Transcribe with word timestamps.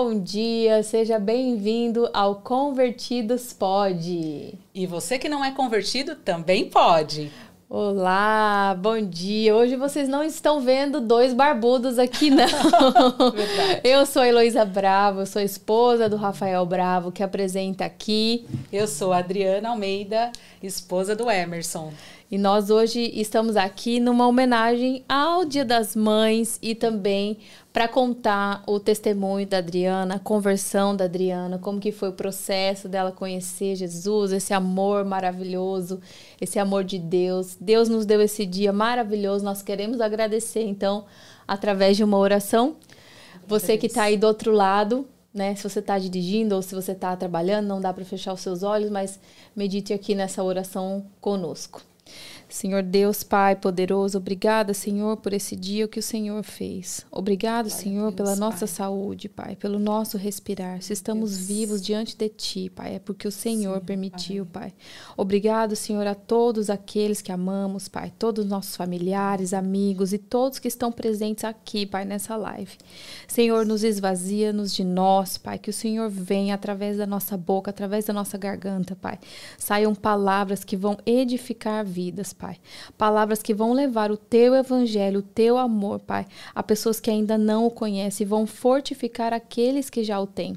bom 0.00 0.20
dia, 0.20 0.80
seja 0.84 1.18
bem-vindo 1.18 2.08
ao 2.12 2.36
Convertidos 2.36 3.52
Pode. 3.52 4.54
E 4.72 4.86
você 4.86 5.18
que 5.18 5.28
não 5.28 5.44
é 5.44 5.50
convertido 5.50 6.14
também 6.14 6.66
pode. 6.66 7.32
Olá, 7.68 8.76
bom 8.78 9.00
dia. 9.00 9.56
Hoje 9.56 9.74
vocês 9.74 10.08
não 10.08 10.22
estão 10.22 10.60
vendo 10.60 11.00
dois 11.00 11.34
barbudos 11.34 11.98
aqui, 11.98 12.30
não. 12.30 12.46
eu 13.82 14.06
sou 14.06 14.22
a 14.22 14.28
Heloísa 14.28 14.64
Bravo, 14.64 15.26
sou 15.26 15.42
esposa 15.42 16.08
do 16.08 16.14
Rafael 16.14 16.64
Bravo, 16.64 17.10
que 17.10 17.22
apresenta 17.22 17.84
aqui. 17.84 18.46
Eu 18.72 18.86
sou 18.86 19.12
a 19.12 19.18
Adriana 19.18 19.70
Almeida, 19.70 20.30
esposa 20.62 21.16
do 21.16 21.28
Emerson. 21.28 21.92
E 22.30 22.36
nós 22.36 22.68
hoje 22.68 23.10
estamos 23.14 23.56
aqui 23.56 23.98
numa 23.98 24.26
homenagem 24.28 25.02
ao 25.08 25.46
Dia 25.46 25.64
das 25.64 25.96
Mães 25.96 26.58
e 26.60 26.74
também 26.74 27.38
para 27.72 27.88
contar 27.88 28.62
o 28.66 28.78
testemunho 28.78 29.46
da 29.46 29.58
Adriana, 29.58 30.16
a 30.16 30.18
conversão 30.18 30.94
da 30.94 31.06
Adriana, 31.06 31.58
como 31.58 31.80
que 31.80 31.90
foi 31.90 32.10
o 32.10 32.12
processo 32.12 32.86
dela 32.86 33.10
conhecer 33.10 33.76
Jesus, 33.76 34.30
esse 34.30 34.52
amor 34.52 35.06
maravilhoso, 35.06 36.02
esse 36.38 36.58
amor 36.58 36.84
de 36.84 36.98
Deus. 36.98 37.56
Deus 37.58 37.88
nos 37.88 38.04
deu 38.04 38.20
esse 38.20 38.44
dia 38.44 38.74
maravilhoso, 38.74 39.42
nós 39.42 39.62
queremos 39.62 39.98
agradecer 39.98 40.64
então 40.64 41.06
através 41.46 41.96
de 41.96 42.04
uma 42.04 42.18
oração. 42.18 42.76
Você 43.46 43.78
que 43.78 43.86
está 43.86 44.02
aí 44.02 44.18
do 44.18 44.26
outro 44.26 44.52
lado, 44.52 45.08
né? 45.32 45.54
Se 45.54 45.62
você 45.62 45.78
está 45.78 45.98
dirigindo 45.98 46.54
ou 46.54 46.60
se 46.60 46.74
você 46.74 46.92
está 46.92 47.16
trabalhando, 47.16 47.68
não 47.68 47.80
dá 47.80 47.90
para 47.90 48.04
fechar 48.04 48.34
os 48.34 48.40
seus 48.40 48.62
olhos, 48.62 48.90
mas 48.90 49.18
medite 49.56 49.94
aqui 49.94 50.14
nessa 50.14 50.42
oração 50.44 51.06
conosco. 51.22 51.80
Senhor 52.48 52.82
Deus, 52.82 53.22
Pai 53.22 53.54
poderoso, 53.56 54.18
obrigada, 54.18 54.72
Senhor, 54.72 55.16
por 55.18 55.32
esse 55.32 55.54
dia 55.54 55.86
que 55.86 55.98
o 55.98 56.02
Senhor 56.02 56.42
fez. 56.42 57.04
Obrigado, 57.10 57.66
Glória 57.66 57.84
Senhor, 57.84 58.04
Deus, 58.06 58.14
pela 58.14 58.30
pai. 58.30 58.38
nossa 58.38 58.66
saúde, 58.66 59.28
Pai, 59.28 59.54
pelo 59.56 59.78
nosso 59.78 60.16
respirar. 60.16 60.80
Se 60.82 60.92
estamos 60.92 61.36
Deus. 61.36 61.46
vivos 61.46 61.82
diante 61.82 62.16
de 62.16 62.28
Ti, 62.28 62.70
Pai, 62.70 62.94
é 62.94 62.98
porque 62.98 63.28
o 63.28 63.30
Senhor 63.32 63.80
permitiu, 63.82 64.46
pai. 64.46 64.70
pai. 64.70 64.74
Obrigado, 65.16 65.76
Senhor, 65.76 66.06
a 66.06 66.14
todos 66.14 66.70
aqueles 66.70 67.20
que 67.20 67.30
amamos, 67.30 67.86
Pai, 67.88 68.12
todos 68.18 68.44
os 68.44 68.50
nossos 68.50 68.76
familiares, 68.76 69.52
amigos 69.52 70.12
e 70.12 70.18
todos 70.18 70.58
que 70.58 70.68
estão 70.68 70.90
presentes 70.90 71.44
aqui, 71.44 71.84
Pai, 71.84 72.04
nessa 72.04 72.34
live. 72.36 72.76
Senhor, 73.26 73.66
nos 73.66 73.84
esvazia-nos 73.84 74.72
de 74.74 74.84
nós, 74.84 75.36
Pai, 75.36 75.58
que 75.58 75.70
o 75.70 75.72
Senhor 75.72 76.08
venha 76.08 76.54
através 76.54 76.96
da 76.96 77.06
nossa 77.06 77.36
boca, 77.36 77.70
através 77.70 78.06
da 78.06 78.12
nossa 78.12 78.38
garganta, 78.38 78.96
Pai. 78.96 79.18
Saiam 79.58 79.94
palavras 79.94 80.64
que 80.64 80.76
vão 80.76 80.96
edificar 81.04 81.84
vidas, 81.84 82.32
Pai. 82.38 82.56
Palavras 82.96 83.42
que 83.42 83.52
vão 83.52 83.72
levar 83.72 84.10
o 84.10 84.16
teu 84.16 84.54
evangelho, 84.54 85.20
o 85.20 85.22
teu 85.22 85.58
amor, 85.58 85.98
Pai, 85.98 86.26
a 86.54 86.62
pessoas 86.62 87.00
que 87.00 87.10
ainda 87.10 87.36
não 87.36 87.66
o 87.66 87.70
conhecem 87.70 88.24
e 88.24 88.28
vão 88.28 88.46
fortificar 88.46 89.32
aqueles 89.32 89.90
que 89.90 90.04
já 90.04 90.20
o 90.20 90.26
têm. 90.26 90.56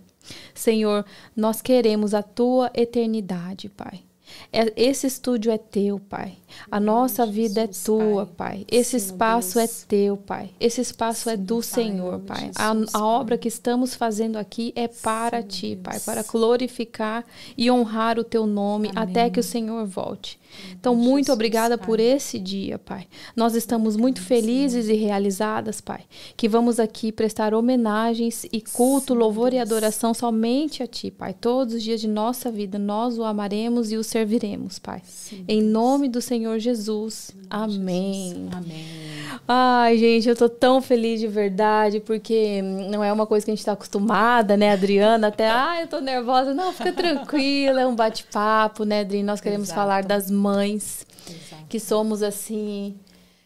Senhor, 0.53 1.05
nós 1.35 1.61
queremos 1.61 2.13
a 2.13 2.21
tua 2.21 2.71
eternidade, 2.75 3.67
Pai. 3.69 4.03
É, 4.51 4.71
esse 4.75 5.07
estúdio 5.07 5.51
é 5.51 5.57
teu, 5.57 5.99
Pai. 5.99 6.37
A 6.69 6.79
nossa 6.79 7.25
vida 7.25 7.61
é 7.61 7.67
tua, 7.67 8.25
Pai. 8.25 8.65
Esse 8.69 8.97
espaço 8.97 9.59
é 9.59 9.67
teu, 9.87 10.17
Pai. 10.17 10.51
Esse 10.59 10.81
espaço 10.81 11.29
é 11.29 11.37
do 11.37 11.61
Senhor, 11.61 12.19
Pai. 12.19 12.51
A, 12.55 12.73
a 12.97 13.05
obra 13.05 13.37
que 13.37 13.47
estamos 13.47 13.95
fazendo 13.95 14.37
aqui 14.37 14.73
é 14.75 14.87
para 14.87 15.41
ti, 15.41 15.77
Pai, 15.81 15.99
para 15.99 16.23
glorificar 16.23 17.25
e 17.57 17.69
honrar 17.71 18.19
o 18.19 18.23
teu 18.23 18.45
nome 18.45 18.91
até 18.95 19.29
que 19.29 19.39
o 19.39 19.43
Senhor 19.43 19.85
volte. 19.85 20.39
Então, 20.71 20.95
muito 20.95 21.31
obrigada 21.31 21.77
por 21.77 21.99
esse 21.99 22.39
dia, 22.39 22.77
Pai. 22.77 23.07
Nós 23.35 23.55
estamos 23.55 23.95
muito 23.95 24.21
felizes 24.21 24.87
e 24.87 24.93
realizadas, 24.93 25.81
Pai, 25.81 26.01
que 26.35 26.47
vamos 26.47 26.79
aqui 26.79 27.11
prestar 27.11 27.53
homenagens 27.53 28.45
e 28.51 28.61
culto, 28.61 29.13
louvor 29.13 29.53
e 29.53 29.59
adoração 29.59 30.13
somente 30.13 30.83
a 30.83 30.87
Ti, 30.87 31.11
Pai. 31.11 31.33
Todos 31.33 31.75
os 31.75 31.83
dias 31.83 32.01
de 32.01 32.07
nossa 32.07 32.51
vida 32.51 32.77
nós 32.77 33.17
o 33.17 33.23
amaremos 33.23 33.91
e 33.91 33.97
o 33.97 34.03
serviremos, 34.03 34.79
Pai. 34.79 35.01
Em 35.47 35.61
nome 35.61 36.09
do 36.09 36.21
Senhor 36.21 36.59
Jesus. 36.59 37.31
Amém. 37.49 38.49
Amém. 38.51 39.11
Ai, 39.47 39.97
gente, 39.97 40.29
eu 40.29 40.35
tô 40.35 40.47
tão 40.47 40.81
feliz 40.81 41.19
de 41.19 41.27
verdade, 41.27 41.99
porque 41.99 42.61
não 42.61 43.03
é 43.03 43.11
uma 43.11 43.25
coisa 43.25 43.45
que 43.45 43.51
a 43.51 43.55
gente 43.55 43.65
tá 43.65 43.73
acostumada, 43.73 44.55
né, 44.55 44.71
Adriana? 44.71 45.27
Até, 45.27 45.47
ah, 45.51 45.81
eu 45.81 45.87
tô 45.87 45.99
nervosa. 45.99 46.53
Não, 46.53 46.71
fica 46.71 46.91
tranquila, 46.91 47.81
é 47.81 47.87
um 47.87 47.95
bate-papo, 47.95 48.83
né, 48.83 49.01
Adri? 49.01 49.23
Nós 49.23 49.41
queremos 49.41 49.67
Exato. 49.67 49.79
falar 49.79 50.03
das 50.03 50.29
mães, 50.41 51.05
Exato. 51.29 51.65
que 51.69 51.79
somos, 51.79 52.23
assim, 52.23 52.95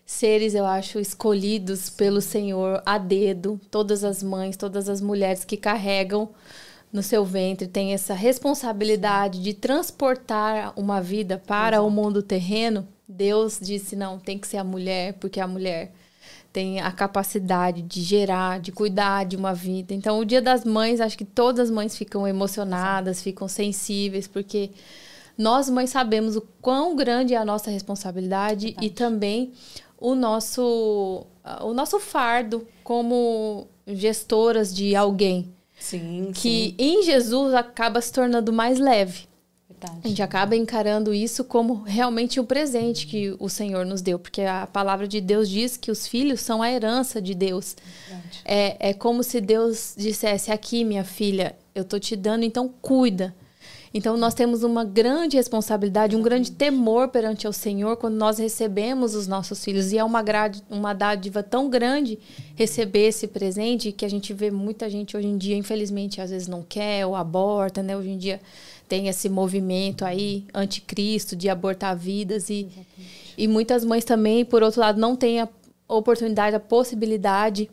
seres, 0.05 0.55
eu 0.55 0.65
acho, 0.65 0.99
escolhidos 0.99 1.89
pelo 1.89 2.21
Senhor 2.21 2.81
a 2.85 2.97
dedo. 2.97 3.59
Todas 3.69 4.03
as 4.03 4.23
mães, 4.23 4.55
todas 4.55 4.87
as 4.87 5.01
mulheres 5.01 5.43
que 5.43 5.57
carregam 5.57 6.29
no 6.93 7.03
seu 7.03 7.25
ventre 7.25 7.67
tem 7.67 7.93
essa 7.93 8.13
responsabilidade 8.13 9.41
de 9.41 9.53
transportar 9.53 10.73
uma 10.77 11.01
vida 11.01 11.41
para 11.45 11.77
Exato. 11.77 11.87
o 11.87 11.91
mundo 11.91 12.21
terreno, 12.23 12.87
Deus 13.07 13.59
disse: 13.61 13.95
não, 13.95 14.17
tem 14.17 14.39
que 14.39 14.47
ser 14.47 14.57
a 14.57 14.63
mulher, 14.63 15.13
porque 15.13 15.39
a 15.39 15.47
mulher 15.47 15.91
tem 16.53 16.79
a 16.79 16.89
capacidade 16.89 17.81
de 17.81 18.01
gerar, 18.01 18.61
de 18.61 18.71
cuidar 18.71 19.25
de 19.25 19.35
uma 19.35 19.53
vida. 19.53 19.93
Então, 19.93 20.19
o 20.19 20.23
Dia 20.23 20.41
das 20.41 20.63
Mães, 20.63 21.01
acho 21.01 21.17
que 21.17 21.25
todas 21.25 21.59
as 21.59 21.69
mães 21.69 21.97
ficam 21.97 22.25
emocionadas, 22.25 23.21
ficam 23.21 23.45
sensíveis, 23.45 24.25
porque 24.25 24.71
nós 25.37 25.69
mães 25.69 25.89
sabemos 25.89 26.35
o 26.35 26.41
quão 26.61 26.95
grande 26.95 27.33
é 27.33 27.37
a 27.37 27.45
nossa 27.45 27.69
responsabilidade 27.69 28.67
Verdade. 28.67 28.87
e 28.87 28.89
também 28.89 29.51
o 29.97 30.15
nosso 30.15 31.25
o 31.61 31.73
nosso 31.73 31.99
fardo 31.99 32.67
como 32.83 33.67
gestoras 33.87 34.73
de 34.73 34.95
alguém. 34.95 35.53
Sim, 35.79 36.31
que 36.33 36.39
sim. 36.69 36.75
em 36.79 37.03
Jesus 37.03 37.53
acaba 37.53 38.01
se 38.01 38.11
tornando 38.11 38.51
mais 38.51 38.79
leve. 38.79 39.27
Verdade. 39.69 39.99
A 40.03 40.07
gente 40.07 40.21
acaba 40.21 40.55
encarando 40.55 41.13
isso 41.13 41.43
como 41.43 41.83
realmente 41.83 42.39
um 42.39 42.45
presente 42.45 43.05
que 43.05 43.35
o 43.39 43.49
Senhor 43.49 43.85
nos 43.85 44.01
deu, 44.01 44.17
porque 44.17 44.41
a 44.41 44.65
palavra 44.67 45.07
de 45.07 45.19
Deus 45.19 45.49
diz 45.49 45.75
que 45.75 45.91
os 45.91 46.07
filhos 46.07 46.39
são 46.39 46.61
a 46.61 46.71
herança 46.71 47.21
de 47.21 47.35
Deus. 47.35 47.75
É, 48.43 48.89
é 48.89 48.93
como 48.93 49.21
se 49.21 49.41
Deus 49.41 49.93
dissesse: 49.97 50.51
Aqui, 50.51 50.83
minha 50.83 51.03
filha, 51.03 51.55
eu 51.73 51.83
tô 51.83 51.99
te 51.99 52.15
dando, 52.15 52.43
então 52.43 52.73
cuida. 52.81 53.35
Então, 53.97 54.17
nós 54.17 54.33
temos 54.33 54.61
uma 54.61 54.83
grande 54.83 55.37
responsabilidade, 55.37 56.17
um 56.17 56.21
grande 56.21 56.51
temor 56.51 57.07
perante 57.07 57.47
o 57.47 57.53
Senhor 57.53 57.95
quando 57.95 58.15
nós 58.15 58.37
recebemos 58.37 59.15
os 59.15 59.25
nossos 59.25 59.63
filhos. 59.63 59.93
E 59.93 59.97
é 59.97 60.03
uma, 60.03 60.21
grade, 60.21 60.61
uma 60.69 60.91
dádiva 60.91 61.41
tão 61.41 61.69
grande 61.69 62.19
receber 62.55 63.07
esse 63.07 63.25
presente 63.25 63.93
que 63.93 64.03
a 64.03 64.09
gente 64.09 64.33
vê 64.33 64.51
muita 64.51 64.89
gente 64.89 65.15
hoje 65.15 65.27
em 65.27 65.37
dia, 65.37 65.55
infelizmente, 65.55 66.19
às 66.19 66.29
vezes 66.29 66.45
não 66.45 66.61
quer 66.61 67.05
ou 67.05 67.15
aborta, 67.15 67.81
né? 67.81 67.95
Hoje 67.95 68.09
em 68.09 68.17
dia 68.17 68.41
tem 68.85 69.07
esse 69.07 69.29
movimento 69.29 70.03
aí 70.03 70.43
anticristo 70.53 71.33
de 71.33 71.47
abortar 71.47 71.95
vidas 71.95 72.49
e, 72.49 72.67
e 73.37 73.47
muitas 73.47 73.85
mães 73.85 74.03
também, 74.03 74.43
por 74.43 74.61
outro 74.61 74.81
lado, 74.81 74.99
não 74.99 75.15
têm 75.15 75.39
a 75.39 75.47
oportunidade, 75.87 76.53
a 76.53 76.59
possibilidade, 76.59 77.71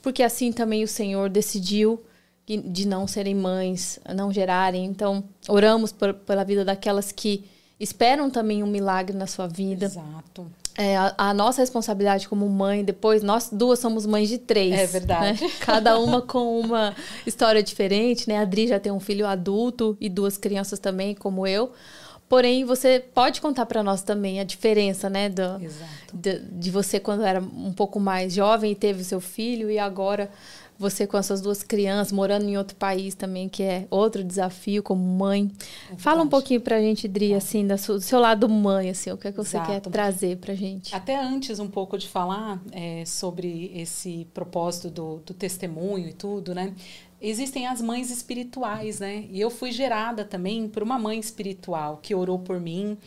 porque 0.00 0.22
assim 0.22 0.52
também 0.52 0.84
o 0.84 0.88
Senhor 0.88 1.28
decidiu 1.28 2.00
de 2.46 2.86
não 2.86 3.06
serem 3.06 3.34
mães, 3.34 3.98
não 4.14 4.32
gerarem. 4.32 4.84
Então, 4.84 5.24
oramos 5.48 5.92
por, 5.92 6.12
pela 6.14 6.44
vida 6.44 6.64
daquelas 6.64 7.10
que 7.10 7.44
esperam 7.78 8.30
também 8.30 8.62
um 8.62 8.66
milagre 8.66 9.16
na 9.16 9.26
sua 9.26 9.46
vida. 9.46 9.86
Exato. 9.86 10.46
É, 10.76 10.96
a, 10.96 11.14
a, 11.16 11.34
nossa 11.34 11.60
responsabilidade 11.60 12.28
como 12.28 12.48
mãe, 12.48 12.84
depois 12.84 13.22
nós 13.22 13.48
duas 13.50 13.78
somos 13.78 14.04
mães 14.04 14.28
de 14.28 14.38
três. 14.38 14.74
É 14.74 14.86
verdade. 14.86 15.40
Né? 15.42 15.50
Cada 15.60 15.98
uma 15.98 16.20
com 16.20 16.58
uma 16.58 16.94
história 17.24 17.62
diferente, 17.62 18.28
né? 18.28 18.38
A 18.38 18.42
Adri 18.42 18.66
já 18.66 18.80
tem 18.80 18.90
um 18.90 18.98
filho 18.98 19.26
adulto 19.26 19.96
e 20.00 20.08
duas 20.08 20.36
crianças 20.36 20.78
também, 20.80 21.14
como 21.14 21.46
eu. 21.46 21.72
Porém, 22.28 22.64
você 22.64 22.98
pode 22.98 23.40
contar 23.40 23.66
para 23.66 23.82
nós 23.82 24.02
também 24.02 24.40
a 24.40 24.44
diferença, 24.44 25.08
né? 25.08 25.28
Do, 25.28 25.60
de, 26.12 26.40
de 26.40 26.70
você 26.72 26.98
quando 26.98 27.22
era 27.22 27.40
um 27.40 27.72
pouco 27.72 28.00
mais 28.00 28.32
jovem 28.32 28.72
e 28.72 28.74
teve 28.74 29.04
seu 29.04 29.20
filho 29.20 29.70
e 29.70 29.78
agora 29.78 30.28
você 30.78 31.06
com 31.06 31.16
as 31.16 31.26
suas 31.26 31.40
duas 31.40 31.62
crianças, 31.62 32.12
morando 32.12 32.48
em 32.48 32.56
outro 32.56 32.76
país 32.76 33.14
também, 33.14 33.48
que 33.48 33.62
é 33.62 33.86
outro 33.90 34.24
desafio 34.24 34.82
como 34.82 35.02
mãe. 35.02 35.50
É 35.92 35.96
Fala 35.96 36.22
um 36.22 36.28
pouquinho 36.28 36.60
pra 36.60 36.80
gente, 36.80 37.06
Dri, 37.06 37.30
tá. 37.30 37.36
assim, 37.36 37.66
do 37.66 38.00
seu 38.00 38.20
lado 38.20 38.48
mãe, 38.48 38.90
assim, 38.90 39.10
o 39.10 39.16
que 39.16 39.28
é 39.28 39.32
que 39.32 39.36
você 39.36 39.56
Exato. 39.56 39.70
quer 39.70 39.80
trazer 39.80 40.36
pra 40.38 40.54
gente? 40.54 40.94
Até 40.94 41.16
antes 41.16 41.58
um 41.58 41.68
pouco 41.68 41.96
de 41.96 42.08
falar 42.08 42.60
é, 42.72 43.04
sobre 43.04 43.72
esse 43.74 44.26
propósito 44.34 44.90
do, 44.90 45.16
do 45.18 45.34
testemunho 45.34 46.08
e 46.08 46.12
tudo, 46.12 46.54
né? 46.54 46.74
existem 47.20 47.66
as 47.66 47.80
mães 47.80 48.10
espirituais, 48.10 49.00
né? 49.00 49.24
E 49.30 49.40
eu 49.40 49.48
fui 49.48 49.72
gerada 49.72 50.26
também 50.26 50.68
por 50.68 50.82
uma 50.82 50.98
mãe 50.98 51.18
espiritual 51.18 51.98
que 52.02 52.14
orou 52.14 52.38
por 52.38 52.60
mim 52.60 52.98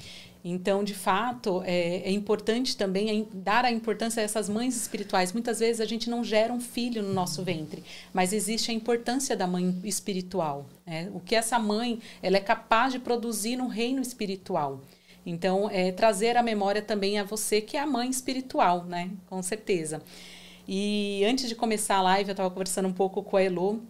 então, 0.50 0.84
de 0.84 0.94
fato, 0.94 1.62
é, 1.66 1.98
é 1.98 2.12
importante 2.12 2.78
também 2.78 3.28
dar 3.34 3.66
a 3.66 3.72
importância 3.72 4.22
a 4.22 4.24
essas 4.24 4.48
mães 4.48 4.76
espirituais. 4.76 5.34
Muitas 5.34 5.60
vezes 5.60 5.82
a 5.82 5.86
gente 5.86 6.10
não 6.10 6.24
gera 6.24 6.54
um 6.54 6.62
filho 6.62 7.02
no 7.02 7.14
nosso 7.14 7.44
ventre, 7.44 7.84
mas 8.14 8.34
existe 8.34 8.72
a 8.72 8.74
importância 8.74 9.36
da 9.36 9.48
mãe 9.48 9.80
espiritual. 9.84 10.66
Né? 10.86 11.10
O 11.14 11.20
que 11.20 11.36
essa 11.36 11.60
mãe 11.60 12.00
ela 12.22 12.38
é 12.38 12.40
capaz 12.40 12.94
de 12.94 13.00
produzir 13.00 13.56
no 13.56 13.68
reino 13.68 14.02
espiritual. 14.02 14.82
Então, 15.26 15.70
é 15.70 15.92
trazer 15.92 16.38
a 16.38 16.44
memória 16.44 16.82
também 16.82 17.20
a 17.20 17.24
você 17.24 17.60
que 17.60 17.76
é 17.76 17.82
a 17.82 17.88
mãe 17.88 18.10
espiritual, 18.10 18.86
né? 18.86 19.12
Com 19.30 19.44
certeza. 19.44 20.02
E 20.66 21.24
antes 21.26 21.50
de 21.50 21.56
começar 21.56 21.98
a 21.98 22.02
live, 22.02 22.30
eu 22.30 22.34
estava 22.34 22.50
conversando 22.50 22.88
um 22.88 22.94
pouco 22.94 23.22
com 23.22 23.36
a 23.36 23.44
Elo 23.44 23.82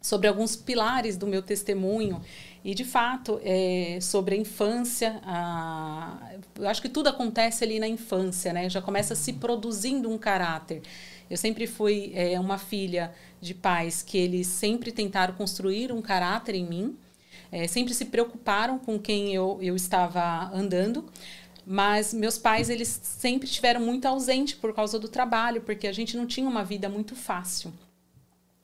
sobre 0.00 0.26
alguns 0.28 0.54
pilares 0.54 1.16
do 1.16 1.26
meu 1.26 1.42
testemunho. 1.42 2.20
E, 2.64 2.74
de 2.74 2.84
fato, 2.84 3.40
é, 3.42 3.98
sobre 4.00 4.36
a 4.36 4.38
infância, 4.38 5.20
a, 5.24 6.32
eu 6.56 6.68
acho 6.68 6.80
que 6.80 6.88
tudo 6.88 7.08
acontece 7.08 7.64
ali 7.64 7.80
na 7.80 7.88
infância, 7.88 8.52
né? 8.52 8.68
Já 8.70 8.80
começa 8.80 9.14
se 9.16 9.32
produzindo 9.32 10.08
um 10.08 10.16
caráter. 10.16 10.80
Eu 11.28 11.36
sempre 11.36 11.66
fui 11.66 12.12
é, 12.14 12.38
uma 12.38 12.58
filha 12.58 13.12
de 13.40 13.52
pais 13.52 14.02
que 14.02 14.16
eles 14.16 14.46
sempre 14.46 14.92
tentaram 14.92 15.34
construir 15.34 15.90
um 15.90 16.00
caráter 16.00 16.54
em 16.54 16.64
mim, 16.64 16.96
é, 17.50 17.66
sempre 17.66 17.92
se 17.94 18.04
preocuparam 18.04 18.78
com 18.78 18.98
quem 18.98 19.34
eu, 19.34 19.58
eu 19.60 19.74
estava 19.74 20.50
andando, 20.54 21.04
mas 21.66 22.14
meus 22.14 22.38
pais 22.38 22.70
eles 22.70 23.00
sempre 23.02 23.46
estiveram 23.46 23.80
muito 23.80 24.06
ausentes 24.06 24.54
por 24.54 24.72
causa 24.74 24.98
do 24.98 25.08
trabalho, 25.08 25.62
porque 25.62 25.86
a 25.86 25.92
gente 25.92 26.16
não 26.16 26.26
tinha 26.26 26.48
uma 26.48 26.64
vida 26.64 26.88
muito 26.88 27.16
fácil. 27.16 27.72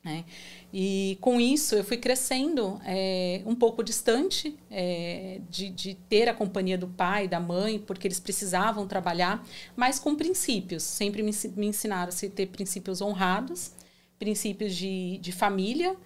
Né? 0.04 0.24
E 0.72 1.16
com 1.20 1.40
isso 1.40 1.74
eu 1.74 1.82
fui 1.82 1.96
crescendo 1.96 2.78
é, 2.84 3.40
um 3.46 3.54
pouco 3.54 3.82
distante 3.82 4.54
é, 4.70 5.40
de, 5.48 5.70
de, 5.70 5.94
ter 6.10 6.28
a 6.28 6.34
companhia 6.34 6.76
do 6.76 6.86
pai, 6.86 7.26
da 7.26 7.40
mãe, 7.40 7.78
porque 7.78 8.06
eles 8.06 8.20
precisavam 8.20 8.86
trabalhar, 8.86 9.42
mas 9.74 9.98
com 9.98 10.14
princípios. 10.14 10.82
Sempre 10.82 11.22
me, 11.22 11.32
me 11.56 11.66
ensinaram 11.68 12.12
a 12.12 12.28
ter 12.28 12.46
princípios 12.48 13.00
honrados, 13.00 13.72
princípios 14.18 14.74
de, 14.74 15.18
de 15.18 15.32
família, 15.32 15.96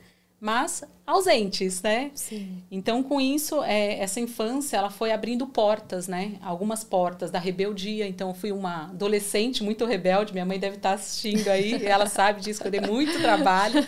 mas 0.42 0.82
ausentes, 1.06 1.82
né? 1.82 2.10
Sim. 2.16 2.64
Então, 2.68 3.00
com 3.00 3.20
isso, 3.20 3.62
é, 3.62 4.00
essa 4.00 4.18
infância, 4.18 4.76
ela 4.76 4.90
foi 4.90 5.12
abrindo 5.12 5.46
portas, 5.46 6.08
né? 6.08 6.32
Algumas 6.42 6.82
portas 6.82 7.30
da 7.30 7.38
rebeldia. 7.38 8.08
Então, 8.08 8.30
eu 8.30 8.34
fui 8.34 8.50
uma 8.50 8.86
adolescente 8.86 9.62
muito 9.62 9.84
rebelde. 9.84 10.32
Minha 10.32 10.44
mãe 10.44 10.58
deve 10.58 10.78
estar 10.78 10.94
assistindo 10.94 11.46
aí, 11.46 11.74
ela 11.86 12.06
sabe 12.06 12.40
disso, 12.40 12.60
que 12.60 12.66
eu 12.66 12.72
dei 12.72 12.80
muito 12.80 13.20
trabalho. 13.20 13.86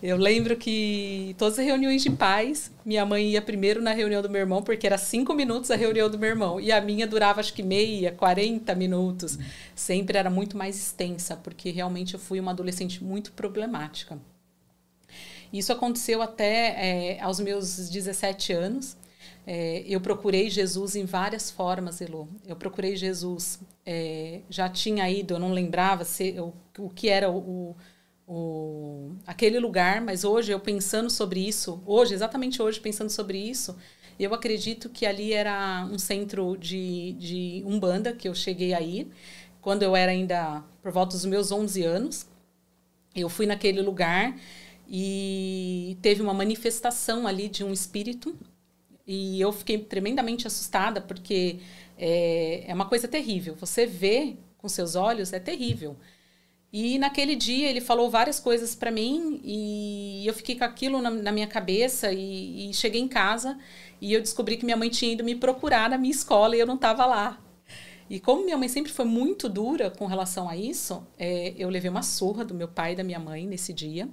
Eu 0.00 0.16
lembro 0.16 0.56
que 0.56 1.34
todas 1.36 1.58
as 1.58 1.64
reuniões 1.66 2.02
de 2.02 2.10
pais, 2.10 2.70
minha 2.84 3.04
mãe 3.04 3.30
ia 3.30 3.42
primeiro 3.42 3.82
na 3.82 3.92
reunião 3.92 4.22
do 4.22 4.30
meu 4.30 4.42
irmão, 4.42 4.62
porque 4.62 4.86
era 4.86 4.96
cinco 4.96 5.34
minutos 5.34 5.72
a 5.72 5.76
reunião 5.76 6.08
do 6.08 6.18
meu 6.20 6.30
irmão. 6.30 6.60
E 6.60 6.70
a 6.70 6.80
minha 6.80 7.04
durava, 7.04 7.40
acho 7.40 7.52
que 7.52 7.64
meia, 7.64 8.12
40 8.12 8.72
minutos. 8.76 9.36
Sempre 9.74 10.18
era 10.18 10.30
muito 10.30 10.56
mais 10.56 10.76
extensa, 10.76 11.34
porque 11.34 11.70
realmente 11.70 12.14
eu 12.14 12.20
fui 12.20 12.38
uma 12.38 12.52
adolescente 12.52 13.02
muito 13.02 13.32
problemática. 13.32 14.16
Isso 15.52 15.72
aconteceu 15.72 16.22
até 16.22 17.16
é, 17.16 17.20
aos 17.20 17.40
meus 17.40 17.88
17 17.88 18.52
anos. 18.52 18.96
É, 19.46 19.82
eu 19.86 20.00
procurei 20.00 20.48
Jesus 20.48 20.94
em 20.94 21.04
várias 21.04 21.50
formas, 21.50 22.00
Elo. 22.00 22.28
Eu 22.46 22.54
procurei 22.54 22.94
Jesus, 22.94 23.60
é, 23.84 24.40
já 24.48 24.68
tinha 24.68 25.08
ido, 25.10 25.34
eu 25.34 25.38
não 25.38 25.52
lembrava 25.52 26.04
se, 26.04 26.36
o, 26.78 26.88
que 26.90 27.08
era 27.08 27.30
o, 27.30 27.74
o, 28.28 29.12
aquele 29.26 29.58
lugar, 29.58 30.00
mas 30.00 30.24
hoje 30.24 30.52
eu 30.52 30.60
pensando 30.60 31.10
sobre 31.10 31.40
isso, 31.40 31.82
hoje, 31.84 32.14
exatamente 32.14 32.62
hoje, 32.62 32.78
pensando 32.78 33.10
sobre 33.10 33.38
isso, 33.38 33.76
eu 34.20 34.32
acredito 34.34 34.88
que 34.88 35.06
ali 35.06 35.32
era 35.32 35.88
um 35.90 35.98
centro 35.98 36.56
de, 36.56 37.12
de 37.14 37.62
Umbanda 37.66 38.12
que 38.12 38.28
eu 38.28 38.34
cheguei 38.34 38.74
aí, 38.74 39.10
quando 39.60 39.82
eu 39.82 39.96
era 39.96 40.12
ainda 40.12 40.62
por 40.82 40.92
volta 40.92 41.16
dos 41.16 41.24
meus 41.24 41.50
11 41.50 41.82
anos. 41.84 42.26
Eu 43.14 43.28
fui 43.28 43.46
naquele 43.46 43.82
lugar 43.82 44.36
e 44.90 45.96
teve 46.02 46.20
uma 46.20 46.34
manifestação 46.34 47.26
ali 47.26 47.48
de 47.48 47.62
um 47.62 47.72
espírito 47.72 48.36
e 49.06 49.40
eu 49.40 49.52
fiquei 49.52 49.78
tremendamente 49.78 50.46
assustada 50.46 51.00
porque 51.00 51.60
é, 51.96 52.64
é 52.66 52.74
uma 52.74 52.86
coisa 52.86 53.06
terrível. 53.06 53.54
Você 53.54 53.86
vê 53.86 54.36
com 54.58 54.68
seus 54.68 54.96
olhos 54.96 55.32
é 55.32 55.38
terrível. 55.38 55.96
E 56.72 56.98
naquele 56.98 57.34
dia 57.34 57.68
ele 57.68 57.80
falou 57.80 58.10
várias 58.10 58.38
coisas 58.38 58.74
para 58.74 58.90
mim 58.90 59.40
e 59.44 60.24
eu 60.26 60.34
fiquei 60.34 60.56
com 60.56 60.64
aquilo 60.64 61.00
na, 61.00 61.10
na 61.10 61.32
minha 61.32 61.46
cabeça 61.46 62.12
e, 62.12 62.70
e, 62.70 62.74
cheguei 62.74 63.00
em 63.00 63.08
casa 63.08 63.58
e 64.00 64.12
eu 64.12 64.20
descobri 64.20 64.56
que 64.56 64.64
minha 64.64 64.76
mãe 64.76 64.88
tinha 64.88 65.12
ido 65.12 65.24
me 65.24 65.34
procurar 65.34 65.90
na 65.90 65.98
minha 65.98 66.12
escola 66.12 66.56
e 66.56 66.60
eu 66.60 66.66
não 66.66 66.76
estava 66.76 67.06
lá. 67.06 67.40
E 68.08 68.18
como 68.20 68.44
minha 68.44 68.56
mãe 68.56 68.68
sempre 68.68 68.92
foi 68.92 69.04
muito 69.04 69.48
dura 69.48 69.90
com 69.90 70.06
relação 70.06 70.48
a 70.48 70.56
isso, 70.56 71.04
é, 71.18 71.54
eu 71.56 71.68
levei 71.68 71.90
uma 71.90 72.02
surra 72.02 72.44
do 72.44 72.54
meu 72.54 72.68
pai 72.68 72.92
e 72.92 72.96
da 72.96 73.04
minha 73.04 73.18
mãe 73.18 73.46
nesse 73.46 73.72
dia. 73.72 74.08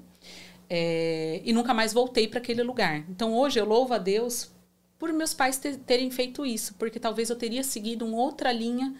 É, 0.69 1.41
e 1.45 1.53
nunca 1.53 1.73
mais 1.73 1.93
voltei 1.93 2.27
para 2.27 2.39
aquele 2.39 2.63
lugar. 2.63 3.05
Então 3.09 3.33
hoje 3.33 3.59
eu 3.59 3.65
louvo 3.65 3.93
a 3.93 3.97
Deus 3.97 4.51
por 4.99 5.11
meus 5.13 5.33
pais 5.33 5.57
ter, 5.57 5.77
terem 5.77 6.09
feito 6.09 6.45
isso, 6.45 6.73
porque 6.75 6.99
talvez 6.99 7.29
eu 7.29 7.35
teria 7.35 7.63
seguido 7.63 8.05
uma 8.05 8.17
outra 8.17 8.51
linha 8.51 8.93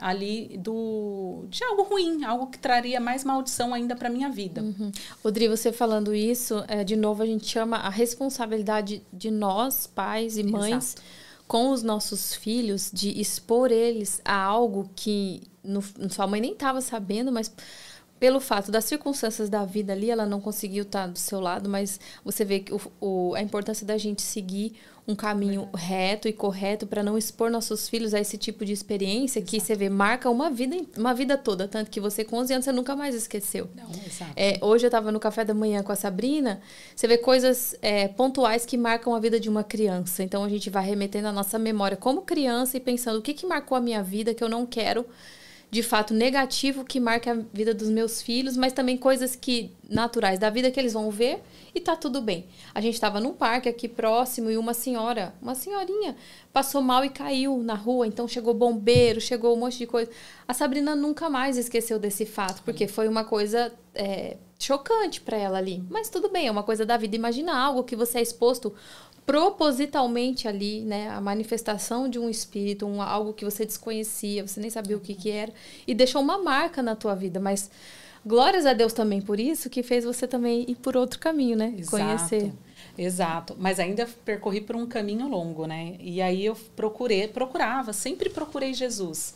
ali 0.00 0.58
do 0.58 1.44
de 1.48 1.62
algo 1.64 1.82
ruim, 1.82 2.24
algo 2.24 2.48
que 2.48 2.58
traria 2.58 3.00
mais 3.00 3.24
maldição 3.24 3.72
ainda 3.72 3.94
para 3.94 4.10
minha 4.10 4.28
vida. 4.28 4.62
Uhum. 4.62 4.90
Rodrigo, 5.22 5.56
você 5.56 5.72
falando 5.72 6.14
isso, 6.14 6.64
é, 6.66 6.82
de 6.82 6.96
novo 6.96 7.22
a 7.22 7.26
gente 7.26 7.46
chama 7.46 7.76
a 7.76 7.88
responsabilidade 7.88 9.02
de 9.12 9.30
nós, 9.30 9.86
pais 9.86 10.36
e 10.36 10.42
mães, 10.42 10.94
Exato. 10.94 11.02
com 11.46 11.70
os 11.70 11.82
nossos 11.82 12.34
filhos, 12.34 12.90
de 12.92 13.20
expor 13.20 13.70
eles 13.70 14.20
a 14.24 14.36
algo 14.36 14.90
que 14.96 15.42
no, 15.62 15.82
sua 16.10 16.26
mãe 16.26 16.40
nem 16.40 16.52
estava 16.52 16.80
sabendo, 16.80 17.30
mas 17.32 17.50
pelo 18.24 18.40
fato 18.40 18.72
das 18.72 18.86
circunstâncias 18.86 19.50
da 19.50 19.66
vida 19.66 19.92
ali, 19.92 20.10
ela 20.10 20.24
não 20.24 20.40
conseguiu 20.40 20.84
estar 20.84 21.06
do 21.06 21.18
seu 21.18 21.38
lado, 21.38 21.68
mas 21.68 22.00
você 22.24 22.42
vê 22.42 22.60
que 22.60 22.72
o, 22.72 22.80
o 22.98 23.34
a 23.34 23.42
importância 23.42 23.86
da 23.86 23.98
gente 23.98 24.22
seguir 24.22 24.76
um 25.06 25.14
caminho 25.14 25.68
reto 25.74 26.26
e 26.26 26.32
correto 26.32 26.86
para 26.86 27.02
não 27.02 27.18
expor 27.18 27.50
nossos 27.50 27.86
filhos 27.86 28.14
a 28.14 28.18
esse 28.18 28.38
tipo 28.38 28.64
de 28.64 28.72
experiência 28.72 29.40
exato. 29.40 29.50
que 29.50 29.60
você 29.60 29.74
vê 29.74 29.90
marca 29.90 30.30
uma 30.30 30.48
vida 30.48 30.74
uma 30.96 31.12
vida 31.12 31.36
toda, 31.36 31.68
tanto 31.68 31.90
que 31.90 32.00
você 32.00 32.24
com 32.24 32.38
11 32.38 32.54
anos 32.54 32.64
você 32.64 32.72
nunca 32.72 32.96
mais 32.96 33.14
esqueceu. 33.14 33.68
Não, 33.76 33.90
exato. 33.90 34.32
É, 34.34 34.56
hoje 34.62 34.86
eu 34.86 34.88
estava 34.88 35.12
no 35.12 35.20
café 35.20 35.44
da 35.44 35.52
manhã 35.52 35.82
com 35.82 35.92
a 35.92 35.96
Sabrina, 35.96 36.62
você 36.96 37.06
vê 37.06 37.18
coisas 37.18 37.76
é, 37.82 38.08
pontuais 38.08 38.64
que 38.64 38.78
marcam 38.78 39.14
a 39.14 39.20
vida 39.20 39.38
de 39.38 39.50
uma 39.50 39.62
criança. 39.62 40.22
Então 40.22 40.42
a 40.42 40.48
gente 40.48 40.70
vai 40.70 40.86
remetendo 40.86 41.28
a 41.28 41.32
nossa 41.32 41.58
memória 41.58 41.98
como 41.98 42.22
criança 42.22 42.78
e 42.78 42.80
pensando 42.80 43.18
o 43.18 43.22
que 43.22 43.34
que 43.34 43.44
marcou 43.44 43.76
a 43.76 43.82
minha 43.82 44.02
vida 44.02 44.32
que 44.32 44.42
eu 44.42 44.48
não 44.48 44.64
quero 44.64 45.04
de 45.74 45.82
fato 45.82 46.14
negativo 46.14 46.84
que 46.84 47.00
marca 47.00 47.32
a 47.32 47.36
vida 47.52 47.74
dos 47.74 47.90
meus 47.90 48.22
filhos, 48.22 48.56
mas 48.56 48.72
também 48.72 48.96
coisas 48.96 49.34
que 49.34 49.72
naturais 49.90 50.38
da 50.38 50.48
vida 50.48 50.70
que 50.70 50.78
eles 50.78 50.92
vão 50.92 51.10
ver 51.10 51.42
e 51.74 51.80
tá 51.80 51.96
tudo 51.96 52.20
bem. 52.20 52.46
A 52.72 52.80
gente 52.80 52.94
estava 52.94 53.18
num 53.18 53.32
parque 53.32 53.68
aqui 53.68 53.88
próximo 53.88 54.48
e 54.48 54.56
uma 54.56 54.72
senhora, 54.72 55.34
uma 55.42 55.56
senhorinha, 55.56 56.14
passou 56.52 56.80
mal 56.80 57.04
e 57.04 57.08
caiu 57.08 57.58
na 57.58 57.74
rua, 57.74 58.06
então 58.06 58.28
chegou 58.28 58.54
bombeiro, 58.54 59.20
chegou 59.20 59.52
um 59.52 59.58
monte 59.58 59.78
de 59.78 59.86
coisa. 59.88 60.08
A 60.46 60.54
Sabrina 60.54 60.94
nunca 60.94 61.28
mais 61.28 61.56
esqueceu 61.56 61.98
desse 61.98 62.24
fato, 62.24 62.62
porque 62.62 62.86
foi 62.86 63.08
uma 63.08 63.24
coisa 63.24 63.72
é, 63.96 64.36
chocante 64.56 65.20
para 65.20 65.36
ela 65.36 65.58
ali. 65.58 65.82
Mas 65.90 66.08
tudo 66.08 66.28
bem, 66.28 66.46
é 66.46 66.52
uma 66.52 66.62
coisa 66.62 66.86
da 66.86 66.96
vida. 66.96 67.16
Imagina 67.16 67.52
algo 67.52 67.82
que 67.82 67.96
você 67.96 68.18
é 68.18 68.22
exposto 68.22 68.72
propositalmente 69.26 70.46
ali, 70.46 70.82
né, 70.82 71.08
a 71.08 71.20
manifestação 71.20 72.08
de 72.08 72.18
um 72.18 72.28
espírito, 72.28 72.86
um, 72.86 73.00
algo 73.00 73.32
que 73.32 73.44
você 73.44 73.64
desconhecia, 73.64 74.46
você 74.46 74.60
nem 74.60 74.70
sabia 74.70 74.96
o 74.96 75.00
que, 75.00 75.14
que 75.14 75.30
era, 75.30 75.52
e 75.86 75.94
deixou 75.94 76.20
uma 76.20 76.38
marca 76.38 76.82
na 76.82 76.94
tua 76.94 77.14
vida, 77.14 77.40
mas 77.40 77.70
glórias 78.24 78.66
a 78.66 78.72
Deus 78.72 78.92
também 78.92 79.22
por 79.22 79.40
isso, 79.40 79.70
que 79.70 79.82
fez 79.82 80.04
você 80.04 80.26
também 80.26 80.64
ir 80.68 80.76
por 80.76 80.96
outro 80.96 81.18
caminho, 81.18 81.56
né, 81.56 81.74
Exato. 81.76 81.90
conhecer. 81.90 82.52
Exato, 82.96 83.56
mas 83.58 83.80
ainda 83.80 84.06
percorri 84.24 84.60
por 84.60 84.76
um 84.76 84.86
caminho 84.86 85.26
longo, 85.26 85.66
né? 85.66 85.96
E 85.98 86.22
aí 86.22 86.44
eu 86.44 86.54
procurei, 86.76 87.26
procurava, 87.26 87.92
sempre 87.92 88.30
procurei 88.30 88.72
Jesus. 88.72 89.34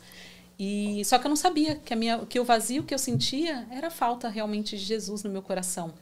E 0.59 1.05
só 1.05 1.19
que 1.19 1.27
eu 1.27 1.29
não 1.29 1.37
sabia 1.37 1.77
que 1.77 1.93
a 1.93 1.97
minha, 1.97 2.19
que 2.27 2.39
o 2.39 2.45
vazio 2.45 2.85
que 2.85 2.95
eu 2.95 2.99
sentia 2.99 3.67
era 3.71 3.89
a 3.89 3.91
falta 3.91 4.29
realmente 4.29 4.77
de 4.77 4.85
Jesus 4.85 5.25
no 5.25 5.31
meu 5.31 5.43
coração. 5.43 5.93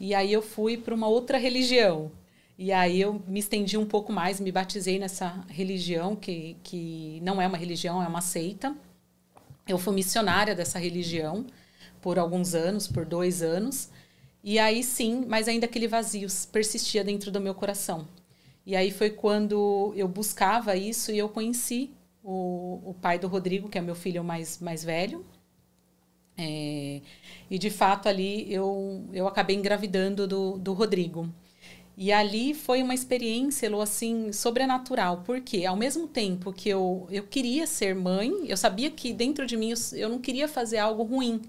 E 0.00 0.14
aí 0.14 0.32
eu 0.32 0.42
fui 0.42 0.76
para 0.76 0.94
uma 0.94 1.06
outra 1.06 1.38
religião, 1.38 2.10
e 2.58 2.72
aí 2.72 3.00
eu 3.00 3.22
me 3.26 3.38
estendi 3.40 3.76
um 3.76 3.86
pouco 3.86 4.12
mais, 4.12 4.40
me 4.40 4.50
batizei 4.50 4.98
nessa 4.98 5.44
religião, 5.48 6.16
que, 6.16 6.56
que 6.62 7.20
não 7.22 7.40
é 7.40 7.46
uma 7.46 7.58
religião, 7.58 8.02
é 8.02 8.08
uma 8.08 8.22
seita. 8.22 8.74
Eu 9.68 9.78
fui 9.78 9.94
missionária 9.94 10.54
dessa 10.54 10.78
religião 10.78 11.46
por 12.00 12.18
alguns 12.18 12.54
anos, 12.54 12.86
por 12.86 13.04
dois 13.04 13.42
anos. 13.42 13.90
E 14.42 14.58
aí 14.58 14.82
sim, 14.82 15.24
mas 15.28 15.48
ainda 15.48 15.66
aquele 15.66 15.88
vazio 15.88 16.28
persistia 16.50 17.04
dentro 17.04 17.30
do 17.30 17.40
meu 17.40 17.54
coração. 17.54 18.08
E 18.64 18.74
aí 18.74 18.90
foi 18.90 19.10
quando 19.10 19.92
eu 19.96 20.08
buscava 20.08 20.76
isso 20.76 21.12
e 21.12 21.18
eu 21.18 21.28
conheci 21.28 21.90
o, 22.22 22.80
o 22.84 22.94
pai 22.94 23.18
do 23.18 23.28
Rodrigo, 23.28 23.68
que 23.68 23.78
é 23.78 23.80
meu 23.80 23.94
filho 23.94 24.24
mais, 24.24 24.58
mais 24.60 24.82
velho. 24.82 25.24
É, 26.38 27.00
e 27.50 27.58
de 27.58 27.70
fato 27.70 28.08
ali 28.08 28.52
eu, 28.52 29.04
eu 29.12 29.26
acabei 29.26 29.56
engravidando 29.56 30.26
do, 30.26 30.58
do 30.58 30.72
Rodrigo. 30.72 31.28
E 31.96 32.12
ali 32.12 32.52
foi 32.52 32.82
uma 32.82 32.94
experiência, 32.94 33.70
Lu, 33.70 33.80
assim, 33.80 34.30
sobrenatural. 34.32 35.22
Porque 35.24 35.64
ao 35.64 35.76
mesmo 35.76 36.06
tempo 36.06 36.52
que 36.52 36.68
eu, 36.68 37.06
eu 37.10 37.22
queria 37.22 37.66
ser 37.66 37.94
mãe, 37.94 38.32
eu 38.46 38.56
sabia 38.56 38.90
que 38.90 39.12
dentro 39.12 39.46
de 39.46 39.56
mim 39.56 39.70
eu, 39.70 39.78
eu 39.94 40.08
não 40.08 40.18
queria 40.18 40.46
fazer 40.46 40.78
algo 40.78 41.02
ruim. 41.02 41.40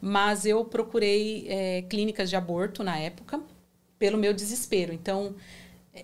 Mas 0.00 0.46
eu 0.46 0.64
procurei 0.64 1.46
é, 1.48 1.82
clínicas 1.82 2.30
de 2.30 2.36
aborto 2.36 2.82
na 2.82 2.98
época, 2.98 3.40
pelo 3.98 4.16
meu 4.16 4.32
desespero. 4.32 4.92
Então, 4.92 5.34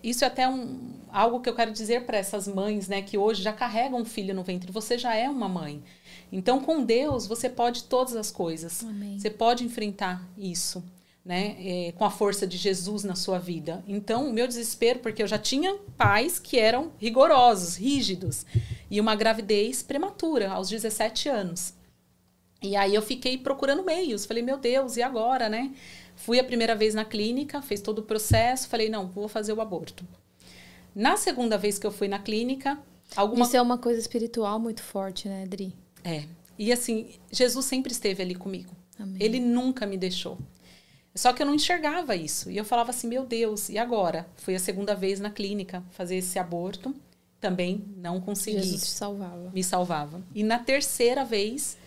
isso 0.03 0.23
é 0.23 0.27
até 0.27 0.47
um, 0.47 0.93
algo 1.11 1.41
que 1.41 1.49
eu 1.49 1.55
quero 1.55 1.71
dizer 1.71 2.05
para 2.05 2.17
essas 2.17 2.47
mães, 2.47 2.87
né, 2.87 3.01
que 3.01 3.17
hoje 3.17 3.41
já 3.41 3.51
carregam 3.51 3.99
um 3.99 4.05
filho 4.05 4.33
no 4.33 4.43
ventre. 4.43 4.71
Você 4.71 4.97
já 4.97 5.15
é 5.15 5.27
uma 5.29 5.49
mãe. 5.49 5.83
Então, 6.31 6.61
com 6.61 6.83
Deus, 6.83 7.27
você 7.27 7.49
pode 7.49 7.85
todas 7.85 8.15
as 8.15 8.31
coisas. 8.31 8.83
Amém. 8.83 9.19
Você 9.19 9.29
pode 9.29 9.65
enfrentar 9.65 10.25
isso, 10.37 10.83
né, 11.23 11.55
é, 11.59 11.91
com 11.91 12.03
a 12.03 12.09
força 12.09 12.47
de 12.47 12.57
Jesus 12.57 13.03
na 13.03 13.15
sua 13.15 13.37
vida. 13.37 13.83
Então, 13.87 14.27
o 14.27 14.33
meu 14.33 14.47
desespero, 14.47 14.99
porque 14.99 15.21
eu 15.21 15.27
já 15.27 15.37
tinha 15.37 15.77
pais 15.97 16.39
que 16.39 16.57
eram 16.57 16.91
rigorosos, 16.97 17.75
rígidos, 17.75 18.45
e 18.89 18.99
uma 18.99 19.15
gravidez 19.15 19.83
prematura, 19.83 20.51
aos 20.51 20.67
17 20.69 21.29
anos. 21.29 21.73
E 22.61 22.75
aí 22.75 22.93
eu 22.93 23.01
fiquei 23.01 23.37
procurando 23.37 23.83
meios. 23.83 24.25
Falei, 24.25 24.43
meu 24.43 24.57
Deus, 24.57 24.97
e 24.97 25.01
agora, 25.01 25.49
né? 25.49 25.73
Fui 26.15 26.39
a 26.39 26.43
primeira 26.43 26.75
vez 26.75 26.93
na 26.93 27.03
clínica, 27.03 27.61
fez 27.61 27.81
todo 27.81 27.99
o 27.99 28.03
processo, 28.03 28.67
falei, 28.67 28.89
não, 28.89 29.07
vou 29.07 29.27
fazer 29.27 29.53
o 29.53 29.61
aborto. 29.61 30.05
Na 30.93 31.17
segunda 31.17 31.57
vez 31.57 31.79
que 31.79 31.87
eu 31.87 31.91
fui 31.91 32.07
na 32.07 32.19
clínica, 32.19 32.77
alguma... 33.15 33.45
Isso 33.45 33.57
é 33.57 33.61
uma 33.61 33.77
coisa 33.77 33.99
espiritual 33.99 34.59
muito 34.59 34.83
forte, 34.83 35.27
né, 35.27 35.43
Adri? 35.43 35.73
É. 36.03 36.25
E 36.59 36.71
assim, 36.71 37.09
Jesus 37.31 37.65
sempre 37.65 37.91
esteve 37.91 38.21
ali 38.21 38.35
comigo. 38.35 38.75
Amém. 38.99 39.17
Ele 39.19 39.39
nunca 39.39 39.87
me 39.87 39.97
deixou. 39.97 40.37
Só 41.13 41.33
que 41.33 41.41
eu 41.41 41.45
não 41.45 41.55
enxergava 41.55 42.15
isso. 42.15 42.49
E 42.49 42.57
eu 42.57 42.63
falava 42.63 42.91
assim, 42.91 43.07
meu 43.07 43.25
Deus, 43.25 43.69
e 43.69 43.77
agora? 43.77 44.25
Fui 44.37 44.55
a 44.55 44.59
segunda 44.59 44.95
vez 44.95 45.19
na 45.19 45.29
clínica 45.29 45.83
fazer 45.91 46.15
esse 46.15 46.39
aborto. 46.39 46.95
Também 47.39 47.83
não 47.97 48.21
consegui. 48.21 48.61
Jesus 48.61 48.83
te 48.83 48.89
salvava. 48.91 49.51
Me 49.53 49.63
salvava. 49.63 50.21
E 50.33 50.43
na 50.43 50.59
terceira 50.59 51.25
vez, 51.25 51.77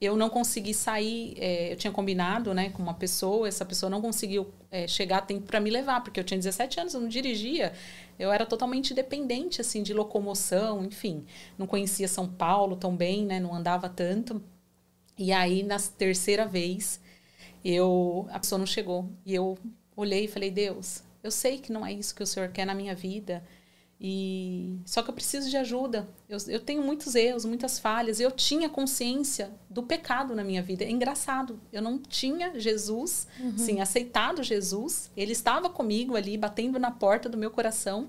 eu 0.00 0.16
não 0.16 0.30
consegui 0.30 0.72
sair. 0.72 1.34
É, 1.38 1.72
eu 1.72 1.76
tinha 1.76 1.92
combinado 1.92 2.54
né, 2.54 2.70
com 2.70 2.82
uma 2.82 2.94
pessoa, 2.94 3.48
essa 3.48 3.64
pessoa 3.64 3.90
não 3.90 4.00
conseguiu 4.00 4.46
é, 4.70 4.86
chegar 4.86 5.18
a 5.18 5.22
tempo 5.22 5.46
para 5.46 5.58
me 5.58 5.70
levar, 5.70 6.02
porque 6.02 6.20
eu 6.20 6.24
tinha 6.24 6.38
17 6.38 6.80
anos, 6.80 6.94
eu 6.94 7.00
não 7.00 7.08
dirigia. 7.08 7.72
Eu 8.18 8.30
era 8.30 8.46
totalmente 8.46 8.94
dependente 8.94 9.60
assim 9.60 9.82
de 9.82 9.92
locomoção, 9.92 10.84
enfim. 10.84 11.24
Não 11.56 11.66
conhecia 11.66 12.06
São 12.06 12.28
Paulo 12.28 12.76
tão 12.76 12.94
bem, 12.94 13.24
né, 13.24 13.40
não 13.40 13.54
andava 13.54 13.88
tanto. 13.88 14.40
E 15.16 15.32
aí, 15.32 15.64
na 15.64 15.78
terceira 15.78 16.46
vez, 16.46 17.00
eu 17.70 18.26
a 18.30 18.38
pessoa 18.38 18.58
não 18.58 18.66
chegou. 18.66 19.08
E 19.24 19.34
eu 19.34 19.58
olhei 19.96 20.24
e 20.24 20.28
falei: 20.28 20.50
Deus, 20.50 21.02
eu 21.22 21.30
sei 21.30 21.58
que 21.58 21.72
não 21.72 21.84
é 21.84 21.92
isso 21.92 22.14
que 22.14 22.22
o 22.22 22.26
Senhor 22.26 22.48
quer 22.50 22.64
na 22.64 22.74
minha 22.74 22.94
vida. 22.94 23.42
E 24.00 24.78
só 24.86 25.02
que 25.02 25.10
eu 25.10 25.14
preciso 25.14 25.50
de 25.50 25.56
ajuda. 25.56 26.08
Eu, 26.28 26.38
eu 26.46 26.60
tenho 26.60 26.82
muitos 26.82 27.16
erros, 27.16 27.44
muitas 27.44 27.80
falhas. 27.80 28.20
Eu 28.20 28.30
tinha 28.30 28.68
consciência 28.68 29.50
do 29.68 29.82
pecado 29.82 30.36
na 30.36 30.44
minha 30.44 30.62
vida. 30.62 30.84
É 30.84 30.90
engraçado. 30.90 31.60
Eu 31.72 31.82
não 31.82 31.98
tinha 31.98 32.58
Jesus, 32.58 33.26
uhum. 33.40 33.58
sim, 33.58 33.80
aceitado 33.80 34.42
Jesus. 34.44 35.10
Ele 35.16 35.32
estava 35.32 35.68
comigo 35.68 36.14
ali, 36.14 36.36
batendo 36.36 36.78
na 36.78 36.92
porta 36.92 37.28
do 37.28 37.36
meu 37.36 37.50
coração. 37.50 38.08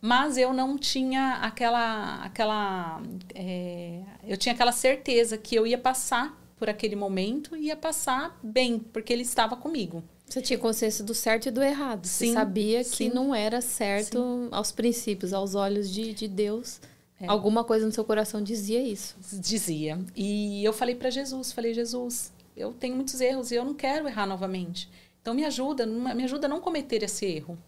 Mas 0.00 0.36
eu 0.36 0.52
não 0.52 0.76
tinha 0.76 1.34
aquela, 1.34 2.24
aquela, 2.24 3.00
é, 3.36 4.02
eu 4.24 4.36
tinha 4.36 4.52
aquela 4.52 4.72
certeza 4.72 5.38
que 5.38 5.54
eu 5.54 5.64
ia 5.64 5.78
passar 5.78 6.41
por 6.62 6.70
aquele 6.70 6.94
momento 6.94 7.56
e 7.56 7.66
ia 7.66 7.76
passar 7.76 8.38
bem, 8.40 8.78
porque 8.78 9.12
ele 9.12 9.22
estava 9.22 9.56
comigo. 9.56 10.00
Você 10.28 10.40
tinha 10.40 10.56
consciência 10.56 11.04
do 11.04 11.12
certo 11.12 11.46
e 11.46 11.50
do 11.50 11.60
errado. 11.60 12.06
Sim, 12.06 12.28
Você 12.28 12.34
sabia 12.34 12.84
sim. 12.84 13.08
que 13.08 13.12
não 13.12 13.34
era 13.34 13.60
certo 13.60 14.18
sim. 14.18 14.48
aos 14.52 14.70
princípios, 14.70 15.32
aos 15.32 15.56
olhos 15.56 15.92
de, 15.92 16.14
de 16.14 16.28
Deus. 16.28 16.80
É. 17.20 17.26
Alguma 17.26 17.64
coisa 17.64 17.84
no 17.84 17.90
seu 17.90 18.04
coração 18.04 18.40
dizia 18.40 18.80
isso. 18.80 19.16
Dizia. 19.40 19.98
E 20.14 20.64
eu 20.64 20.72
falei 20.72 20.94
para 20.94 21.10
Jesus, 21.10 21.50
falei, 21.50 21.74
Jesus, 21.74 22.32
eu 22.56 22.72
tenho 22.72 22.94
muitos 22.94 23.20
erros 23.20 23.50
e 23.50 23.56
eu 23.56 23.64
não 23.64 23.74
quero 23.74 24.06
errar 24.06 24.28
novamente. 24.28 24.88
Então 25.20 25.34
me 25.34 25.44
ajuda, 25.44 25.84
me 25.84 26.22
ajuda 26.22 26.46
a 26.46 26.48
não 26.48 26.60
cometer 26.60 27.02
esse 27.02 27.26
erro. 27.26 27.58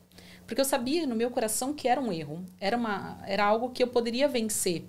Porque 0.46 0.61
eu 0.61 0.64
sabia 0.64 1.04
no 1.04 1.16
meu 1.16 1.33
coração 1.33 1.74
que 1.74 1.88
era 1.88 2.00
um 2.00 2.12
erro. 2.12 2.44
Era, 2.61 2.76
uma, 2.76 3.18
era 3.26 3.44
algo 3.44 3.70
que 3.70 3.83
eu 3.83 3.88
poderia 3.88 4.28
vencer. 4.28 4.85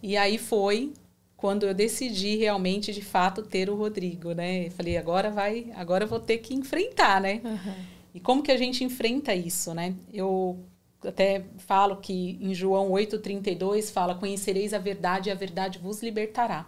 E 0.00 0.16
aí 0.16 0.38
foi 0.38 0.92
quando 1.38 1.64
eu 1.64 1.72
decidi 1.72 2.36
realmente, 2.36 2.92
de 2.92 3.00
fato, 3.00 3.42
ter 3.42 3.70
o 3.70 3.76
Rodrigo, 3.76 4.32
né? 4.32 4.68
falei, 4.70 4.98
agora 4.98 5.30
vai, 5.30 5.70
agora 5.76 6.02
eu 6.02 6.08
vou 6.08 6.18
ter 6.18 6.38
que 6.38 6.52
enfrentar, 6.52 7.20
né? 7.20 7.40
Uhum. 7.44 7.74
E 8.12 8.18
como 8.18 8.42
que 8.42 8.50
a 8.50 8.56
gente 8.56 8.82
enfrenta 8.82 9.32
isso, 9.32 9.72
né? 9.72 9.94
Eu 10.12 10.58
até 11.06 11.44
falo 11.58 11.98
que 11.98 12.36
em 12.40 12.52
João 12.52 12.90
8,32 12.90 13.92
fala, 13.92 14.16
conhecereis 14.16 14.74
a 14.74 14.78
verdade 14.78 15.28
e 15.28 15.32
a 15.32 15.34
verdade 15.36 15.78
vos 15.78 16.02
libertará. 16.02 16.66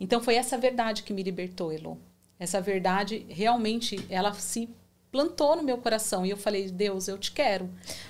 Então 0.00 0.20
foi 0.20 0.34
essa 0.34 0.58
verdade 0.58 1.04
que 1.04 1.12
me 1.12 1.22
libertou, 1.22 1.70
Elo. 1.70 1.96
Essa 2.40 2.60
verdade 2.60 3.24
realmente, 3.28 4.04
ela 4.10 4.34
se 4.34 4.68
plantou 5.12 5.54
no 5.54 5.62
meu 5.62 5.76
coração. 5.76 6.24
E 6.24 6.30
eu 6.30 6.38
falei, 6.38 6.70
Deus, 6.70 7.06
eu 7.06 7.18
te 7.18 7.30
quero. 7.30 7.68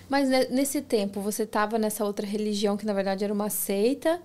Mas 0.08 0.28
nesse 0.48 0.80
tempo, 0.80 1.20
você 1.20 1.42
estava 1.42 1.76
nessa 1.76 2.04
outra 2.04 2.24
religião 2.24 2.76
que 2.76 2.86
na 2.86 2.92
verdade 2.92 3.24
era 3.24 3.34
uma 3.34 3.50
seita. 3.50 4.22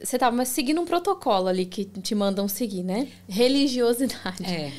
Você 0.00 0.14
estava 0.14 0.44
seguindo 0.44 0.80
um 0.80 0.86
protocolo 0.86 1.48
ali 1.48 1.66
que 1.66 1.84
te 1.84 2.14
mandam 2.14 2.46
seguir, 2.46 2.84
né? 2.84 3.08
Religiosidade. 3.28 4.44
É. 4.44 4.72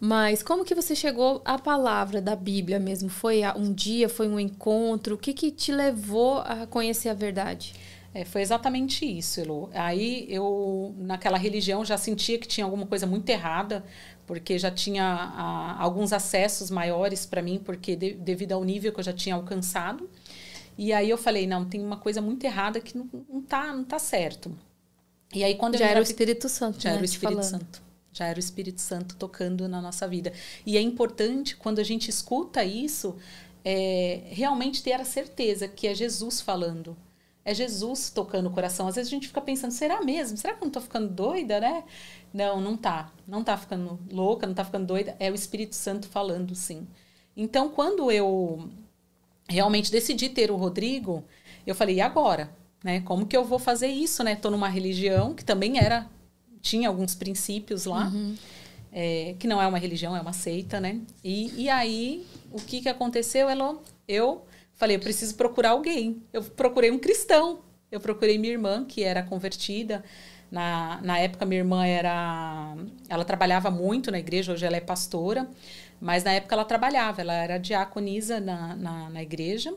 Mas 0.00 0.42
como 0.42 0.64
que 0.64 0.74
você 0.74 0.94
chegou 0.94 1.40
à 1.44 1.56
palavra 1.56 2.20
da 2.20 2.34
Bíblia 2.34 2.78
mesmo? 2.80 3.08
Foi 3.08 3.40
um 3.56 3.72
dia, 3.72 4.08
foi 4.08 4.28
um 4.28 4.38
encontro? 4.38 5.14
O 5.14 5.18
que, 5.18 5.32
que 5.32 5.50
te 5.50 5.72
levou 5.72 6.38
a 6.38 6.66
conhecer 6.66 7.08
a 7.08 7.14
verdade? 7.14 7.72
É, 8.12 8.24
foi 8.24 8.40
exatamente 8.40 9.04
isso, 9.04 9.40
Elo. 9.40 9.68
Aí 9.74 10.26
eu, 10.30 10.94
naquela 10.98 11.36
religião, 11.36 11.84
já 11.84 11.98
sentia 11.98 12.38
que 12.38 12.48
tinha 12.48 12.64
alguma 12.64 12.86
coisa 12.86 13.06
muito 13.06 13.28
errada, 13.28 13.84
porque 14.26 14.58
já 14.58 14.70
tinha 14.70 15.04
a, 15.04 15.82
alguns 15.82 16.12
acessos 16.12 16.70
maiores 16.70 17.24
para 17.24 17.40
mim, 17.40 17.60
porque 17.64 17.94
de, 17.94 18.12
devido 18.14 18.52
ao 18.52 18.64
nível 18.64 18.92
que 18.92 19.00
eu 19.00 19.04
já 19.04 19.12
tinha 19.12 19.34
alcançado. 19.34 20.08
E 20.76 20.92
aí 20.92 21.08
eu 21.08 21.16
falei, 21.16 21.46
não, 21.46 21.64
tem 21.64 21.80
uma 21.80 21.96
coisa 21.96 22.20
muito 22.20 22.44
errada 22.44 22.80
que 22.80 22.96
não, 22.98 23.08
não, 23.28 23.40
tá, 23.40 23.72
não 23.72 23.84
tá 23.84 23.98
certo. 23.98 24.56
E 25.34 25.42
aí 25.42 25.54
quando 25.54 25.78
já 25.78 25.86
era 25.86 26.00
o 26.00 26.02
Espírito 26.02 26.48
Santo, 26.48 26.80
já 26.80 26.90
né, 26.90 26.96
era 26.96 27.02
o 27.02 27.04
Espírito 27.04 27.42
falando. 27.42 27.50
Santo. 27.50 27.82
Já 28.12 28.26
era 28.26 28.36
o 28.36 28.40
Espírito 28.40 28.80
Santo 28.80 29.16
tocando 29.16 29.68
na 29.68 29.80
nossa 29.80 30.08
vida. 30.08 30.32
E 30.64 30.76
é 30.76 30.80
importante 30.80 31.56
quando 31.56 31.78
a 31.78 31.84
gente 31.84 32.08
escuta 32.08 32.64
isso, 32.64 33.16
é, 33.64 34.22
realmente 34.28 34.82
ter 34.82 34.94
a 34.94 35.04
certeza 35.04 35.68
que 35.68 35.86
é 35.86 35.94
Jesus 35.94 36.40
falando. 36.40 36.96
É 37.46 37.54
Jesus 37.54 38.10
tocando 38.10 38.48
o 38.48 38.50
coração. 38.50 38.88
Às 38.88 38.96
vezes 38.96 39.08
a 39.08 39.14
gente 39.14 39.28
fica 39.28 39.40
pensando, 39.40 39.70
será 39.70 40.02
mesmo? 40.02 40.36
Será 40.36 40.52
que 40.52 40.58
eu 40.58 40.62
não 40.62 40.68
estou 40.68 40.82
ficando 40.82 41.08
doida, 41.08 41.60
né? 41.60 41.84
Não, 42.34 42.60
não 42.60 42.76
tá. 42.76 43.12
Não 43.24 43.44
tá 43.44 43.56
ficando 43.56 44.00
louca, 44.10 44.48
não 44.48 44.52
tá 44.52 44.64
ficando 44.64 44.84
doida. 44.84 45.14
É 45.20 45.30
o 45.30 45.34
Espírito 45.34 45.76
Santo 45.76 46.08
falando, 46.08 46.56
sim. 46.56 46.88
Então, 47.36 47.68
quando 47.68 48.10
eu 48.10 48.68
realmente 49.48 49.92
decidi 49.92 50.28
ter 50.28 50.50
o 50.50 50.56
Rodrigo, 50.56 51.22
eu 51.64 51.72
falei, 51.72 51.94
e 51.94 52.00
agora? 52.00 52.50
Né? 52.82 53.00
Como 53.02 53.26
que 53.26 53.36
eu 53.36 53.44
vou 53.44 53.60
fazer 53.60 53.86
isso, 53.86 54.24
né? 54.24 54.34
Tô 54.34 54.50
numa 54.50 54.68
religião 54.68 55.32
que 55.32 55.44
também 55.44 55.78
era... 55.78 56.10
Tinha 56.60 56.88
alguns 56.88 57.14
princípios 57.14 57.84
lá. 57.84 58.08
Uhum. 58.08 58.34
É, 58.92 59.36
que 59.38 59.46
não 59.46 59.62
é 59.62 59.68
uma 59.68 59.78
religião, 59.78 60.16
é 60.16 60.20
uma 60.20 60.32
seita, 60.32 60.80
né? 60.80 61.00
E, 61.22 61.62
e 61.62 61.70
aí, 61.70 62.26
o 62.50 62.56
que 62.56 62.80
que 62.80 62.88
aconteceu? 62.88 63.48
Ela, 63.48 63.78
eu 64.08 64.42
falei, 64.76 64.96
eu 64.96 65.00
preciso 65.00 65.34
procurar 65.36 65.70
alguém. 65.70 66.22
Eu 66.32 66.42
procurei 66.42 66.90
um 66.90 66.98
cristão. 66.98 67.60
Eu 67.90 68.00
procurei 68.00 68.38
minha 68.38 68.52
irmã, 68.52 68.84
que 68.84 69.02
era 69.02 69.22
convertida. 69.22 70.04
Na, 70.50 71.00
na 71.02 71.18
época, 71.18 71.44
minha 71.44 71.60
irmã 71.60 71.84
era. 71.86 72.76
Ela 73.08 73.24
trabalhava 73.24 73.70
muito 73.70 74.10
na 74.10 74.18
igreja, 74.18 74.52
hoje 74.52 74.64
ela 74.64 74.76
é 74.76 74.80
pastora, 74.80 75.48
mas 76.00 76.22
na 76.24 76.32
época 76.32 76.54
ela 76.54 76.64
trabalhava, 76.64 77.20
ela 77.20 77.34
era 77.34 77.58
diaconisa 77.58 78.40
na, 78.40 78.76
na, 78.76 79.10
na 79.10 79.22
igreja. 79.22 79.74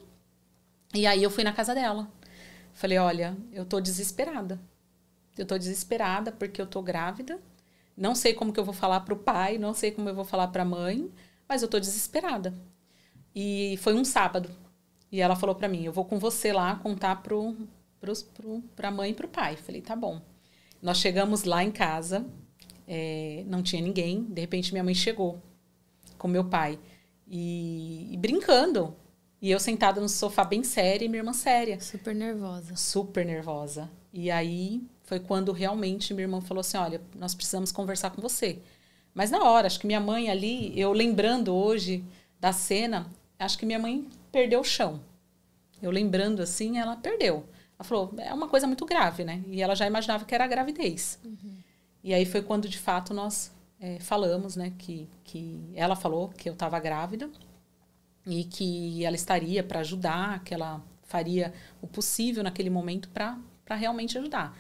E 0.94 1.06
aí 1.08 1.24
eu 1.24 1.30
fui 1.30 1.44
na 1.44 1.54
casa 1.54 1.74
dela. 1.74 2.08
Falei: 2.74 2.98
olha, 2.98 3.38
eu 3.54 3.66
tô 3.66 3.80
desesperada. 3.80 4.60
Eu 5.38 5.46
tô 5.46 5.58
desesperada 5.58 6.32
porque 6.32 6.62
eu 6.62 6.68
tô 6.68 6.82
grávida. 6.82 7.40
Não 7.98 8.16
sei 8.16 8.34
como 8.34 8.54
que 8.54 8.60
eu 8.60 8.66
vou 8.66 8.74
falar 8.74 9.02
pro 9.02 9.18
pai, 9.18 9.58
não 9.58 9.74
sei 9.74 9.92
como 9.92 10.10
eu 10.10 10.16
vou 10.16 10.26
falar 10.26 10.48
pra 10.50 10.66
mãe, 10.66 11.12
mas 11.48 11.62
eu 11.62 11.68
tô 11.68 11.80
desesperada. 11.80 12.54
E 13.36 13.78
foi 13.82 13.94
um 13.94 14.06
sábado. 14.06 14.50
E 15.12 15.22
ela 15.22 15.36
falou 15.36 15.56
para 15.56 15.68
mim: 15.68 15.84
eu 15.84 15.94
vou 15.94 16.06
com 16.06 16.20
você 16.20 16.54
lá 16.54 16.76
contar 16.76 17.22
pro, 17.24 17.56
pros, 18.00 18.24
pro, 18.24 18.62
pra 18.76 18.92
mãe 18.92 19.12
e 19.12 19.14
pro 19.14 19.28
pai. 19.28 19.56
Falei: 19.56 19.82
tá 19.82 19.96
bom. 19.96 20.22
Nós 20.82 20.98
chegamos 20.98 21.44
lá 21.44 21.64
em 21.64 21.72
casa, 21.72 22.26
é, 22.88 23.44
não 23.48 23.62
tinha 23.62 23.82
ninguém. 23.82 24.24
De 24.24 24.42
repente, 24.42 24.72
minha 24.72 24.84
mãe 24.84 24.94
chegou 24.94 25.42
com 26.18 26.28
meu 26.28 26.46
pai 26.46 26.80
e, 27.28 28.14
e 28.14 28.18
brincando. 28.18 28.96
E 29.42 29.50
eu 29.52 29.60
sentada 29.60 30.02
no 30.02 30.10
sofá 30.10 30.44
bem 30.44 30.64
séria 30.64 31.06
e 31.06 31.10
minha 31.10 31.22
irmã 31.22 31.34
séria. 31.34 31.80
Super 31.80 32.14
nervosa. 32.14 32.76
Super 32.76 33.26
nervosa. 33.26 33.90
E 34.12 34.30
aí 34.30 34.82
foi 35.04 35.20
quando 35.20 35.52
realmente 35.52 36.14
minha 36.14 36.26
irmã 36.26 36.42
falou 36.42 36.62
assim: 36.62 36.78
Olha, 36.78 37.02
nós 37.16 37.34
precisamos 37.34 37.72
conversar 37.72 38.12
com 38.12 38.22
você. 38.22 38.60
Mas 39.14 39.32
na 39.32 39.44
hora, 39.44 39.68
acho 39.68 39.80
que 39.80 39.88
minha 39.88 40.00
mãe 40.00 40.30
ali, 40.30 40.78
eu 40.80 40.94
lembrando 40.94 41.54
hoje 41.54 42.04
da 42.40 42.54
cena, 42.54 43.08
acho 43.38 43.58
que 43.58 43.66
minha 43.66 43.80
mãe 43.80 44.08
perdeu 44.32 44.60
o 44.60 44.64
chão. 44.64 45.02
Eu 45.82 45.92
lembrando 45.92 46.42
assim, 46.42 46.78
ela 46.78 46.96
perdeu. 46.96 47.46
Ela 47.78 47.84
falou, 47.84 48.14
é 48.18 48.34
uma 48.34 48.48
coisa 48.48 48.68
muito 48.68 48.86
grave, 48.86 49.24
né? 49.24 49.42
E 49.48 49.62
ela 49.62 49.76
já 49.76 49.88
imaginava 49.88 50.26
que 50.26 50.36
era 50.36 50.44
a 50.44 50.48
gravidez. 50.48 51.20
Uhum. 51.24 51.58
E 52.04 52.14
aí 52.14 52.26
foi 52.26 52.42
quando, 52.42 52.68
de 52.68 52.78
fato, 52.78 53.14
nós 53.14 53.52
é, 53.80 54.00
falamos, 54.00 54.56
né? 54.56 54.74
Que, 54.78 55.08
que 55.24 55.72
ela 55.76 55.96
falou 55.96 56.30
que 56.30 56.50
eu 56.50 56.54
estava 56.54 56.80
grávida. 56.80 57.30
e 58.26 58.44
que 58.44 59.04
ela 59.04 59.16
estaria 59.16 59.64
para 59.64 59.80
ajudar, 59.80 60.44
que 60.44 60.54
ela 60.54 60.82
faria 61.04 61.54
o 61.82 61.88
possível 61.88 62.44
naquele 62.44 62.70
momento 62.70 63.10
para 63.10 63.38
realmente 63.76 64.18
ajudar. 64.18 64.56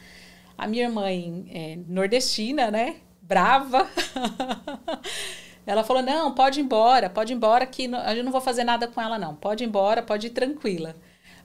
A 0.57 0.67
minha 0.67 0.89
mãe 0.89 1.45
é 1.49 1.75
nordestina, 1.87 2.71
né? 2.71 2.97
Brava. 3.21 3.87
ela 5.69 5.83
falou: 5.83 6.01
não, 6.01 6.33
pode 6.33 6.59
ir 6.59 6.63
embora, 6.63 7.11
pode 7.11 7.31
ir 7.31 7.35
embora, 7.35 7.63
que 7.63 7.85
eu 7.85 8.23
não 8.23 8.31
vou 8.31 8.41
fazer 8.41 8.63
nada 8.63 8.87
com 8.87 8.99
ela, 8.99 9.19
não. 9.19 9.35
Pode 9.35 9.63
ir 9.63 9.67
embora, 9.67 10.01
pode 10.01 10.25
ir 10.25 10.31
tranquila. 10.31 10.95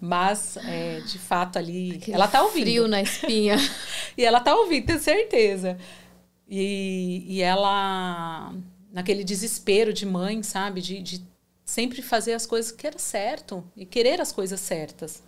Mas, 0.01 0.57
é, 0.57 1.01
de 1.01 1.19
fato, 1.19 1.59
ali. 1.59 1.97
Aquele 1.97 2.15
ela 2.15 2.27
tá 2.27 2.43
ouvindo. 2.43 2.65
Frio 2.65 2.89
na 2.89 3.03
espinha. 3.03 3.57
e 4.17 4.25
ela 4.25 4.41
tá 4.41 4.57
ouvindo, 4.57 4.87
tenho 4.87 4.99
certeza. 4.99 5.77
E, 6.49 7.25
e 7.29 7.43
ela, 7.43 8.55
naquele 8.91 9.23
desespero 9.25 9.93
de 9.93 10.07
mãe, 10.07 10.43
sabe? 10.43 10.81
De, 10.81 11.03
de 11.03 11.23
sempre 11.63 12.01
fazer 12.01 12.33
as 12.33 12.47
coisas 12.47 12.73
que 12.73 12.87
era 12.87 12.99
certo 12.99 13.63
e 13.77 13.85
querer 13.85 14.23
as 14.23 14.33
coisas 14.33 14.59
certas. 14.59 15.23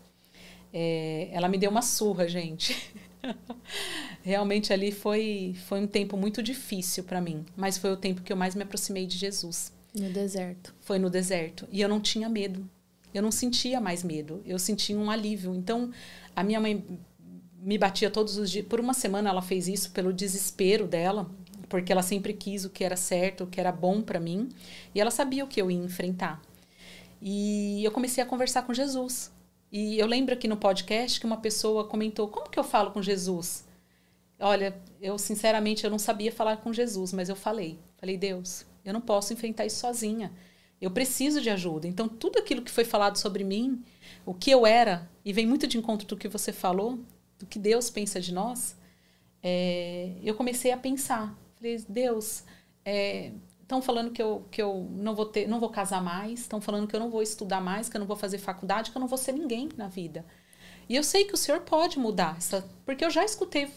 É, 0.73 1.29
ela 1.33 1.49
me 1.49 1.59
deu 1.59 1.71
uma 1.71 1.83
surra, 1.83 2.27
gente. 2.27 2.95
Realmente 4.23 4.73
ali 4.73 4.93
foi, 4.93 5.55
foi 5.67 5.81
um 5.81 5.87
tempo 5.87 6.17
muito 6.17 6.43
difícil 6.43 7.05
para 7.05 7.21
mim, 7.21 7.45
mas 7.57 7.79
foi 7.79 7.91
o 7.91 7.97
tempo 7.97 8.23
que 8.23 8.33
eu 8.33 8.37
mais 8.37 8.55
me 8.55 8.63
aproximei 8.63 9.07
de 9.07 9.17
Jesus. 9.17 9.73
No 9.95 10.11
deserto. 10.11 10.75
Foi 10.81 10.99
no 10.99 11.09
deserto. 11.09 11.67
E 11.73 11.81
eu 11.81 11.89
não 11.89 12.01
tinha 12.01 12.29
medo. 12.29 12.69
Eu 13.15 13.23
não 13.23 13.33
sentia 13.33 13.81
mais 13.81 14.03
medo. 14.03 14.43
Eu 14.45 14.59
sentia 14.59 14.97
um 14.97 15.11
alívio. 15.11 15.55
Então, 15.55 15.91
a 16.35 16.43
minha 16.43 16.61
mãe 16.61 16.85
me 17.59 17.79
batia 17.79 18.11
todos 18.11 18.37
os 18.37 18.51
dias. 18.51 18.67
Por 18.67 18.79
uma 18.79 18.93
semana 18.93 19.31
ela 19.31 19.43
fez 19.43 19.69
isso 19.69 19.91
pelo 19.93 20.13
desespero 20.13 20.87
dela, 20.87 21.29
porque 21.69 21.91
ela 21.91 22.03
sempre 22.03 22.33
quis 22.33 22.65
o 22.65 22.71
que 22.71 22.85
era 22.85 22.97
certo, 22.97 23.45
o 23.45 23.47
que 23.47 23.59
era 23.59 23.73
bom 23.73 24.03
para 24.03 24.21
mim, 24.21 24.51
e 24.95 25.01
ela 25.01 25.11
sabia 25.11 25.45
o 25.45 25.49
que 25.49 25.61
eu 25.61 25.71
ia 25.71 25.79
enfrentar. 25.79 26.41
E 27.21 27.83
eu 27.83 27.91
comecei 27.91 28.23
a 28.23 28.27
conversar 28.27 28.63
com 28.63 28.75
Jesus. 28.75 29.33
E 29.71 29.99
eu 29.99 30.07
lembro 30.07 30.35
aqui 30.35 30.47
no 30.47 30.57
podcast 30.57 31.19
que 31.19 31.27
uma 31.27 31.39
pessoa 31.39 31.85
comentou: 31.85 32.29
como 32.29 32.51
que 32.51 32.59
eu 32.59 32.65
falo 32.65 32.91
com 32.91 33.03
Jesus? 33.03 33.65
Olha, 34.39 34.77
eu 35.01 35.19
sinceramente 35.19 35.85
eu 35.85 35.91
não 35.91 35.99
sabia 35.99 36.31
falar 36.31 36.59
com 36.59 36.73
Jesus, 36.73 37.13
mas 37.13 37.29
eu 37.29 37.37
falei. 37.37 37.79
Falei, 37.97 38.17
Deus, 38.17 38.67
eu 38.85 38.93
não 38.93 39.01
posso 39.01 39.33
enfrentar 39.33 39.65
isso 39.65 39.81
sozinha. 39.81 40.31
Eu 40.81 40.91
preciso 40.91 41.41
de 41.41 41.49
ajuda. 41.49 41.89
Então, 41.89 42.07
tudo 42.07 42.39
aquilo 42.39 42.61
que 42.61 42.71
foi 42.71 42.85
falado 42.85 43.17
sobre 43.17 43.43
mim, 43.43 43.83
o 44.27 44.35
que 44.35 44.51
eu 44.51 44.67
era, 44.67 45.11
e 45.25 45.33
vem 45.33 45.47
muito 45.47 45.67
de 45.67 45.79
encontro 45.79 46.07
do 46.07 46.17
que 46.17 46.29
você 46.29 46.53
falou, 46.53 46.99
do 47.39 47.47
que 47.47 47.59
Deus 47.59 47.89
pensa 47.89 48.21
de 48.21 48.33
nós, 48.33 48.77
é, 49.43 50.13
eu 50.23 50.35
comecei 50.35 50.71
a 50.71 50.77
pensar. 50.77 51.35
Falei, 51.57 51.83
Deus, 51.89 52.45
é, 52.85 53.33
Estão 53.67 53.83
falando 53.83 54.13
que 54.13 54.23
eu, 54.23 54.47
que 54.49 54.63
eu 54.63 54.89
não 54.93 55.13
vou 55.13 55.27
ter, 55.27 55.49
não 55.49 55.59
vou 55.59 55.69
casar 55.69 56.01
mais, 56.01 56.43
estão 56.43 56.61
falando 56.61 56.87
que 56.87 56.95
eu 56.95 57.01
não 57.01 57.11
vou 57.11 57.21
estudar 57.21 57.61
mais, 57.61 57.89
que 57.89 57.97
eu 57.97 57.99
não 57.99 58.07
vou 58.07 58.17
fazer 58.17 58.39
faculdade, 58.39 58.93
que 58.93 58.97
eu 58.97 59.01
não 59.01 59.09
vou 59.09 59.19
ser 59.19 59.33
ninguém 59.33 59.69
na 59.77 59.89
vida. 59.89 60.25
E 60.89 60.95
eu 60.95 61.03
sei 61.03 61.25
que 61.25 61.35
o 61.35 61.37
Senhor 61.37 61.63
pode 61.63 61.99
mudar, 61.99 62.39
porque 62.85 63.05
eu 63.05 63.11
já 63.11 63.25
escutei 63.25 63.69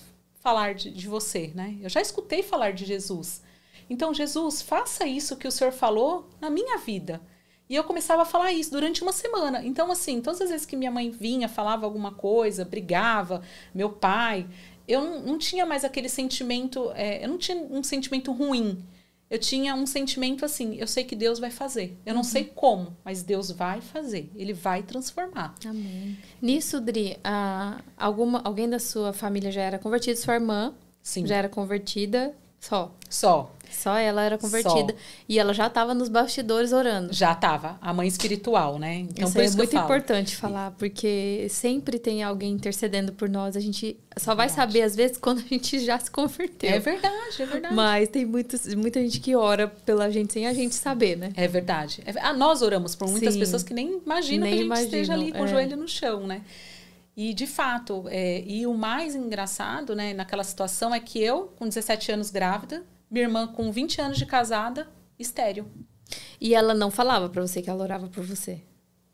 falar 0.42 0.76
de, 0.76 0.92
de 0.92 1.08
você, 1.08 1.52
né? 1.56 1.76
Eu 1.82 1.90
já 1.90 2.00
escutei 2.00 2.44
falar 2.44 2.72
de 2.72 2.86
Jesus. 2.86 3.42
Então, 3.90 4.14
Jesus, 4.14 4.62
faça 4.62 5.08
isso 5.08 5.36
que 5.36 5.48
o 5.48 5.52
Senhor 5.52 5.72
falou 5.72 6.30
na 6.40 6.52
minha 6.52 6.78
vida. 6.78 7.20
E 7.68 7.74
eu 7.74 7.84
começava 7.84 8.22
a 8.22 8.26
falar 8.26 8.54
isso 8.54 8.70
durante 8.70 9.02
uma 9.02 9.12
semana. 9.12 9.66
Então, 9.66 9.92
assim, 9.92 10.22
todas 10.22 10.40
as 10.40 10.52
vezes 10.52 10.68
que 10.68 10.76
minha 10.76 10.92
mãe 10.92 11.10
vinha, 11.10 11.50
falava 11.50 11.88
alguma 11.88 12.12
coisa, 12.12 12.64
brigava, 12.64 13.42
meu 13.74 13.90
pai, 13.90 14.48
eu 14.88 15.02
não, 15.02 15.20
não 15.22 15.38
tinha 15.40 15.66
mais 15.66 15.84
aquele 15.84 16.10
sentimento, 16.10 16.92
é, 16.94 17.26
eu 17.26 17.28
não 17.28 17.40
tinha 17.40 17.58
um 17.58 17.82
sentimento 17.82 18.32
ruim 18.32 18.86
eu 19.30 19.38
tinha 19.38 19.76
um 19.76 19.86
sentimento 19.86 20.44
assim: 20.44 20.76
eu 20.76 20.88
sei 20.88 21.04
que 21.04 21.16
Deus 21.16 21.40
vai 21.40 21.52
fazer. 21.52 21.98
Eu 22.06 22.14
não 22.14 22.22
uhum. 22.22 22.28
sei 22.28 22.46
como, 22.46 22.96
mas 23.06 23.22
Deus 23.22 23.52
vai 23.52 23.80
fazer. 23.80 24.32
Ele 24.36 24.54
vai 24.54 24.82
transformar. 24.82 25.54
Amém. 25.66 26.18
Nisso, 26.42 26.82
Dri, 26.82 27.18
a, 27.24 27.80
alguma, 27.96 28.42
alguém 28.44 28.68
da 28.68 28.80
sua 28.80 29.14
família 29.14 29.52
já 29.52 29.62
era 29.62 29.78
convertido? 29.78 30.18
Sua 30.18 30.36
irmã 30.36 30.74
Sim. 31.02 31.28
já 31.28 31.36
era 31.36 31.50
convertida? 31.50 32.34
Só? 32.60 32.94
Só. 33.10 33.56
Só 33.80 33.98
ela 33.98 34.22
era 34.22 34.38
convertida. 34.38 34.94
Só. 34.94 35.00
E 35.28 35.40
ela 35.40 35.54
já 35.54 35.68
estava 35.68 35.94
nos 35.94 36.10
bastidores 36.10 36.74
orando. 36.74 37.14
Já 37.14 37.32
estava. 37.32 37.78
A 37.82 37.94
mãe 37.94 38.08
espiritual, 38.08 38.78
né? 38.78 38.98
Então, 38.98 39.30
isso, 39.30 39.42
isso 39.42 39.54
é 39.54 39.58
muito 39.58 39.78
importante 39.78 40.36
falar, 40.36 40.72
porque 40.72 41.48
sempre 41.50 41.98
tem 41.98 42.22
alguém 42.22 42.52
intercedendo 42.52 43.14
por 43.14 43.30
nós. 43.30 43.56
A 43.56 43.60
gente 43.60 43.98
só 44.18 44.36
vai 44.36 44.50
saber, 44.50 44.82
às 44.82 44.96
vezes, 44.96 45.16
quando 45.22 45.40
a 45.40 45.48
gente 45.48 45.80
já 45.80 45.98
se 45.98 46.12
converteu. 46.12 46.70
É 46.70 46.80
verdade, 46.80 47.42
é 47.42 47.46
verdade. 47.46 47.74
Mas 47.74 48.10
tem 48.10 48.26
muitos, 48.26 48.74
muita 48.76 49.00
gente 49.00 49.22
que 49.22 49.34
ora 49.36 49.68
pela 49.86 50.12
gente 50.12 50.34
sem 50.34 50.46
a 50.46 50.54
gente 50.54 50.76
saber, 50.76 51.18
né? 51.18 51.32
É 51.36 51.48
verdade. 51.48 52.04
É, 52.06 52.14
ah, 52.20 52.34
nós 52.34 52.62
oramos 52.62 52.96
por 52.96 53.10
muitas 53.10 53.34
Sim. 53.34 53.40
pessoas 53.40 53.64
que 53.64 53.74
nem 53.74 54.02
imaginam 54.06 54.44
nem 54.44 54.52
que 54.52 54.56
a 54.56 54.58
gente 54.58 54.66
imaginam, 54.66 54.86
esteja 54.86 55.14
ali 55.14 55.32
com 55.32 55.40
é. 55.40 55.44
o 55.44 55.48
joelho 55.48 55.78
no 55.78 55.88
chão, 55.88 56.28
né? 56.28 56.42
E, 57.22 57.34
de 57.34 57.46
fato, 57.46 58.06
é, 58.08 58.42
e 58.48 58.66
o 58.66 58.74
mais 58.74 59.14
engraçado, 59.14 59.94
né, 59.94 60.14
naquela 60.14 60.42
situação 60.42 60.96
é 60.96 61.02
que 61.02 61.22
eu, 61.22 61.54
com 61.58 61.68
17 61.68 62.14
anos 62.14 62.32
grávida, 62.32 62.82
minha 63.10 63.26
irmã 63.26 63.48
com 63.48 63.72
20 63.72 64.02
anos 64.02 64.18
de 64.18 64.26
casada, 64.26 64.88
estéreo. 65.18 65.70
E 66.40 66.56
ela 66.56 66.74
não 66.74 66.90
falava 66.90 67.30
para 67.30 67.42
você 67.42 67.62
que 67.62 67.70
ela 67.70 67.84
orava 67.84 68.08
por 68.08 68.24
você? 68.24 68.62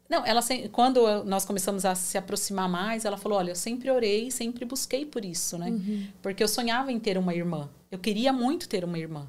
Não, 0.08 0.24
ela 0.26 0.42
quando 0.72 1.24
nós 1.24 1.46
começamos 1.46 1.84
a 1.84 1.96
se 1.96 2.18
aproximar 2.18 2.70
mais, 2.70 3.06
ela 3.06 3.18
falou: 3.18 3.40
"Olha, 3.40 3.52
eu 3.52 3.56
sempre 3.56 3.90
orei, 3.90 4.30
sempre 4.30 4.64
busquei 4.64 5.06
por 5.06 5.26
isso, 5.26 5.58
né? 5.58 5.70
Uhum. 5.70 6.08
Porque 6.22 6.44
eu 6.44 6.48
sonhava 6.48 6.92
em 6.92 7.00
ter 7.00 7.18
uma 7.18 7.34
irmã. 7.34 7.70
Eu 7.90 7.98
queria 7.98 8.32
muito 8.32 8.70
ter 8.70 8.84
uma 8.84 9.00
irmã. 9.00 9.28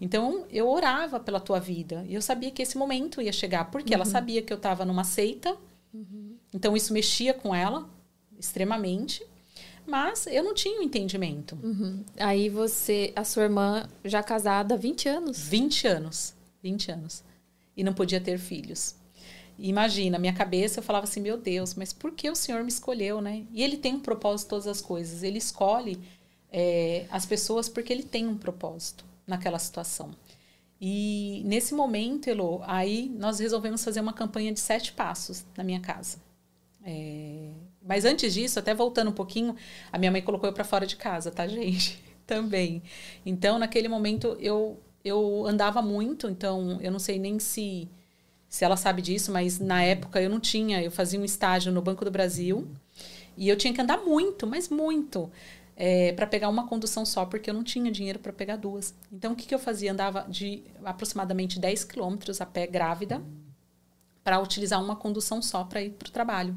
Então, 0.00 0.46
eu 0.50 0.68
orava 0.68 1.20
pela 1.20 1.38
tua 1.38 1.60
vida. 1.60 2.04
E 2.08 2.14
eu 2.14 2.22
sabia 2.22 2.50
que 2.50 2.62
esse 2.62 2.78
momento 2.78 3.20
ia 3.20 3.32
chegar, 3.32 3.70
porque 3.70 3.92
uhum. 3.92 3.96
ela 3.96 4.04
sabia 4.04 4.40
que 4.40 4.52
eu 4.52 4.56
estava 4.56 4.84
numa 4.84 5.04
seita. 5.04 5.56
Uhum. 5.92 6.36
Então, 6.54 6.76
isso 6.76 6.92
mexia 6.92 7.34
com 7.34 7.54
ela 7.54 7.88
extremamente. 8.38 9.22
Mas 9.90 10.28
eu 10.28 10.44
não 10.44 10.54
tinha 10.54 10.78
o 10.78 10.80
um 10.80 10.84
entendimento. 10.84 11.58
Uhum. 11.60 12.04
Aí 12.16 12.48
você, 12.48 13.12
a 13.16 13.24
sua 13.24 13.42
irmã, 13.42 13.88
já 14.04 14.22
casada 14.22 14.74
há 14.74 14.78
20 14.78 15.08
anos? 15.08 15.38
20 15.40 15.88
anos. 15.88 16.34
20 16.62 16.92
anos. 16.92 17.24
E 17.76 17.82
não 17.82 17.92
podia 17.92 18.20
ter 18.20 18.38
filhos. 18.38 18.94
imagina, 19.58 20.16
minha 20.16 20.32
cabeça, 20.32 20.78
eu 20.78 20.84
falava 20.84 21.04
assim, 21.04 21.20
meu 21.20 21.36
Deus, 21.36 21.74
mas 21.74 21.92
por 21.92 22.12
que 22.12 22.30
o 22.30 22.36
Senhor 22.36 22.62
me 22.62 22.68
escolheu, 22.68 23.20
né? 23.20 23.44
E 23.52 23.64
Ele 23.64 23.76
tem 23.76 23.94
um 23.96 24.00
propósito 24.00 24.50
todas 24.50 24.68
as 24.68 24.80
coisas. 24.80 25.24
Ele 25.24 25.38
escolhe 25.38 25.98
é, 26.52 27.06
as 27.10 27.26
pessoas 27.26 27.68
porque 27.68 27.92
Ele 27.92 28.04
tem 28.04 28.28
um 28.28 28.38
propósito 28.38 29.04
naquela 29.26 29.58
situação. 29.58 30.12
E 30.80 31.42
nesse 31.44 31.74
momento, 31.74 32.30
Elo, 32.30 32.62
aí 32.62 33.08
nós 33.08 33.40
resolvemos 33.40 33.82
fazer 33.82 34.00
uma 34.00 34.12
campanha 34.12 34.52
de 34.52 34.60
sete 34.60 34.92
passos 34.92 35.44
na 35.56 35.64
minha 35.64 35.80
casa. 35.80 36.18
É, 36.84 37.50
mas 37.90 38.04
antes 38.04 38.32
disso, 38.32 38.56
até 38.56 38.72
voltando 38.72 39.10
um 39.10 39.12
pouquinho, 39.12 39.56
a 39.92 39.98
minha 39.98 40.12
mãe 40.12 40.22
colocou 40.22 40.48
eu 40.48 40.52
para 40.52 40.62
fora 40.62 40.86
de 40.86 40.94
casa, 40.94 41.28
tá, 41.28 41.44
gente? 41.50 42.00
Também. 42.24 42.84
Então, 43.26 43.58
naquele 43.58 43.88
momento, 43.88 44.36
eu, 44.38 44.78
eu 45.04 45.44
andava 45.44 45.82
muito, 45.82 46.28
então 46.28 46.78
eu 46.80 46.92
não 46.92 47.00
sei 47.00 47.18
nem 47.18 47.40
se, 47.40 47.88
se 48.48 48.64
ela 48.64 48.76
sabe 48.76 49.02
disso, 49.02 49.32
mas 49.32 49.58
na 49.58 49.82
época 49.82 50.22
eu 50.22 50.30
não 50.30 50.38
tinha. 50.38 50.80
Eu 50.80 50.92
fazia 50.92 51.18
um 51.18 51.24
estágio 51.24 51.72
no 51.72 51.82
Banco 51.82 52.04
do 52.04 52.12
Brasil 52.12 52.68
e 53.36 53.48
eu 53.48 53.56
tinha 53.56 53.74
que 53.74 53.80
andar 53.80 53.98
muito, 54.04 54.46
mas 54.46 54.68
muito. 54.68 55.28
É, 55.74 56.12
para 56.12 56.28
pegar 56.28 56.48
uma 56.48 56.68
condução 56.68 57.04
só, 57.04 57.26
porque 57.26 57.50
eu 57.50 57.54
não 57.54 57.64
tinha 57.64 57.90
dinheiro 57.90 58.20
para 58.20 58.32
pegar 58.32 58.54
duas. 58.54 58.94
Então, 59.10 59.32
o 59.32 59.34
que, 59.34 59.48
que 59.48 59.54
eu 59.54 59.58
fazia? 59.58 59.90
Andava 59.90 60.24
de 60.28 60.62
aproximadamente 60.84 61.58
10 61.58 61.82
quilômetros 61.82 62.40
a 62.40 62.46
pé 62.46 62.68
grávida 62.68 63.20
para 64.22 64.38
utilizar 64.38 64.80
uma 64.80 64.94
condução 64.94 65.42
só 65.42 65.64
para 65.64 65.82
ir 65.82 65.90
para 65.90 66.08
o 66.08 66.12
trabalho. 66.12 66.56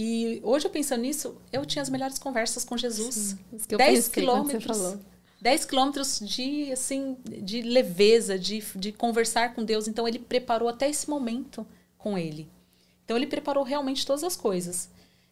E 0.00 0.40
hoje, 0.44 0.64
eu 0.64 0.70
pensando 0.70 1.00
nisso, 1.00 1.36
eu 1.52 1.66
tinha 1.66 1.82
as 1.82 1.90
melhores 1.90 2.20
conversas 2.20 2.64
com 2.64 2.78
Jesus. 2.78 3.36
Sim, 3.56 3.76
10 3.76 4.06
quilômetros. 4.06 4.96
10 5.40 5.64
quilômetros 5.64 6.20
de, 6.20 6.70
assim, 6.70 7.16
de 7.24 7.62
leveza, 7.62 8.38
de, 8.38 8.62
de 8.76 8.92
conversar 8.92 9.56
com 9.56 9.64
Deus. 9.64 9.88
Então, 9.88 10.06
ele 10.06 10.20
preparou 10.20 10.68
até 10.68 10.88
esse 10.88 11.10
momento 11.10 11.66
com 11.96 12.16
ele. 12.16 12.48
Então, 13.04 13.16
ele 13.16 13.26
preparou 13.26 13.64
realmente 13.64 14.06
todas 14.06 14.22
as 14.22 14.36
coisas. 14.36 14.88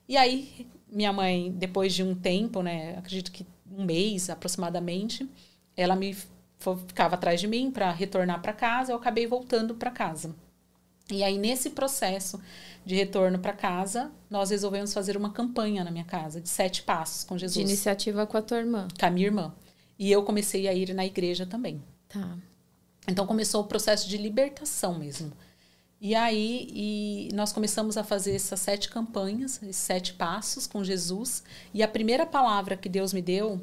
E 0.08 0.16
aí, 0.16 0.66
minha 0.90 1.12
mãe, 1.12 1.52
depois 1.52 1.94
de 1.94 2.02
um 2.02 2.12
tempo, 2.12 2.60
né, 2.60 2.98
acredito 2.98 3.30
que 3.30 3.46
um 3.70 3.84
mês 3.84 4.28
aproximadamente, 4.28 5.28
ela 5.76 5.94
me 5.94 6.16
ficava 6.88 7.14
atrás 7.14 7.40
de 7.40 7.46
mim 7.46 7.70
para 7.70 7.92
retornar 7.92 8.42
para 8.42 8.52
casa. 8.52 8.90
Eu 8.90 8.96
acabei 8.96 9.28
voltando 9.28 9.76
para 9.76 9.92
casa. 9.92 10.34
E 11.08 11.22
aí, 11.22 11.38
nesse 11.38 11.70
processo 11.70 12.40
de 12.86 12.94
retorno 12.94 13.36
para 13.40 13.52
casa, 13.52 14.12
nós 14.30 14.50
resolvemos 14.50 14.94
fazer 14.94 15.16
uma 15.16 15.30
campanha 15.30 15.82
na 15.82 15.90
minha 15.90 16.04
casa 16.04 16.40
de 16.40 16.48
sete 16.48 16.84
passos 16.84 17.24
com 17.24 17.36
Jesus. 17.36 17.54
De 17.54 17.60
iniciativa 17.60 18.24
com 18.24 18.36
a 18.36 18.42
tua 18.42 18.58
irmã. 18.58 18.86
Com 18.96 19.04
a 19.04 19.10
minha 19.10 19.26
irmã. 19.26 19.52
E 19.98 20.12
eu 20.12 20.22
comecei 20.22 20.68
a 20.68 20.72
ir 20.72 20.94
na 20.94 21.04
igreja 21.04 21.44
também. 21.44 21.82
Tá. 22.08 22.38
Então 23.08 23.26
começou 23.26 23.62
o 23.62 23.66
processo 23.66 24.08
de 24.08 24.16
libertação 24.16 24.96
mesmo. 24.96 25.32
E 26.00 26.14
aí 26.14 26.68
e 26.72 27.28
nós 27.34 27.52
começamos 27.52 27.96
a 27.96 28.04
fazer 28.04 28.36
essas 28.36 28.60
sete 28.60 28.88
campanhas, 28.88 29.60
esses 29.64 29.76
sete 29.76 30.12
passos 30.12 30.68
com 30.68 30.84
Jesus. 30.84 31.42
E 31.74 31.82
a 31.82 31.88
primeira 31.88 32.24
palavra 32.24 32.76
que 32.76 32.88
Deus 32.88 33.12
me 33.12 33.20
deu 33.20 33.60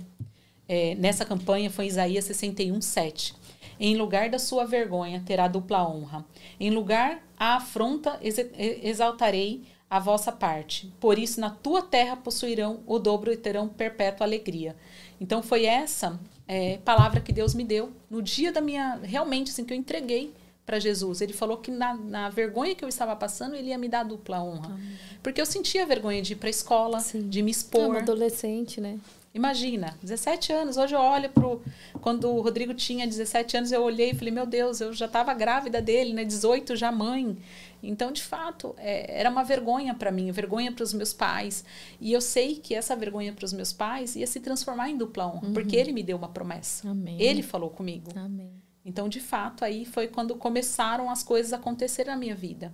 é, 0.68 0.96
nessa 0.96 1.24
campanha 1.24 1.70
foi 1.72 1.88
Isaías 1.88 2.26
61, 2.26 2.82
7. 2.82 3.36
Em 3.84 3.98
lugar 3.98 4.30
da 4.30 4.40
sua 4.40 4.64
vergonha 4.64 5.22
terá 5.26 5.46
dupla 5.46 5.86
honra. 5.86 6.24
Em 6.58 6.70
lugar 6.70 7.22
a 7.38 7.58
afronta 7.58 8.18
exaltarei 8.22 9.62
a 9.90 10.00
vossa 10.00 10.32
parte. 10.32 10.90
Por 11.02 11.20
isso, 11.20 11.42
na 11.42 11.50
tua 11.50 11.82
terra 11.82 12.16
possuirão 12.16 12.80
o 12.88 12.98
dobro 12.98 13.30
e 13.30 13.36
terão 13.36 13.68
perpétua 13.68 14.26
alegria. 14.26 14.74
Então, 15.20 15.44
foi 15.44 15.66
essa 15.66 16.18
é, 16.48 16.78
palavra 16.78 17.20
que 17.20 17.34
Deus 17.34 17.54
me 17.54 17.66
deu 17.66 17.92
no 18.10 18.22
dia 18.22 18.54
da 18.54 18.62
minha. 18.62 19.02
Realmente, 19.04 19.52
assim, 19.52 19.66
que 19.66 19.74
eu 19.74 19.78
entreguei 19.78 20.34
para 20.66 20.80
Jesus. 20.80 21.20
Ele 21.20 21.34
falou 21.34 21.58
que 21.58 21.70
na, 21.70 21.94
na, 21.94 22.30
vergonha 22.30 22.74
que 22.76 22.86
eu 22.86 22.90
estava 22.90 23.14
passando, 23.18 23.54
ele 23.54 23.68
ia 23.68 23.78
me 23.78 23.90
dar 23.90 24.04
dupla 24.04 24.42
honra. 24.42 24.68
Amém. 24.68 24.98
Porque 25.22 25.42
eu 25.42 25.46
sentia 25.46 25.86
vergonha 25.86 26.22
de 26.22 26.32
ir 26.32 26.36
para 26.38 26.48
a 26.48 26.52
escola, 26.52 27.02
Sim. 27.02 27.28
de 27.28 27.42
me 27.42 27.52
expor. 27.52 27.82
É 27.82 27.88
uma 27.88 28.00
adolescente, 28.00 28.80
né? 28.80 28.98
Imagina, 29.34 29.98
17 30.02 30.54
anos. 30.54 30.78
Hoje 30.78 30.94
eu 30.94 31.00
olho 31.00 31.30
pro. 31.30 31.62
Quando 32.02 32.30
o 32.30 32.42
Rodrigo 32.42 32.74
tinha 32.74 33.08
17 33.08 33.58
anos, 33.58 33.72
eu 33.72 33.82
olhei 33.82 34.12
e 34.12 34.14
falei, 34.14 34.32
meu 34.32 34.46
Deus, 34.46 34.80
eu 34.80 34.94
já 34.94 35.08
estava 35.08 35.34
grávida 35.34 35.82
dele, 35.82 36.14
né? 36.14 36.24
18 36.24 36.76
já 36.76 36.92
mãe. 36.92 37.36
Então, 37.82 38.12
de 38.12 38.22
fato, 38.22 38.76
é, 38.78 39.20
era 39.20 39.30
uma 39.30 39.44
vergonha 39.44 39.94
para 39.94 40.12
mim, 40.12 40.32
vergonha 40.32 40.72
para 40.72 40.84
os 40.84 40.94
meus 40.94 41.14
pais. 41.14 41.66
E 42.00 42.14
eu 42.14 42.22
sei 42.22 42.56
que 42.56 42.76
essa 42.76 42.96
vergonha 42.96 43.34
para 43.34 43.44
os 43.44 43.52
meus 43.52 43.74
pais 43.74 44.16
ia 44.16 44.28
se 44.28 44.40
transformar 44.40 44.90
em 44.90 44.98
dupla 44.98 45.26
honra, 45.26 45.48
uhum. 45.48 45.54
porque 45.54 45.76
ele 45.76 45.92
me 45.92 46.04
deu 46.04 46.16
uma 46.16 46.30
promessa. 46.30 46.90
Amém. 46.90 47.20
Ele 47.20 47.42
falou 47.42 47.72
comigo. 47.72 48.12
Amém. 48.16 48.52
Então, 48.86 49.10
de 49.10 49.20
fato, 49.20 49.66
aí 49.66 49.84
foi 49.84 50.08
quando 50.08 50.36
começaram 50.36 51.10
as 51.10 51.24
coisas 51.24 51.54
a 51.54 51.58
acontecer 51.58 52.06
na 52.06 52.16
minha 52.16 52.36
vida. 52.36 52.74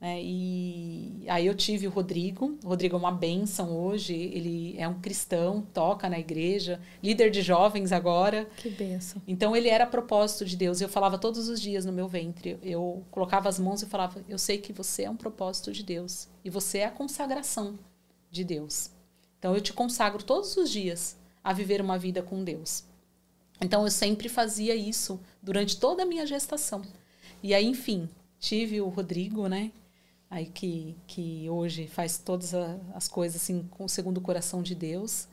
Né? 0.00 0.22
E 0.22 1.24
aí 1.28 1.46
eu 1.46 1.54
tive 1.54 1.86
o 1.86 1.90
Rodrigo. 1.90 2.58
O 2.64 2.68
Rodrigo 2.68 2.96
é 2.96 2.98
uma 2.98 3.12
benção 3.12 3.76
hoje. 3.76 4.14
Ele 4.14 4.74
é 4.78 4.88
um 4.88 4.98
cristão, 5.00 5.66
toca 5.74 6.08
na 6.08 6.18
igreja, 6.18 6.80
líder 7.02 7.30
de 7.30 7.42
jovens 7.42 7.92
agora. 7.92 8.48
Que 8.56 8.70
benção. 8.70 9.20
Então 9.28 9.54
ele 9.54 9.68
era 9.68 9.86
propósito 9.86 10.44
de 10.44 10.56
Deus. 10.56 10.80
Eu 10.80 10.88
falava 10.88 11.18
todos 11.18 11.48
os 11.48 11.60
dias 11.60 11.84
no 11.84 11.92
meu 11.92 12.08
ventre. 12.08 12.58
Eu 12.62 13.04
colocava 13.10 13.48
as 13.48 13.58
mãos 13.58 13.82
e 13.82 13.86
falava: 13.86 14.24
Eu 14.28 14.38
sei 14.38 14.58
que 14.58 14.72
você 14.72 15.02
é 15.02 15.10
um 15.10 15.16
propósito 15.16 15.70
de 15.70 15.82
Deus. 15.82 16.28
E 16.42 16.48
você 16.48 16.78
é 16.78 16.86
a 16.86 16.90
consagração 16.90 17.78
de 18.30 18.42
Deus. 18.42 18.90
Então 19.38 19.54
eu 19.54 19.60
te 19.60 19.72
consagro 19.72 20.22
todos 20.22 20.56
os 20.56 20.70
dias 20.70 21.16
a 21.42 21.52
viver 21.52 21.80
uma 21.80 21.98
vida 21.98 22.22
com 22.22 22.42
Deus. 22.42 22.84
Então 23.60 23.84
eu 23.84 23.90
sempre 23.90 24.28
fazia 24.28 24.74
isso 24.74 25.20
durante 25.42 25.78
toda 25.78 26.02
a 26.02 26.06
minha 26.06 26.26
gestação. 26.26 26.82
E 27.42 27.54
aí, 27.54 27.66
enfim, 27.66 28.08
tive 28.38 28.80
o 28.80 28.88
Rodrigo, 28.88 29.46
né? 29.46 29.70
Aí 30.30 30.46
que, 30.46 30.96
que 31.06 31.50
hoje 31.50 31.88
faz 31.88 32.16
todas 32.16 32.54
as 32.94 33.08
coisas 33.08 33.42
assim 33.42 33.66
com 33.68 33.88
segundo 33.88 34.18
o 34.18 34.22
coração 34.22 34.62
de 34.62 34.74
Deus. 34.74 35.26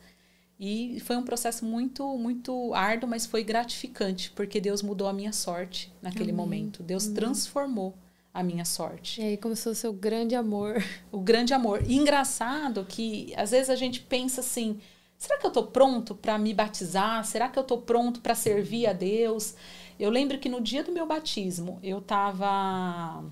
E 0.58 0.98
foi 1.00 1.16
um 1.16 1.22
processo 1.22 1.64
muito, 1.64 2.04
muito 2.18 2.74
árduo, 2.74 3.08
mas 3.08 3.24
foi 3.24 3.44
gratificante, 3.44 4.32
porque 4.32 4.60
Deus 4.60 4.82
mudou 4.82 5.06
a 5.06 5.12
minha 5.12 5.32
sorte 5.32 5.92
naquele 6.02 6.32
Amém. 6.32 6.34
momento. 6.34 6.82
Deus 6.82 7.04
Amém. 7.04 7.14
transformou 7.14 7.94
a 8.34 8.42
minha 8.42 8.64
sorte. 8.64 9.20
E 9.20 9.24
aí 9.24 9.36
começou 9.36 9.70
o 9.70 9.74
seu 9.74 9.92
grande 9.92 10.34
amor. 10.34 10.82
O 11.12 11.20
grande 11.20 11.54
amor. 11.54 11.84
E 11.86 11.96
engraçado 11.96 12.84
que 12.84 13.32
às 13.36 13.52
vezes 13.52 13.70
a 13.70 13.76
gente 13.76 14.00
pensa 14.00 14.40
assim: 14.40 14.80
será 15.16 15.38
que 15.38 15.46
eu 15.46 15.48
estou 15.48 15.68
pronto 15.68 16.14
para 16.16 16.36
me 16.36 16.52
batizar? 16.52 17.24
Será 17.24 17.48
que 17.48 17.58
eu 17.58 17.62
estou 17.62 17.80
pronto 17.80 18.20
para 18.20 18.34
servir 18.34 18.88
a 18.88 18.92
Deus? 18.92 19.54
Eu 19.98 20.10
lembro 20.10 20.38
que 20.38 20.48
no 20.48 20.60
dia 20.60 20.82
do 20.82 20.92
meu 20.92 21.06
batismo, 21.06 21.78
eu 21.82 21.98
estava 21.98 23.24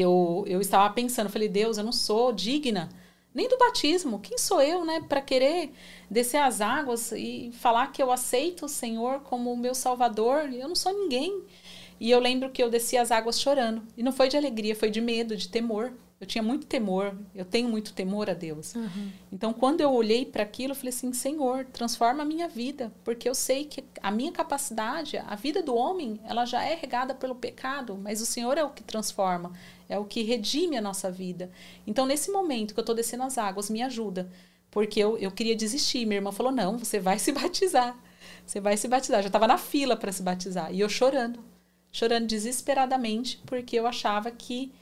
eu, 0.00 0.44
eu 0.46 0.60
estava 0.60 0.92
pensando, 0.92 1.30
falei, 1.30 1.48
Deus, 1.48 1.78
eu 1.78 1.84
não 1.84 1.92
sou 1.92 2.32
digna 2.32 2.88
nem 3.34 3.48
do 3.48 3.58
batismo. 3.58 4.20
Quem 4.20 4.38
sou 4.38 4.62
eu, 4.62 4.84
né, 4.84 5.00
para 5.08 5.20
querer 5.20 5.72
descer 6.08 6.38
as 6.38 6.60
águas 6.60 7.10
e 7.12 7.50
falar 7.52 7.88
que 7.88 8.02
eu 8.02 8.12
aceito 8.12 8.66
o 8.66 8.68
Senhor 8.68 9.20
como 9.20 9.52
o 9.52 9.56
meu 9.56 9.74
Salvador? 9.74 10.52
Eu 10.52 10.68
não 10.68 10.76
sou 10.76 10.92
ninguém. 10.92 11.42
E 11.98 12.10
eu 12.10 12.20
lembro 12.20 12.50
que 12.50 12.62
eu 12.62 12.70
desci 12.70 12.96
as 12.96 13.10
águas 13.10 13.40
chorando. 13.40 13.82
E 13.96 14.02
não 14.02 14.12
foi 14.12 14.28
de 14.28 14.36
alegria, 14.36 14.76
foi 14.76 14.90
de 14.90 15.00
medo, 15.00 15.36
de 15.36 15.48
temor. 15.48 15.92
Eu 16.24 16.26
tinha 16.26 16.42
muito 16.42 16.66
temor, 16.66 17.14
eu 17.34 17.44
tenho 17.44 17.68
muito 17.68 17.92
temor 17.92 18.30
a 18.30 18.32
Deus. 18.32 18.74
Uhum. 18.74 19.12
Então, 19.30 19.52
quando 19.52 19.82
eu 19.82 19.92
olhei 19.92 20.24
para 20.24 20.42
aquilo, 20.42 20.72
eu 20.72 20.74
falei 20.74 20.88
assim: 20.88 21.12
Senhor, 21.12 21.66
transforma 21.66 22.22
a 22.22 22.26
minha 22.26 22.48
vida, 22.48 22.90
porque 23.04 23.28
eu 23.28 23.34
sei 23.34 23.66
que 23.66 23.84
a 24.02 24.10
minha 24.10 24.32
capacidade, 24.32 25.18
a 25.18 25.34
vida 25.34 25.62
do 25.62 25.74
homem, 25.74 26.18
ela 26.24 26.46
já 26.46 26.64
é 26.64 26.74
regada 26.74 27.14
pelo 27.14 27.34
pecado, 27.34 27.98
mas 28.02 28.22
o 28.22 28.26
Senhor 28.26 28.56
é 28.56 28.64
o 28.64 28.70
que 28.70 28.82
transforma, 28.82 29.52
é 29.86 29.98
o 29.98 30.06
que 30.06 30.22
redime 30.22 30.78
a 30.78 30.80
nossa 30.80 31.10
vida. 31.10 31.50
Então, 31.86 32.06
nesse 32.06 32.30
momento 32.30 32.72
que 32.72 32.80
eu 32.80 32.82
estou 32.82 32.96
descendo 32.96 33.24
as 33.24 33.36
águas, 33.36 33.68
me 33.68 33.82
ajuda, 33.82 34.30
porque 34.70 34.98
eu, 34.98 35.18
eu 35.18 35.30
queria 35.30 35.54
desistir. 35.54 36.06
Minha 36.06 36.20
irmã 36.20 36.32
falou: 36.32 36.50
Não, 36.50 36.78
você 36.78 36.98
vai 36.98 37.18
se 37.20 37.32
batizar, 37.32 37.94
você 38.46 38.60
vai 38.60 38.78
se 38.78 38.88
batizar. 38.88 39.18
Eu 39.18 39.24
já 39.24 39.28
estava 39.28 39.46
na 39.46 39.58
fila 39.58 39.94
para 39.94 40.10
se 40.10 40.22
batizar 40.22 40.72
e 40.72 40.80
eu 40.80 40.88
chorando, 40.88 41.44
chorando 41.92 42.26
desesperadamente, 42.26 43.42
porque 43.44 43.78
eu 43.78 43.86
achava 43.86 44.30
que 44.30 44.72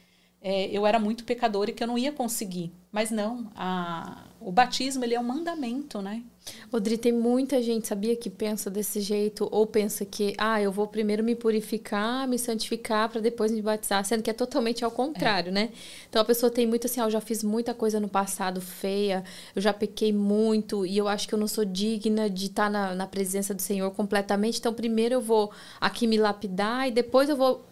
é, 0.43 0.67
eu 0.77 0.87
era 0.87 0.99
muito 0.99 1.25
pecador 1.25 1.69
e 1.69 1.73
que 1.73 1.83
eu 1.83 1.87
não 1.87 1.97
ia 1.97 2.13
conseguir. 2.13 2.73
Mas 2.91 3.11
não, 3.11 3.51
a, 3.57 4.25
o 4.39 4.53
batismo 4.53 5.05
ele 5.05 5.15
é 5.15 5.21
um 5.21 5.25
mandamento, 5.25 6.03
né? 6.03 6.23
Odri, 6.71 6.99
tem 6.99 7.13
muita 7.13 7.63
gente, 7.63 7.87
sabia, 7.87 8.17
que 8.17 8.29
pensa 8.29 8.69
desse 8.69 9.01
jeito, 9.01 9.49
ou 9.51 9.67
pensa 9.67 10.05
que, 10.05 10.35
ah, 10.37 10.61
eu 10.61 10.73
vou 10.73 10.87
primeiro 10.87 11.23
me 11.23 11.35
purificar, 11.35 12.27
me 12.27 12.39
santificar, 12.39 13.09
para 13.09 13.21
depois 13.21 13.53
me 13.53 13.63
batizar, 13.63 14.05
sendo 14.05 14.23
que 14.23 14.29
é 14.29 14.33
totalmente 14.33 14.85
ao 14.85 14.91
contrário, 14.91 15.51
é. 15.51 15.53
né? 15.53 15.71
Então 16.09 16.21
a 16.21 16.25
pessoa 16.25 16.51
tem 16.51 16.67
muito 16.67 16.87
assim, 16.87 17.01
ah, 17.01 17.05
eu 17.05 17.11
já 17.11 17.21
fiz 17.21 17.45
muita 17.45 17.73
coisa 17.73 18.01
no 18.01 18.09
passado 18.09 18.61
feia, 18.61 19.23
eu 19.55 19.63
já 19.63 19.73
pequei 19.73 20.13
muito, 20.13 20.85
e 20.85 20.99
eu 20.99 21.07
acho 21.07 21.29
que 21.29 21.35
eu 21.35 21.39
não 21.39 21.49
sou 21.49 21.65
digna 21.65 22.29
de 22.29 22.47
estar 22.47 22.69
na, 22.69 22.95
na 22.95 23.07
presença 23.07 23.55
do 23.55 23.63
Senhor 23.63 23.91
completamente, 23.93 24.59
então 24.59 24.75
primeiro 24.75 25.15
eu 25.15 25.21
vou 25.21 25.53
aqui 25.81 26.07
me 26.07 26.17
lapidar, 26.17 26.89
e 26.89 26.91
depois 26.91 27.29
eu 27.29 27.37
vou. 27.37 27.65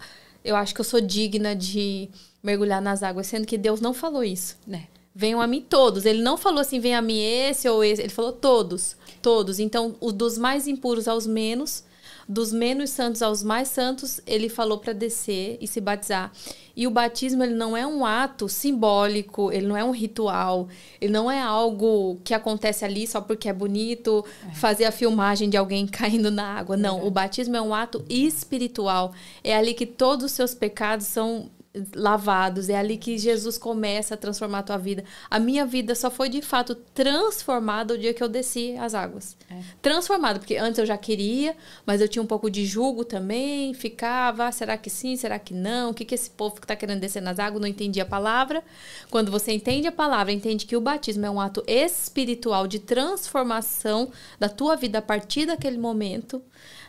Eu 0.44 0.56
acho 0.56 0.74
que 0.74 0.80
eu 0.80 0.84
sou 0.84 1.00
digna 1.00 1.54
de 1.54 2.08
mergulhar 2.42 2.80
nas 2.80 3.02
águas, 3.02 3.26
sendo 3.26 3.46
que 3.46 3.58
Deus 3.58 3.80
não 3.80 3.92
falou 3.92 4.24
isso. 4.24 4.56
Né? 4.66 4.88
Venham 5.14 5.40
a 5.40 5.46
mim 5.46 5.60
todos. 5.60 6.04
Ele 6.06 6.22
não 6.22 6.36
falou 6.36 6.60
assim, 6.60 6.80
venha 6.80 6.98
a 6.98 7.02
mim 7.02 7.18
esse 7.18 7.68
ou 7.68 7.84
esse. 7.84 8.00
Ele 8.00 8.08
falou 8.08 8.32
todos. 8.32 8.96
Todos. 9.20 9.58
Então, 9.58 9.96
os 10.00 10.12
dos 10.12 10.38
mais 10.38 10.66
impuros 10.66 11.06
aos 11.08 11.26
menos, 11.26 11.84
dos 12.30 12.52
menos 12.52 12.90
santos 12.90 13.22
aos 13.22 13.42
mais 13.42 13.66
santos, 13.66 14.20
ele 14.24 14.48
falou 14.48 14.78
para 14.78 14.92
descer 14.92 15.58
e 15.60 15.66
se 15.66 15.80
batizar. 15.80 16.30
E 16.76 16.86
o 16.86 16.90
batismo 16.90 17.42
ele 17.42 17.54
não 17.54 17.76
é 17.76 17.84
um 17.84 18.06
ato 18.06 18.48
simbólico, 18.48 19.50
ele 19.50 19.66
não 19.66 19.76
é 19.76 19.82
um 19.82 19.90
ritual, 19.90 20.68
ele 21.00 21.12
não 21.12 21.28
é 21.28 21.42
algo 21.42 22.20
que 22.22 22.32
acontece 22.32 22.84
ali 22.84 23.04
só 23.04 23.20
porque 23.20 23.48
é 23.48 23.52
bonito 23.52 24.24
é. 24.48 24.54
fazer 24.54 24.84
a 24.84 24.92
filmagem 24.92 25.50
de 25.50 25.56
alguém 25.56 25.84
caindo 25.90 26.30
na 26.30 26.54
água. 26.54 26.76
Não, 26.76 27.00
é. 27.00 27.02
o 27.02 27.10
batismo 27.10 27.56
é 27.56 27.60
um 27.60 27.74
ato 27.74 28.04
espiritual. 28.08 29.12
É 29.42 29.56
ali 29.56 29.74
que 29.74 29.84
todos 29.84 30.26
os 30.26 30.30
seus 30.30 30.54
pecados 30.54 31.08
são 31.08 31.50
lavados. 31.94 32.68
É 32.68 32.76
ali 32.76 32.96
que 32.96 33.16
Jesus 33.16 33.56
começa 33.56 34.14
a 34.14 34.16
transformar 34.16 34.58
a 34.58 34.62
tua 34.62 34.76
vida. 34.76 35.04
A 35.30 35.38
minha 35.38 35.64
vida 35.64 35.94
só 35.94 36.10
foi 36.10 36.28
de 36.28 36.42
fato 36.42 36.74
transformada 36.74 37.94
o 37.94 37.98
dia 37.98 38.12
que 38.12 38.22
eu 38.22 38.28
desci 38.28 38.76
as 38.76 38.94
águas. 38.94 39.36
É. 39.50 39.60
Transformada, 39.80 40.38
porque 40.38 40.56
antes 40.56 40.78
eu 40.78 40.86
já 40.86 40.96
queria, 40.96 41.56
mas 41.86 42.00
eu 42.00 42.08
tinha 42.08 42.22
um 42.22 42.26
pouco 42.26 42.50
de 42.50 42.66
julgo 42.66 43.04
também, 43.04 43.72
ficava, 43.74 44.46
ah, 44.46 44.52
será 44.52 44.76
que 44.76 44.90
sim, 44.90 45.16
será 45.16 45.38
que 45.38 45.54
não? 45.54 45.90
O 45.90 45.94
que, 45.94 46.04
que 46.04 46.14
esse 46.14 46.30
povo 46.30 46.56
que 46.56 46.64
está 46.64 46.74
querendo 46.74 47.00
descer 47.00 47.22
nas 47.22 47.38
águas 47.38 47.60
não 47.60 47.68
entendia 47.68 48.02
a 48.02 48.06
palavra? 48.06 48.62
Quando 49.10 49.30
você 49.30 49.52
entende 49.52 49.86
a 49.86 49.92
palavra, 49.92 50.32
entende 50.32 50.66
que 50.66 50.76
o 50.76 50.80
batismo 50.80 51.24
é 51.26 51.30
um 51.30 51.40
ato 51.40 51.62
espiritual 51.66 52.66
de 52.66 52.80
transformação 52.80 54.10
da 54.38 54.48
tua 54.48 54.76
vida 54.76 54.98
a 54.98 55.02
partir 55.02 55.46
daquele 55.46 55.78
momento, 55.78 56.42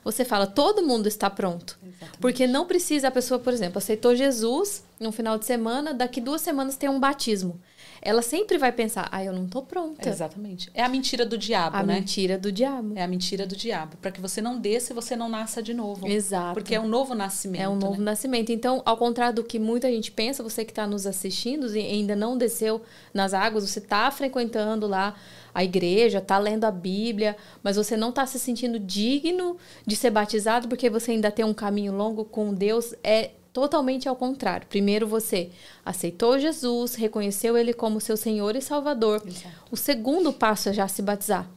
você 0.03 0.25
fala, 0.25 0.47
todo 0.47 0.81
mundo 0.81 1.07
está 1.07 1.29
pronto. 1.29 1.77
Exatamente. 1.83 2.17
Porque 2.19 2.47
não 2.47 2.65
precisa, 2.65 3.07
a 3.07 3.11
pessoa, 3.11 3.39
por 3.39 3.53
exemplo, 3.53 3.77
aceitou 3.77 4.15
Jesus 4.15 4.83
no 4.99 5.11
final 5.11 5.37
de 5.37 5.45
semana, 5.45 5.93
daqui 5.93 6.19
duas 6.19 6.41
semanas 6.41 6.75
tem 6.75 6.89
um 6.89 6.99
batismo. 6.99 7.59
Ela 8.03 8.23
sempre 8.23 8.57
vai 8.57 8.71
pensar, 8.71 9.07
ah, 9.11 9.23
eu 9.23 9.31
não 9.31 9.45
estou 9.45 9.61
pronta. 9.61 10.09
Exatamente. 10.09 10.71
É 10.73 10.83
a 10.83 10.89
mentira 10.89 11.23
do 11.23 11.37
diabo, 11.37 11.77
a 11.77 11.83
né? 11.83 11.93
A 11.93 11.99
mentira 11.99 12.37
do 12.37 12.51
diabo. 12.51 12.93
É 12.95 13.03
a 13.03 13.07
mentira 13.07 13.45
do 13.45 13.55
diabo. 13.55 13.95
Para 13.97 14.11
que 14.11 14.19
você 14.19 14.41
não 14.41 14.57
desça 14.59 14.91
e 14.91 14.95
você 14.95 15.15
não 15.15 15.29
nasça 15.29 15.61
de 15.61 15.71
novo. 15.71 16.07
Exato. 16.07 16.55
Porque 16.55 16.73
é 16.73 16.79
um 16.79 16.87
novo 16.87 17.13
nascimento. 17.13 17.61
É 17.61 17.69
um 17.69 17.75
novo 17.75 17.99
né? 17.99 18.05
nascimento. 18.05 18.51
Então, 18.51 18.81
ao 18.85 18.97
contrário 18.97 19.35
do 19.35 19.43
que 19.43 19.59
muita 19.59 19.87
gente 19.91 20.11
pensa, 20.11 20.41
você 20.41 20.65
que 20.65 20.71
está 20.71 20.87
nos 20.87 21.05
assistindo 21.05 21.75
e 21.75 21.79
ainda 21.79 22.15
não 22.15 22.35
desceu 22.35 22.81
nas 23.13 23.35
águas, 23.35 23.69
você 23.69 23.77
está 23.77 24.09
frequentando 24.09 24.87
lá 24.87 25.15
a 25.53 25.63
igreja, 25.63 26.19
está 26.19 26.37
lendo 26.37 26.65
a 26.65 26.71
Bíblia, 26.71 27.35
mas 27.63 27.75
você 27.75 27.97
não 27.97 28.09
está 28.09 28.25
se 28.25 28.39
sentindo 28.39 28.79
digno 28.79 29.57
de 29.85 29.95
ser 29.95 30.09
batizado 30.09 30.67
porque 30.67 30.89
você 30.89 31.11
ainda 31.11 31.31
tem 31.31 31.45
um 31.45 31.53
caminho 31.53 31.93
longo 31.93 32.25
com 32.25 32.53
Deus, 32.53 32.93
é 33.03 33.31
totalmente 33.53 34.07
ao 34.07 34.15
contrário. 34.15 34.67
Primeiro 34.67 35.07
você 35.07 35.49
aceitou 35.85 36.39
Jesus, 36.39 36.95
reconheceu 36.95 37.57
ele 37.57 37.73
como 37.73 38.01
seu 38.01 38.15
Senhor 38.15 38.55
e 38.55 38.61
Salvador. 38.61 39.21
Exato. 39.25 39.55
O 39.69 39.77
segundo 39.77 40.31
passo 40.31 40.69
é 40.69 40.73
já 40.73 40.87
se 40.87 41.01
batizar. 41.01 41.49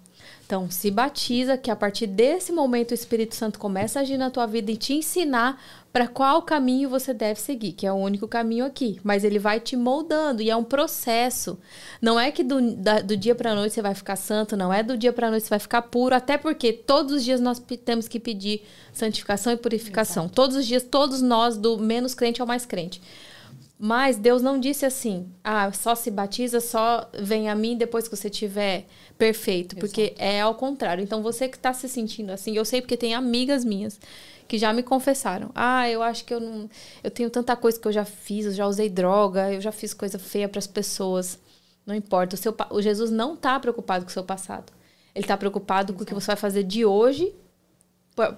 Então, 0.46 0.70
se 0.70 0.90
batiza, 0.90 1.56
que 1.56 1.70
a 1.70 1.76
partir 1.76 2.06
desse 2.06 2.52
momento 2.52 2.90
o 2.90 2.94
Espírito 2.94 3.34
Santo 3.34 3.58
começa 3.58 3.98
a 3.98 4.02
agir 4.02 4.18
na 4.18 4.30
tua 4.30 4.46
vida 4.46 4.70
e 4.70 4.76
te 4.76 4.92
ensinar 4.92 5.58
para 5.90 6.06
qual 6.06 6.42
caminho 6.42 6.90
você 6.90 7.14
deve 7.14 7.40
seguir, 7.40 7.72
que 7.72 7.86
é 7.86 7.92
o 7.92 7.96
único 7.96 8.28
caminho 8.28 8.66
aqui. 8.66 9.00
Mas 9.02 9.24
ele 9.24 9.38
vai 9.38 9.58
te 9.58 9.74
moldando 9.74 10.42
e 10.42 10.50
é 10.50 10.56
um 10.56 10.64
processo. 10.64 11.58
Não 12.02 12.20
é 12.20 12.30
que 12.30 12.42
do, 12.42 12.74
da, 12.74 13.00
do 13.00 13.16
dia 13.16 13.34
para 13.34 13.54
noite 13.54 13.74
você 13.74 13.80
vai 13.80 13.94
ficar 13.94 14.16
santo, 14.16 14.56
não 14.56 14.72
é 14.72 14.82
do 14.82 14.98
dia 14.98 15.12
para 15.12 15.30
noite 15.30 15.44
você 15.44 15.50
vai 15.50 15.58
ficar 15.58 15.82
puro, 15.82 16.14
até 16.14 16.36
porque 16.36 16.72
todos 16.72 17.12
os 17.14 17.24
dias 17.24 17.40
nós 17.40 17.62
temos 17.84 18.06
que 18.06 18.20
pedir 18.20 18.66
santificação 18.92 19.52
e 19.52 19.56
purificação. 19.56 20.24
Exato. 20.24 20.34
Todos 20.34 20.56
os 20.56 20.66
dias, 20.66 20.82
todos 20.82 21.22
nós, 21.22 21.56
do 21.56 21.78
menos 21.78 22.12
crente 22.12 22.40
ao 22.40 22.46
mais 22.46 22.66
crente. 22.66 23.00
Mas 23.86 24.16
Deus 24.16 24.40
não 24.40 24.58
disse 24.58 24.86
assim: 24.86 25.30
ah, 25.44 25.70
só 25.70 25.94
se 25.94 26.10
batiza, 26.10 26.58
só 26.58 27.06
vem 27.12 27.50
a 27.50 27.54
mim 27.54 27.76
depois 27.76 28.08
que 28.08 28.16
você 28.16 28.30
tiver 28.30 28.86
perfeito. 29.18 29.76
Porque 29.76 30.14
Exato. 30.16 30.22
é 30.22 30.40
ao 30.40 30.54
contrário. 30.54 31.04
Então 31.04 31.22
você 31.22 31.50
que 31.50 31.58
está 31.58 31.70
se 31.74 31.86
sentindo 31.86 32.32
assim, 32.32 32.56
eu 32.56 32.64
sei 32.64 32.80
porque 32.80 32.96
tem 32.96 33.12
amigas 33.12 33.62
minhas 33.62 34.00
que 34.48 34.56
já 34.56 34.72
me 34.72 34.82
confessaram. 34.82 35.50
Ah, 35.54 35.86
eu 35.86 36.02
acho 36.02 36.24
que 36.24 36.32
eu 36.32 36.40
não. 36.40 36.66
Eu 37.02 37.10
tenho 37.10 37.28
tanta 37.28 37.54
coisa 37.56 37.78
que 37.78 37.86
eu 37.86 37.92
já 37.92 38.06
fiz, 38.06 38.46
eu 38.46 38.52
já 38.52 38.66
usei 38.66 38.88
droga, 38.88 39.52
eu 39.52 39.60
já 39.60 39.70
fiz 39.70 39.92
coisa 39.92 40.18
feia 40.18 40.48
para 40.48 40.60
as 40.60 40.66
pessoas. 40.66 41.38
Não 41.84 41.94
importa. 41.94 42.36
O, 42.36 42.38
seu, 42.38 42.56
o 42.70 42.80
Jesus 42.80 43.10
não 43.10 43.34
está 43.34 43.60
preocupado 43.60 44.06
com 44.06 44.10
o 44.10 44.14
seu 44.14 44.24
passado. 44.24 44.72
Ele 45.14 45.24
está 45.24 45.36
preocupado 45.36 45.92
Exato. 45.92 45.98
com 45.98 46.04
o 46.04 46.06
que 46.06 46.14
você 46.14 46.28
vai 46.28 46.36
fazer 46.36 46.62
de 46.62 46.86
hoje 46.86 47.34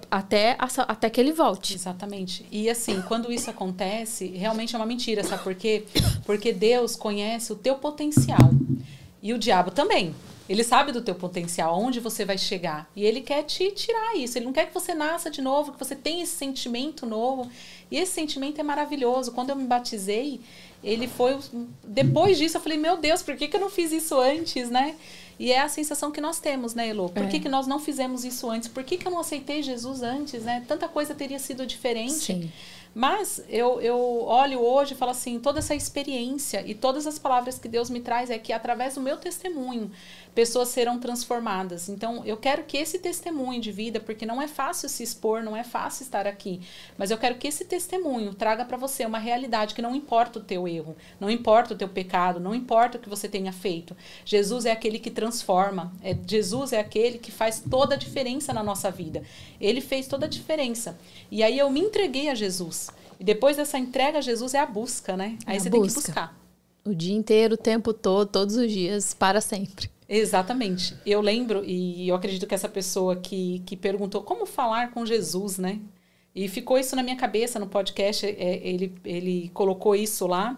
até, 0.09 0.57
até 0.59 1.09
que 1.09 1.19
ele 1.19 1.31
volte. 1.31 1.75
Exatamente. 1.75 2.45
E 2.51 2.69
assim, 2.69 3.01
quando 3.03 3.31
isso 3.31 3.49
acontece, 3.49 4.27
realmente 4.27 4.75
é 4.75 4.79
uma 4.79 4.85
mentira, 4.85 5.23
sabe 5.23 5.43
por 5.43 5.55
quê? 5.55 5.83
Porque 6.25 6.51
Deus 6.51 6.95
conhece 6.95 7.53
o 7.53 7.55
teu 7.55 7.75
potencial. 7.75 8.51
E 9.21 9.33
o 9.33 9.37
diabo 9.37 9.71
também. 9.71 10.15
Ele 10.49 10.63
sabe 10.63 10.93
do 10.93 11.01
teu 11.01 11.13
potencial, 11.13 11.77
onde 11.77 11.99
você 11.99 12.23
vai 12.23 12.37
chegar. 12.37 12.89
E 12.95 13.03
ele 13.03 13.19
quer 13.19 13.43
te 13.43 13.69
tirar 13.71 14.15
isso. 14.15 14.37
Ele 14.37 14.45
não 14.45 14.53
quer 14.53 14.67
que 14.67 14.73
você 14.73 14.93
nasça 14.93 15.29
de 15.29 15.41
novo, 15.41 15.73
que 15.73 15.79
você 15.79 15.95
tenha 15.95 16.23
esse 16.23 16.35
sentimento 16.35 17.05
novo. 17.05 17.49
E 17.91 17.97
esse 17.97 18.13
sentimento 18.13 18.59
é 18.59 18.63
maravilhoso. 18.63 19.33
Quando 19.33 19.49
eu 19.49 19.57
me 19.57 19.65
batizei, 19.65 20.39
ele 20.81 21.07
foi. 21.07 21.37
Depois 21.83 22.37
disso, 22.37 22.57
eu 22.57 22.61
falei: 22.61 22.77
Meu 22.77 22.95
Deus, 22.95 23.21
por 23.21 23.35
que, 23.35 23.49
que 23.49 23.57
eu 23.57 23.59
não 23.59 23.69
fiz 23.69 23.91
isso 23.91 24.17
antes, 24.17 24.69
né? 24.69 24.95
E 25.39 25.51
é 25.51 25.61
a 25.61 25.69
sensação 25.69 26.11
que 26.11 26.19
nós 26.19 26.39
temos, 26.39 26.73
né, 26.73 26.89
Elo? 26.89 27.09
Por 27.09 27.23
é. 27.23 27.27
que, 27.27 27.39
que 27.39 27.49
nós 27.49 27.67
não 27.67 27.79
fizemos 27.79 28.25
isso 28.25 28.49
antes? 28.49 28.67
Por 28.67 28.83
que, 28.83 28.97
que 28.97 29.07
eu 29.07 29.11
não 29.11 29.19
aceitei 29.19 29.61
Jesus 29.61 30.01
antes, 30.01 30.43
né? 30.43 30.63
Tanta 30.67 30.87
coisa 30.87 31.13
teria 31.13 31.37
sido 31.37 31.65
diferente. 31.65 32.13
Sim. 32.13 32.51
Mas 32.95 33.43
eu, 33.47 33.79
eu 33.79 34.23
olho 34.23 34.59
hoje 34.59 34.95
e 34.95 34.97
falo 34.97 35.11
assim, 35.11 35.39
toda 35.39 35.59
essa 35.59 35.75
experiência 35.75 36.63
e 36.65 36.73
todas 36.73 37.05
as 37.05 37.19
palavras 37.19 37.59
que 37.59 37.67
Deus 37.67 37.91
me 37.91 37.99
traz 37.99 38.31
é 38.31 38.39
que 38.39 38.51
através 38.51 38.95
do 38.95 39.01
meu 39.01 39.17
testemunho, 39.17 39.91
pessoas 40.37 40.67
serão 40.67 40.99
transformadas. 40.99 41.89
Então, 41.89 42.23
eu 42.23 42.37
quero 42.37 42.63
que 42.63 42.77
esse 42.77 42.99
testemunho 42.99 43.59
de 43.59 43.71
vida, 43.71 43.99
porque 43.99 44.23
não 44.23 44.39
é 44.39 44.47
fácil 44.47 44.87
se 44.87 45.01
expor, 45.01 45.41
não 45.41 45.57
é 45.57 45.63
fácil 45.63 46.03
estar 46.03 46.27
aqui, 46.27 46.61
mas 46.95 47.09
eu 47.09 47.17
quero 47.17 47.39
que 47.39 47.47
esse 47.47 47.65
testemunho 47.65 48.35
traga 48.35 48.63
para 48.63 48.77
você 48.77 49.03
uma 49.03 49.17
realidade 49.17 49.73
que 49.73 49.81
não 49.81 49.95
importa 49.95 50.37
o 50.37 50.43
teu 50.43 50.67
erro, 50.67 50.95
não 51.19 51.27
importa 51.27 51.73
o 51.73 51.77
teu 51.77 51.89
pecado, 51.89 52.39
não 52.39 52.53
importa 52.53 52.99
o 52.99 53.01
que 53.01 53.09
você 53.09 53.27
tenha 53.27 53.51
feito. 53.51 53.97
Jesus 54.23 54.67
é 54.67 54.71
aquele 54.71 54.99
que 54.99 55.09
transforma, 55.09 55.91
é, 56.03 56.15
Jesus 56.27 56.71
é 56.71 56.79
aquele 56.79 57.17
que 57.17 57.31
faz 57.31 57.63
toda 57.67 57.95
a 57.95 57.97
diferença 57.97 58.53
na 58.53 58.61
nossa 58.61 58.91
vida. 58.91 59.23
Ele 59.59 59.81
fez 59.81 60.05
toda 60.05 60.27
a 60.27 60.29
diferença. 60.29 60.99
E 61.31 61.41
aí 61.41 61.57
eu 61.57 61.67
me 61.71 61.79
entreguei 61.79 62.29
a 62.29 62.35
Jesus. 62.35 62.91
E 63.19 63.23
depois 63.23 63.57
dessa 63.57 63.79
entrega 63.79 64.19
a 64.19 64.21
Jesus 64.21 64.53
é 64.53 64.59
a 64.59 64.67
busca, 64.67 65.17
né? 65.17 65.35
Aí 65.47 65.57
é 65.57 65.59
você 65.59 65.67
busca. 65.71 65.81
tem 65.81 65.89
que 65.89 65.95
buscar. 65.95 66.39
O 66.85 66.93
dia 66.93 67.15
inteiro, 67.15 67.55
o 67.55 67.57
tempo 67.57 67.91
todo, 67.91 68.29
todos 68.29 68.55
os 68.55 68.71
dias, 68.71 69.15
para 69.15 69.41
sempre. 69.41 69.96
Exatamente. 70.09 70.95
Eu 71.05 71.19
lembro, 71.21 71.63
e 71.65 72.07
eu 72.07 72.15
acredito 72.15 72.47
que 72.47 72.55
essa 72.55 72.69
pessoa 72.69 73.15
que, 73.17 73.61
que 73.65 73.75
perguntou 73.75 74.21
como 74.23 74.45
falar 74.45 74.91
com 74.91 75.05
Jesus, 75.05 75.57
né? 75.57 75.81
E 76.33 76.47
ficou 76.47 76.77
isso 76.77 76.95
na 76.95 77.03
minha 77.03 77.15
cabeça 77.15 77.59
no 77.59 77.67
podcast, 77.67 78.25
é, 78.25 78.61
ele, 78.63 78.93
ele 79.03 79.49
colocou 79.53 79.95
isso 79.95 80.25
lá. 80.27 80.57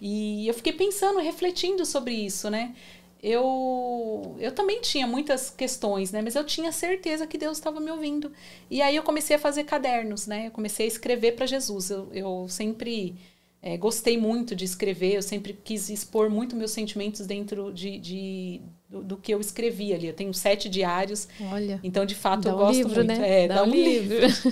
E 0.00 0.48
eu 0.48 0.54
fiquei 0.54 0.72
pensando, 0.72 1.20
refletindo 1.20 1.84
sobre 1.86 2.14
isso, 2.14 2.50
né? 2.50 2.74
Eu, 3.22 4.34
eu 4.40 4.50
também 4.52 4.80
tinha 4.80 5.06
muitas 5.06 5.50
questões, 5.50 6.10
né? 6.10 6.22
Mas 6.22 6.34
eu 6.34 6.44
tinha 6.44 6.72
certeza 6.72 7.26
que 7.26 7.36
Deus 7.36 7.58
estava 7.58 7.78
me 7.78 7.90
ouvindo. 7.90 8.32
E 8.70 8.80
aí 8.80 8.96
eu 8.96 9.02
comecei 9.02 9.36
a 9.36 9.38
fazer 9.38 9.64
cadernos, 9.64 10.26
né? 10.26 10.46
Eu 10.46 10.50
comecei 10.50 10.86
a 10.86 10.88
escrever 10.88 11.32
para 11.36 11.46
Jesus. 11.46 11.90
Eu, 11.90 12.08
eu 12.12 12.46
sempre 12.48 13.14
é, 13.62 13.76
gostei 13.76 14.16
muito 14.16 14.56
de 14.56 14.64
escrever, 14.64 15.16
eu 15.16 15.22
sempre 15.22 15.52
quis 15.52 15.90
expor 15.90 16.30
muito 16.30 16.56
meus 16.56 16.70
sentimentos 16.70 17.26
dentro 17.26 17.70
de, 17.70 17.98
de 17.98 18.60
do, 18.88 19.02
do, 19.02 19.16
que 19.18 19.34
eu 19.34 19.40
escrevi 19.40 19.92
ali. 19.92 20.06
Eu 20.06 20.14
tenho 20.14 20.32
sete 20.32 20.66
diários. 20.66 21.28
Olha. 21.52 21.78
Então, 21.82 22.06
de 22.06 22.14
fato, 22.14 22.48
eu 22.48 22.54
um 22.54 22.58
gosto 22.58 22.76
livro, 22.76 23.04
muito. 23.04 23.20
Né? 23.20 23.44
É, 23.44 23.48
dá, 23.48 23.56
dá 23.56 23.64
um, 23.64 23.66
um 23.66 23.70
livro. 23.70 24.18
livro. 24.18 24.50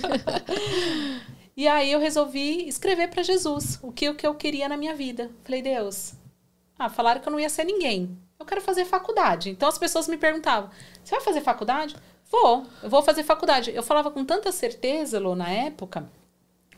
e 1.57 1.67
aí 1.67 1.91
eu 1.91 1.99
resolvi 1.99 2.67
escrever 2.67 3.09
para 3.09 3.23
Jesus 3.23 3.79
o 3.81 3.91
que, 3.91 4.07
o 4.07 4.13
que 4.13 4.27
eu 4.27 4.35
queria 4.35 4.69
na 4.69 4.77
minha 4.77 4.93
vida. 4.93 5.31
Falei, 5.43 5.63
Deus, 5.63 6.13
ah, 6.77 6.87
falaram 6.87 7.19
que 7.19 7.27
eu 7.27 7.31
não 7.31 7.39
ia 7.39 7.49
ser 7.49 7.63
ninguém. 7.63 8.15
Eu 8.39 8.45
quero 8.45 8.61
fazer 8.61 8.85
faculdade. 8.85 9.49
Então 9.49 9.67
as 9.67 9.79
pessoas 9.79 10.07
me 10.07 10.17
perguntavam: 10.17 10.69
você 11.03 11.15
vai 11.15 11.21
fazer 11.21 11.41
faculdade? 11.41 11.95
Vou, 12.29 12.63
eu 12.83 12.89
vou 12.91 13.01
fazer 13.01 13.23
faculdade. 13.23 13.71
Eu 13.73 13.81
falava 13.81 14.11
com 14.11 14.23
tanta 14.23 14.51
certeza, 14.51 15.19
Lô, 15.19 15.35
na 15.35 15.49
época 15.49 16.07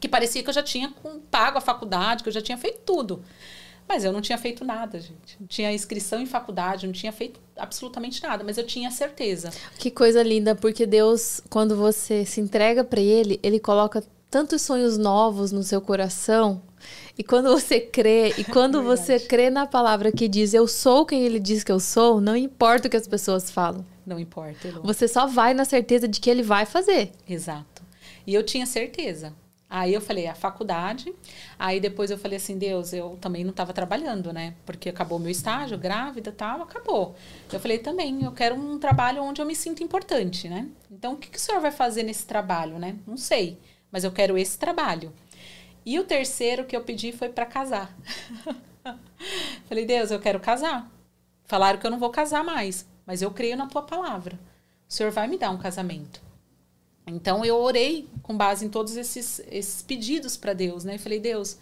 que 0.01 0.09
parecia 0.09 0.41
que 0.41 0.49
eu 0.49 0.53
já 0.53 0.63
tinha 0.63 0.91
pago 1.29 1.59
a 1.59 1.61
faculdade, 1.61 2.23
que 2.23 2.29
eu 2.29 2.33
já 2.33 2.41
tinha 2.41 2.57
feito 2.57 2.79
tudo. 2.79 3.23
Mas 3.87 4.03
eu 4.03 4.11
não 4.11 4.21
tinha 4.21 4.37
feito 4.37 4.65
nada, 4.65 4.99
gente. 4.99 5.37
Não 5.39 5.47
tinha 5.47 5.71
inscrição 5.71 6.19
em 6.19 6.25
faculdade, 6.25 6.87
não 6.87 6.93
tinha 6.93 7.11
feito 7.11 7.39
absolutamente 7.55 8.23
nada, 8.23 8.43
mas 8.43 8.57
eu 8.57 8.65
tinha 8.65 8.89
certeza. 8.89 9.51
Que 9.77 9.91
coisa 9.91 10.23
linda, 10.23 10.55
porque 10.55 10.85
Deus, 10.87 11.41
quando 11.49 11.75
você 11.75 12.25
se 12.25 12.41
entrega 12.41 12.83
para 12.83 12.99
Ele, 12.99 13.39
Ele 13.43 13.59
coloca 13.59 14.03
tantos 14.29 14.63
sonhos 14.63 14.97
novos 14.97 15.51
no 15.51 15.61
seu 15.61 15.79
coração. 15.79 16.63
E 17.15 17.23
quando 17.23 17.49
você 17.49 17.79
crê, 17.79 18.33
e 18.37 18.43
quando 18.43 18.81
você 18.83 19.19
crê 19.19 19.51
na 19.51 19.67
palavra 19.67 20.11
que 20.11 20.27
diz 20.27 20.53
eu 20.53 20.67
sou 20.67 21.05
quem 21.05 21.23
ele 21.23 21.39
diz 21.39 21.63
que 21.63 21.71
eu 21.71 21.79
sou, 21.79 22.19
não 22.19 22.35
importa 22.35 22.87
o 22.87 22.89
que 22.89 22.97
as 22.97 23.07
pessoas 23.07 23.51
falam. 23.51 23.85
Não 24.03 24.17
importa. 24.17 24.71
Você 24.83 25.07
só 25.07 25.27
vai 25.27 25.53
na 25.53 25.65
certeza 25.65 26.07
de 26.07 26.19
que 26.19 26.29
ele 26.29 26.41
vai 26.41 26.65
fazer. 26.65 27.11
Exato. 27.29 27.83
E 28.25 28.33
eu 28.33 28.41
tinha 28.41 28.65
certeza. 28.65 29.33
Aí 29.73 29.93
eu 29.93 30.01
falei, 30.01 30.27
a 30.27 30.35
faculdade. 30.35 31.15
Aí 31.57 31.79
depois 31.79 32.11
eu 32.11 32.17
falei 32.17 32.35
assim, 32.35 32.57
Deus, 32.57 32.91
eu 32.91 33.17
também 33.21 33.45
não 33.45 33.51
estava 33.51 33.71
trabalhando, 33.71 34.33
né? 34.33 34.53
Porque 34.65 34.89
acabou 34.89 35.17
meu 35.17 35.31
estágio, 35.31 35.77
grávida 35.77 36.29
tal, 36.29 36.61
acabou. 36.61 37.15
Eu 37.49 37.57
falei, 37.57 37.77
também, 37.77 38.21
eu 38.21 38.33
quero 38.33 38.53
um 38.53 38.77
trabalho 38.77 39.23
onde 39.23 39.41
eu 39.41 39.45
me 39.45 39.55
sinto 39.55 39.81
importante, 39.81 40.49
né? 40.49 40.67
Então, 40.91 41.13
o 41.13 41.17
que, 41.17 41.29
que 41.29 41.37
o 41.37 41.39
senhor 41.39 41.61
vai 41.61 41.71
fazer 41.71 42.03
nesse 42.03 42.25
trabalho, 42.25 42.77
né? 42.77 42.97
Não 43.07 43.15
sei, 43.15 43.57
mas 43.89 44.03
eu 44.03 44.11
quero 44.11 44.37
esse 44.37 44.59
trabalho. 44.59 45.13
E 45.85 45.97
o 45.97 46.03
terceiro 46.03 46.65
que 46.65 46.75
eu 46.75 46.83
pedi 46.83 47.13
foi 47.13 47.29
para 47.29 47.45
casar. 47.45 47.97
falei, 49.69 49.85
Deus, 49.85 50.11
eu 50.11 50.19
quero 50.19 50.41
casar. 50.41 50.91
Falaram 51.45 51.79
que 51.79 51.87
eu 51.87 51.91
não 51.91 51.99
vou 51.99 52.09
casar 52.09 52.43
mais, 52.43 52.85
mas 53.05 53.21
eu 53.21 53.31
creio 53.31 53.55
na 53.55 53.67
tua 53.67 53.83
palavra. 53.83 54.37
O 54.89 54.93
senhor 54.93 55.13
vai 55.13 55.29
me 55.29 55.37
dar 55.37 55.49
um 55.49 55.57
casamento. 55.57 56.21
Então 57.11 57.43
eu 57.45 57.57
orei 57.57 58.09
com 58.23 58.35
base 58.35 58.65
em 58.65 58.69
todos 58.69 58.95
esses, 58.95 59.41
esses 59.49 59.81
pedidos 59.81 60.37
para 60.37 60.53
Deus, 60.53 60.83
né? 60.83 60.95
E 60.95 60.99
falei, 60.99 61.19
Deus, 61.19 61.57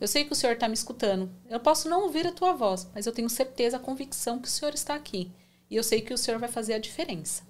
eu 0.00 0.08
sei 0.08 0.24
que 0.24 0.32
o 0.32 0.36
Senhor 0.36 0.54
está 0.54 0.68
me 0.68 0.74
escutando. 0.74 1.30
Eu 1.48 1.60
posso 1.60 1.88
não 1.88 2.02
ouvir 2.02 2.26
a 2.26 2.32
tua 2.32 2.52
voz, 2.52 2.88
mas 2.94 3.06
eu 3.06 3.12
tenho 3.12 3.28
certeza, 3.28 3.76
a 3.76 3.80
convicção 3.80 4.38
que 4.38 4.48
o 4.48 4.50
Senhor 4.50 4.74
está 4.74 4.94
aqui. 4.94 5.30
E 5.70 5.76
eu 5.76 5.82
sei 5.82 6.00
que 6.00 6.12
o 6.12 6.18
Senhor 6.18 6.38
vai 6.38 6.48
fazer 6.48 6.74
a 6.74 6.78
diferença. 6.78 7.42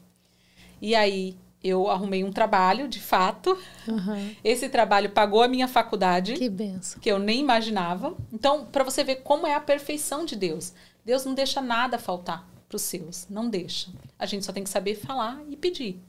E 0.81 0.95
aí 0.95 1.37
eu 1.63 1.89
arrumei 1.89 2.25
um 2.25 2.33
trabalho, 2.33 2.89
de 2.89 3.01
fato. 3.01 3.57
Uhum. 3.87 4.35
Esse 4.43 4.69
trabalho 4.69 5.11
pagou 5.11 5.43
a 5.43 5.49
minha 5.49 5.69
faculdade. 5.69 6.35
Que 6.35 6.49
benção. 6.49 7.01
Que 7.01 7.11
eu 7.11 7.19
nem 7.19 7.41
imaginava. 7.41 8.17
Então, 8.33 8.67
para 8.67 8.85
você 8.85 9.05
ver 9.05 9.17
como 9.17 9.47
é 9.47 9.55
a 9.55 9.61
perfeição 9.61 10.25
de 10.25 10.35
Deus. 10.35 10.73
Deus 11.05 11.25
não 11.25 11.35
deixa 11.35 11.61
nada 11.61 11.99
faltar 11.99 12.49
para 12.69 12.77
os 12.77 12.83
seus. 12.83 13.27
Não 13.31 13.49
deixa. 13.49 13.91
A 14.19 14.27
gente 14.27 14.45
só 14.45 14.53
tem 14.53 14.65
que 14.65 14.71
saber 14.71 14.97
falar 14.97 15.41
e 15.49 15.57
pedir. 15.57 16.01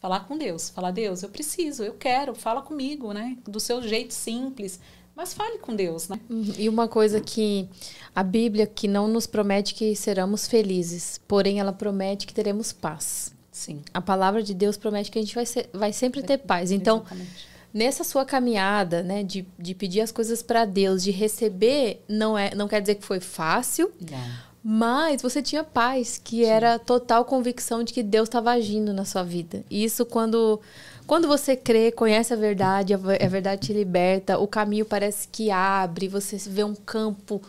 Falar 0.00 0.20
com 0.20 0.38
Deus. 0.38 0.70
Falar, 0.70 0.90
Deus, 0.92 1.22
eu 1.22 1.28
preciso, 1.28 1.84
eu 1.84 1.92
quero, 1.92 2.34
fala 2.34 2.62
comigo, 2.62 3.12
né? 3.12 3.36
Do 3.46 3.60
seu 3.60 3.82
jeito 3.82 4.14
simples. 4.14 4.80
Mas 5.14 5.34
fale 5.34 5.58
com 5.58 5.76
Deus, 5.76 6.08
né? 6.08 6.18
Uhum. 6.30 6.54
E 6.56 6.68
uma 6.68 6.88
coisa 6.88 7.20
que 7.20 7.68
a 8.14 8.22
Bíblia 8.22 8.66
que 8.66 8.88
não 8.88 9.06
nos 9.06 9.26
promete 9.26 9.74
que 9.74 9.94
seremos 9.94 10.48
felizes, 10.48 11.20
porém 11.28 11.60
ela 11.60 11.72
promete 11.72 12.26
que 12.26 12.32
teremos 12.32 12.72
paz. 12.72 13.34
Sim. 13.52 13.82
A 13.92 14.00
palavra 14.00 14.42
de 14.42 14.54
Deus 14.54 14.78
promete 14.78 15.10
que 15.10 15.18
a 15.18 15.22
gente 15.22 15.34
vai, 15.34 15.44
ser, 15.44 15.68
vai 15.74 15.92
sempre 15.92 16.22
ter 16.22 16.38
paz. 16.38 16.70
Então, 16.70 17.00
Exatamente. 17.00 17.46
nessa 17.74 18.02
sua 18.02 18.24
caminhada, 18.24 19.02
né, 19.02 19.22
de, 19.22 19.46
de 19.58 19.74
pedir 19.74 20.00
as 20.00 20.10
coisas 20.10 20.42
para 20.42 20.64
Deus, 20.64 21.02
de 21.02 21.10
receber, 21.10 22.02
não 22.08 22.38
é, 22.38 22.54
não 22.54 22.66
quer 22.66 22.80
dizer 22.80 22.94
que 22.94 23.04
foi 23.04 23.20
fácil. 23.20 23.92
Não 24.00 24.49
mas 24.62 25.22
você 25.22 25.40
tinha 25.42 25.64
paz, 25.64 26.20
que 26.22 26.44
Sim. 26.44 26.50
era 26.50 26.78
total 26.78 27.24
convicção 27.24 27.82
de 27.82 27.92
que 27.92 28.02
Deus 28.02 28.28
estava 28.28 28.50
agindo 28.50 28.92
na 28.92 29.04
sua 29.04 29.22
vida. 29.22 29.64
E 29.70 29.84
isso 29.84 30.04
quando 30.04 30.60
quando 31.06 31.26
você 31.26 31.56
crê, 31.56 31.90
conhece 31.90 32.32
a 32.32 32.36
verdade, 32.36 32.94
a 32.94 32.96
verdade 32.96 33.66
te 33.66 33.72
liberta, 33.72 34.38
o 34.38 34.46
caminho 34.46 34.84
parece 34.84 35.26
que 35.26 35.50
abre, 35.50 36.06
você 36.06 36.36
vê 36.48 36.62
um 36.62 36.74
campo 36.74 37.42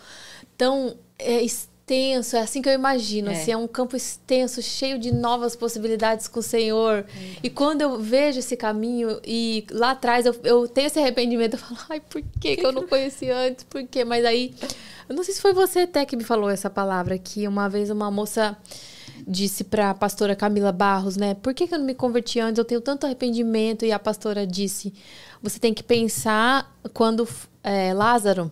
tão 0.57 0.95
é, 1.19 1.43
extenso, 1.43 2.35
é 2.35 2.39
assim 2.39 2.59
que 2.61 2.69
eu 2.69 2.73
imagino. 2.73 3.29
É. 3.29 3.33
Assim, 3.33 3.51
é 3.51 3.57
um 3.57 3.67
campo 3.67 3.95
extenso, 3.95 4.61
cheio 4.61 4.97
de 4.97 5.13
novas 5.13 5.55
possibilidades 5.55 6.27
com 6.27 6.39
o 6.39 6.43
Senhor. 6.43 7.05
É. 7.07 7.35
E 7.43 7.49
quando 7.49 7.81
eu 7.81 7.99
vejo 7.99 8.39
esse 8.39 8.57
caminho 8.57 9.19
e 9.23 9.65
lá 9.69 9.91
atrás 9.91 10.25
eu, 10.25 10.35
eu 10.43 10.67
tenho 10.67 10.87
esse 10.87 10.99
arrependimento, 10.99 11.53
eu 11.53 11.59
falo, 11.59 11.79
ai, 11.89 11.99
por 11.99 12.23
que, 12.39 12.57
que 12.57 12.65
eu 12.65 12.71
não 12.71 12.87
conheci 12.87 13.29
antes? 13.29 13.63
Por 13.63 13.85
quê? 13.85 14.03
Mas 14.03 14.25
aí, 14.25 14.55
eu 15.11 15.15
não 15.15 15.25
sei 15.25 15.33
se 15.33 15.41
foi 15.41 15.53
você 15.53 15.79
até 15.79 16.05
que 16.05 16.15
me 16.15 16.23
falou 16.23 16.49
essa 16.49 16.69
palavra 16.69 17.15
aqui. 17.15 17.45
Uma 17.45 17.67
vez 17.67 17.89
uma 17.89 18.09
moça 18.09 18.57
disse 19.27 19.65
para 19.65 19.89
a 19.89 19.93
pastora 19.93 20.37
Camila 20.37 20.71
Barros, 20.71 21.17
né? 21.17 21.33
Por 21.33 21.53
que, 21.53 21.67
que 21.67 21.75
eu 21.75 21.79
não 21.79 21.85
me 21.85 21.93
converti 21.93 22.39
antes? 22.39 22.57
Eu 22.57 22.63
tenho 22.63 22.79
tanto 22.79 23.05
arrependimento. 23.05 23.83
E 23.83 23.91
a 23.91 23.99
pastora 23.99 24.47
disse: 24.47 24.93
você 25.43 25.59
tem 25.59 25.73
que 25.73 25.83
pensar 25.83 26.73
quando 26.93 27.27
é, 27.61 27.93
Lázaro 27.93 28.49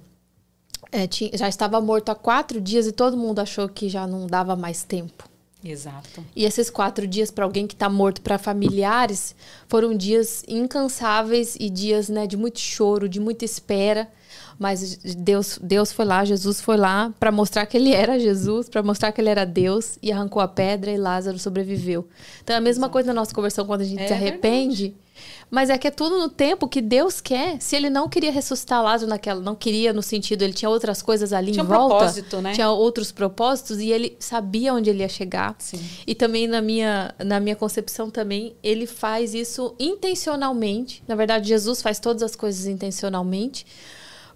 é, 0.92 1.08
tinha, 1.08 1.32
já 1.34 1.48
estava 1.48 1.80
morto 1.80 2.10
há 2.10 2.16
quatro 2.16 2.60
dias 2.60 2.88
e 2.88 2.92
todo 2.92 3.16
mundo 3.16 3.40
achou 3.40 3.70
que 3.70 3.88
já 3.88 4.06
não 4.06 4.28
dava 4.28 4.54
mais 4.54 4.84
tempo. 4.84 5.30
Exato. 5.64 6.26
E 6.36 6.44
esses 6.44 6.70
quatro 6.70 7.08
dias 7.08 7.32
para 7.32 7.46
alguém 7.46 7.68
que 7.68 7.74
está 7.74 7.90
morto, 7.90 8.22
para 8.22 8.38
familiares, 8.38 9.34
foram 9.66 9.96
dias 9.96 10.44
incansáveis 10.46 11.56
e 11.58 11.70
dias 11.70 12.10
né, 12.10 12.28
de 12.28 12.36
muito 12.36 12.60
choro, 12.60 13.08
de 13.08 13.22
muita 13.22 13.46
espera. 13.46 14.10
Mas 14.60 14.98
Deus, 14.98 15.58
Deus 15.62 15.92
foi 15.94 16.04
lá, 16.04 16.26
Jesus 16.26 16.60
foi 16.60 16.76
lá 16.76 17.14
para 17.18 17.32
mostrar 17.32 17.66
que 17.66 17.78
ele 17.78 17.94
era 17.94 18.20
Jesus, 18.20 18.68
para 18.68 18.84
mostrar 18.84 19.14
que 19.14 19.22
ele 19.22 19.30
era 19.30 19.46
Deus 19.46 19.98
e 20.04 20.12
arrancou 20.12 20.42
a 20.42 20.48
pedra 20.50 20.92
e 20.92 20.98
Lázaro 20.98 21.40
sobreviveu. 21.40 22.06
Então 22.44 22.54
é 22.54 22.60
a 22.60 22.62
mesma 22.62 22.82
Exato. 22.82 22.92
coisa 22.92 23.08
na 23.08 23.14
nossa 23.14 23.34
conversão 23.34 23.66
quando 23.66 23.82
a 23.82 23.86
gente 23.86 24.04
é 24.04 24.08
se 24.08 24.14
arrepende. 24.14 24.84
Verdade 24.90 25.10
mas 25.50 25.70
é 25.70 25.78
que 25.78 25.88
é 25.88 25.92
tudo 25.92 26.20
no 26.20 26.30
tempo 26.30 26.68
que 26.68 26.82
Deus 26.82 27.20
quer. 27.20 27.60
Se 27.60 27.76
ele 27.76 27.90
não 27.90 28.08
queria 28.08 28.32
ressuscitar 28.32 28.84
Lázaro 28.84 29.10
naquela, 29.10 29.42
não 29.42 29.56
queria 29.56 29.92
no 29.92 30.02
sentido, 30.02 30.44
ele 30.44 30.54
tinha 30.54 30.70
outras 30.70 31.02
coisas 31.02 31.34
ali 31.34 31.52
tinha 31.52 31.64
em 31.64 31.66
um 31.66 31.70
volta. 31.70 31.96
Propósito, 31.96 32.42
né? 32.42 32.54
Tinha 32.54 32.70
outros 32.70 33.12
propósitos 33.12 33.80
e 33.80 33.92
ele 33.92 34.16
sabia 34.20 34.74
onde 34.74 34.90
ele 34.90 35.00
ia 35.00 35.10
chegar. 35.10 35.56
Sim. 35.58 35.80
E 36.06 36.14
também 36.14 36.48
na 36.48 36.62
minha, 36.62 37.14
na 37.24 37.40
minha 37.40 37.56
concepção 37.56 38.10
também, 38.10 38.56
ele 38.62 38.86
faz 38.86 39.34
isso 39.34 39.74
intencionalmente. 39.80 41.04
Na 41.08 41.16
verdade, 41.16 41.48
Jesus 41.48 41.82
faz 41.82 42.00
todas 42.00 42.22
as 42.22 42.36
coisas 42.36 42.68
intencionalmente 42.68 43.66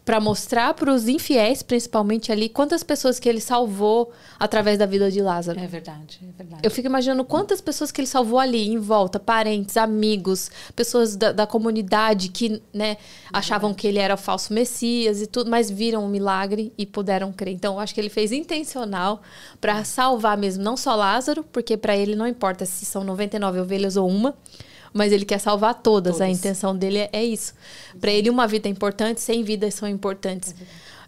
para 0.06 0.20
mostrar 0.20 0.74
para 0.74 0.92
os 0.92 1.08
infiéis, 1.08 1.64
principalmente 1.64 2.32
ali, 2.32 2.50
quantas 2.50 2.84
pessoas 2.84 3.20
que 3.20 3.30
ele 3.30 3.40
salvou 3.40 4.12
através 4.38 4.78
da 4.78 4.86
vida 4.86 5.10
de 5.10 5.22
Lázaro. 5.22 5.60
É 5.60 5.68
verdade, 5.68 6.20
é 6.22 6.32
verdade. 6.38 6.62
Eu 6.64 6.70
fico 6.70 6.88
imaginando 6.88 7.24
quantas 7.24 7.62
pessoas 7.62 7.92
que 7.92 8.02
ele 8.02 8.08
salvou 8.08 8.38
ali, 8.38 8.68
em 8.70 8.78
volta, 8.78 9.20
parentes, 9.20 9.78
amigos, 9.78 10.52
pessoas 10.76 11.16
da, 11.16 11.32
da 11.32 11.48
comunidade 11.48 12.30
que 12.30 12.62
né, 12.74 12.98
achavam 13.32 13.74
que 13.74 13.88
ele 13.88 14.00
era 14.00 14.16
o 14.16 14.18
falso 14.18 14.54
Messias 14.54 15.22
e 15.22 15.28
tudo, 15.28 15.50
mas 15.50 15.70
viram 15.70 16.04
o 16.06 16.10
milagre 16.10 16.74
e 16.78 16.86
puderam 16.86 17.32
crer. 17.32 17.54
Então, 17.54 17.76
eu 17.76 17.80
acho 17.80 17.94
que 17.94 18.02
ele 18.02 18.10
fez 18.10 18.34
intencional 18.34 19.22
para 19.62 19.84
salvar 19.86 20.38
mesmo, 20.38 20.64
não 20.64 20.76
só 20.76 20.96
Lázaro, 20.96 21.44
porque 21.44 21.78
para 21.78 21.96
ele 21.96 22.16
não 22.16 22.28
importa 22.28 22.66
se 22.66 22.86
são 22.86 23.04
99 23.06 23.60
ovelhas 23.62 23.96
ou 23.96 24.10
uma, 24.10 24.36
mas 24.94 25.12
ele 25.12 25.26
quer 25.26 25.40
salvar 25.40 25.74
todas. 25.74 26.14
todas. 26.14 26.22
A 26.22 26.30
intenção 26.30 26.76
dele 26.76 27.00
é, 27.00 27.10
é 27.12 27.24
isso. 27.24 27.54
Para 28.00 28.12
ele, 28.12 28.30
uma 28.30 28.48
vida 28.48 28.68
é 28.70 28.72
importante, 28.72 29.20
100 29.20 29.44
vidas 29.44 29.74
são 29.74 29.90
importantes. 29.90 30.54
É 30.60 30.66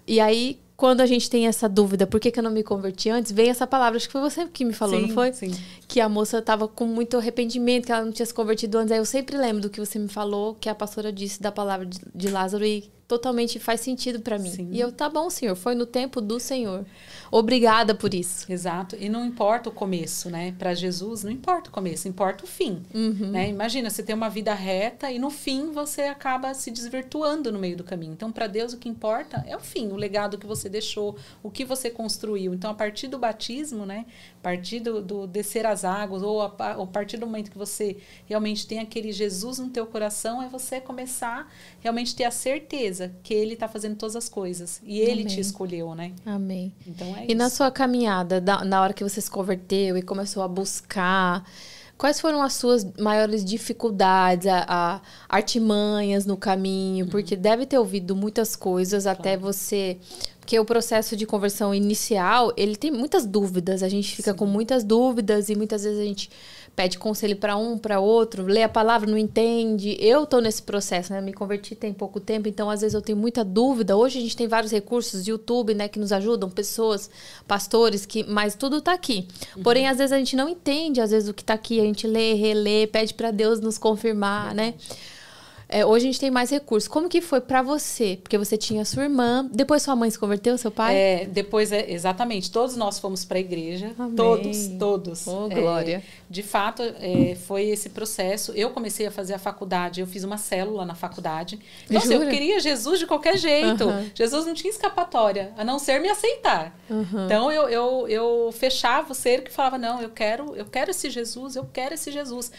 e 0.08 0.20
aí, 0.20 0.60
quando 0.76 1.02
a 1.02 1.06
gente 1.06 1.30
tem 1.30 1.48
essa 1.48 1.70
dúvida, 1.70 2.06
por 2.06 2.20
que, 2.20 2.32
que 2.32 2.40
eu 2.40 2.44
não 2.44 2.52
me 2.52 2.64
converti 2.64 3.10
antes, 3.10 3.32
vem 3.32 3.50
essa 3.50 3.66
palavra, 3.66 3.98
acho 3.98 4.08
que 4.08 4.12
foi 4.12 4.22
você 4.22 4.46
que 4.48 4.66
me 4.66 4.74
falou, 4.74 5.00
sim, 5.00 5.08
não 5.08 5.14
foi? 5.14 5.34
Sim. 5.34 5.56
Que 5.88 6.02
a 6.02 6.10
moça 6.10 6.40
estava 6.40 6.68
com 6.68 6.86
muito 6.86 7.18
arrependimento, 7.18 7.86
que 7.86 7.92
ela 7.92 8.04
não 8.04 8.12
tinha 8.12 8.26
se 8.26 8.34
convertido 8.34 8.78
antes. 8.78 8.92
Aí 8.92 8.98
eu 8.98 9.06
sempre 9.06 9.38
lembro 9.38 9.64
do 9.64 9.70
que 9.70 9.80
você 9.80 9.98
me 9.98 10.08
falou, 10.08 10.56
que 10.56 10.70
a 10.70 10.76
pastora 10.76 11.12
disse 11.12 11.42
da 11.42 11.52
palavra 11.52 11.86
de, 11.86 12.00
de 12.14 12.30
Lázaro 12.30 12.66
e 12.66 12.90
totalmente 13.08 13.60
faz 13.60 13.82
sentido 13.82 14.20
para 14.20 14.38
mim. 14.38 14.52
Sim. 14.52 14.70
E 14.72 14.80
eu, 14.80 14.92
tá 14.92 15.10
bom, 15.10 15.30
Senhor, 15.30 15.56
foi 15.56 15.76
no 15.76 15.86
tempo 15.86 16.20
do 16.20 16.40
Senhor. 16.40 16.86
Obrigada 17.38 17.94
por 17.94 18.14
isso. 18.14 18.50
Exato. 18.50 18.96
E 18.98 19.10
não 19.10 19.26
importa 19.26 19.68
o 19.68 19.72
começo, 19.72 20.30
né? 20.30 20.56
Para 20.58 20.74
Jesus, 20.74 21.22
não 21.22 21.30
importa 21.30 21.70
o 21.70 21.74
começo, 21.74 22.08
importa 22.08 22.46
o 22.46 22.48
fim. 22.48 22.82
Uhum. 22.94 23.32
Né? 23.32 23.50
Imagina, 23.50 23.90
você 23.90 24.02
tem 24.02 24.16
uma 24.16 24.30
vida 24.30 24.54
reta 24.54 25.12
e 25.12 25.20
no 25.20 25.30
fim 25.30 25.74
você 25.74 26.04
acaba 26.04 26.54
se 26.54 26.72
desvirtuando 26.72 27.52
no 27.52 27.60
meio 27.60 27.76
do 27.76 27.84
caminho. 27.84 28.14
Então, 28.14 28.32
para 28.32 28.48
Deus, 28.48 28.72
o 28.72 28.78
que 28.78 28.88
importa 28.88 29.44
é 29.46 29.54
o 29.54 29.60
fim, 29.60 29.90
o 29.90 29.98
legado 29.98 30.38
que 30.38 30.48
você 30.48 30.70
deixou, 30.70 31.18
o 31.44 31.52
que 31.52 31.66
você 31.66 31.90
construiu. 31.90 32.54
Então, 32.54 32.72
a 32.72 32.74
partir 32.74 33.10
do 33.10 33.20
batismo, 33.20 33.86
né? 33.86 34.06
A 34.40 34.44
partir 34.44 34.80
do, 34.80 35.02
do 35.02 35.28
descer 35.28 35.66
as 35.66 35.84
águas, 35.84 36.24
ou 36.24 36.42
a, 36.42 36.46
a 36.46 36.88
partir 36.88 37.18
do 37.18 37.26
momento 37.26 37.52
que 37.52 37.58
você 37.58 37.98
realmente 38.28 38.66
tem 38.66 38.80
aquele 38.80 39.12
Jesus 39.12 39.60
no 39.60 39.70
teu 39.70 39.86
coração, 39.86 40.42
é 40.42 40.48
você 40.48 40.80
começar 40.80 41.52
realmente 41.82 42.16
ter 42.16 42.24
a 42.24 42.32
certeza 42.32 43.14
que 43.22 43.34
Ele 43.34 43.56
está 43.56 43.68
fazendo 43.68 43.98
todas 43.98 44.16
as 44.16 44.30
coisas. 44.30 44.82
E 44.86 45.02
Ele 45.02 45.24
Amém. 45.24 45.26
te 45.26 45.42
escolheu, 45.42 45.94
né? 45.94 46.14
Amém. 46.26 46.74
Então 46.88 47.14
é 47.18 47.25
e 47.28 47.34
isso. 47.34 47.38
na 47.38 47.50
sua 47.50 47.72
caminhada, 47.72 48.42
na 48.42 48.82
hora 48.82 48.94
que 48.94 49.04
você 49.04 49.20
se 49.20 49.30
converteu 49.30 49.98
e 49.98 50.02
começou 50.02 50.44
a 50.44 50.48
buscar, 50.48 51.44
quais 51.98 52.20
foram 52.20 52.42
as 52.42 52.54
suas 52.54 52.86
maiores 53.00 53.44
dificuldades, 53.44 54.48
a, 54.48 54.66
a 54.68 55.02
artimanhas 55.30 56.26
no 56.26 56.38
caminho? 56.38 57.06
Uhum. 57.06 57.12
Porque 57.12 57.36
deve 57.36 57.66
ter 57.66 57.78
ouvido 57.78 58.16
muitas 58.16 58.56
coisas 58.56 59.04
claro. 59.04 59.20
até 59.20 59.38
você 59.38 59.98
porque 60.46 60.60
o 60.60 60.64
processo 60.64 61.16
de 61.16 61.26
conversão 61.26 61.74
inicial, 61.74 62.54
ele 62.56 62.76
tem 62.76 62.92
muitas 62.92 63.26
dúvidas. 63.26 63.82
A 63.82 63.90
gente 63.90 64.16
fica 64.16 64.32
Sim. 64.32 64.38
com 64.38 64.46
muitas 64.46 64.84
dúvidas 64.84 65.50
e 65.50 65.56
muitas 65.56 65.84
vezes 65.84 66.00
a 66.00 66.04
gente 66.04 66.30
pede 66.76 66.98
conselho 66.98 67.38
para 67.38 67.56
um, 67.56 67.78
para 67.78 68.00
outro, 68.00 68.44
lê 68.44 68.62
a 68.62 68.70
palavra, 68.70 69.10
não 69.10 69.18
entende. 69.18 69.96
Eu 70.00 70.26
tô 70.26 70.40
nesse 70.40 70.62
processo, 70.62 71.14
né? 71.14 71.22
Me 71.22 71.34
converti 71.34 71.74
tem 71.74 71.94
pouco 71.94 72.20
tempo, 72.20 72.50
então 72.50 72.70
às 72.70 72.82
vezes 72.82 72.94
eu 72.94 73.02
tenho 73.02 73.18
muita 73.18 73.44
dúvida. 73.44 73.96
Hoje 73.96 74.20
a 74.20 74.22
gente 74.22 74.36
tem 74.36 74.48
vários 74.48 74.72
recursos, 74.72 75.26
YouTube, 75.28 75.74
né, 75.74 75.88
que 75.88 75.98
nos 75.98 76.12
ajudam, 76.12 76.50
pessoas, 76.50 77.10
pastores, 77.48 78.06
que, 78.06 78.24
mas 78.26 78.56
tudo 78.56 78.82
tá 78.82 78.94
aqui. 78.94 79.28
Uhum. 79.56 79.64
Porém, 79.64 79.88
às 79.88 79.98
vezes 79.98 80.12
a 80.12 80.18
gente 80.18 80.36
não 80.36 80.50
entende, 80.50 81.00
às 81.00 81.12
vezes 81.12 81.30
o 81.30 81.34
que 81.34 81.44
tá 81.44 81.54
aqui, 81.54 81.80
a 81.80 81.84
gente 81.84 82.06
lê, 82.06 82.34
relê, 82.34 82.88
pede 82.88 83.14
para 83.14 83.32
Deus 83.32 83.60
nos 83.62 83.78
confirmar, 83.78 84.54
né? 84.54 84.74
É, 85.76 85.86
hoje 85.86 86.06
a 86.06 86.10
gente 86.10 86.22
tem 86.22 86.32
mais 86.32 86.52
recursos. 86.52 86.88
Como 86.88 87.10
que 87.10 87.20
foi 87.20 87.42
para 87.42 87.62
você? 87.62 88.18
Porque 88.24 88.38
você 88.38 88.56
tinha 88.56 88.86
sua 88.86 89.04
irmã, 89.04 89.46
depois 89.52 89.84
sua 89.84 89.94
mãe 89.94 90.10
se 90.10 90.18
converteu, 90.18 90.58
seu 90.58 90.72
pai? 90.72 90.96
É, 90.96 91.26
depois, 91.26 91.70
é, 91.74 91.92
exatamente. 91.92 92.50
Todos 92.50 92.78
nós 92.78 92.98
fomos 92.98 93.26
para 93.26 93.40
a 93.40 93.42
igreja. 93.42 93.92
Amém. 94.00 94.16
Todos, 94.16 94.68
todos. 94.80 95.28
Oh, 95.28 95.50
glória. 95.50 95.98
É, 95.98 96.02
de 96.30 96.42
fato, 96.42 96.82
é, 96.82 97.36
foi 97.46 97.64
esse 97.64 97.90
processo. 97.90 98.54
Eu 98.54 98.70
comecei 98.70 99.06
a 99.06 99.12
fazer 99.12 99.34
a 99.34 99.38
faculdade, 99.38 100.00
eu 100.00 100.08
fiz 100.08 100.24
uma 100.24 100.38
célula 100.38 100.86
na 100.86 100.96
faculdade. 100.96 101.60
Nossa, 101.90 102.14
Jura? 102.14 102.24
eu 102.24 102.30
queria 102.30 102.58
Jesus 102.62 102.98
de 102.98 103.06
qualquer 103.06 103.38
jeito. 103.38 103.84
Uhum. 103.84 104.10
Jesus 104.16 104.46
não 104.46 104.54
tinha 104.54 104.72
escapatória, 104.72 105.52
a 105.58 105.66
não 105.66 105.78
ser 105.78 106.00
me 106.00 106.08
aceitar. 106.08 106.74
Uhum. 106.90 107.26
Então, 107.26 107.52
eu, 107.52 107.68
eu, 107.68 108.08
eu 108.08 108.50
fechava 108.54 109.12
o 109.12 109.14
ser 109.14 109.44
que 109.44 109.52
falava, 109.52 109.78
não, 109.78 110.02
eu 110.02 110.10
quero, 110.10 110.56
eu 110.56 110.64
quero 110.64 110.92
esse 110.92 111.10
Jesus, 111.10 111.58
eu 111.58 111.66
quero 111.66 111.96
esse 111.96 112.14
Jesus. 112.14 112.50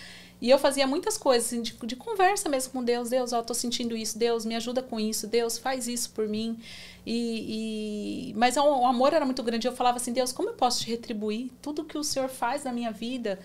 E 0.41 0.51
eu 0.51 0.59
fazia 0.59 0.87
muitas 0.87 1.17
coisas 1.17 1.47
assim, 1.47 1.63
de, 1.63 1.75
de, 1.85 1.97
conversa 1.97 2.49
mesmo 2.49 2.73
com 2.73 2.85
Deus. 2.85 3.09
Deus, 3.09 3.33
ó, 3.33 3.43
tô 3.43 3.55
sentindo 3.55 3.97
isso. 3.97 4.19
Deus, 4.19 4.45
me 4.45 4.55
ajuda 4.55 4.83
com 4.83 5.01
isso. 5.01 5.27
Deus, 5.27 5.57
faz 5.57 5.89
isso 5.89 6.11
por 6.11 6.29
mim. 6.29 6.59
E, 7.07 8.31
e... 8.31 8.35
Mas 8.35 8.57
o, 8.57 8.63
o 8.63 8.87
amor 8.87 9.15
era 9.15 9.25
muito 9.25 9.43
grande. 9.43 9.67
Eu 9.67 9.73
falava 9.75 9.97
assim, 9.97 10.13
Deus, 10.13 10.33
como 10.33 10.51
eu 10.51 10.55
posso 10.55 10.81
te 10.81 10.91
retribuir 10.91 11.51
tudo 11.63 11.85
que 11.85 11.97
o 11.97 12.05
Senhor 12.05 12.29
faz 12.29 12.65
na 12.65 12.73
minha 12.73 12.91
vida? 12.91 13.39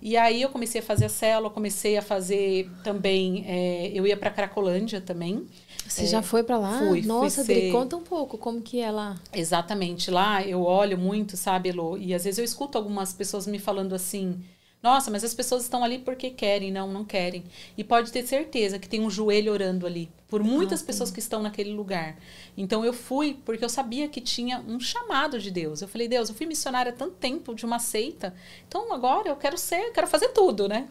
E 0.00 0.16
aí 0.16 0.40
eu 0.40 0.48
comecei 0.48 0.80
a 0.80 0.84
fazer 0.84 1.06
a 1.06 1.08
célula, 1.08 1.50
comecei 1.50 1.96
a 1.96 2.02
fazer 2.02 2.70
também. 2.84 3.44
É, 3.48 3.90
eu 3.92 4.06
ia 4.06 4.16
para 4.16 4.30
Cracolândia 4.30 5.00
também. 5.00 5.44
Você 5.88 6.02
é, 6.02 6.06
já 6.06 6.22
foi 6.22 6.44
para 6.44 6.56
lá? 6.56 6.78
Fui. 6.78 7.02
Nossa, 7.02 7.44
fui 7.44 7.54
ser... 7.54 7.72
conta 7.72 7.96
um 7.96 8.02
pouco 8.02 8.38
como 8.38 8.62
que 8.62 8.80
é 8.80 8.92
lá. 8.92 9.16
Exatamente. 9.32 10.08
Lá 10.08 10.40
eu 10.44 10.62
olho 10.62 10.96
muito, 10.96 11.36
sabe, 11.36 11.70
Elo? 11.70 11.98
E 11.98 12.14
às 12.14 12.22
vezes 12.22 12.38
eu 12.38 12.44
escuto 12.44 12.78
algumas 12.78 13.12
pessoas 13.12 13.44
me 13.44 13.58
falando 13.58 13.92
assim 13.92 14.40
nossa, 14.82 15.10
mas 15.10 15.24
as 15.24 15.34
pessoas 15.34 15.62
estão 15.62 15.82
ali 15.82 15.98
porque 15.98 16.30
querem, 16.30 16.70
não, 16.70 16.90
não 16.92 17.04
querem. 17.04 17.42
E 17.76 17.82
pode 17.82 18.12
ter 18.12 18.24
certeza 18.26 18.78
que 18.78 18.88
tem 18.88 19.00
um 19.00 19.10
joelho 19.10 19.52
orando 19.52 19.86
ali, 19.86 20.08
por 20.28 20.42
muitas 20.42 20.82
ah, 20.82 20.86
pessoas 20.86 21.10
que 21.10 21.18
estão 21.18 21.42
naquele 21.42 21.72
lugar. 21.72 22.16
Então 22.56 22.84
eu 22.84 22.92
fui 22.92 23.36
porque 23.44 23.64
eu 23.64 23.68
sabia 23.68 24.08
que 24.08 24.20
tinha 24.20 24.60
um 24.60 24.78
chamado 24.78 25.38
de 25.40 25.50
Deus. 25.50 25.82
Eu 25.82 25.88
falei, 25.88 26.06
Deus, 26.06 26.28
eu 26.28 26.34
fui 26.34 26.46
missionária 26.46 26.92
há 26.92 26.94
tanto 26.94 27.16
tempo 27.16 27.54
de 27.54 27.64
uma 27.64 27.80
seita, 27.80 28.34
então 28.68 28.92
agora 28.92 29.28
eu 29.28 29.36
quero 29.36 29.58
ser, 29.58 29.88
eu 29.88 29.92
quero 29.92 30.06
fazer 30.06 30.28
tudo, 30.28 30.68
né? 30.68 30.88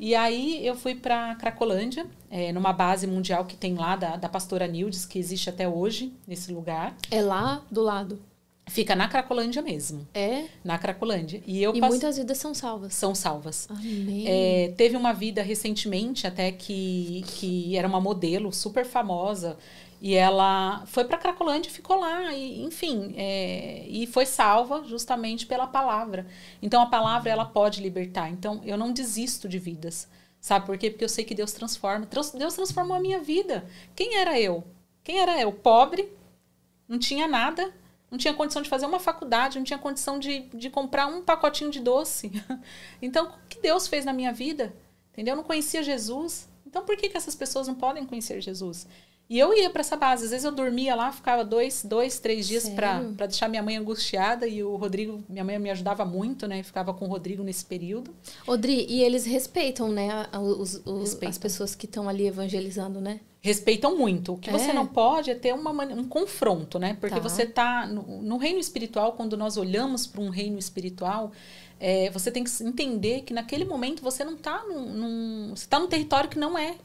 E 0.00 0.14
aí 0.14 0.64
eu 0.64 0.76
fui 0.76 0.94
para 0.94 1.34
Cracolândia, 1.36 2.06
é, 2.30 2.52
numa 2.52 2.72
base 2.72 3.06
mundial 3.06 3.44
que 3.44 3.56
tem 3.56 3.74
lá 3.74 3.96
da, 3.96 4.16
da 4.16 4.28
pastora 4.28 4.66
Nildes, 4.66 5.04
que 5.04 5.18
existe 5.18 5.50
até 5.50 5.68
hoje 5.68 6.12
nesse 6.26 6.52
lugar. 6.52 6.94
É 7.10 7.20
lá 7.20 7.62
do 7.70 7.82
lado? 7.82 8.20
Fica 8.68 8.94
na 8.94 9.08
Cracolândia 9.08 9.62
mesmo. 9.62 10.06
É? 10.14 10.44
Na 10.62 10.78
Cracolândia. 10.78 11.42
E, 11.46 11.62
eu 11.62 11.74
e 11.74 11.80
passe... 11.80 11.90
muitas 11.90 12.16
vidas 12.18 12.38
são 12.38 12.54
salvas. 12.54 12.94
São 12.94 13.14
salvas. 13.14 13.68
Amém. 13.70 14.24
É, 14.26 14.72
teve 14.76 14.96
uma 14.96 15.12
vida 15.12 15.42
recentemente 15.42 16.26
até 16.26 16.52
que, 16.52 17.24
que 17.26 17.76
era 17.76 17.88
uma 17.88 18.00
modelo 18.00 18.52
super 18.52 18.84
famosa. 18.84 19.56
E 20.00 20.14
ela 20.14 20.84
foi 20.86 21.04
para 21.04 21.18
Cracolândia 21.18 21.68
e 21.68 21.72
ficou 21.72 21.98
lá. 21.98 22.32
E, 22.32 22.62
enfim, 22.62 23.14
é, 23.16 23.84
e 23.88 24.06
foi 24.06 24.26
salva 24.26 24.84
justamente 24.84 25.46
pela 25.46 25.66
palavra. 25.66 26.26
Então, 26.62 26.82
a 26.82 26.86
palavra, 26.86 27.30
ela 27.30 27.44
pode 27.44 27.80
libertar. 27.80 28.30
Então, 28.30 28.60
eu 28.64 28.76
não 28.76 28.92
desisto 28.92 29.48
de 29.48 29.58
vidas. 29.58 30.08
Sabe 30.40 30.66
por 30.66 30.78
quê? 30.78 30.90
Porque 30.90 31.04
eu 31.04 31.08
sei 31.08 31.24
que 31.24 31.34
Deus 31.34 31.52
transforma. 31.52 32.06
Deus 32.06 32.54
transformou 32.54 32.96
a 32.96 33.00
minha 33.00 33.18
vida. 33.20 33.66
Quem 33.96 34.16
era 34.16 34.38
eu? 34.38 34.62
Quem 35.02 35.18
era 35.18 35.40
eu? 35.40 35.50
Pobre, 35.50 36.08
não 36.86 36.98
tinha 36.98 37.26
nada 37.26 37.72
não 38.10 38.18
tinha 38.18 38.32
condição 38.32 38.62
de 38.62 38.68
fazer 38.68 38.86
uma 38.86 38.98
faculdade, 38.98 39.58
não 39.58 39.64
tinha 39.64 39.78
condição 39.78 40.18
de, 40.18 40.40
de 40.54 40.70
comprar 40.70 41.06
um 41.06 41.22
pacotinho 41.22 41.70
de 41.70 41.80
doce. 41.80 42.30
Então, 43.00 43.26
o 43.26 43.48
que 43.48 43.60
Deus 43.60 43.86
fez 43.86 44.04
na 44.04 44.12
minha 44.12 44.32
vida? 44.32 44.74
Entendeu? 45.12 45.32
Eu 45.32 45.36
não 45.36 45.44
conhecia 45.44 45.82
Jesus. 45.82 46.48
Então, 46.66 46.84
por 46.84 46.96
que, 46.96 47.08
que 47.08 47.16
essas 47.16 47.34
pessoas 47.34 47.68
não 47.68 47.74
podem 47.74 48.04
conhecer 48.04 48.40
Jesus? 48.40 48.86
E 49.30 49.38
eu 49.38 49.52
ia 49.52 49.68
para 49.68 49.80
essa 49.80 49.96
base. 49.96 50.24
Às 50.24 50.30
vezes 50.30 50.44
eu 50.44 50.52
dormia 50.52 50.94
lá, 50.94 51.12
ficava 51.12 51.44
dois, 51.44 51.84
dois 51.84 52.18
três 52.18 52.48
dias 52.48 52.68
para 52.68 53.00
deixar 53.26 53.46
minha 53.48 53.62
mãe 53.62 53.76
angustiada. 53.76 54.46
E 54.48 54.62
o 54.62 54.74
Rodrigo, 54.76 55.22
minha 55.28 55.44
mãe 55.44 55.58
me 55.58 55.70
ajudava 55.70 56.04
muito, 56.04 56.46
né? 56.46 56.62
Ficava 56.62 56.94
com 56.94 57.04
o 57.04 57.08
Rodrigo 57.08 57.42
nesse 57.42 57.64
período. 57.64 58.14
Odri, 58.46 58.86
e 58.88 59.02
eles 59.02 59.26
respeitam, 59.26 59.90
né? 59.90 60.08
Os, 60.32 60.80
os 60.84 61.00
respeitam. 61.00 61.28
As 61.28 61.38
pessoas 61.38 61.74
que 61.74 61.84
estão 61.84 62.08
ali 62.08 62.26
evangelizando, 62.26 63.00
né? 63.00 63.20
Respeitam 63.40 63.96
muito. 63.96 64.34
O 64.34 64.38
que 64.38 64.50
é. 64.50 64.52
você 64.52 64.72
não 64.72 64.86
pode 64.86 65.30
é 65.30 65.34
ter 65.34 65.54
uma, 65.54 65.70
um 65.84 66.08
confronto, 66.08 66.78
né? 66.78 66.96
Porque 67.00 67.16
tá. 67.16 67.20
você 67.20 67.44
está 67.44 67.86
no, 67.86 68.22
no, 68.22 68.36
reino 68.36 68.58
espiritual, 68.58 69.12
quando 69.12 69.36
nós 69.36 69.56
olhamos 69.56 70.06
para 70.06 70.20
um 70.20 70.28
reino 70.28 70.58
espiritual, 70.58 71.30
é, 71.78 72.10
você 72.10 72.30
tem 72.30 72.42
que 72.42 72.50
entender 72.62 73.22
que 73.22 73.32
naquele 73.32 73.64
momento 73.64 74.02
você 74.02 74.24
não 74.24 74.34
está 74.34 74.64
num, 74.64 74.92
num, 74.92 75.48
você 75.50 75.64
está 75.64 75.78
num 75.78 75.86
território 75.86 76.28
que 76.28 76.38
não 76.38 76.58
é 76.58 76.76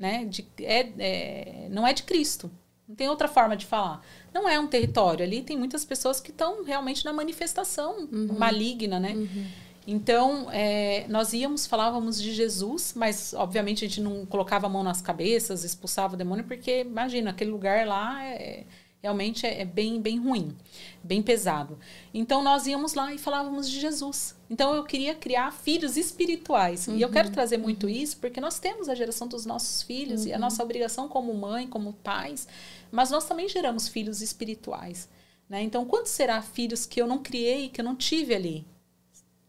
né? 0.00 0.24
De, 0.24 0.46
é, 0.60 0.92
é, 0.98 1.68
não 1.70 1.86
é 1.86 1.92
de 1.92 2.04
Cristo. 2.04 2.50
Não 2.88 2.96
tem 2.96 3.06
outra 3.08 3.28
forma 3.28 3.54
de 3.54 3.66
falar. 3.66 4.02
Não 4.32 4.48
é 4.48 4.58
um 4.58 4.66
território. 4.66 5.22
Ali 5.22 5.42
tem 5.42 5.56
muitas 5.58 5.84
pessoas 5.84 6.18
que 6.20 6.30
estão 6.30 6.64
realmente 6.64 7.04
na 7.04 7.12
manifestação 7.12 8.08
uhum. 8.10 8.34
maligna, 8.38 8.98
né? 8.98 9.12
Uhum. 9.12 9.46
Então, 9.86 10.50
é, 10.52 11.06
nós 11.08 11.32
íamos, 11.32 11.66
falávamos 11.66 12.20
de 12.20 12.32
Jesus, 12.32 12.92
mas 12.94 13.32
obviamente 13.34 13.84
a 13.84 13.88
gente 13.88 14.00
não 14.00 14.26
colocava 14.26 14.66
a 14.66 14.68
mão 14.68 14.82
nas 14.82 15.00
cabeças, 15.00 15.64
expulsava 15.64 16.14
o 16.14 16.16
demônio, 16.16 16.44
porque 16.44 16.82
imagina, 16.82 17.30
aquele 17.30 17.50
lugar 17.50 17.86
lá 17.86 18.22
é, 18.24 18.64
realmente 19.02 19.46
é, 19.46 19.62
é, 19.62 19.64
bem, 19.64 20.00
bem 20.00 20.18
ruim, 20.18 20.56
bem 21.02 21.22
pesado. 21.22 21.78
Então 22.12 22.42
nós 22.42 22.66
íamos 22.66 22.94
lá 22.94 23.12
e 23.14 23.18
falávamos 23.18 23.68
de 23.68 23.80
Jesus. 23.80 24.36
Então 24.48 24.74
eu 24.74 24.84
queria 24.84 25.14
criar 25.14 25.50
filhos 25.52 25.96
espirituais. 25.96 26.86
Uhum, 26.86 26.96
e 26.96 27.02
eu 27.02 27.10
quero 27.10 27.28
uhum, 27.28 27.34
trazer 27.34 27.56
muito 27.56 27.84
uhum. 27.86 27.92
isso 27.92 28.18
porque 28.18 28.40
nós 28.40 28.58
temos 28.58 28.88
a 28.88 28.94
geração 28.94 29.26
dos 29.26 29.46
nossos 29.46 29.82
filhos 29.82 30.22
uhum. 30.22 30.28
e 30.28 30.32
a 30.32 30.36
uhum. 30.36 30.42
nossa 30.42 30.62
obrigação 30.62 31.08
como 31.08 31.32
mãe, 31.34 31.66
como 31.66 31.94
pais, 31.94 32.46
mas 32.92 33.10
nós 33.10 33.24
também 33.24 33.48
geramos 33.48 33.88
filhos 33.88 34.20
espirituais. 34.20 35.08
Né? 35.48 35.62
Então, 35.62 35.84
quantos 35.84 36.12
será 36.12 36.40
filhos 36.42 36.86
que 36.86 37.00
eu 37.00 37.06
não 37.06 37.18
criei, 37.18 37.68
que 37.68 37.80
eu 37.80 37.84
não 37.84 37.96
tive 37.96 38.34
ali? 38.34 38.66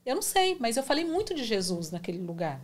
Eu 0.05 0.15
não 0.15 0.21
sei, 0.21 0.57
mas 0.59 0.77
eu 0.77 0.83
falei 0.83 1.05
muito 1.05 1.33
de 1.33 1.43
Jesus 1.43 1.91
naquele 1.91 2.19
lugar. 2.19 2.59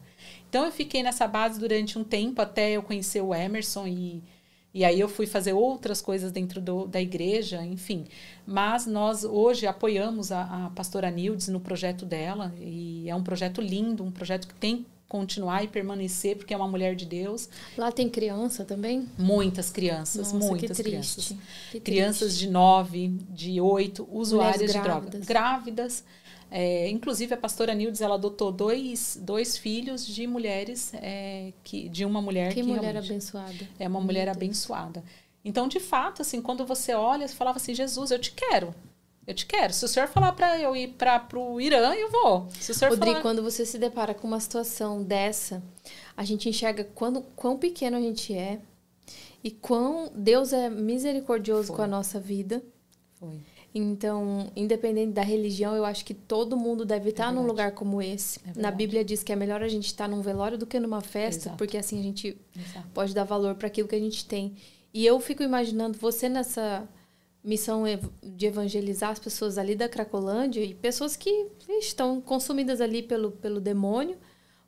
Então 0.49 0.65
eu 0.65 0.71
fiquei 0.71 1.03
nessa 1.03 1.27
base 1.27 1.59
durante 1.59 1.97
um 1.97 2.03
tempo 2.03 2.41
até 2.41 2.71
eu 2.71 2.81
conhecer 2.81 3.21
o 3.21 3.33
Emerson 3.33 3.85
e 3.87 4.23
e 4.77 4.85
aí 4.85 4.99
eu 4.99 5.09
fui 5.09 5.25
fazer 5.25 5.53
outras 5.53 6.01
coisas 6.01 6.31
dentro 6.31 6.61
do, 6.61 6.85
da 6.85 7.01
igreja, 7.01 7.63
enfim. 7.63 8.05
Mas 8.45 8.85
nós 8.85 9.23
hoje 9.23 9.65
apoiamos 9.65 10.31
a, 10.31 10.67
a 10.67 10.69
pastora 10.69 11.09
Nildes 11.09 11.47
no 11.47 11.59
projeto 11.59 12.05
dela, 12.05 12.53
e 12.59 13.09
é 13.09 13.15
um 13.15 13.23
projeto 13.23 13.59
lindo, 13.59 14.03
um 14.03 14.11
projeto 14.11 14.47
que 14.47 14.53
tem 14.53 14.77
que 14.83 14.85
continuar 15.09 15.63
e 15.63 15.67
permanecer, 15.67 16.37
porque 16.37 16.53
é 16.53 16.57
uma 16.57 16.67
mulher 16.67 16.95
de 16.95 17.07
Deus. 17.07 17.49
Lá 17.75 17.91
tem 17.91 18.07
criança 18.07 18.63
também? 18.65 19.09
Muitas 19.17 19.71
crianças, 19.71 20.31
Nossa, 20.31 20.45
muitas 20.47 20.77
crianças. 20.77 21.33
Crianças 21.83 22.37
de 22.37 22.47
9, 22.47 23.07
de 23.31 23.59
8, 23.59 24.07
usuárias 24.11 24.71
de 24.71 24.79
drogas. 24.79 25.25
Grávidas 25.25 26.03
é, 26.49 26.89
inclusive, 26.89 27.33
a 27.33 27.37
pastora 27.37 27.73
Nildes, 27.73 28.01
ela 28.01 28.15
adotou 28.15 28.51
dois, 28.51 29.19
dois 29.21 29.57
filhos 29.57 30.05
de 30.05 30.25
mulheres, 30.25 30.93
é, 30.95 31.51
que, 31.63 31.89
de 31.89 32.05
uma 32.05 32.21
mulher 32.21 32.53
que, 32.53 32.61
que 32.61 32.63
mulher 32.63 32.95
abençoada. 32.95 33.69
É 33.77 33.87
uma 33.87 33.99
mulher 33.99 34.29
abençoada. 34.29 35.03
Então, 35.43 35.67
de 35.67 35.79
fato, 35.79 36.21
assim, 36.21 36.41
quando 36.41 36.65
você 36.65 36.93
olha, 36.93 37.27
você 37.27 37.35
falava 37.35 37.57
assim, 37.57 37.73
Jesus, 37.73 38.11
eu 38.11 38.19
te 38.19 38.31
quero. 38.31 38.73
Eu 39.25 39.33
te 39.33 39.45
quero. 39.45 39.73
Se 39.73 39.83
o 39.83 39.87
senhor 39.89 40.07
falar 40.07 40.31
para 40.31 40.57
eu 40.59 40.73
ir 40.73 40.93
para 40.93 41.21
o 41.37 41.59
Irã, 41.59 41.93
eu 41.93 42.09
vou. 42.09 42.47
Se 42.51 42.71
o 42.71 42.73
senhor 42.73 42.91
Rodrigo, 42.91 43.11
falar... 43.11 43.21
quando 43.21 43.43
você 43.43 43.65
se 43.65 43.77
depara 43.77 44.13
com 44.13 44.25
uma 44.25 44.39
situação 44.39 45.03
dessa, 45.03 45.61
a 46.15 46.23
gente 46.23 46.47
enxerga 46.47 46.85
quando, 46.95 47.21
quão 47.35 47.57
pequeno 47.57 47.97
a 47.97 48.01
gente 48.01 48.33
é 48.33 48.59
e 49.43 49.51
quão 49.51 50.09
Deus 50.15 50.53
é 50.53 50.69
misericordioso 50.69 51.67
Foi. 51.67 51.75
com 51.75 51.81
a 51.81 51.87
nossa 51.87 52.21
vida. 52.21 52.63
Foi. 53.19 53.41
Então, 53.77 54.51
independente 54.55 55.11
da 55.11 55.21
religião, 55.21 55.75
eu 55.75 55.85
acho 55.85 56.03
que 56.03 56.13
todo 56.13 56.57
mundo 56.57 56.83
deve 56.83 57.09
estar 57.09 57.31
é 57.31 57.31
num 57.31 57.45
lugar 57.45 57.71
como 57.73 58.01
esse. 58.01 58.39
É 58.39 58.59
Na 58.59 58.71
Bíblia 58.71 59.05
diz 59.05 59.21
que 59.21 59.31
é 59.31 59.35
melhor 59.35 59.61
a 59.61 59.67
gente 59.67 59.85
estar 59.85 60.07
num 60.07 60.21
velório 60.21 60.57
do 60.57 60.65
que 60.65 60.79
numa 60.79 61.01
festa, 61.01 61.43
Exato. 61.49 61.57
porque 61.57 61.77
assim 61.77 61.99
a 61.99 62.03
gente 62.03 62.37
Exato. 62.55 62.87
pode 62.93 63.13
dar 63.13 63.23
valor 63.23 63.55
para 63.55 63.67
aquilo 63.67 63.87
que 63.87 63.95
a 63.95 63.99
gente 63.99 64.25
tem. 64.25 64.55
E 64.93 65.05
eu 65.05 65.19
fico 65.19 65.43
imaginando 65.43 65.97
você 65.97 66.27
nessa 66.27 66.87
missão 67.43 67.83
de 68.23 68.45
evangelizar 68.47 69.11
as 69.11 69.19
pessoas 69.19 69.57
ali 69.57 69.75
da 69.75 69.87
Cracolândia 69.87 70.61
e 70.61 70.73
pessoas 70.73 71.15
que 71.15 71.47
estão 71.79 72.19
consumidas 72.19 72.81
ali 72.81 73.03
pelo, 73.03 73.31
pelo 73.31 73.61
demônio 73.61 74.17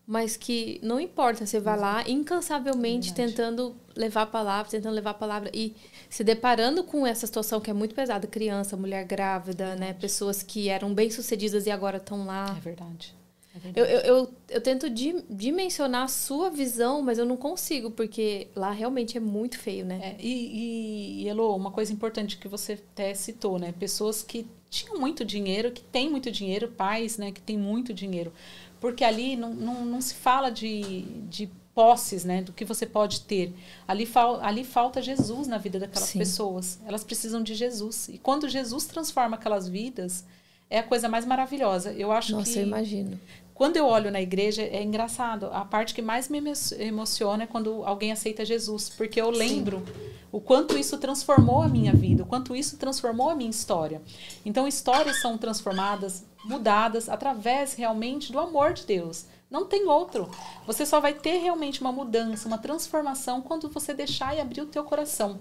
mas 0.10 0.36
que 0.36 0.80
não 0.82 1.00
importa, 1.00 1.46
você 1.46 1.60
vai 1.60 1.78
lá 1.78 2.04
incansavelmente 2.10 3.12
é 3.12 3.14
tentando 3.14 3.76
levar 3.96 4.24
a 4.24 4.26
palavra, 4.26 4.72
tentando 4.72 4.96
levar 4.96 5.12
a 5.12 5.14
palavra 5.14 5.52
e 5.54 5.76
se 6.10 6.24
deparando 6.24 6.84
com 6.84 7.06
essa 7.06 7.28
situação 7.28 7.62
que 7.62 7.70
é 7.70 7.74
muito 7.74 7.94
pesada, 7.94 8.26
criança, 8.26 8.76
mulher 8.76 9.06
grávida, 9.06 9.76
né, 9.76 9.94
pessoas 9.94 10.42
que 10.42 10.68
eram 10.68 10.96
bem-sucedidas 10.96 11.68
e 11.68 11.70
agora 11.70 11.98
estão 11.98 12.26
lá. 12.26 12.56
É 12.58 12.60
verdade. 12.60 13.16
É 13.56 13.60
verdade. 13.60 13.80
Eu, 13.80 13.86
eu, 13.86 14.00
eu, 14.00 14.34
eu, 14.50 14.62
tento 14.62 14.90
dimensionar 14.90 16.06
a 16.06 16.08
sua 16.08 16.50
visão, 16.50 17.04
mas 17.04 17.20
eu 17.20 17.26
não 17.26 17.38
consigo, 17.38 17.92
porque 17.92 18.48
lá 18.56 18.72
realmente 18.72 19.16
é 19.16 19.20
muito 19.20 19.60
feio, 19.60 19.86
né? 19.86 20.00
É, 20.02 20.16
e, 20.20 21.22
e, 21.22 21.30
Elo, 21.30 21.56
uma 21.56 21.70
coisa 21.70 21.94
importante 21.94 22.38
que 22.38 22.48
você 22.48 22.74
até 22.74 23.14
citou, 23.14 23.60
né? 23.60 23.76
Pessoas 23.78 24.24
que 24.24 24.48
tinham 24.70 25.00
muito 25.00 25.26
dinheiro, 25.26 25.72
que 25.72 25.84
têm 25.84 26.10
muito 26.10 26.32
dinheiro, 26.32 26.68
pais, 26.68 27.18
né, 27.18 27.32
que 27.32 27.42
têm 27.42 27.58
muito 27.58 27.92
dinheiro 27.92 28.32
porque 28.80 29.04
ali 29.04 29.36
não, 29.36 29.54
não, 29.54 29.86
não 29.86 30.02
se 30.02 30.14
fala 30.16 30.50
de, 30.50 31.02
de 31.30 31.50
posses, 31.74 32.26
né, 32.26 32.42
do 32.42 32.52
que 32.52 32.66
você 32.66 32.86
pode 32.86 33.22
ter. 33.22 33.54
Ali, 33.88 34.06
fal, 34.06 34.42
ali 34.42 34.64
falta 34.64 35.02
Jesus 35.02 35.48
na 35.48 35.58
vida 35.58 35.80
daquelas 35.80 36.10
Sim. 36.10 36.20
pessoas. 36.20 36.80
Elas 36.86 37.04
precisam 37.04 37.42
de 37.42 37.56
Jesus. 37.56 38.10
E 38.10 38.18
quando 38.18 38.50
Jesus 38.50 38.86
transforma 38.86 39.38
aquelas 39.38 39.68
vidas, 39.68 40.26
é 40.70 40.80
a 40.80 40.84
coisa 40.84 41.08
mais 41.08 41.26
maravilhosa. 41.26 41.94
Eu 41.94 42.12
acho 42.12 42.34
Nossa, 42.34 42.52
que. 42.52 42.60
eu 42.60 42.64
imagino. 42.64 43.20
Quando 43.60 43.76
eu 43.76 43.86
olho 43.86 44.10
na 44.10 44.22
igreja, 44.22 44.62
é 44.62 44.82
engraçado. 44.82 45.48
A 45.52 45.66
parte 45.66 45.94
que 45.94 46.02
mais 46.02 46.30
me 46.30 46.42
emociona 46.80 47.44
é 47.44 47.46
quando 47.46 47.84
alguém 47.84 48.10
aceita 48.10 48.46
Jesus, 48.46 48.88
porque 48.88 49.20
eu 49.20 49.30
lembro 49.30 49.84
Sim. 49.86 49.94
o 50.32 50.40
quanto 50.40 50.78
isso 50.78 50.98
transformou 50.98 51.62
a 51.62 51.68
minha 51.68 51.92
vida, 51.92 52.24
o 52.24 52.26
quanto 52.26 52.56
isso 52.56 52.78
transformou 52.78 53.30
a 53.30 53.36
minha 53.36 53.50
história. 53.50 54.02
Então, 54.46 54.66
histórias 54.66 55.20
são 55.20 55.38
transformadas, 55.38 56.24
mudadas 56.46 57.10
através 57.10 57.74
realmente 57.74 58.32
do 58.32 58.40
amor 58.40 58.72
de 58.72 58.86
Deus. 58.86 59.26
Não 59.52 59.66
tem 59.66 59.90
outro. 59.90 60.32
Você 60.66 60.86
só 60.86 61.02
vai 61.02 61.14
ter 61.14 61.40
realmente 61.40 61.82
uma 61.82 61.92
mudança, 61.92 62.48
uma 62.48 62.60
transformação 62.60 63.42
quando 63.42 63.68
você 63.68 63.94
deixar 63.94 64.38
e 64.38 64.40
abrir 64.40 64.62
o 64.62 64.68
teu 64.68 64.86
coração. 64.86 65.38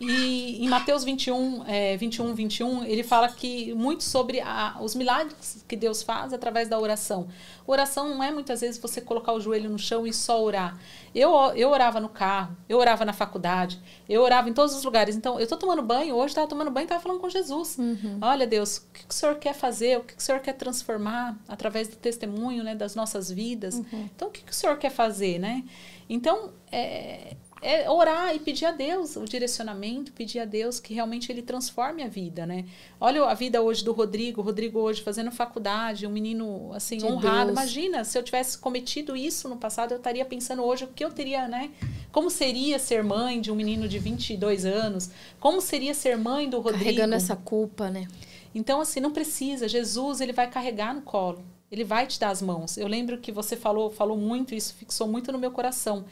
E 0.00 0.64
em 0.64 0.66
Mateus 0.66 1.04
21, 1.04 1.64
é, 1.66 1.94
21, 1.98 2.34
21, 2.34 2.84
ele 2.84 3.02
fala 3.02 3.28
que 3.28 3.74
muito 3.74 4.02
sobre 4.02 4.40
a, 4.40 4.78
os 4.80 4.94
milagres 4.94 5.62
que 5.68 5.76
Deus 5.76 6.02
faz 6.02 6.32
através 6.32 6.68
da 6.68 6.78
oração. 6.78 7.28
Oração 7.66 8.08
não 8.08 8.24
é 8.24 8.32
muitas 8.32 8.62
vezes 8.62 8.80
você 8.80 8.98
colocar 9.02 9.34
o 9.34 9.40
joelho 9.40 9.68
no 9.68 9.78
chão 9.78 10.06
e 10.06 10.12
só 10.12 10.42
orar. 10.42 10.80
Eu, 11.14 11.32
eu 11.54 11.68
orava 11.68 12.00
no 12.00 12.08
carro, 12.08 12.56
eu 12.66 12.78
orava 12.78 13.04
na 13.04 13.12
faculdade, 13.12 13.78
eu 14.08 14.22
orava 14.22 14.48
em 14.48 14.54
todos 14.54 14.74
os 14.74 14.82
lugares. 14.84 15.14
Então, 15.14 15.38
eu 15.38 15.44
estou 15.44 15.58
tomando 15.58 15.82
banho, 15.82 16.14
hoje 16.14 16.28
estava 16.28 16.46
tomando 16.46 16.70
banho 16.70 16.84
e 16.84 16.86
estava 16.86 17.02
falando 17.02 17.20
com 17.20 17.28
Jesus. 17.28 17.76
Uhum. 17.76 18.18
Olha, 18.22 18.46
Deus, 18.46 18.78
o 18.78 18.82
que, 18.94 19.06
que, 19.06 19.10
o 19.10 19.14
Senhor 19.14 19.36
quer 19.36 19.52
fazer? 19.52 19.98
O 19.98 20.00
que, 20.00 20.14
que, 20.14 20.20
o 20.20 20.24
Senhor 20.24 20.40
quer 20.40 20.54
transformar 20.54 21.38
através 21.46 21.88
do 21.88 21.96
testemunho 21.96 22.64
né, 22.64 22.74
das 22.74 22.94
nossas 22.94 23.30
vidas? 23.30 23.74
Uhum. 23.74 24.08
Então, 24.16 24.28
o 24.28 24.30
que, 24.30 24.42
que 24.42 24.52
o 24.52 24.54
Senhor 24.54 24.78
quer 24.78 24.90
fazer, 24.90 25.38
né? 25.38 25.62
Então, 26.08 26.50
é, 26.72 27.36
é 27.62 27.90
orar 27.90 28.34
e 28.34 28.38
pedir 28.38 28.64
a 28.64 28.72
Deus 28.72 29.16
o 29.16 29.24
direcionamento, 29.24 30.12
pedir 30.12 30.40
a 30.40 30.44
Deus 30.44 30.80
que 30.80 30.94
realmente 30.94 31.30
ele 31.30 31.42
transforme 31.42 32.02
a 32.02 32.08
vida, 32.08 32.46
né? 32.46 32.64
Olha 32.98 33.24
a 33.24 33.34
vida 33.34 33.60
hoje 33.60 33.84
do 33.84 33.92
Rodrigo, 33.92 34.40
o 34.40 34.44
Rodrigo 34.44 34.78
hoje 34.78 35.02
fazendo 35.02 35.30
faculdade, 35.30 36.06
um 36.06 36.10
menino 36.10 36.72
assim 36.72 36.96
de 36.96 37.04
honrado. 37.04 37.52
Deus. 37.52 37.58
Imagina, 37.58 38.04
se 38.04 38.18
eu 38.18 38.22
tivesse 38.22 38.56
cometido 38.56 39.14
isso 39.14 39.48
no 39.48 39.56
passado, 39.56 39.92
eu 39.92 39.98
estaria 39.98 40.24
pensando 40.24 40.64
hoje 40.64 40.84
o 40.84 40.88
que 40.88 41.04
eu 41.04 41.10
teria, 41.10 41.46
né? 41.46 41.70
Como 42.10 42.30
seria 42.30 42.78
ser 42.78 43.04
mãe 43.04 43.40
de 43.40 43.52
um 43.52 43.54
menino 43.54 43.86
de 43.86 43.98
22 43.98 44.64
anos? 44.64 45.10
Como 45.38 45.60
seria 45.60 45.92
ser 45.92 46.16
mãe 46.16 46.48
do 46.48 46.60
Rodrigo? 46.60 46.84
Carregando 46.84 47.14
essa 47.14 47.36
culpa, 47.36 47.90
né? 47.90 48.08
Então 48.54 48.80
assim, 48.80 49.00
não 49.00 49.12
precisa. 49.12 49.68
Jesus, 49.68 50.20
ele 50.20 50.32
vai 50.32 50.48
carregar 50.48 50.94
no 50.94 51.02
colo. 51.02 51.44
Ele 51.70 51.84
vai 51.84 52.04
te 52.04 52.18
dar 52.18 52.30
as 52.30 52.42
mãos. 52.42 52.76
Eu 52.76 52.88
lembro 52.88 53.18
que 53.18 53.30
você 53.30 53.54
falou, 53.54 53.90
falou 53.90 54.16
muito 54.16 54.56
isso, 54.56 54.74
fixou 54.74 55.06
muito 55.06 55.30
no 55.30 55.38
meu 55.38 55.52
coração 55.52 56.04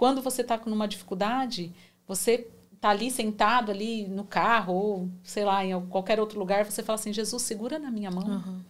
quando 0.00 0.22
você 0.22 0.40
está 0.40 0.56
com 0.56 0.70
uma 0.70 0.88
dificuldade, 0.88 1.70
você 2.08 2.48
está 2.72 2.88
ali 2.88 3.10
sentado 3.10 3.70
ali 3.70 4.08
no 4.08 4.24
carro 4.24 4.72
ou 4.72 5.10
sei 5.22 5.44
lá 5.44 5.62
em 5.62 5.78
qualquer 5.88 6.18
outro 6.18 6.38
lugar, 6.38 6.64
você 6.64 6.82
fala 6.82 6.98
assim: 6.98 7.12
Jesus, 7.12 7.42
segura 7.42 7.78
na 7.78 7.90
minha 7.90 8.10
mão. 8.10 8.26
Uhum. 8.26 8.60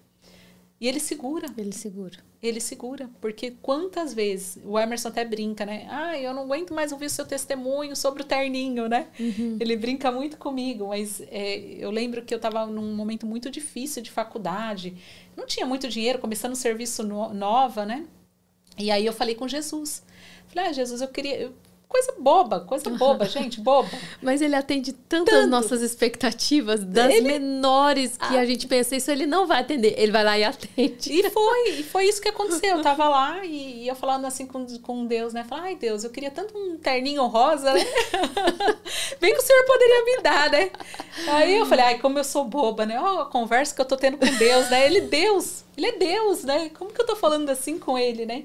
E 0.81 0.89
ele 0.89 0.99
segura. 0.99 1.47
Ele 1.57 1.71
segura. 1.71 2.19
Ele 2.43 2.61
segura. 2.61 3.09
Porque 3.21 3.53
quantas 3.63 4.13
vezes, 4.13 4.59
o 4.65 4.77
Emerson 4.77 5.07
até 5.07 5.25
brinca, 5.25 5.65
né? 5.65 5.87
Ah, 5.89 6.19
eu 6.19 6.35
não 6.35 6.43
aguento 6.43 6.75
mais 6.75 6.91
ouvir 6.91 7.07
o 7.07 7.11
seu 7.11 7.25
testemunho 7.25 7.95
sobre 7.95 8.23
o 8.23 8.27
terninho, 8.27 8.89
né? 8.89 9.07
Uhum. 9.21 9.57
Ele 9.61 9.77
brinca 9.77 10.11
muito 10.11 10.37
comigo, 10.37 10.89
mas 10.89 11.21
é, 11.31 11.59
eu 11.79 11.93
lembro 11.93 12.25
que 12.25 12.35
eu 12.35 12.39
estava 12.39 12.67
num 12.67 12.93
momento 12.97 13.25
muito 13.25 13.49
difícil 13.53 14.03
de 14.03 14.11
faculdade. 14.11 14.97
Não 15.37 15.47
tinha 15.47 15.65
muito 15.65 15.87
dinheiro, 15.87 16.19
começando 16.19 16.53
um 16.53 16.57
serviço 16.57 17.05
no, 17.05 17.33
nova, 17.33 17.87
né? 17.87 18.05
E 18.77 18.91
aí 18.91 19.07
eu 19.07 19.13
falei 19.13 19.37
com 19.37 19.47
Jesus. 19.47 20.03
Falei, 20.53 20.71
ah, 20.71 20.73
Jesus, 20.73 21.01
eu 21.01 21.09
queria. 21.09 21.53
Coisa 21.89 22.15
boba, 22.21 22.61
coisa 22.61 22.89
boba, 22.97 23.25
gente, 23.25 23.61
boba. 23.61 23.91
Mas 24.23 24.41
ele 24.41 24.55
atende 24.55 24.93
tantas 24.93 25.35
Tanto. 25.35 25.51
nossas 25.51 25.83
expectativas, 25.83 26.85
das 26.85 27.13
ele... 27.13 27.27
menores 27.27 28.17
que 28.17 28.37
ah. 28.37 28.41
a 28.41 28.47
gente 28.47 28.69
pensa, 28.69 28.95
isso 28.95 29.11
ele 29.11 29.27
não 29.27 29.45
vai 29.45 29.61
atender. 29.61 29.95
Ele 29.99 30.13
vai 30.13 30.23
lá 30.23 30.39
e 30.39 30.45
atende. 30.45 31.13
E 31.13 31.31
foi, 31.31 31.71
e 31.71 31.83
foi 31.83 32.05
isso 32.05 32.23
que 32.23 32.29
aconteceu. 32.29 32.77
Eu 32.77 32.83
tava 32.83 33.09
lá 33.09 33.45
e, 33.45 33.83
e 33.83 33.89
eu 33.89 33.97
falando 33.97 34.25
assim 34.25 34.47
com, 34.47 34.65
com 34.79 35.05
Deus, 35.05 35.33
né? 35.33 35.45
Falei, 35.49 35.65
ai 35.65 35.75
Deus, 35.75 36.05
eu 36.05 36.11
queria 36.11 36.31
tanto 36.31 36.57
um 36.57 36.77
terninho 36.77 37.27
rosa, 37.27 37.73
né? 37.73 37.85
Bem 39.21 39.35
que 39.35 39.41
o 39.41 39.43
senhor 39.43 39.65
poderia 39.65 40.05
me 40.05 40.23
dar, 40.23 40.51
né? 40.51 40.71
Aí 41.27 41.57
eu 41.57 41.67
falei, 41.67 41.85
ai, 41.87 41.99
como 41.99 42.21
eu 42.21 42.25
sou 42.25 42.45
boba, 42.45 42.87
né? 42.87 43.01
Ó, 43.01 43.17
oh, 43.17 43.21
a 43.23 43.27
conversa 43.27 43.75
que 43.75 43.81
eu 43.81 43.85
tô 43.85 43.97
tendo 43.97 44.17
com 44.17 44.33
Deus, 44.37 44.71
né? 44.71 44.87
Ele 44.87 44.99
é 44.99 45.03
Deus, 45.03 45.65
ele 45.77 45.87
é 45.87 45.93
Deus, 45.93 46.45
né? 46.45 46.71
Como 46.71 46.93
que 46.93 47.01
eu 47.01 47.07
tô 47.07 47.17
falando 47.17 47.51
assim 47.51 47.81
com 47.81 47.99
ele, 47.99 48.25
né? 48.25 48.45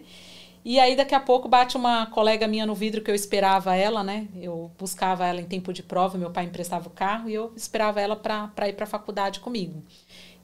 E 0.66 0.80
aí, 0.80 0.95
daqui 0.95 1.13
a 1.13 1.20
pouco, 1.20 1.47
bate 1.47 1.78
uma 1.78 2.07
colega 2.07 2.47
minha 2.47 2.66
no 2.66 2.74
vidro 2.74 3.03
que 3.03 3.11
eu 3.11 3.13
esperava 3.13 3.76
ela, 3.76 4.03
né? 4.03 4.28
Eu 4.36 4.72
buscava 4.80 5.24
ela 5.24 5.39
em 5.39 5.45
tempo 5.45 5.72
de 5.72 5.84
prova, 5.84 6.18
meu 6.18 6.32
pai 6.32 6.45
emprestava 6.45 6.88
o 6.88 6.91
carro 6.91 7.30
e 7.30 7.36
eu 7.36 7.53
esperava 7.55 8.01
ela 8.01 8.16
para 8.16 8.68
ir 8.68 8.74
para 8.74 8.86
a 8.86 8.88
faculdade 8.88 9.39
comigo. 9.39 9.84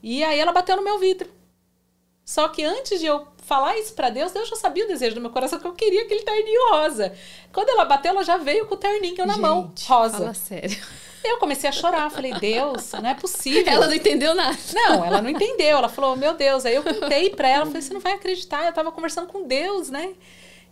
E 0.04 0.24
aí, 0.24 0.40
ela 0.40 0.52
bateu 0.52 0.76
no 0.76 0.84
meu 0.84 1.00
vidro. 1.00 1.28
Só 2.24 2.48
que 2.50 2.64
antes 2.64 3.00
de 3.00 3.08
eu 3.08 3.26
falar 3.38 3.76
isso 3.80 3.96
para 3.96 4.12
Deus, 4.12 4.32
Deus 4.32 4.48
já 4.48 4.56
sabia 4.56 4.86
o 4.86 4.88
desejo 4.88 5.16
do 5.16 5.22
meu 5.22 5.32
coração 5.32 5.60
que 5.60 5.66
eu 5.66 5.74
queria 5.74 6.04
aquele 6.04 6.22
terninho 6.22 6.70
rosa. 6.70 7.12
Quando 7.52 7.70
ela 7.70 7.86
bateu, 7.86 8.12
ela 8.12 8.24
já 8.24 8.38
veio 8.38 8.68
com 8.68 8.76
o 8.76 8.78
terninho 8.78 9.26
na 9.26 9.34
Gente, 9.34 9.42
mão, 9.42 9.74
rosa. 9.88 10.18
Fala 10.20 10.34
sério. 10.36 10.78
Eu 11.24 11.38
comecei 11.38 11.70
a 11.70 11.72
chorar, 11.72 12.10
falei, 12.10 12.34
Deus, 12.34 12.92
não 12.94 13.10
é 13.10 13.14
possível. 13.14 13.64
Ela 13.72 13.88
não 13.88 13.94
entendeu 13.94 14.34
nada. 14.34 14.58
Não, 14.74 15.06
ela 15.06 15.22
não 15.22 15.30
entendeu. 15.30 15.78
Ela 15.78 15.90
falou, 15.90 16.16
meu 16.16 16.34
Deus. 16.34 16.66
Aí 16.66 16.76
eu 16.76 16.84
contei 16.84 17.30
pra 17.30 17.48
ela, 17.48 17.66
falei, 17.66 17.82
você 17.82 17.94
não 17.94 18.02
vai 18.02 18.14
acreditar, 18.14 18.66
eu 18.66 18.74
tava 18.74 18.92
conversando 18.92 19.28
com 19.28 19.48
Deus, 19.48 19.90
né? 19.90 20.14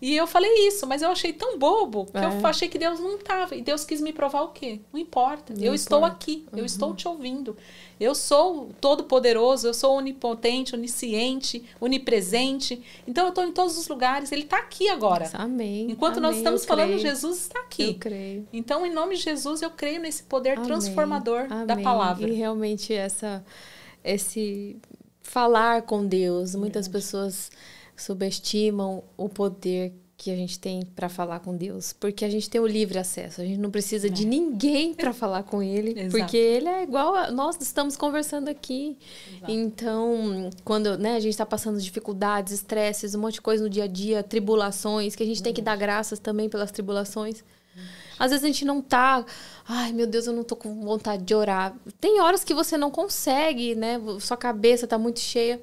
E 0.02 0.16
eu 0.16 0.26
falei 0.26 0.68
isso, 0.68 0.88
mas 0.88 1.02
eu 1.02 1.10
achei 1.12 1.34
tão 1.34 1.58
bobo 1.58 2.06
que 2.06 2.18
é. 2.18 2.26
eu 2.26 2.48
achei 2.48 2.70
que 2.70 2.78
Deus 2.78 3.00
não 3.00 3.16
estava. 3.16 3.56
E 3.56 3.62
Deus 3.62 3.84
quis 3.84 4.00
me 4.00 4.14
provar 4.14 4.44
o 4.44 4.50
quê? 4.50 4.80
Não 4.94 5.00
importa. 5.00 5.54
Não 5.54 5.60
eu 5.60 5.74
importa. 5.74 5.76
estou 5.76 6.06
aqui, 6.06 6.46
uhum. 6.52 6.60
eu 6.60 6.66
estou 6.66 6.96
te 6.96 7.08
ouvindo. 7.08 7.58
Eu 8.00 8.16
sou 8.16 8.70
todo-poderoso, 8.80 9.68
eu 9.68 9.74
sou 9.74 9.98
onipotente, 9.98 10.74
onisciente, 10.74 11.66
onipresente. 11.82 12.82
Então 13.06 13.26
eu 13.26 13.30
estou 13.30 13.44
em 13.44 13.52
todos 13.52 13.78
os 13.78 13.88
lugares. 13.90 14.32
Ele 14.32 14.44
está 14.44 14.58
aqui 14.58 14.88
agora. 14.88 15.30
Amém. 15.34 15.92
Enquanto 15.92 16.18
Amém. 16.18 16.30
nós 16.30 16.38
estamos 16.38 16.62
eu 16.62 16.68
falando, 16.68 16.88
creio. 16.88 17.00
Jesus 17.02 17.42
está 17.42 17.60
aqui. 17.60 17.90
Eu 17.90 17.96
creio. 17.96 18.48
Então, 18.54 18.86
em 18.86 18.94
nome 18.94 19.16
de 19.16 19.24
Jesus, 19.24 19.62
eu 19.62 19.70
creio 19.70 20.00
nesse 20.00 20.24
poder 20.24 20.58
Amém. 20.58 20.66
transformador 20.66 21.48
Amém. 21.50 21.66
da 21.66 21.76
palavra. 21.78 22.30
E 22.30 22.34
realmente 22.34 22.94
essa, 22.94 23.44
esse 24.02 24.78
falar 25.22 25.82
com 25.82 26.06
Deus, 26.06 26.56
muitas 26.56 26.88
pessoas 26.88 27.52
subestimam 27.98 29.04
o 29.18 29.28
poder 29.28 29.94
que 30.20 30.30
a 30.30 30.36
gente 30.36 30.60
tem 30.60 30.82
para 30.84 31.08
falar 31.08 31.40
com 31.40 31.56
Deus, 31.56 31.94
porque 31.94 32.26
a 32.26 32.30
gente 32.30 32.50
tem 32.50 32.60
o 32.60 32.68
livre 32.68 33.00
acesso, 33.00 33.40
a 33.40 33.46
gente 33.46 33.58
não 33.58 33.72
precisa 33.72 34.08
é. 34.08 34.10
de 34.10 34.26
ninguém 34.26 34.94
para 34.94 35.14
falar 35.14 35.44
com 35.44 35.64
Ele, 35.64 35.96
porque 36.12 36.36
Ele 36.36 36.68
é 36.68 36.84
igual 36.84 37.16
a 37.16 37.32
nós 37.32 37.58
estamos 37.62 37.96
conversando 37.96 38.50
aqui. 38.50 38.98
Exato. 39.38 39.50
Então, 39.50 40.50
quando 40.66 40.98
né, 40.98 41.16
a 41.16 41.20
gente 41.22 41.32
está 41.32 41.46
passando 41.46 41.80
dificuldades, 41.80 42.52
estresses, 42.52 43.16
um 43.16 43.20
monte 43.20 43.36
de 43.36 43.42
coisa 43.42 43.64
no 43.64 43.70
dia 43.70 43.86
a 43.86 43.88
dia, 43.88 44.22
tribulações, 44.22 45.16
que 45.16 45.24
a 45.24 45.26
gente 45.26 45.42
tem 45.42 45.54
que 45.54 45.62
dar 45.62 45.78
graças 45.78 46.20
também 46.20 46.50
pelas 46.50 46.70
tribulações. 46.70 47.42
Às 48.20 48.32
vezes 48.32 48.44
a 48.44 48.48
gente 48.48 48.66
não 48.66 48.82
tá, 48.82 49.26
ai 49.66 49.94
meu 49.94 50.06
Deus, 50.06 50.28
eu 50.28 50.34
não 50.34 50.44
tô 50.44 50.58
com 50.58 50.82
vontade 50.82 51.24
de 51.24 51.34
orar. 51.34 51.74
Tem 52.02 52.20
horas 52.20 52.44
que 52.44 52.54
você 52.54 52.78
não 52.78 52.92
consegue, 52.92 53.74
né? 53.74 53.98
Sua 54.20 54.36
cabeça 54.36 54.86
tá 54.86 54.98
muito 54.98 55.22
cheia. 55.22 55.62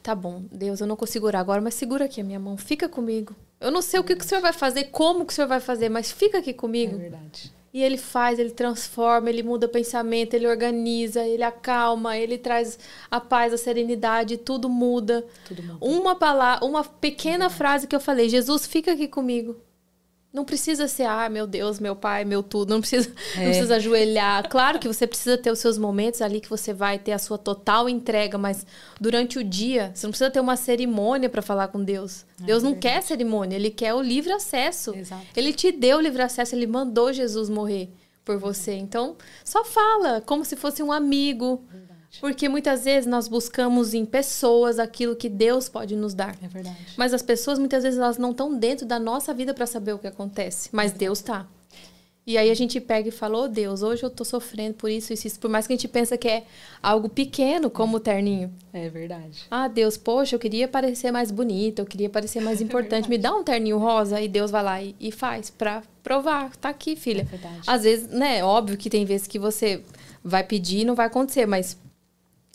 Tá 0.00 0.14
bom, 0.14 0.44
Deus, 0.52 0.80
eu 0.80 0.86
não 0.86 0.94
consigo 0.94 1.26
orar 1.26 1.40
agora, 1.40 1.60
mas 1.60 1.74
segura 1.74 2.04
aqui 2.04 2.20
a 2.20 2.24
minha 2.24 2.38
mão, 2.38 2.56
fica 2.56 2.88
comigo. 2.88 3.34
Eu 3.60 3.70
não 3.70 3.82
sei 3.82 4.00
o 4.00 4.04
que, 4.04 4.16
que 4.16 4.24
o 4.24 4.26
senhor 4.26 4.40
vai 4.40 4.54
fazer, 4.54 4.84
como 4.84 5.26
que 5.26 5.32
o 5.32 5.36
senhor 5.36 5.46
vai 5.46 5.60
fazer, 5.60 5.90
mas 5.90 6.10
fica 6.10 6.38
aqui 6.38 6.54
comigo. 6.54 6.96
É 6.96 6.98
verdade. 6.98 7.52
E 7.72 7.82
ele 7.82 7.98
faz, 7.98 8.38
ele 8.38 8.50
transforma, 8.50 9.28
ele 9.28 9.42
muda 9.42 9.66
o 9.66 9.68
pensamento, 9.68 10.34
ele 10.34 10.48
organiza, 10.48 11.24
ele 11.24 11.44
acalma, 11.44 12.16
ele 12.16 12.36
traz 12.36 12.78
a 13.08 13.20
paz, 13.20 13.52
a 13.52 13.58
serenidade, 13.58 14.38
tudo 14.38 14.68
muda. 14.68 15.24
Tudo 15.46 15.62
muda. 15.62 15.78
Uma 15.80 16.16
palavra, 16.16 16.66
uma 16.66 16.82
pequena 16.82 17.48
frase 17.48 17.86
que 17.86 17.94
eu 17.94 18.00
falei, 18.00 18.28
Jesus, 18.28 18.66
fica 18.66 18.92
aqui 18.92 19.06
comigo. 19.06 19.56
Não 20.32 20.44
precisa 20.44 20.86
ser, 20.86 21.04
ah, 21.04 21.28
meu 21.28 21.44
Deus, 21.44 21.80
meu 21.80 21.96
pai, 21.96 22.24
meu 22.24 22.40
tudo. 22.40 22.70
Não 22.70 22.80
precisa, 22.80 23.10
é. 23.34 23.38
não 23.38 23.44
precisa 23.46 23.76
ajoelhar. 23.76 24.48
Claro 24.48 24.78
que 24.78 24.86
você 24.86 25.04
precisa 25.04 25.36
ter 25.36 25.50
os 25.50 25.58
seus 25.58 25.76
momentos 25.76 26.22
ali 26.22 26.40
que 26.40 26.48
você 26.48 26.72
vai 26.72 27.00
ter 27.00 27.10
a 27.10 27.18
sua 27.18 27.36
total 27.36 27.88
entrega, 27.88 28.38
mas 28.38 28.64
durante 29.00 29.40
o 29.40 29.44
dia, 29.44 29.90
você 29.92 30.06
não 30.06 30.12
precisa 30.12 30.30
ter 30.30 30.38
uma 30.38 30.56
cerimônia 30.56 31.28
para 31.28 31.42
falar 31.42 31.68
com 31.68 31.82
Deus. 31.82 32.24
É, 32.40 32.44
Deus 32.44 32.62
não 32.62 32.76
quer 32.76 33.02
cerimônia, 33.02 33.56
ele 33.56 33.70
quer 33.70 33.92
o 33.92 34.00
livre 34.00 34.32
acesso. 34.32 34.94
Exato. 34.94 35.26
Ele 35.34 35.52
te 35.52 35.72
deu 35.72 35.98
o 35.98 36.00
livre 36.00 36.22
acesso, 36.22 36.54
ele 36.54 36.66
mandou 36.66 37.12
Jesus 37.12 37.50
morrer 37.50 37.90
por 38.24 38.38
você. 38.38 38.74
Então, 38.74 39.16
só 39.44 39.64
fala 39.64 40.20
como 40.20 40.44
se 40.44 40.54
fosse 40.54 40.80
um 40.80 40.92
amigo. 40.92 41.64
Porque 42.20 42.48
muitas 42.48 42.84
vezes 42.84 43.06
nós 43.06 43.26
buscamos 43.26 43.94
em 43.94 44.04
pessoas 44.04 44.78
aquilo 44.78 45.16
que 45.16 45.28
Deus 45.28 45.68
pode 45.68 45.96
nos 45.96 46.12
dar. 46.12 46.36
É 46.42 46.48
verdade. 46.48 46.76
Mas 46.96 47.14
as 47.14 47.22
pessoas 47.22 47.58
muitas 47.58 47.82
vezes 47.82 47.98
elas 47.98 48.18
não 48.18 48.32
estão 48.32 48.54
dentro 48.56 48.86
da 48.86 48.98
nossa 48.98 49.32
vida 49.32 49.54
para 49.54 49.66
saber 49.66 49.94
o 49.94 49.98
que 49.98 50.06
acontece. 50.06 50.68
Mas 50.72 50.92
é 50.92 50.96
Deus 50.96 51.18
está. 51.18 51.46
E 52.26 52.36
aí 52.36 52.50
a 52.50 52.54
gente 52.54 52.78
pega 52.78 53.08
e 53.08 53.10
fala, 53.10 53.38
oh, 53.38 53.48
Deus, 53.48 53.82
hoje 53.82 54.02
eu 54.02 54.10
tô 54.10 54.24
sofrendo 54.24 54.74
por 54.74 54.90
isso, 54.90 55.12
isso, 55.12 55.26
isso. 55.26 55.40
Por 55.40 55.50
mais 55.50 55.66
que 55.66 55.72
a 55.72 55.76
gente 55.76 55.88
pense 55.88 56.16
que 56.16 56.28
é 56.28 56.44
algo 56.82 57.08
pequeno, 57.08 57.70
como 57.70 57.96
o 57.96 58.00
terninho. 58.00 58.52
É 58.72 58.88
verdade. 58.88 59.46
Ah, 59.50 59.66
Deus, 59.66 59.96
poxa, 59.96 60.36
eu 60.36 60.38
queria 60.38 60.68
parecer 60.68 61.10
mais 61.10 61.30
bonita, 61.30 61.82
eu 61.82 61.86
queria 61.86 62.10
parecer 62.10 62.40
mais 62.40 62.60
importante. 62.62 63.06
É 63.06 63.08
Me 63.08 63.18
dá 63.18 63.34
um 63.34 63.42
terninho 63.42 63.78
rosa. 63.78 64.20
E 64.20 64.28
Deus 64.28 64.50
vai 64.50 64.62
lá 64.62 64.82
e, 64.82 64.94
e 65.00 65.10
faz 65.10 65.50
pra 65.50 65.82
provar. 66.02 66.54
Tá 66.56 66.68
aqui, 66.68 66.94
filha. 66.94 67.22
É 67.22 67.24
verdade. 67.24 67.62
Às 67.66 67.82
vezes, 67.82 68.08
né, 68.08 68.44
óbvio 68.44 68.76
que 68.76 68.90
tem 68.90 69.04
vezes 69.04 69.26
que 69.26 69.38
você 69.38 69.82
vai 70.22 70.44
pedir 70.44 70.80
e 70.80 70.84
não 70.84 70.94
vai 70.94 71.06
acontecer, 71.06 71.46
mas 71.46 71.76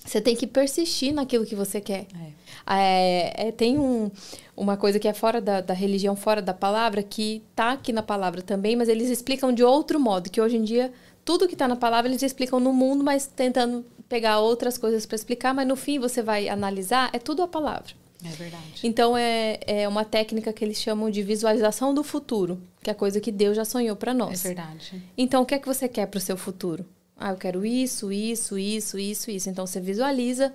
você 0.06 0.22
tem 0.22 0.36
que 0.36 0.46
persistir 0.46 1.14
naquilo 1.14 1.46
que 1.46 1.56
você 1.56 1.82
quer. 1.82 2.06
É. 2.22 2.46
É, 2.68 3.48
é, 3.48 3.52
tem 3.52 3.78
um, 3.78 4.10
uma 4.56 4.78
coisa 4.78 5.00
que 5.00 5.08
é 5.08 5.14
fora 5.14 5.42
da, 5.42 5.62
da, 5.62 5.74
religião, 5.74 6.16
fora 6.16 6.42
da 6.42 6.54
palavra, 6.54 7.04
que 7.04 7.44
tá 7.56 7.74
aqui 7.74 7.92
na 7.92 8.04
palavra 8.04 8.42
também, 8.42 8.76
mas 8.76 8.88
eles 8.88 9.10
explicam 9.10 9.52
de 9.52 9.64
outro 9.64 10.00
modo, 10.00 10.30
que 10.30 10.40
hoje 10.40 10.58
em 10.58 10.64
dia 10.64 10.92
tudo 11.24 11.48
que 11.48 11.54
está 11.54 11.68
na 11.68 11.76
palavra 11.76 12.10
eles 12.10 12.22
explicam 12.22 12.60
no 12.60 12.72
mundo, 12.72 13.04
mas 13.04 13.26
tentando 13.26 13.84
pegar 14.08 14.40
outras 14.40 14.78
coisas 14.78 15.06
para 15.06 15.16
explicar, 15.16 15.54
mas 15.54 15.68
no 15.68 15.76
fim 15.76 16.00
você 16.00 16.22
vai 16.22 16.48
analisar, 16.48 17.10
é 17.12 17.20
tudo 17.20 17.42
a 17.42 17.48
palavra. 17.48 17.94
É 18.24 18.30
verdade. 18.30 18.80
Então 18.84 19.18
é, 19.18 19.60
é 19.66 19.88
uma 19.88 20.06
técnica 20.06 20.54
que 20.54 20.64
eles 20.64 20.80
chamam 20.80 21.10
de 21.10 21.22
visualização 21.22 21.94
do 21.94 22.04
futuro, 22.04 22.62
que 22.82 22.90
é 22.90 22.94
a 22.94 22.96
coisa 22.96 23.20
que 23.20 23.32
Deus 23.32 23.56
já 23.56 23.66
sonhou 23.66 23.96
para 23.96 24.14
nós. 24.14 24.46
É 24.46 24.48
verdade. 24.50 25.04
Então 25.18 25.44
o 25.44 25.46
que 25.46 25.54
é 25.54 25.60
que 25.60 25.68
você 25.68 25.88
quer 25.88 26.08
para 26.08 26.18
o 26.18 26.22
seu 26.22 26.38
futuro? 26.38 26.86
Ah, 27.18 27.32
eu 27.32 27.38
quero 27.38 27.66
isso, 27.66 28.12
isso, 28.12 28.58
isso, 28.58 29.00
isso, 29.00 29.32
isso. 29.32 29.50
Então 29.50 29.66
você 29.66 29.80
visualiza, 29.80 30.54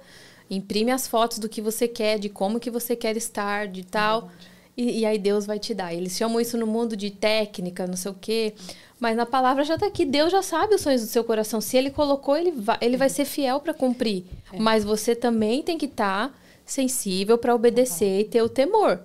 imprime 0.48 0.90
as 0.90 1.06
fotos 1.06 1.38
do 1.38 1.48
que 1.48 1.62
você 1.62 1.88
quer, 1.88 2.18
de 2.18 2.28
como 2.28 2.60
que 2.60 2.70
você 2.70 2.94
quer 2.94 3.16
estar, 3.16 3.66
de 3.66 3.84
tal. 3.84 4.30
E, 4.76 5.00
e, 5.00 5.06
aí 5.06 5.18
Deus 5.18 5.46
vai 5.46 5.58
te 5.58 5.74
dar. 5.74 5.92
Eles 5.92 6.16
chamam 6.16 6.40
isso 6.40 6.56
no 6.56 6.66
mundo 6.66 6.96
de 6.96 7.10
técnica, 7.10 7.86
não 7.86 7.96
sei 7.96 8.10
o 8.10 8.16
quê. 8.18 8.54
Mas 8.98 9.16
na 9.16 9.26
palavra 9.26 9.64
já 9.64 9.74
está 9.74 9.86
aqui. 9.86 10.04
Deus 10.04 10.30
já 10.30 10.42
sabe 10.42 10.74
os 10.74 10.82
sonhos 10.82 11.02
do 11.02 11.06
seu 11.06 11.24
coração. 11.24 11.60
Se 11.60 11.76
ele 11.76 11.90
colocou, 11.90 12.36
ele 12.36 12.50
vai, 12.50 12.78
ele 12.80 12.96
vai 12.96 13.08
ser 13.08 13.24
fiel 13.24 13.60
para 13.60 13.74
cumprir. 13.74 14.24
É. 14.52 14.58
Mas 14.58 14.84
você 14.84 15.14
também 15.14 15.62
tem 15.62 15.76
que 15.76 15.86
estar 15.86 16.28
tá 16.28 16.34
sensível 16.64 17.36
para 17.36 17.54
obedecer 17.54 18.20
e 18.20 18.24
ter 18.24 18.42
o 18.42 18.48
temor. 18.48 19.00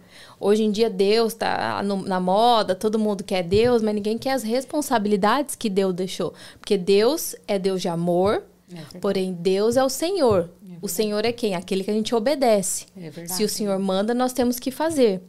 Hoje 0.45 0.63
em 0.63 0.69
dia 0.69 0.91
Deus 0.91 1.33
está 1.33 1.81
na 1.81 2.19
moda, 2.19 2.75
todo 2.75 2.99
mundo 2.99 3.23
quer 3.23 3.41
Deus, 3.41 3.81
mas 3.81 3.95
ninguém 3.95 4.15
quer 4.15 4.33
as 4.33 4.43
responsabilidades 4.43 5.55
que 5.55 5.71
Deus 5.71 5.91
deixou. 5.91 6.35
Porque 6.59 6.77
Deus 6.77 7.35
é 7.47 7.57
Deus 7.57 7.81
de 7.81 7.87
amor, 7.87 8.43
é 8.71 8.99
porém 8.99 9.33
Deus 9.33 9.75
é 9.75 9.83
o 9.83 9.89
Senhor. 9.89 10.51
É 10.69 10.77
o 10.83 10.87
Senhor 10.87 11.25
é 11.25 11.31
quem? 11.31 11.55
Aquele 11.55 11.83
que 11.83 11.89
a 11.89 11.93
gente 11.95 12.13
obedece. 12.13 12.85
É 12.95 13.25
Se 13.25 13.43
o 13.43 13.49
Senhor 13.49 13.79
manda, 13.79 14.13
nós 14.13 14.33
temos 14.33 14.59
que 14.59 14.69
fazer. 14.69 15.19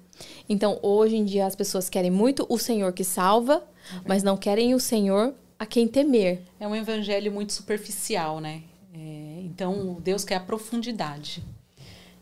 Então, 0.47 0.79
hoje 0.83 1.17
em 1.17 1.25
dia 1.25 1.47
as 1.47 1.57
pessoas 1.57 1.89
querem 1.89 2.11
muito 2.11 2.45
o 2.51 2.59
Senhor 2.59 2.93
que 2.93 3.03
salva, 3.03 3.65
é 3.91 4.01
mas 4.07 4.23
não 4.23 4.37
querem 4.37 4.75
o 4.75 4.79
Senhor 4.79 5.33
a 5.59 5.65
quem 5.65 5.89
temer. 5.89 6.43
É 6.61 6.69
um 6.69 6.77
evangelho 6.77 7.33
muito 7.33 7.55
superficial, 7.55 8.39
né? 8.39 8.65
É, 8.93 9.41
então, 9.41 9.97
Deus 9.99 10.27
quer 10.27 10.37
a 10.37 10.41
profundidade. 10.41 11.43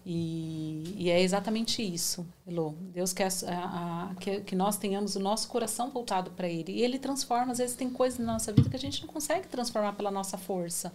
E, 0.07 0.95
e, 0.99 1.11
é 1.11 1.23
exatamente 1.23 1.83
isso, 1.83 2.27
Elô. 2.47 2.75
Deus 2.93 3.15
quer 3.15 3.29
a, 3.47 4.11
a, 4.11 4.15
que, 4.17 4.41
que, 4.43 4.55
nós 4.55 4.77
tenhamos 4.77 5.17
o 5.17 5.21
nosso 5.21 5.49
coração 5.49 5.91
voltado 5.91 6.31
para 6.33 6.47
Ele. 6.47 6.73
E 6.73 6.83
Ele 6.83 6.99
transforma, 6.99 7.53
às 7.53 7.59
vezes 7.59 7.75
tem 7.75 7.89
coisas 7.89 8.19
na 8.19 8.35
nossa 8.35 8.53
vida 8.53 8.69
que 8.69 8.77
a 8.77 8.79
gente 8.79 9.01
não 9.01 9.09
consegue 9.09 9.49
transformar 9.49 9.95
pela 9.95 10.11
nossa 10.11 10.37
força. 10.37 10.93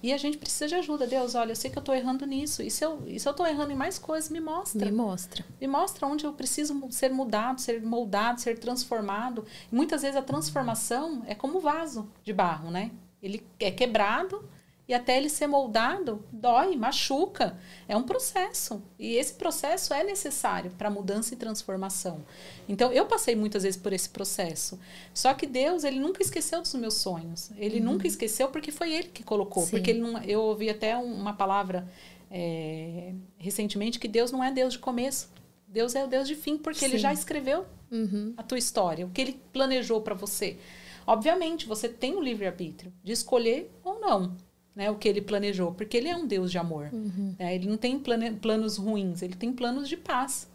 E 0.00 0.12
a 0.12 0.16
gente 0.16 0.38
precisa 0.38 0.68
de 0.68 0.76
ajuda. 0.76 1.08
Deus, 1.08 1.34
olha, 1.34 1.52
eu 1.52 1.56
sei 1.56 1.70
que 1.72 1.78
eu 1.78 1.80
estou 1.80 1.94
errando 1.94 2.24
nisso. 2.24 2.62
E 2.62 2.70
se 2.70 2.84
eu 2.84 3.04
estou 3.08 3.46
errando 3.46 3.72
em 3.72 3.76
mais 3.76 3.98
coisas, 3.98 4.30
me 4.30 4.40
mostra. 4.40 4.84
Me 4.84 4.96
mostra. 4.96 5.44
Me 5.60 5.66
mostra 5.66 6.06
onde 6.06 6.24
eu 6.24 6.32
preciso 6.32 6.80
ser 6.90 7.10
mudado, 7.10 7.60
ser 7.60 7.82
moldado, 7.82 8.40
ser 8.40 8.58
transformado. 8.58 9.44
E 9.70 9.74
muitas 9.74 10.02
vezes 10.02 10.16
a 10.16 10.22
transformação 10.22 11.22
é 11.26 11.34
como 11.34 11.58
vaso 11.60 12.08
de 12.22 12.32
barro, 12.32 12.70
né? 12.70 12.92
Ele 13.20 13.44
é 13.58 13.70
quebrado 13.70 14.48
e 14.88 14.94
até 14.94 15.16
ele 15.16 15.28
ser 15.28 15.46
moldado, 15.46 16.24
dói, 16.32 16.74
machuca. 16.76 17.56
É 17.86 17.96
um 17.96 18.02
processo. 18.02 18.82
E 18.98 19.14
esse 19.14 19.34
processo 19.34 19.94
é 19.94 20.02
necessário 20.02 20.72
para 20.72 20.90
mudança 20.90 21.34
e 21.34 21.36
transformação. 21.36 22.24
Então, 22.68 22.92
eu 22.92 23.06
passei 23.06 23.36
muitas 23.36 23.62
vezes 23.62 23.80
por 23.80 23.92
esse 23.92 24.08
processo. 24.08 24.78
Só 25.14 25.32
que 25.34 25.46
Deus, 25.46 25.84
ele 25.84 26.00
nunca 26.00 26.20
esqueceu 26.20 26.60
dos 26.60 26.74
meus 26.74 26.94
sonhos. 26.94 27.50
Ele 27.56 27.78
uhum. 27.78 27.92
nunca 27.92 28.08
esqueceu 28.08 28.48
porque 28.48 28.72
foi 28.72 28.92
ele 28.92 29.08
que 29.08 29.22
colocou. 29.22 29.62
Sim. 29.62 29.70
Porque 29.70 29.94
não, 29.94 30.20
eu 30.24 30.42
ouvi 30.42 30.68
até 30.68 30.96
uma 30.96 31.32
palavra 31.32 31.88
é, 32.28 33.14
recentemente 33.38 34.00
que 34.00 34.08
Deus 34.08 34.32
não 34.32 34.42
é 34.42 34.50
Deus 34.50 34.72
de 34.72 34.80
começo. 34.80 35.30
Deus 35.68 35.94
é 35.94 36.04
o 36.04 36.08
Deus 36.08 36.26
de 36.26 36.34
fim, 36.34 36.58
porque 36.58 36.80
Sim. 36.80 36.86
ele 36.86 36.98
já 36.98 37.12
escreveu 37.12 37.64
uhum. 37.90 38.34
a 38.36 38.42
tua 38.42 38.58
história, 38.58 39.06
o 39.06 39.10
que 39.10 39.20
ele 39.20 39.40
planejou 39.52 40.00
para 40.00 40.14
você. 40.14 40.58
Obviamente, 41.06 41.66
você 41.66 41.88
tem 41.88 42.14
o 42.14 42.20
livre-arbítrio 42.20 42.92
de 43.02 43.12
escolher 43.12 43.70
ou 43.82 44.00
não 44.00 44.36
né, 44.74 44.90
o 44.90 44.96
que 44.96 45.08
ele 45.08 45.20
planejou, 45.20 45.72
porque 45.72 45.96
ele 45.96 46.08
é 46.08 46.16
um 46.16 46.26
Deus 46.26 46.50
de 46.50 46.58
amor. 46.58 46.90
Uhum. 46.92 47.34
Né? 47.38 47.54
Ele 47.54 47.68
não 47.68 47.76
tem 47.76 47.98
plane, 47.98 48.32
planos 48.32 48.76
ruins, 48.76 49.22
ele 49.22 49.34
tem 49.34 49.52
planos 49.52 49.88
de 49.88 49.96
paz. 49.96 50.50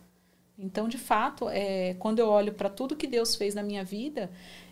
Então, 0.57 0.87
de 0.87 0.97
fato, 0.97 1.47
é, 1.49 1.93
quando 1.95 2.19
eu 2.19 2.27
olho 2.27 2.51
para 2.53 2.69
tudo 2.69 2.95
que 2.95 3.05
Deus 3.05 3.35
fez 3.35 3.53
na 3.53 3.61
minha 3.61 3.83
vida, 3.83 4.31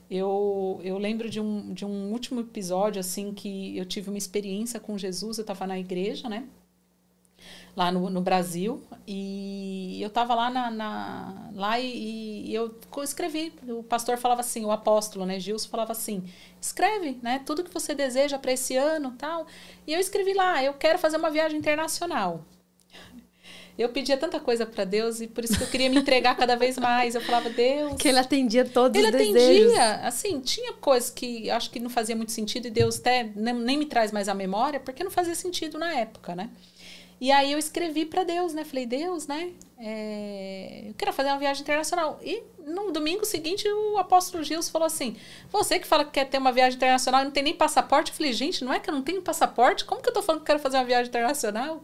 eu, 0.10 0.80
eu 0.84 0.98
lembro 0.98 1.30
de 1.30 1.39
um, 1.39 1.74
de 1.74 1.86
um 1.86 2.12
último 2.12 2.41
episódio, 2.41 3.00
assim, 3.00 3.34
que 3.34 3.78
eu 3.78 3.86
tive 3.86 4.10
uma 4.10 4.18
experiência 4.18 4.80
com 4.80 4.98
Jesus, 4.98 5.38
eu 5.38 5.43
estava 5.43 5.68
na 5.68 5.78
igreja, 5.78 6.28
né? 6.28 6.48
Lá 7.76 7.91
no, 7.91 8.09
no 8.09 8.21
Brasil. 8.21 8.82
E 9.05 10.01
eu 10.01 10.07
estava 10.07 10.34
lá, 10.34 10.49
na, 10.49 10.71
na, 10.71 11.49
lá 11.53 11.80
e, 11.80 12.49
e, 12.49 12.55
eu 12.55 12.73
escrevi. 13.03 13.53
O 13.67 13.84
pastor 13.84 14.17
falava 14.17 14.41
assim, 14.41 14.65
o 14.65 14.71
apóstolo, 14.71 15.26
né, 15.26 15.39
Gilson, 15.39 15.69
falava 15.69 15.91
assim: 15.91 16.23
escreve, 16.59 17.19
né, 17.21 17.41
tudo 17.45 17.63
que 17.63 17.73
você 17.73 17.93
deseja 17.93 18.39
para 18.39 18.53
esse 18.53 18.76
ano 18.76 19.13
tal. 19.17 19.45
E 19.86 19.93
eu 19.93 19.99
escrevi 19.99 20.34
lá: 20.34 20.63
eu 20.63 20.73
quero 20.73 20.97
fazer 20.97 21.17
uma 21.17 21.30
viagem 21.30 21.59
internacional. 21.59 22.45
Eu 23.78 23.89
pedia 23.89 24.15
tanta 24.15 24.39
coisa 24.39 24.65
para 24.65 24.86
Deus 24.86 25.19
e 25.19 25.28
por 25.28 25.43
isso 25.43 25.57
que 25.57 25.63
eu 25.65 25.67
queria 25.67 25.89
me 25.89 25.97
entregar 25.97 26.34
cada 26.38 26.55
vez 26.55 26.78
mais. 26.78 27.13
Eu 27.13 27.19
falava, 27.19 27.49
Deus. 27.49 27.97
Que 27.97 28.07
ele 28.07 28.19
atendia 28.19 28.63
todos 28.63 28.97
ele 28.97 29.09
os 29.09 29.11
desejos. 29.11 29.41
Ele 29.43 29.76
atendia, 29.76 30.07
assim, 30.07 30.39
tinha 30.39 30.71
coisas 30.71 31.09
que 31.09 31.51
acho 31.51 31.69
que 31.69 31.78
não 31.78 31.89
fazia 31.89 32.15
muito 32.15 32.32
sentido 32.32 32.67
e 32.67 32.71
Deus 32.71 32.99
até 32.99 33.30
nem, 33.36 33.53
nem 33.53 33.78
me 33.78 33.86
traz 33.86 34.13
mais 34.13 34.30
a 34.30 34.34
memória, 34.34 34.80
porque 34.80 35.03
não 35.03 35.11
fazia 35.11 35.36
sentido 35.36 35.78
na 35.78 35.93
época, 35.93 36.34
né? 36.34 36.51
E 37.20 37.32
aí 37.32 37.51
eu 37.51 37.59
escrevi 37.59 38.05
para 38.05 38.24
Deus, 38.24 38.53
né? 38.53 38.66
Falei, 38.66 38.86
Deus, 38.86 39.26
né? 39.26 39.51
É, 39.78 40.84
eu 40.88 40.93
quero 40.93 41.13
fazer 41.13 41.30
uma 41.30 41.39
viagem 41.39 41.61
internacional. 41.61 42.20
E 42.22 42.43
no 42.66 42.91
domingo 42.91 43.26
seguinte 43.26 43.68
o 43.68 43.97
apóstolo 43.97 44.43
Gilson 44.43 44.72
falou 44.72 44.86
assim: 44.86 45.16
Você 45.51 45.80
que 45.80 45.88
fala 45.88 46.03
que 46.03 46.11
quer 46.11 46.26
ter 46.26 46.38
uma 46.38 46.51
viagem 46.51 46.76
internacional 46.76 47.22
e 47.22 47.26
não 47.26 47.32
tem 47.32 47.43
nem 47.43 47.55
passaporte. 47.55 48.11
Eu 48.11 48.18
falei, 48.18 48.34
gente, 48.34 48.63
não 48.63 48.74
é 48.74 48.80
que 48.80 48.89
eu 48.89 48.93
não 48.93 49.01
tenho 49.01 49.22
passaporte? 49.22 49.86
Como 49.86 50.01
que 50.01 50.09
eu 50.09 50.13
tô 50.13 50.22
falando 50.22 50.41
que 50.41 50.47
quero 50.47 50.59
fazer 50.59 50.78
uma 50.78 50.86
viagem 50.86 51.09
internacional? 51.09 51.82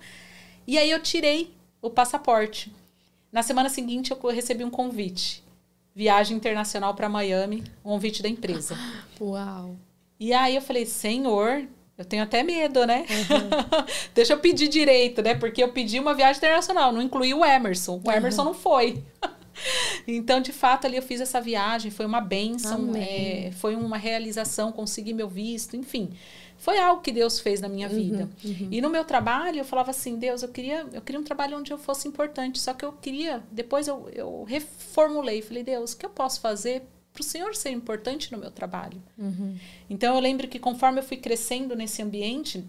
E 0.68 0.78
aí 0.78 0.90
eu 0.90 1.02
tirei 1.02 1.54
o 1.82 1.90
passaporte. 1.90 2.74
Na 3.32 3.42
semana 3.44 3.70
seguinte 3.70 4.12
eu 4.12 4.30
recebi 4.30 4.64
um 4.64 4.70
convite. 4.70 5.44
Viagem 5.94 6.38
internacional 6.38 6.94
para 6.94 7.10
Miami, 7.10 7.64
um 7.84 7.92
convite 7.92 8.22
da 8.24 8.30
empresa. 8.30 8.78
Uau! 9.20 9.76
E 10.20 10.34
aí 10.34 10.56
eu 10.56 10.62
falei, 10.62 10.86
Senhor, 10.86 11.68
eu 12.02 12.06
tenho 12.06 12.24
até 12.24 12.44
medo, 12.44 12.86
né? 12.86 13.06
Uhum. 13.10 13.86
Deixa 14.14 14.34
eu 14.34 14.40
pedir 14.40 14.68
direito, 14.68 15.22
né? 15.22 15.36
Porque 15.36 15.64
eu 15.64 15.70
pedi 15.70 16.00
uma 16.00 16.14
viagem 16.14 16.38
internacional, 16.38 16.92
não 16.92 17.02
incluí 17.02 17.34
o 17.34 17.46
Emerson. 17.46 18.02
O 18.04 18.12
Emerson 18.12 18.44
não 18.44 18.54
foi. 18.54 19.04
então, 20.08 20.42
de 20.42 20.52
fato, 20.52 20.88
ali 20.88 20.98
eu 20.98 21.04
fiz 21.04 21.22
essa 21.22 21.40
viagem, 21.40 21.92
foi 21.92 22.06
uma 22.06 22.20
benção, 22.20 22.92
é, 22.96 23.52
foi 23.54 23.76
uma 23.76 23.98
realização, 23.98 24.72
consegui 24.72 25.14
meu 25.14 25.30
visto, 25.30 25.76
enfim. 25.78 26.12
Foi 26.58 26.78
algo 26.78 27.02
que 27.02 27.12
Deus 27.12 27.40
fez 27.40 27.60
na 27.60 27.68
minha 27.68 27.88
uhum, 27.88 27.96
vida. 27.96 28.30
Uhum. 28.44 28.68
E 28.70 28.82
no 28.82 28.90
meu 28.90 29.04
trabalho, 29.04 29.60
eu 29.60 29.66
falava 29.66 29.90
assim, 29.90 30.18
Deus, 30.18 30.44
eu 30.44 30.50
queria, 30.50 30.86
eu 30.94 31.02
queria 31.02 31.20
um 31.20 31.24
trabalho 31.24 31.58
onde 31.58 31.72
eu 31.72 31.78
fosse 31.78 32.08
importante. 32.08 32.60
Só 32.60 32.74
que 32.74 32.86
eu 32.86 32.94
queria, 32.94 33.42
depois 33.52 33.88
eu, 33.88 34.08
eu 34.14 34.44
reformulei, 34.44 35.42
falei, 35.42 35.64
Deus, 35.64 35.94
o 35.94 35.98
que 35.98 36.06
eu 36.06 36.10
posso 36.10 36.40
fazer 36.40 36.84
para 37.14 37.22
o 37.22 37.24
Senhor 37.24 37.56
ser 37.56 37.72
importante 37.72 38.32
no 38.32 38.38
meu 38.38 38.52
trabalho. 38.52 39.02
Uhum. 39.18 39.58
Então 39.90 40.16
eu 40.16 40.22
lembro 40.22 40.48
que 40.48 40.60
conforme 40.60 41.00
eu 41.00 41.04
fui 41.04 41.18
crescendo 41.18 41.76
nesse 41.76 42.02
ambiente, 42.02 42.64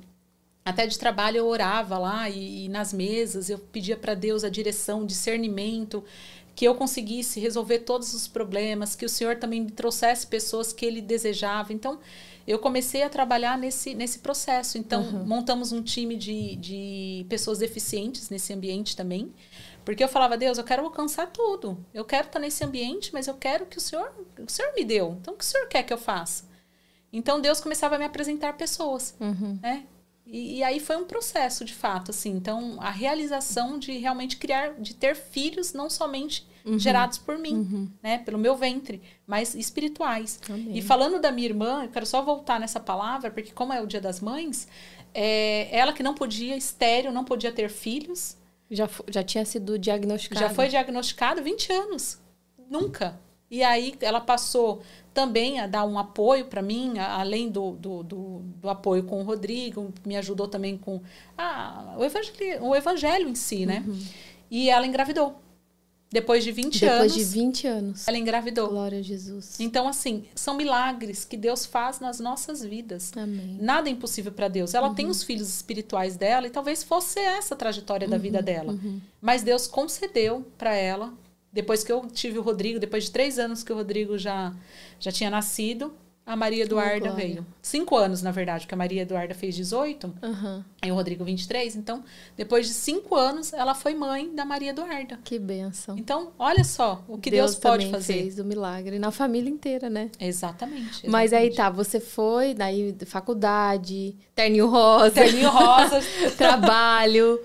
até 0.65 0.87
de 0.87 0.99
trabalho 0.99 1.39
eu 1.39 1.47
orava 1.47 1.99
lá 1.99 2.29
e, 2.29 2.65
e 2.65 2.69
nas 2.69 2.93
mesas 2.93 3.51
eu 3.51 3.59
pedia 3.59 3.97
para 3.97 4.15
Deus 4.15 4.45
a 4.45 4.49
direção, 4.49 5.07
discernimento, 5.07 6.05
que 6.55 6.65
eu 6.65 6.75
conseguisse 6.75 7.41
resolver 7.41 7.81
todos 7.81 8.13
os 8.15 8.29
problemas, 8.29 8.95
que 8.95 9.07
o 9.07 9.09
Senhor 9.09 9.37
também 9.37 9.63
me 9.63 9.71
trouxesse 9.71 10.27
pessoas 10.27 10.73
que 10.73 10.85
Ele 10.85 11.01
desejava. 11.01 11.73
Então 11.73 11.99
eu 12.47 12.59
comecei 12.59 13.03
a 13.03 13.09
trabalhar 13.09 13.57
nesse, 13.57 13.95
nesse 13.95 14.19
processo. 14.19 14.79
Então 14.79 15.03
uhum. 15.03 15.25
montamos 15.25 15.73
um 15.73 15.83
time 15.83 16.17
de, 16.17 16.57
de 16.57 17.27
pessoas 17.29 17.59
deficientes 17.59 18.31
nesse 18.31 18.53
ambiente 18.53 18.97
também. 18.97 19.33
Porque 19.85 20.03
eu 20.03 20.09
falava, 20.09 20.37
Deus, 20.37 20.59
eu 20.59 20.65
quero 20.65 20.85
alcançar 20.85 21.27
tudo. 21.27 21.85
Eu 21.93 22.05
quero 22.05 22.27
estar 22.27 22.39
nesse 22.39 22.65
ambiente, 22.65 23.13
mas 23.13 23.27
eu 23.27 23.35
quero 23.35 23.67
que 23.67 23.79
o 23.79 23.81
Senhor, 23.81 24.13
o 24.39 24.51
Senhor 24.51 24.73
me 24.75 24.85
deu. 24.85 25.17
Então, 25.21 25.35
o 25.35 25.37
que 25.37 25.45
o 25.45 25.47
Senhor 25.47 25.67
quer 25.67 25.83
que 25.83 25.93
eu 25.93 25.99
faça? 25.99 26.49
Então, 27.13 27.41
Deus 27.41 27.61
começava 27.61 27.97
a 27.97 27.99
me 27.99 28.05
apresentar 28.05 28.53
pessoas, 28.55 29.15
uhum. 29.21 29.59
né? 29.61 29.85
E, 30.25 30.59
e, 30.59 30.63
aí 30.63 30.79
foi 30.79 30.97
um 30.97 31.05
processo, 31.05 31.65
de 31.65 31.75
fato, 31.75 32.11
assim. 32.11 32.31
Então, 32.31 32.77
a 32.81 32.91
realização 32.91 33.79
de 33.79 33.99
realmente 33.99 34.37
criar, 34.37 34.75
de 34.81 34.95
ter 34.95 35.17
filhos 35.17 35.73
não 35.73 35.91
somente 35.91 36.47
uhum. 36.65 36.79
gerados 36.79 37.19
por 37.19 37.39
mim, 37.39 37.55
uhum. 37.55 37.89
né? 38.03 38.19
Pelo 38.19 38.39
meu 38.39 38.57
ventre, 38.57 39.03
mas 39.27 39.55
espirituais. 39.55 40.41
E 40.73 40.83
falando 40.83 41.21
da 41.21 41.31
minha 41.31 41.49
irmã, 41.49 41.85
eu 41.85 41.89
quero 41.89 42.07
só 42.07 42.23
voltar 42.23 42.61
nessa 42.61 42.81
palavra, 42.81 43.31
porque 43.31 43.53
como 43.53 43.73
é 43.73 43.81
o 43.81 43.87
Dia 43.87 44.01
das 44.01 44.21
Mães, 44.21 44.69
é, 45.15 45.69
ela 45.77 45.93
que 45.93 46.03
não 46.03 46.15
podia, 46.15 46.57
estéreo, 46.57 47.13
não 47.13 47.25
podia 47.25 47.53
ter 47.53 47.69
filhos, 47.69 48.37
já, 48.71 48.89
já 49.09 49.23
tinha 49.23 49.45
sido 49.45 49.79
diagnosticado? 49.79 50.41
Já 50.41 50.51
foi 50.51 50.69
diagnosticado 50.69 51.43
20 51.43 51.73
anos. 51.73 52.19
Nunca. 52.71 53.21
E 53.51 53.63
aí 53.63 53.95
ela 54.01 54.19
passou 54.19 54.81
também 55.13 55.61
a 55.61 55.67
dar 55.67 55.85
um 55.85 55.99
apoio 55.99 56.47
para 56.47 56.63
mim, 56.63 56.99
além 56.99 57.51
do, 57.51 57.73
do, 57.73 58.03
do, 58.03 58.43
do, 58.63 58.71
apoio 58.71 59.03
com 59.03 59.21
o 59.21 59.25
Rodrigo, 59.25 59.93
me 60.07 60.17
ajudou 60.17 60.49
também 60.49 60.79
com 60.79 61.03
ah, 61.37 61.95
o, 61.99 62.03
evangelho, 62.03 62.65
o 62.65 62.75
evangelho 62.75 63.29
em 63.29 63.35
si, 63.35 63.67
né? 63.67 63.85
Uhum. 63.87 64.01
E 64.51 64.71
ela 64.71 64.87
engravidou. 64.87 65.39
Depois 66.13 66.45
de 66.45 66.53
20 66.53 66.81
Depois 66.81 66.93
anos. 67.01 67.13
Depois 67.13 67.29
de 67.29 67.41
20 67.41 67.67
anos. 67.67 68.09
Ela 68.09 68.19
engravidou. 68.19 68.69
Glória 68.69 68.99
a 68.99 69.03
Jesus. 69.03 69.59
Então, 69.59 69.89
assim, 69.89 70.25
são 70.35 70.55
milagres 70.55 71.25
que 71.25 71.37
Deus 71.37 71.65
faz 71.65 72.01
nas 72.01 72.21
nossas 72.21 72.63
vidas. 72.63 73.13
Amém. 73.17 73.57
Nada 73.61 73.89
é 73.89 73.93
impossível 73.93 74.31
para 74.31 74.49
Deus. 74.49 74.75
Ela 74.75 74.89
uhum. 74.89 74.95
tem 74.95 75.07
os 75.07 75.23
filhos 75.23 75.49
espirituais 75.49 76.17
dela 76.17 76.47
e 76.47 76.51
talvez 76.51 76.83
fosse 76.83 77.19
essa 77.19 77.55
a 77.55 77.57
trajetória 77.57 78.07
da 78.07 78.19
vida 78.19 78.39
uhum, 78.39 78.45
dela. 78.45 78.73
Uhum. 78.73 79.01
Mas 79.21 79.43
Deus 79.43 79.67
concedeu 79.67 80.45
para 80.59 80.75
ela, 80.75 81.15
depois 81.53 81.83
que 81.83 81.91
eu 81.91 82.07
tive 82.07 82.39
o 82.39 82.43
Rodrigo, 82.43 82.79
depois 82.79 83.05
de 83.05 83.11
três 83.11 83.39
anos 83.39 83.63
que 83.63 83.73
o 83.73 83.77
Rodrigo 83.77 84.19
já, 84.19 84.55
já 85.01 85.11
tinha 85.11 85.31
nascido, 85.31 85.95
a 86.33 86.37
Maria 86.37 86.65
Eduarda 86.65 87.11
oh, 87.13 87.15
veio. 87.15 87.47
Cinco 87.61 87.95
anos, 87.97 88.23
na 88.23 88.31
verdade, 88.31 88.65
porque 88.65 88.75
a 88.75 88.79
Maria 88.79 89.03
Eduarda 89.03 89.35
fez 89.35 89.55
18 89.55 90.15
uhum. 90.23 90.65
e 90.83 90.91
o 90.91 90.95
Rodrigo 90.95 91.25
23. 91.25 91.77
Então, 91.77 92.03
depois 92.37 92.67
de 92.67 92.73
cinco 92.73 93.15
anos, 93.15 93.53
ela 93.53 93.75
foi 93.75 93.95
mãe 93.95 94.35
da 94.35 94.45
Maria 94.45 94.71
Eduarda. 94.71 95.19
Que 95.23 95.39
benção. 95.39 95.97
Então, 95.99 96.33
olha 96.39 96.65
só 96.65 97.05
o 97.07 97.19
que 97.19 97.31
Deus, 97.31 97.53
Deus 97.53 97.61
pode 97.61 97.91
fazer. 97.91 98.15
fez 98.15 98.39
o 98.39 98.45
milagre 98.45 98.99
na 98.99 99.11
família 99.11 99.51
inteira, 99.51 99.91
né? 99.91 100.11
Exatamente, 100.19 100.63
exatamente. 100.63 101.11
Mas 101.11 101.33
aí 101.33 101.55
tá, 101.55 101.69
você 101.69 102.01
foi, 102.01 102.55
daí 102.55 102.97
faculdade, 103.07 104.17
terninho 104.35 104.69
rosa. 104.69 105.11
Terninho 105.11 105.51
rosa. 105.51 106.01
trabalho. 106.37 107.39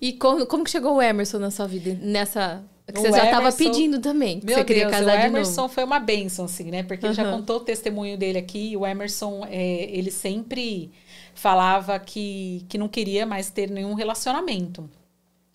E 0.00 0.12
como, 0.12 0.44
como 0.46 0.64
que 0.64 0.70
chegou 0.70 0.96
o 0.96 1.02
Emerson 1.02 1.38
na 1.38 1.50
sua 1.50 1.66
vida 1.66 1.96
nessa 2.02 2.64
que 2.92 3.00
você 3.00 3.10
já 3.10 3.24
estava 3.24 3.50
pedindo 3.52 3.98
também. 3.98 4.40
meu 4.44 4.58
você 4.58 4.64
queria 4.64 4.84
Deus, 4.84 4.96
casar 4.98 5.18
o 5.18 5.26
Emerson 5.26 5.68
foi 5.68 5.84
uma 5.84 5.98
benção, 5.98 6.44
assim, 6.44 6.70
né? 6.70 6.82
Porque 6.82 7.06
uhum. 7.06 7.12
ele 7.12 7.16
já 7.16 7.30
contou 7.30 7.56
o 7.56 7.60
testemunho 7.60 8.18
dele 8.18 8.38
aqui. 8.38 8.76
O 8.76 8.86
Emerson, 8.86 9.46
é, 9.50 9.84
ele 9.90 10.10
sempre 10.10 10.92
falava 11.34 11.98
que, 11.98 12.64
que 12.68 12.76
não 12.76 12.88
queria 12.88 13.24
mais 13.24 13.48
ter 13.50 13.70
nenhum 13.70 13.94
relacionamento. 13.94 14.88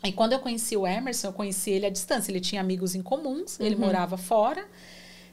E 0.04 0.12
quando 0.12 0.34
eu 0.34 0.40
conheci 0.40 0.76
o 0.76 0.88
Emerson, 0.88 1.28
eu 1.28 1.34
conheci 1.34 1.72
ele 1.72 1.86
à 1.86 1.90
distância. 1.90 2.32
Ele 2.32 2.40
tinha 2.40 2.62
amigos 2.62 2.96
em 2.96 3.02
comuns, 3.02 3.60
ele 3.60 3.76
uhum. 3.76 3.82
morava 3.82 4.18
fora. 4.18 4.66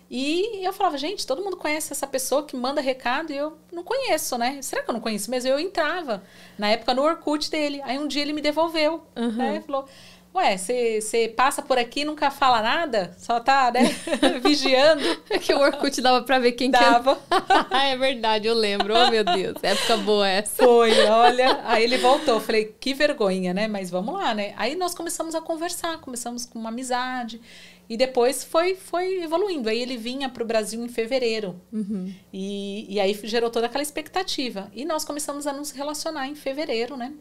E 0.09 0.65
eu 0.65 0.73
falava, 0.73 0.97
gente, 0.97 1.27
todo 1.27 1.43
mundo 1.43 1.57
conhece 1.57 1.93
essa 1.93 2.07
pessoa 2.07 2.45
que 2.45 2.57
manda 2.57 2.81
recado 2.81 3.33
e 3.33 3.37
eu 3.37 3.57
não 3.73 3.83
conheço, 3.83 4.39
né? 4.39 4.63
Será 4.63 4.83
que 4.83 4.91
eu 4.91 4.93
não 4.93 5.01
conheço 5.01 5.29
mesmo? 5.31 5.51
Eu 5.51 5.59
entrava, 5.59 6.23
na 6.57 6.69
época, 6.69 6.95
no 6.95 7.03
Orkut 7.03 7.51
dele. 7.51 7.81
Aí 7.83 7.99
um 7.99 8.07
dia 8.07 8.23
ele 8.23 8.33
me 8.33 8.41
devolveu, 8.41 9.03
uhum. 9.17 9.33
né? 9.33 9.61
Falou, 9.67 9.89
ué, 10.37 10.57
você 10.57 11.33
passa 11.37 11.63
por 11.63 11.79
aqui 11.79 12.01
e 12.01 12.05
nunca 12.05 12.31
fala 12.31 12.61
nada? 12.61 13.15
Só 13.19 13.41
tá, 13.41 13.73
né, 13.73 13.95
vigiando. 14.43 15.03
É 15.29 15.39
que 15.39 15.53
o 15.53 15.59
Orkut 15.59 16.01
dava 16.01 16.23
pra 16.23 16.39
ver 16.39 16.53
quem 16.53 16.71
dava. 16.71 17.17
Que... 17.17 17.75
é 17.75 17.97
verdade, 17.97 18.47
eu 18.47 18.55
lembro. 18.55 18.95
Oh, 18.95 19.11
meu 19.11 19.25
Deus, 19.25 19.57
época 19.63 19.97
boa 19.99 20.29
essa. 20.29 20.65
Foi, 20.65 20.93
olha. 21.07 21.61
Aí 21.65 21.85
ele 21.85 21.99
voltou. 21.99 22.41
Falei, 22.41 22.75
que 22.79 22.95
vergonha, 22.95 23.53
né? 23.53 23.67
Mas 23.67 23.91
vamos 23.91 24.15
lá, 24.15 24.35
né? 24.35 24.55
Aí 24.57 24.75
nós 24.77 24.95
começamos 24.95 25.35
a 25.35 25.41
conversar, 25.41 25.99
começamos 25.99 26.47
com 26.47 26.59
uma 26.59 26.69
amizade. 26.69 27.41
E 27.89 27.97
depois 27.97 28.45
foi, 28.45 28.75
foi 28.75 29.23
evoluindo. 29.23 29.69
Aí 29.69 29.81
ele 29.81 29.97
vinha 29.97 30.29
para 30.29 30.43
o 30.43 30.47
Brasil 30.47 30.83
em 30.85 30.89
fevereiro. 30.89 31.61
Uhum. 31.73 32.13
E, 32.33 32.95
e 32.95 33.01
aí 33.01 33.19
gerou 33.25 33.51
toda 33.51 33.67
aquela 33.67 33.83
expectativa. 33.83 34.71
E 34.75 34.85
nós 34.85 35.05
começamos 35.05 35.47
a 35.47 35.53
nos 35.53 35.71
relacionar 35.71 36.29
em 36.29 36.35
fevereiro, 36.35 36.97
né? 36.97 37.13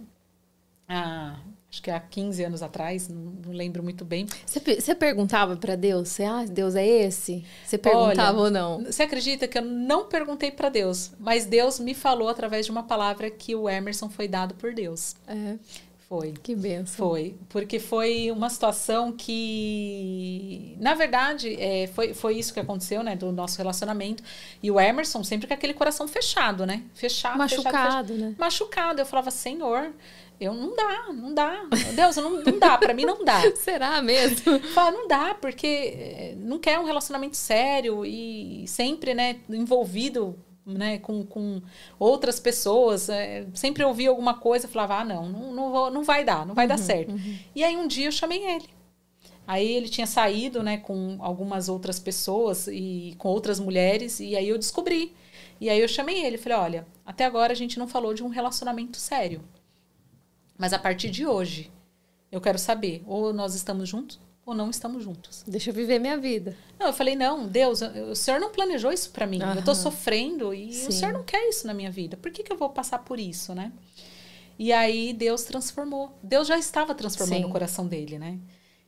Ah, 0.87 1.37
acho 1.75 1.81
que 1.81 1.91
há 1.91 1.99
15 1.99 2.43
anos 2.45 2.63
atrás, 2.63 3.09
não, 3.09 3.33
não 3.45 3.51
lembro 3.51 3.83
muito 3.83 4.05
bem. 4.05 4.25
Você 4.45 4.95
perguntava 4.95 5.57
para 5.57 5.75
Deus, 5.75 6.09
você, 6.09 6.23
ah, 6.23 6.45
Deus 6.49 6.73
é 6.73 6.85
esse? 6.85 7.43
Você 7.65 7.77
perguntava 7.77 8.39
Olha, 8.39 8.45
ou 8.45 8.51
não? 8.51 8.85
Você 8.85 9.03
acredita 9.03 9.45
que 9.45 9.57
eu 9.57 9.61
não 9.61 10.05
perguntei 10.05 10.51
para 10.51 10.69
Deus, 10.69 11.11
mas 11.19 11.45
Deus 11.45 11.79
me 11.79 11.93
falou 11.93 12.29
através 12.29 12.65
de 12.65 12.71
uma 12.71 12.83
palavra 12.83 13.29
que 13.29 13.53
o 13.53 13.69
Emerson 13.69 14.09
foi 14.09 14.27
dado 14.27 14.55
por 14.55 14.73
Deus. 14.73 15.15
É. 15.27 15.57
Foi. 16.07 16.33
Que 16.43 16.55
benção. 16.55 17.09
Foi. 17.09 17.35
Porque 17.49 17.79
foi 17.79 18.29
uma 18.31 18.47
situação 18.49 19.11
que, 19.11 20.77
na 20.79 20.93
verdade, 20.93 21.55
é, 21.59 21.87
foi, 21.87 22.13
foi 22.13 22.37
isso 22.37 22.53
que 22.53 22.59
aconteceu, 22.59 23.01
né? 23.01 23.15
Do 23.15 23.31
nosso 23.31 23.57
relacionamento. 23.57 24.23
E 24.61 24.69
o 24.69 24.79
Emerson 24.79 25.23
sempre 25.23 25.47
com 25.47 25.53
aquele 25.53 25.73
coração 25.73 26.07
fechado, 26.07 26.63
né? 26.63 26.83
Fechado, 26.93 27.39
Machucado, 27.39 27.75
fechado, 27.75 28.07
fechado. 28.07 28.29
né? 28.29 28.35
Machucado. 28.37 29.01
Eu 29.01 29.05
falava, 29.05 29.31
Senhor, 29.31 29.91
eu 30.39 30.53
não 30.53 30.75
dá, 30.75 31.13
não 31.13 31.33
dá. 31.33 31.67
Deus, 31.95 32.15
não, 32.17 32.43
não 32.43 32.59
dá, 32.59 32.77
para 32.77 32.93
mim 32.93 33.05
não 33.05 33.23
dá. 33.23 33.41
Será 33.55 34.01
mesmo? 34.01 34.59
Fala, 34.73 34.91
não 34.91 35.07
dá, 35.07 35.33
porque 35.33 35.67
eh, 35.67 36.35
não 36.37 36.59
quer 36.59 36.79
um 36.79 36.85
relacionamento 36.85 37.37
sério 37.37 38.05
e 38.05 38.65
sempre, 38.67 39.13
né, 39.13 39.37
envolvido 39.49 40.37
né, 40.65 40.97
com, 40.97 41.25
com 41.25 41.61
outras 41.99 42.39
pessoas. 42.39 43.07
É, 43.09 43.45
sempre 43.53 43.83
ouvia 43.83 44.09
alguma 44.09 44.33
coisa, 44.33 44.67
falava, 44.67 44.99
ah, 44.99 45.05
não, 45.05 45.29
não, 45.29 45.53
não, 45.53 45.71
vou, 45.71 45.91
não 45.91 46.03
vai 46.03 46.23
dar, 46.23 46.45
não 46.45 46.55
vai 46.55 46.65
uhum, 46.65 46.69
dar 46.69 46.77
certo. 46.77 47.11
Uhum. 47.11 47.37
E 47.55 47.63
aí 47.63 47.77
um 47.77 47.87
dia 47.87 48.07
eu 48.07 48.11
chamei 48.11 48.43
ele. 48.43 48.69
Aí 49.47 49.71
ele 49.73 49.87
tinha 49.87 50.07
saído, 50.07 50.63
né, 50.63 50.77
com 50.77 51.17
algumas 51.19 51.69
outras 51.69 51.99
pessoas 51.99 52.67
e 52.67 53.13
com 53.19 53.29
outras 53.29 53.59
mulheres, 53.59 54.19
e 54.19 54.35
aí 54.35 54.49
eu 54.49 54.57
descobri. 54.57 55.13
E 55.61 55.69
aí 55.69 55.79
eu 55.79 55.87
chamei 55.87 56.25
ele, 56.25 56.37
falei, 56.37 56.57
olha, 56.57 56.87
até 57.05 57.23
agora 57.25 57.53
a 57.53 57.55
gente 57.55 57.77
não 57.77 57.87
falou 57.87 58.13
de 58.13 58.23
um 58.23 58.27
relacionamento 58.27 58.97
sério. 58.97 59.41
Mas 60.57 60.73
a 60.73 60.79
partir 60.79 61.09
de 61.09 61.25
hoje, 61.25 61.71
eu 62.31 62.41
quero 62.41 62.57
saber, 62.57 63.03
ou 63.05 63.33
nós 63.33 63.55
estamos 63.55 63.87
juntos, 63.89 64.19
ou 64.45 64.53
não 64.53 64.69
estamos 64.69 65.03
juntos. 65.03 65.43
Deixa 65.47 65.71
eu 65.71 65.73
viver 65.73 65.99
minha 65.99 66.17
vida. 66.17 66.55
Não, 66.79 66.87
eu 66.87 66.93
falei, 66.93 67.15
não, 67.15 67.47
Deus, 67.47 67.81
o 67.81 68.15
Senhor 68.15 68.39
não 68.39 68.51
planejou 68.51 68.91
isso 68.91 69.09
para 69.09 69.25
mim. 69.25 69.41
Uhum. 69.41 69.55
Eu 69.55 69.63
tô 69.63 69.73
sofrendo 69.73 70.53
e 70.53 70.71
Sim. 70.71 70.87
o 70.87 70.91
Senhor 70.91 71.13
não 71.13 71.23
quer 71.23 71.49
isso 71.49 71.65
na 71.65 71.73
minha 71.73 71.89
vida. 71.89 72.15
Por 72.15 72.31
que, 72.31 72.43
que 72.43 72.51
eu 72.51 72.57
vou 72.57 72.69
passar 72.69 72.99
por 72.99 73.19
isso, 73.19 73.55
né? 73.55 73.71
E 74.57 74.71
aí 74.71 75.13
Deus 75.13 75.43
transformou. 75.43 76.17
Deus 76.21 76.47
já 76.47 76.57
estava 76.57 76.93
transformando 76.93 77.41
Sim. 77.41 77.45
o 77.45 77.51
coração 77.51 77.87
dele, 77.87 78.19
né? 78.19 78.37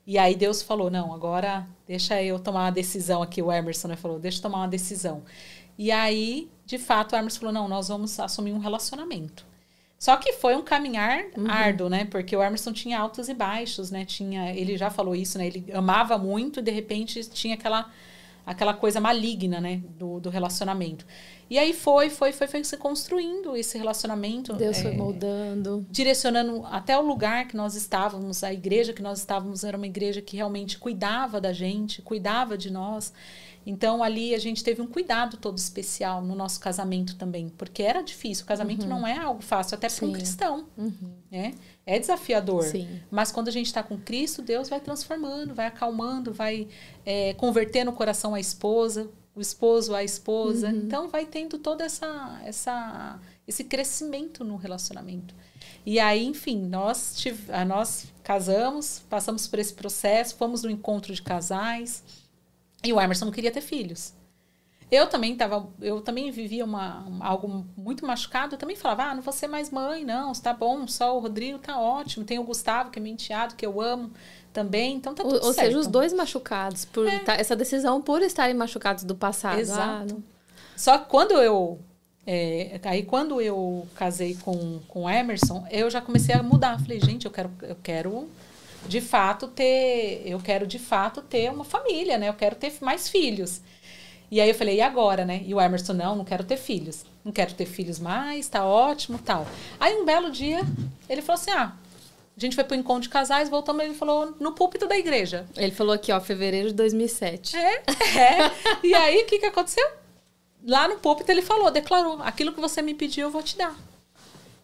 E 0.06 0.18
aí 0.18 0.36
Deus 0.36 0.62
falou, 0.62 0.92
não, 0.92 1.12
agora 1.12 1.68
deixa 1.88 2.22
eu 2.22 2.40
tomar 2.40 2.66
uma 2.66 2.72
decisão 2.72 3.24
aqui. 3.24 3.42
O 3.42 3.52
Emerson 3.52 3.88
né, 3.88 3.96
falou, 3.96 4.20
deixa 4.20 4.38
eu 4.38 4.44
tomar 4.44 4.60
uma 4.60 4.68
decisão. 4.68 5.24
E 5.76 5.92
aí, 5.92 6.50
de 6.66 6.78
fato, 6.78 7.14
o 7.14 7.16
Emerson 7.18 7.40
falou, 7.40 7.54
não, 7.54 7.68
nós 7.68 7.88
vamos 7.88 8.20
assumir 8.20 8.54
um 8.54 8.60
relacionamento. 8.60 9.46
Só 10.00 10.16
que 10.18 10.34
foi 10.34 10.56
um 10.56 10.62
caminhar 10.62 11.26
uhum. 11.36 11.50
árduo, 11.50 11.90
né? 11.90 12.06
Porque 12.06 12.36
o 12.36 12.44
Emerson 12.44 12.72
tinha 12.72 13.00
altos 13.00 13.30
e 13.30 13.34
baixos, 13.34 13.90
né? 13.90 14.06
Tinha, 14.06 14.54
ele 14.54 14.78
já 14.78 14.92
falou 14.92 15.16
isso, 15.16 15.38
né? 15.38 15.48
Ele 15.48 15.66
amava 15.74 16.18
muito 16.18 16.60
e 16.60 16.64
de 16.64 16.72
repente 16.72 17.24
tinha 17.30 17.56
aquela 17.56 17.90
aquela 18.48 18.74
coisa 18.74 19.02
maligna, 19.02 19.60
né, 19.60 19.82
do, 20.00 20.22
do 20.22 20.30
relacionamento. 20.30 21.06
E 21.50 21.60
aí 21.60 21.74
foi, 21.74 22.10
foi, 22.10 22.32
foi, 22.32 22.48
foi 22.48 22.64
se 22.64 22.78
construindo 22.78 23.58
esse 23.58 23.78
relacionamento. 23.78 24.54
Deus 24.54 24.78
é, 24.78 24.84
foi 24.84 24.94
moldando. 24.94 25.86
Direcionando 25.92 26.66
até 26.66 26.98
o 26.98 27.02
lugar 27.02 27.46
que 27.46 27.58
nós 27.58 27.76
estávamos, 27.76 28.46
a 28.46 28.54
igreja 28.54 28.94
que 28.94 29.02
nós 29.02 29.20
estávamos 29.20 29.66
era 29.66 29.76
uma 29.76 29.86
igreja 29.86 30.22
que 30.22 30.38
realmente 30.38 30.78
cuidava 30.78 31.42
da 31.42 31.52
gente, 31.52 32.02
cuidava 32.02 32.58
de 32.58 32.72
nós. 32.72 33.14
Então 33.70 34.02
ali 34.02 34.34
a 34.34 34.40
gente 34.40 34.64
teve 34.64 34.82
um 34.82 34.88
cuidado 34.88 35.36
todo 35.36 35.58
especial 35.58 36.22
no 36.22 36.34
nosso 36.34 36.58
casamento 36.58 37.18
também, 37.18 37.50
porque 37.50 37.84
era 37.84 38.02
difícil. 38.02 38.46
O 38.46 38.48
casamento 38.48 38.84
uhum. 38.84 38.90
não 38.90 39.06
é 39.06 39.18
algo 39.18 39.44
fácil, 39.44 39.76
até 39.76 39.90
para 39.90 40.06
um 40.06 40.14
cristão. 40.14 40.66
Uhum. 40.78 41.12
Né? 41.30 41.54
É 41.86 42.00
desafiador. 42.00 42.64
Sim. 42.64 42.88
Mas 43.12 43.30
quando 43.30 43.50
a 43.50 43.52
gente 43.52 43.66
está 43.66 43.84
com 43.84 43.98
Cristo, 43.98 44.42
Deus 44.42 44.70
vai 44.70 44.80
transformando, 44.80 45.54
vai 45.54 45.66
acalmando, 45.66 46.34
vai 46.34 46.70
é, 47.06 47.34
convertendo 47.34 47.92
o 47.92 47.94
coração 47.94 48.34
à 48.34 48.40
esposa, 48.40 49.10
o 49.36 49.42
esposo 49.42 49.94
à 49.94 50.02
esposa. 50.02 50.70
Uhum. 50.70 50.78
Então 50.78 51.10
vai 51.10 51.26
tendo 51.26 51.58
todo 51.58 51.82
essa, 51.82 52.42
essa, 52.46 53.20
esse 53.46 53.66
crescimento 53.66 54.46
no 54.46 54.56
relacionamento. 54.56 55.36
E 55.86 56.00
aí, 56.00 56.26
enfim, 56.26 56.58
nós, 56.58 57.16
tive, 57.18 57.52
nós 57.66 58.08
casamos, 58.24 59.04
passamos 59.10 59.46
por 59.46 59.60
esse 59.60 59.74
processo, 59.74 60.38
fomos 60.38 60.64
no 60.64 60.72
encontro 60.72 61.14
de 61.14 61.22
casais. 61.22 62.02
E 62.88 62.94
o 62.94 63.02
Emerson 63.02 63.26
não 63.26 63.32
queria 63.32 63.52
ter 63.52 63.62
filhos. 63.62 64.14
Eu 64.90 65.08
também 65.08 65.36
tava, 65.36 65.68
eu 65.82 66.00
também 66.00 66.32
vivia 66.32 66.64
uma, 66.64 67.06
algo 67.20 67.66
muito 67.76 68.06
machucado. 68.06 68.56
Eu 68.56 68.58
também 68.58 68.78
falava, 68.78 69.04
ah, 69.04 69.16
não 69.16 69.22
vou 69.22 69.34
ser 69.34 69.48
mais 69.48 69.70
mãe, 69.70 70.06
não, 70.06 70.32
está 70.32 70.54
bom, 70.54 70.88
só 70.88 71.18
o 71.18 71.20
Rodrigo 71.20 71.60
tá 71.60 71.78
ótimo. 71.78 72.24
Tem 72.24 72.40
o 72.40 72.44
Gustavo, 72.44 72.90
que 72.90 72.98
é 72.98 73.02
meu 73.02 73.12
enteado, 73.12 73.56
que 73.56 73.66
eu 73.66 73.82
amo 73.82 74.12
também, 74.54 74.96
então 74.96 75.14
tá 75.14 75.24
tudo 75.24 75.36
ou, 75.36 75.42
certo. 75.42 75.48
Ou 75.48 75.54
seja, 75.54 75.78
os 75.78 75.88
dois 75.88 76.14
machucados, 76.14 76.86
por 76.86 77.06
é. 77.06 77.20
tá, 77.20 77.34
essa 77.34 77.56
decisão 77.56 78.02
por 78.02 78.22
estarem 78.22 78.56
machucados 78.56 79.04
do 79.04 79.14
passado. 79.14 79.60
Exato. 79.60 80.16
Ah, 80.18 80.62
só 80.78 80.98
que 80.98 81.10
quando 81.10 81.34
eu 81.34 81.80
é, 82.26 82.80
aí 82.86 83.04
quando 83.04 83.42
eu 83.42 83.86
casei 83.94 84.36
com 84.36 84.80
com 84.88 85.10
Emerson, 85.10 85.68
eu 85.70 85.90
já 85.90 86.00
comecei 86.00 86.34
a 86.34 86.42
mudar. 86.42 86.80
Falei, 86.80 87.00
gente, 87.02 87.26
eu 87.26 87.32
quero 87.32 87.52
eu 87.62 87.76
quero 87.84 88.30
de 88.86 89.02
fato 89.02 89.48
ter, 89.48 90.22
eu 90.26 90.40
quero 90.40 90.68
de 90.68 90.80
fato 90.80 91.22
ter 91.22 91.52
uma 91.52 91.64
família, 91.64 92.18
né? 92.18 92.30
Eu 92.30 92.34
quero 92.34 92.56
ter 92.56 92.74
mais 92.82 93.10
filhos. 93.10 93.62
E 94.30 94.42
aí 94.42 94.50
eu 94.50 94.56
falei, 94.56 94.76
e 94.76 94.82
agora, 94.82 95.26
né? 95.26 95.42
E 95.46 95.54
o 95.54 95.62
Emerson, 95.62 95.94
não, 95.94 96.16
não 96.16 96.26
quero 96.26 96.44
ter 96.44 96.58
filhos. 96.58 97.06
Não 97.24 97.32
quero 97.32 97.54
ter 97.54 97.66
filhos 97.66 98.00
mais, 98.00 98.48
tá 98.48 98.66
ótimo, 98.66 99.20
tal. 99.20 99.48
Aí 99.80 99.94
um 99.96 100.06
belo 100.06 100.30
dia, 100.30 100.62
ele 101.10 101.22
falou 101.22 101.40
assim: 101.40 101.52
ah, 101.52 101.74
a 102.36 102.40
gente 102.40 102.56
foi 102.56 102.64
pro 102.64 102.76
encontro 102.76 103.04
de 103.04 103.10
casais, 103.10 103.50
voltamos, 103.50 103.84
ele 103.84 103.94
falou 103.94 104.36
no 104.40 104.52
púlpito 104.52 104.88
da 104.88 104.98
igreja. 104.98 105.46
Ele 105.56 105.72
falou 105.72 105.94
aqui, 105.94 106.12
ó, 106.12 106.20
fevereiro 106.20 106.70
de 106.70 106.76
2007. 106.76 107.58
É, 107.58 107.76
é. 107.76 108.52
e 108.84 108.94
aí, 108.94 109.24
o 109.24 109.26
que 109.26 109.40
que 109.40 109.46
aconteceu? 109.46 109.86
Lá 110.66 110.88
no 110.88 110.98
púlpito 110.98 111.32
ele 111.32 111.42
falou, 111.42 111.72
declarou, 111.72 112.22
aquilo 112.22 112.54
que 112.54 112.60
você 112.60 112.82
me 112.82 112.94
pediu, 112.94 113.28
eu 113.28 113.32
vou 113.32 113.42
te 113.42 113.58
dar. 113.58 113.76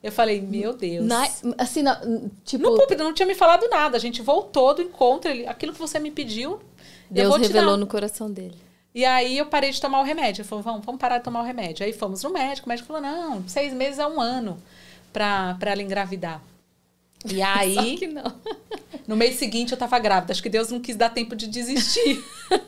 Eu 0.04 0.12
falei, 0.12 0.41
meu 0.41 0.74
Deus. 0.74 1.06
Na, 1.06 1.26
assim, 1.58 1.82
na, 1.82 1.95
tipo... 2.43 2.62
No 2.62 2.76
púlpito, 2.76 3.01
não 3.01 3.14
tinha 3.14 3.26
me 3.26 3.34
falado 3.34 3.70
nada. 3.70 3.95
A 3.95 3.99
gente 3.99 4.22
voltou 4.22 4.74
do 4.74 4.82
encontro, 4.82 5.32
ele, 5.32 5.47
aquilo 5.47 5.72
que 5.72 5.80
você 5.80 5.97
me 5.97 6.12
pediu, 6.12 6.60
Deus 7.10 7.38
revelou 7.38 7.78
no 7.78 7.88
coração 7.88 8.30
dele. 8.30 8.58
E 8.93 9.06
aí 9.06 9.38
eu 9.38 9.45
parei 9.45 9.72
de 9.72 9.80
tomar 9.80 10.01
o 10.01 10.04
remédio. 10.04 10.41
Eu 10.41 10.45
falei, 10.45 10.64
vamos, 10.64 10.86
vamos 10.86 10.99
parar 10.99 11.20
de 11.20 11.24
tomar 11.24 11.41
o 11.41 11.45
remédio. 11.45 11.86
Aí 11.86 11.93
fomos 11.93 12.22
no 12.22 12.32
médico, 12.32 12.68
o 12.68 12.70
médico 12.70 12.88
falou, 12.88 13.01
não, 13.01 13.47
seis 13.47 13.74
meses 13.74 13.97
é 13.97 14.06
um 14.06 14.20
ano 14.20 14.62
para 15.14 15.58
ela 15.62 15.82
engravidar. 15.82 16.41
E 17.26 17.39
aí, 17.41 17.76
Só 17.76 17.84
que 17.84 18.08
não. 18.08 18.36
no 19.08 19.16
mês 19.16 19.38
seguinte 19.38 19.72
eu 19.72 19.78
tava 19.78 19.97
grávida. 19.99 20.34
Acho 20.34 20.43
que 20.43 20.49
Deus 20.49 20.70
não 20.70 20.82
quis 20.82 20.97
dar 20.97 21.10
tempo 21.10 21.36
de 21.36 21.47
desistir. 21.47 22.22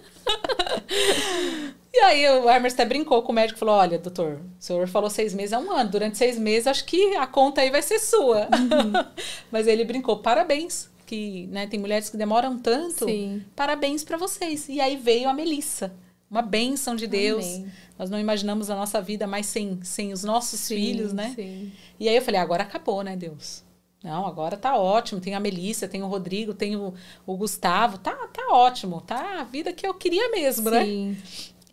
E 1.95 1.99
aí 1.99 2.29
o 2.29 2.49
Emerson 2.49 2.75
até 2.75 2.85
brincou 2.85 3.23
com 3.23 3.31
o 3.31 3.35
médico 3.35 3.57
e 3.57 3.61
falou: 3.61 3.75
Olha, 3.75 3.97
doutor, 3.97 4.41
o 4.59 4.61
senhor 4.61 4.85
falou 4.85 5.09
seis 5.09 5.33
meses 5.33 5.53
é 5.53 5.57
um 5.57 5.71
ano. 5.71 5.89
Durante 5.89 6.17
seis 6.17 6.37
meses, 6.37 6.67
acho 6.67 6.83
que 6.83 7.15
a 7.15 7.25
conta 7.25 7.61
aí 7.61 7.71
vai 7.71 7.81
ser 7.81 7.99
sua. 7.99 8.41
Uhum. 8.41 8.91
Mas 9.49 9.65
ele 9.65 9.85
brincou: 9.85 10.17
parabéns. 10.19 10.93
Que 11.05 11.45
né, 11.51 11.67
tem 11.67 11.79
mulheres 11.79 12.09
que 12.09 12.17
demoram 12.17 12.57
tanto. 12.57 13.05
Sim. 13.05 13.45
Parabéns 13.55 14.03
para 14.03 14.17
vocês. 14.17 14.67
E 14.67 14.81
aí 14.81 14.97
veio 14.97 15.29
a 15.29 15.33
Melissa. 15.33 15.93
Uma 16.29 16.41
bênção 16.41 16.95
de 16.95 17.05
Deus. 17.05 17.45
Amém. 17.45 17.71
Nós 17.97 18.09
não 18.09 18.19
imaginamos 18.19 18.71
a 18.71 18.75
nossa 18.75 18.99
vida 18.99 19.27
mais 19.27 19.45
sem, 19.45 19.79
sem 19.83 20.11
os 20.11 20.23
nossos 20.23 20.59
sim, 20.59 20.75
filhos, 20.75 21.13
né? 21.13 21.31
Sim. 21.35 21.71
E 21.99 22.09
aí 22.09 22.15
eu 22.15 22.21
falei: 22.21 22.41
agora 22.41 22.63
acabou, 22.63 23.03
né, 23.03 23.15
Deus? 23.15 23.63
Não, 24.03 24.25
agora 24.25 24.57
tá 24.57 24.77
ótimo. 24.77 25.21
Tem 25.21 25.33
a 25.33 25.39
Melissa, 25.39 25.87
tem 25.87 26.03
o 26.03 26.07
Rodrigo, 26.07 26.53
tem 26.53 26.75
o, 26.75 26.93
o 27.25 27.37
Gustavo. 27.37 27.97
Tá, 27.99 28.15
tá 28.27 28.47
ótimo. 28.51 28.99
Tá 29.01 29.39
a 29.39 29.43
vida 29.43 29.71
que 29.71 29.87
eu 29.87 29.93
queria 29.93 30.29
mesmo, 30.29 30.69
né? 30.69 30.83
Sim. 30.83 31.09
né? 31.09 31.17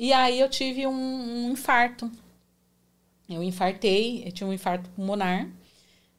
E 0.03 0.13
aí 0.13 0.41
eu 0.41 0.49
tive 0.49 0.85
um, 0.85 0.93
um 0.93 1.53
infarto. 1.53 2.11
Eu 3.31 3.41
infartei, 3.41 4.25
eu 4.27 4.33
tinha 4.33 4.49
um 4.49 4.53
infarto 4.53 4.91
pulmonar. 4.97 5.49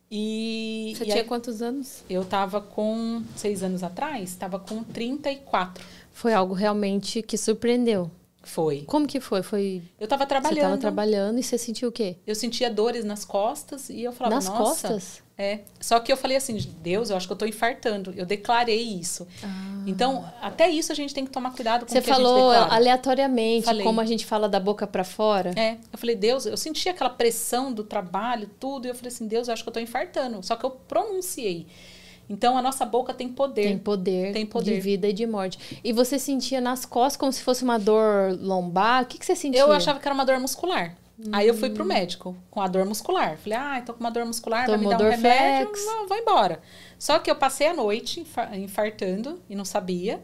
E, 0.10 0.94
Você 0.96 1.04
e 1.04 1.08
tinha 1.08 1.18
aí, 1.24 1.28
quantos 1.28 1.62
anos? 1.62 2.02
Eu 2.10 2.24
tava 2.24 2.62
com, 2.62 3.22
seis 3.36 3.62
anos 3.62 3.84
atrás, 3.84 4.36
tava 4.36 4.58
com 4.58 4.86
34. 4.86 5.84
Foi 6.14 6.34
algo 6.34 6.54
realmente 6.54 7.22
que 7.22 7.38
surpreendeu. 7.38 8.10
Foi. 8.42 8.84
Como 8.84 9.06
que 9.06 9.20
foi? 9.20 9.44
Foi. 9.44 9.82
Eu 10.00 10.08
tava 10.08 10.24
Você 10.24 10.30
trabalhando. 10.30 10.62
tava 10.62 10.78
trabalhando 10.78 11.40
e 11.40 11.44
você 11.44 11.58
sentiu 11.58 11.90
o 11.90 11.92
quê? 11.92 12.16
Eu 12.26 12.36
sentia 12.36 12.72
dores 12.72 13.04
nas 13.04 13.26
costas 13.26 13.90
e 13.90 14.02
eu 14.02 14.14
falava, 14.14 14.36
Nas 14.36 14.46
nossa. 14.46 14.88
costas? 14.88 15.23
É. 15.38 15.60
Só 15.80 16.00
que 16.00 16.12
eu 16.12 16.18
falei 16.18 16.38
assim, 16.38 16.56
Deus, 16.82 17.10
eu 17.10 17.18
acho 17.18 17.26
que 17.26 17.34
eu 17.34 17.38
tô 17.38 17.46
infartando. 17.46 18.14
Eu 18.16 18.26
declarei 18.26 18.82
isso. 18.82 19.28
Então, 19.88 20.24
até 20.42 20.70
isso 20.70 20.92
a 20.92 20.96
gente 20.96 21.14
tem 21.14 21.26
que 21.26 21.32
tomar 21.32 21.52
cuidado 21.54 21.86
com 21.86 21.92
Você 21.92 22.00
o 22.00 22.02
que 22.04 22.12
a 22.12 22.14
gente 22.14 22.24
falou 22.24 22.52
declara. 22.52 22.74
aleatoriamente, 22.76 23.66
Falei. 23.66 23.84
como 23.84 24.00
a 24.00 24.06
gente 24.06 24.26
fala 24.26 24.48
da 24.48 24.60
boca 24.60 24.86
pra 24.86 25.04
fora. 25.04 25.52
É, 25.56 25.78
eu 25.92 25.98
falei, 25.98 26.16
Deus, 26.16 26.46
eu 26.46 26.56
senti 26.56 26.88
aquela 26.88 27.10
pressão 27.10 27.74
do 27.74 27.84
trabalho, 27.84 28.50
tudo, 28.60 28.86
e 28.86 28.90
eu 28.90 28.96
falei 28.96 29.10
assim, 29.12 29.28
Deus, 29.28 29.48
eu 29.48 29.54
acho 29.54 29.64
que 29.64 29.70
eu 29.70 29.74
tô 29.74 29.80
infartando. 29.80 30.42
Só 30.44 30.56
que 30.56 30.66
eu 30.66 30.70
pronunciei. 30.70 31.66
Então, 32.30 32.58
a 32.58 32.62
nossa 32.62 32.86
boca 32.86 33.14
tem 33.14 33.28
poder. 33.28 33.64
Tem 33.64 33.78
poder, 33.78 34.32
Tem 34.34 34.46
poder. 34.46 34.76
de 34.76 34.80
vida 34.80 35.08
e 35.10 35.14
de 35.14 35.26
morte. 35.26 35.80
E 35.84 35.92
você 35.92 36.18
sentia 36.18 36.62
nas 36.62 36.86
costas 36.86 37.18
como 37.18 37.34
se 37.34 37.42
fosse 37.42 37.64
uma 37.64 37.78
dor 37.78 38.38
lombar? 38.40 39.04
O 39.04 39.06
que, 39.08 39.18
que 39.18 39.26
você 39.26 39.36
sentia? 39.36 39.60
Eu 39.60 39.72
achava 39.72 40.00
que 40.00 40.08
era 40.08 40.14
uma 40.16 40.26
dor 40.26 40.40
muscular. 40.40 40.96
Aí 41.32 41.48
eu 41.48 41.54
fui 41.54 41.70
pro 41.70 41.86
médico 41.86 42.36
com 42.52 42.62
a 42.62 42.68
dor 42.68 42.86
muscular. 42.86 43.38
Falei, 43.38 43.58
ah, 43.58 43.82
tô 43.86 43.94
com 43.94 44.00
uma 44.00 44.12
dor 44.12 44.26
muscular, 44.26 44.68
vai 44.68 44.78
me 44.78 44.84
Tomou 44.84 44.98
dar 44.98 45.06
um 45.06 45.10
remédio, 45.10 45.72
não, 45.86 46.08
vou 46.08 46.18
embora. 46.18 46.62
Só 47.00 47.20
que 47.20 47.30
eu 47.32 47.36
passei 47.36 47.68
a 47.68 47.74
noite 47.74 48.20
infa- 48.20 48.56
infartando 48.56 49.42
e 49.50 49.56
não 49.56 49.66
sabia. 49.66 50.22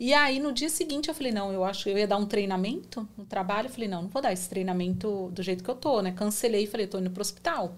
E 0.00 0.14
aí 0.14 0.38
no 0.38 0.52
dia 0.52 0.68
seguinte 0.68 1.08
eu 1.08 1.14
falei, 1.14 1.32
não, 1.32 1.52
eu 1.52 1.64
acho 1.64 1.84
que 1.84 1.90
eu 1.90 1.98
ia 1.98 2.06
dar 2.06 2.18
um 2.18 2.26
treinamento 2.26 3.08
no 3.16 3.24
trabalho. 3.24 3.66
Eu 3.66 3.70
falei, 3.72 3.88
não, 3.88 4.02
não 4.02 4.08
vou 4.08 4.22
dar 4.22 4.32
esse 4.32 4.48
treinamento 4.48 5.28
do 5.32 5.42
jeito 5.42 5.64
que 5.64 5.70
eu 5.70 5.74
tô, 5.74 6.00
né? 6.02 6.12
Cancelei 6.12 6.64
e 6.64 6.66
falei, 6.66 6.86
tô 6.86 6.98
indo 6.98 7.10
pro 7.10 7.20
hospital. 7.20 7.74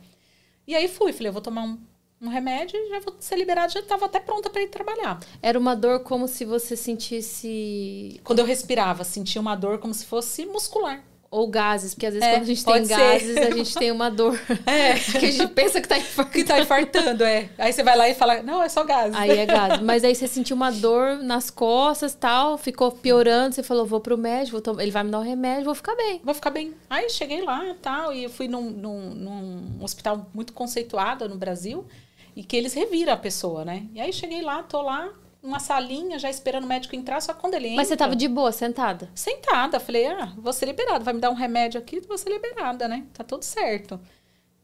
E 0.66 0.74
aí 0.74 0.86
fui, 0.88 1.12
falei, 1.12 1.28
eu 1.28 1.32
vou 1.32 1.42
tomar 1.42 1.62
um, 1.62 1.78
um 2.20 2.28
remédio 2.28 2.76
e 2.78 2.90
já 2.90 3.00
vou 3.00 3.16
ser 3.18 3.36
liberada, 3.36 3.70
já 3.70 3.82
tava 3.82 4.06
até 4.06 4.20
pronta 4.20 4.50
para 4.50 4.62
ir 4.62 4.68
trabalhar. 4.68 5.18
Era 5.42 5.58
uma 5.58 5.74
dor 5.74 6.00
como 6.00 6.28
se 6.28 6.44
você 6.44 6.76
sentisse. 6.76 8.20
Quando 8.22 8.40
eu 8.40 8.44
respirava, 8.44 9.02
sentia 9.04 9.40
uma 9.40 9.56
dor 9.56 9.78
como 9.78 9.94
se 9.94 10.04
fosse 10.06 10.44
muscular. 10.46 11.02
Ou 11.32 11.46
gases, 11.48 11.94
porque 11.94 12.06
às 12.06 12.14
vezes 12.14 12.26
É, 12.28 12.32
quando 12.32 12.42
a 12.42 12.46
gente 12.46 12.64
tem 12.64 12.84
ser. 12.84 12.96
gases, 12.96 13.36
a 13.36 13.50
gente 13.52 13.74
tem 13.76 13.92
uma 13.92 14.10
dor. 14.10 14.36
É. 14.66 14.94
que 15.16 15.26
a 15.26 15.30
gente 15.30 15.46
pensa 15.52 15.80
que 15.80 15.86
tá 15.86 15.96
infartando. 15.96 16.30
que 16.32 16.42
tá 16.44 16.58
infartando, 16.60 17.22
é. 17.22 17.48
Aí 17.56 17.72
você 17.72 17.84
vai 17.84 17.96
lá 17.96 18.08
e 18.08 18.14
fala, 18.14 18.42
não, 18.42 18.60
é 18.60 18.68
só 18.68 18.82
gás. 18.82 19.14
Aí 19.14 19.30
é 19.38 19.46
gás. 19.46 19.80
Mas 19.80 20.02
aí 20.02 20.12
você 20.12 20.26
sentiu 20.26 20.56
uma 20.56 20.72
dor 20.72 21.22
nas 21.22 21.48
costas 21.48 22.16
tal, 22.16 22.58
ficou 22.58 22.90
piorando, 22.90 23.54
você 23.54 23.62
falou, 23.62 23.86
vou 23.86 24.00
pro 24.00 24.18
médico, 24.18 24.52
vou 24.52 24.60
tom- 24.60 24.80
ele 24.80 24.90
vai 24.90 25.04
me 25.04 25.10
dar 25.12 25.20
um 25.20 25.22
remédio, 25.22 25.66
vou 25.66 25.74
ficar 25.76 25.94
bem. 25.94 26.20
Vou 26.24 26.34
ficar 26.34 26.50
bem. 26.50 26.74
Aí 26.90 27.08
cheguei 27.08 27.42
lá 27.42 27.76
tal, 27.80 28.12
e 28.12 28.24
eu 28.24 28.30
fui 28.30 28.48
num, 28.48 28.68
num, 28.68 29.14
num 29.14 29.84
hospital 29.84 30.26
muito 30.34 30.52
conceituado 30.52 31.28
no 31.28 31.36
Brasil, 31.36 31.86
e 32.34 32.42
que 32.42 32.56
eles 32.56 32.74
reviram 32.74 33.12
a 33.12 33.16
pessoa, 33.16 33.64
né? 33.64 33.84
E 33.94 34.00
aí 34.00 34.12
cheguei 34.12 34.42
lá, 34.42 34.64
tô 34.64 34.82
lá, 34.82 35.08
numa 35.42 35.58
salinha, 35.58 36.18
já 36.18 36.28
esperando 36.28 36.64
o 36.64 36.66
médico 36.66 36.94
entrar, 36.94 37.20
só 37.20 37.32
quando 37.32 37.54
ele 37.54 37.68
entra... 37.68 37.76
Mas 37.76 37.88
você 37.88 37.96
tava 37.96 38.14
de 38.14 38.28
boa, 38.28 38.52
sentada. 38.52 39.10
Sentada, 39.14 39.80
falei, 39.80 40.06
ah, 40.06 40.32
vou 40.36 40.52
ser 40.52 40.66
liberada, 40.66 41.04
vai 41.04 41.14
me 41.14 41.20
dar 41.20 41.30
um 41.30 41.34
remédio 41.34 41.80
aqui, 41.80 42.00
vou 42.00 42.18
ser 42.18 42.30
liberada, 42.30 42.86
né? 42.86 43.06
Tá 43.12 43.24
tudo 43.24 43.42
certo. 43.42 44.00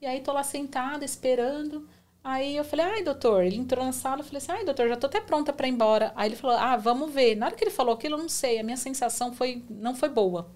E 0.00 0.06
aí 0.06 0.20
tô 0.20 0.32
lá 0.32 0.42
sentada, 0.42 1.04
esperando. 1.04 1.88
Aí 2.22 2.56
eu 2.56 2.64
falei, 2.64 2.84
ai, 2.84 3.02
doutor, 3.02 3.44
ele 3.44 3.56
entrou 3.56 3.84
na 3.84 3.92
sala, 3.92 4.20
eu 4.20 4.24
falei 4.24 4.38
assim, 4.38 4.52
ai, 4.52 4.64
doutor, 4.64 4.88
já 4.88 4.96
tô 4.96 5.06
até 5.06 5.20
pronta 5.20 5.52
para 5.52 5.66
ir 5.68 5.70
embora. 5.70 6.12
Aí 6.14 6.28
ele 6.28 6.36
falou, 6.36 6.56
ah, 6.56 6.76
vamos 6.76 7.12
ver. 7.12 7.36
Na 7.36 7.46
hora 7.46 7.54
que 7.54 7.64
ele 7.64 7.70
falou 7.70 7.94
aquilo, 7.94 8.16
eu 8.16 8.22
não 8.22 8.28
sei, 8.28 8.58
a 8.58 8.62
minha 8.62 8.76
sensação 8.76 9.32
foi, 9.32 9.62
não 9.70 9.94
foi 9.94 10.08
boa. 10.08 10.50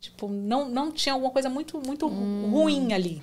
Tipo, 0.00 0.28
não, 0.28 0.68
não 0.68 0.90
tinha 0.90 1.12
alguma 1.12 1.30
coisa 1.30 1.50
muito, 1.50 1.78
muito 1.84 2.06
ruim 2.06 2.94
ali. 2.94 3.22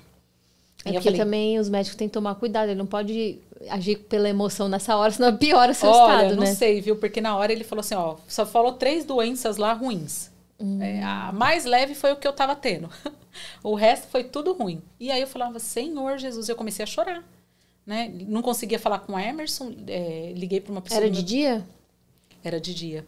É 0.84 0.90
eu 0.90 0.94
porque 0.94 1.04
falei, 1.08 1.18
também 1.20 1.58
os 1.58 1.68
médicos 1.68 1.96
têm 1.96 2.08
que 2.08 2.14
tomar 2.14 2.34
cuidado, 2.36 2.68
ele 2.68 2.78
não 2.78 2.86
pode 2.86 3.38
agir 3.68 3.96
pela 3.96 4.28
emoção 4.28 4.68
nessa 4.68 4.96
hora, 4.96 5.10
senão 5.10 5.36
piora 5.36 5.74
seu 5.74 5.90
Olha, 5.90 6.14
estado, 6.14 6.36
não 6.36 6.44
né? 6.44 6.54
sei, 6.54 6.80
viu? 6.80 6.96
Porque 6.96 7.20
na 7.20 7.36
hora 7.36 7.52
ele 7.52 7.64
falou 7.64 7.80
assim, 7.80 7.94
ó, 7.94 8.16
só 8.28 8.46
falou 8.46 8.72
três 8.72 9.04
doenças 9.04 9.56
lá 9.56 9.72
ruins. 9.72 10.30
Hum. 10.60 10.80
É, 10.82 11.02
a 11.02 11.32
mais 11.32 11.64
leve 11.64 11.94
foi 11.94 12.12
o 12.12 12.16
que 12.16 12.26
eu 12.26 12.32
tava 12.32 12.54
tendo. 12.56 12.88
o 13.62 13.74
resto 13.74 14.08
foi 14.08 14.24
tudo 14.24 14.52
ruim. 14.52 14.82
E 14.98 15.10
aí 15.10 15.20
eu 15.20 15.26
falava, 15.26 15.58
Senhor 15.58 16.18
Jesus, 16.18 16.48
eu 16.48 16.56
comecei 16.56 16.82
a 16.82 16.86
chorar. 16.86 17.22
Né? 17.86 18.12
Não 18.26 18.42
conseguia 18.42 18.78
falar 18.78 18.98
com 19.00 19.14
o 19.14 19.18
Emerson, 19.18 19.74
é, 19.86 20.32
liguei 20.36 20.60
para 20.60 20.72
uma 20.72 20.82
pessoa. 20.82 21.00
Era 21.00 21.10
de 21.10 21.16
meu- 21.18 21.24
dia? 21.26 21.66
Era 22.44 22.60
de 22.60 22.74
dia. 22.74 23.06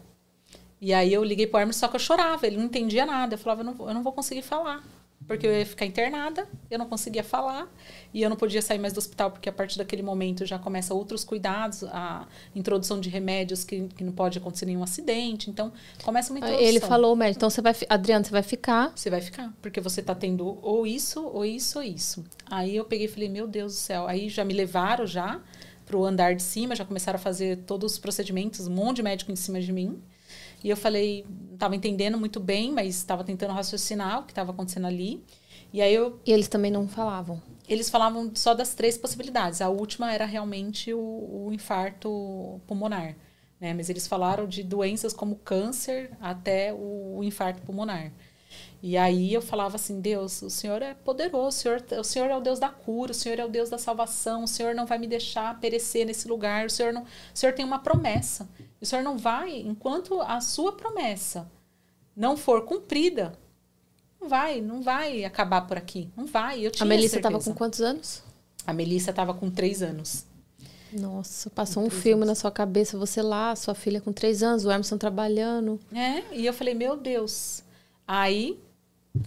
E 0.81 0.95
aí 0.95 1.13
eu 1.13 1.23
liguei 1.23 1.47
pro 1.47 1.61
Emerson, 1.61 1.81
só 1.81 1.89
que 1.89 1.97
eu 1.97 2.01
chorava, 2.01 2.47
ele 2.47 2.57
não 2.57 2.65
entendia 2.65 3.05
nada. 3.05 3.35
Eu 3.35 3.39
falava, 3.39 3.61
eu 3.61 3.65
não, 3.67 3.89
eu 3.89 3.95
não 3.95 4.03
vou 4.03 4.13
conseguir 4.13 4.43
falar. 4.43 4.83
Porque 5.31 5.47
eu 5.47 5.57
ia 5.57 5.65
ficar 5.65 5.87
internada, 5.87 6.49
eu 6.69 6.77
não 6.77 6.89
conseguia 6.89 7.23
falar, 7.23 7.73
e 8.13 8.21
eu 8.21 8.29
não 8.29 8.37
podia 8.37 8.61
sair 8.61 8.81
mais 8.81 8.93
do 8.93 8.99
hospital, 8.99 9.31
porque 9.31 9.49
a 9.49 9.53
partir 9.53 9.79
daquele 9.79 10.03
momento 10.03 10.45
já 10.45 10.59
começa 10.59 10.93
outros 10.93 11.23
cuidados, 11.23 11.85
a 11.85 12.27
introdução 12.53 12.99
de 12.99 13.09
remédios 13.09 13.63
que, 13.63 13.87
que 13.91 14.03
não 14.03 14.11
pode 14.11 14.39
acontecer 14.39 14.67
nenhum 14.67 14.83
acidente. 14.83 15.49
Então, 15.49 15.73
começa 16.03 16.33
uma 16.33 16.41
introdução. 16.41 16.67
Ele 16.67 16.81
falou, 16.81 17.15
médico, 17.15 17.39
então 17.39 17.49
você 17.49 17.63
vai, 17.63 17.73
Adriano, 17.89 18.25
você 18.25 18.33
vai 18.33 18.43
ficar. 18.43 18.93
Você 18.97 19.09
vai 19.09 19.21
ficar, 19.21 19.55
porque 19.63 19.81
você 19.81 20.03
tá 20.03 20.17
tendo 20.17 20.59
ou 20.63 20.85
isso, 20.85 21.25
ou 21.25 21.45
isso, 21.45 21.79
ou 21.79 21.85
isso. 21.85 22.25
Aí 22.47 22.75
eu 22.75 22.85
peguei 22.85 23.07
e 23.07 23.09
falei, 23.09 23.29
meu 23.29 23.47
Deus 23.47 23.75
do 23.75 23.79
céu. 23.79 24.09
Aí 24.09 24.29
já 24.29 24.45
me 24.45 24.53
levaram 24.53 25.07
já 25.07 25.41
pro 25.87 26.05
andar 26.05 26.35
de 26.35 26.43
cima, 26.43 26.75
já 26.75 26.85
começaram 26.85 27.21
a 27.21 27.23
fazer 27.23 27.59
todos 27.59 27.93
os 27.93 27.99
procedimentos, 28.01 28.67
um 28.67 28.75
monte 28.75 28.97
de 28.97 29.05
médico 29.05 29.31
em 29.31 29.37
cima 29.37 29.61
de 29.61 29.73
mim. 29.73 30.03
E 30.63 30.71
eu 30.71 30.77
falei, 30.77 31.25
não 31.29 31.55
estava 31.55 31.77
entendendo 31.77 32.19
muito 32.19 32.41
bem, 32.41 32.73
mas 32.73 32.97
estava 32.97 33.25
tentando 33.25 33.53
raciocinar 33.53 34.21
o 34.21 34.25
que 34.25 34.33
estava 34.33 34.51
acontecendo 34.53 34.87
ali. 34.87 35.23
E 35.73 35.81
aí 35.81 35.95
eu, 35.95 36.19
E 36.27 36.33
eles 36.33 36.49
também 36.49 36.71
não 36.71 36.89
falavam. 36.89 37.41
eles 37.69 37.89
falavam 37.89 38.31
só 38.35 38.55
das 38.55 38.75
três 38.75 38.99
possibilidades. 38.99 39.61
A 39.61 39.69
última 39.69 40.13
era 40.13 40.25
realmente 40.27 40.93
o, 40.93 41.47
o 41.47 41.53
infarto 41.53 42.61
pulmonar. 42.67 43.17
Né? 43.61 43.75
Mas 43.75 43.89
eles 43.89 44.07
falaram 44.07 44.47
de 44.47 44.63
doenças 44.63 45.13
como 45.13 45.37
câncer 45.37 46.11
até 46.21 46.73
o, 46.73 47.19
o 47.19 47.25
infarto 47.25 47.63
pulmonar. 47.63 48.13
E 48.83 48.97
aí 48.97 49.33
eu 49.33 49.43
falava 49.43 49.77
assim, 49.77 50.01
Deus, 50.01 50.43
o 50.43 50.51
Senhor 50.51 50.81
é 50.83 50.95
poderoso, 50.95 51.49
o 51.49 51.53
Senhor, 51.53 51.85
o 52.01 52.05
Senhor 52.05 52.31
é 52.31 52.37
o 52.37 52.41
Deus 52.41 52.59
da 52.59 52.69
cura, 52.71 53.13
o 53.13 53.15
Senhor 53.15 53.39
é 53.39 53.45
o 53.45 53.49
Deus 53.49 53.69
da 53.69 53.79
salvação, 53.79 54.45
o 54.45 54.49
Senhor 54.49 54.75
não 54.75 54.87
vai 54.87 54.99
me 54.99 55.07
deixar 55.07 55.61
perecer 55.61 56.07
nesse 56.07 56.27
lugar, 56.27 56.67
o 56.67 56.71
Senhor, 56.71 56.93
não, 56.93 57.03
o 57.03 57.07
Senhor 57.35 57.53
tem 57.53 57.65
uma 57.65 57.79
promessa. 57.79 58.49
O 58.81 58.87
Senhor 58.87 59.03
não 59.03 59.19
vai, 59.19 59.59
enquanto 59.59 60.21
a 60.21 60.41
sua 60.41 60.73
promessa 60.73 61.51
não 62.17 62.37
for 62.37 62.65
cumprida, 62.65 63.33
não 64.21 64.29
vai, 64.29 64.61
não 64.61 64.83
vai 64.83 65.25
acabar 65.25 65.63
por 65.63 65.77
aqui. 65.77 66.09
Não 66.17 66.27
vai. 66.27 66.65
Eu 66.65 66.71
tinha 66.71 66.85
a 66.85 66.89
Melissa 66.89 67.15
certeza. 67.15 67.33
tava 67.33 67.45
com 67.45 67.55
quantos 67.55 67.81
anos? 67.81 68.23
A 68.67 68.73
Melissa 68.73 69.11
estava 69.11 69.33
com 69.33 69.51
três 69.51 69.83
anos. 69.83 70.27
Nossa, 70.93 71.49
passou 71.51 71.85
um 71.85 71.91
filme 71.91 72.25
na 72.27 72.35
sua 72.35 72.51
cabeça, 72.51 72.99
você 72.99 73.23
lá, 73.23 73.55
sua 73.55 73.75
filha 73.75 74.01
com 74.01 74.13
três 74.13 74.43
anos, 74.43 74.65
o 74.65 74.71
Emerson 74.71 74.99
trabalhando. 74.99 75.79
É, 75.95 76.23
e 76.35 76.45
eu 76.45 76.53
falei, 76.53 76.75
meu 76.75 76.97
Deus. 76.97 77.63
Aí 78.07 78.59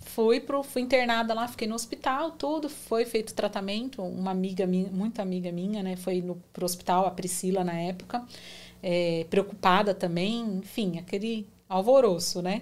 fui 0.01 0.39
pro, 0.39 0.61
fui 0.61 0.81
internada 0.81 1.33
lá, 1.33 1.47
fiquei 1.47 1.67
no 1.67 1.75
hospital, 1.75 2.31
tudo, 2.31 2.69
foi 2.69 3.05
feito 3.05 3.33
tratamento. 3.33 4.01
Uma 4.01 4.31
amiga 4.31 4.67
minha, 4.67 4.89
muito 4.91 5.21
amiga 5.21 5.51
minha, 5.51 5.81
né, 5.81 5.95
foi 5.95 6.21
no, 6.21 6.35
pro 6.51 6.65
hospital, 6.65 7.05
a 7.05 7.11
Priscila 7.11 7.63
na 7.63 7.73
época, 7.73 8.23
é, 8.83 9.25
preocupada 9.29 9.93
também, 9.93 10.41
enfim, 10.57 10.99
aquele 10.99 11.47
alvoroço, 11.69 12.41
né? 12.41 12.61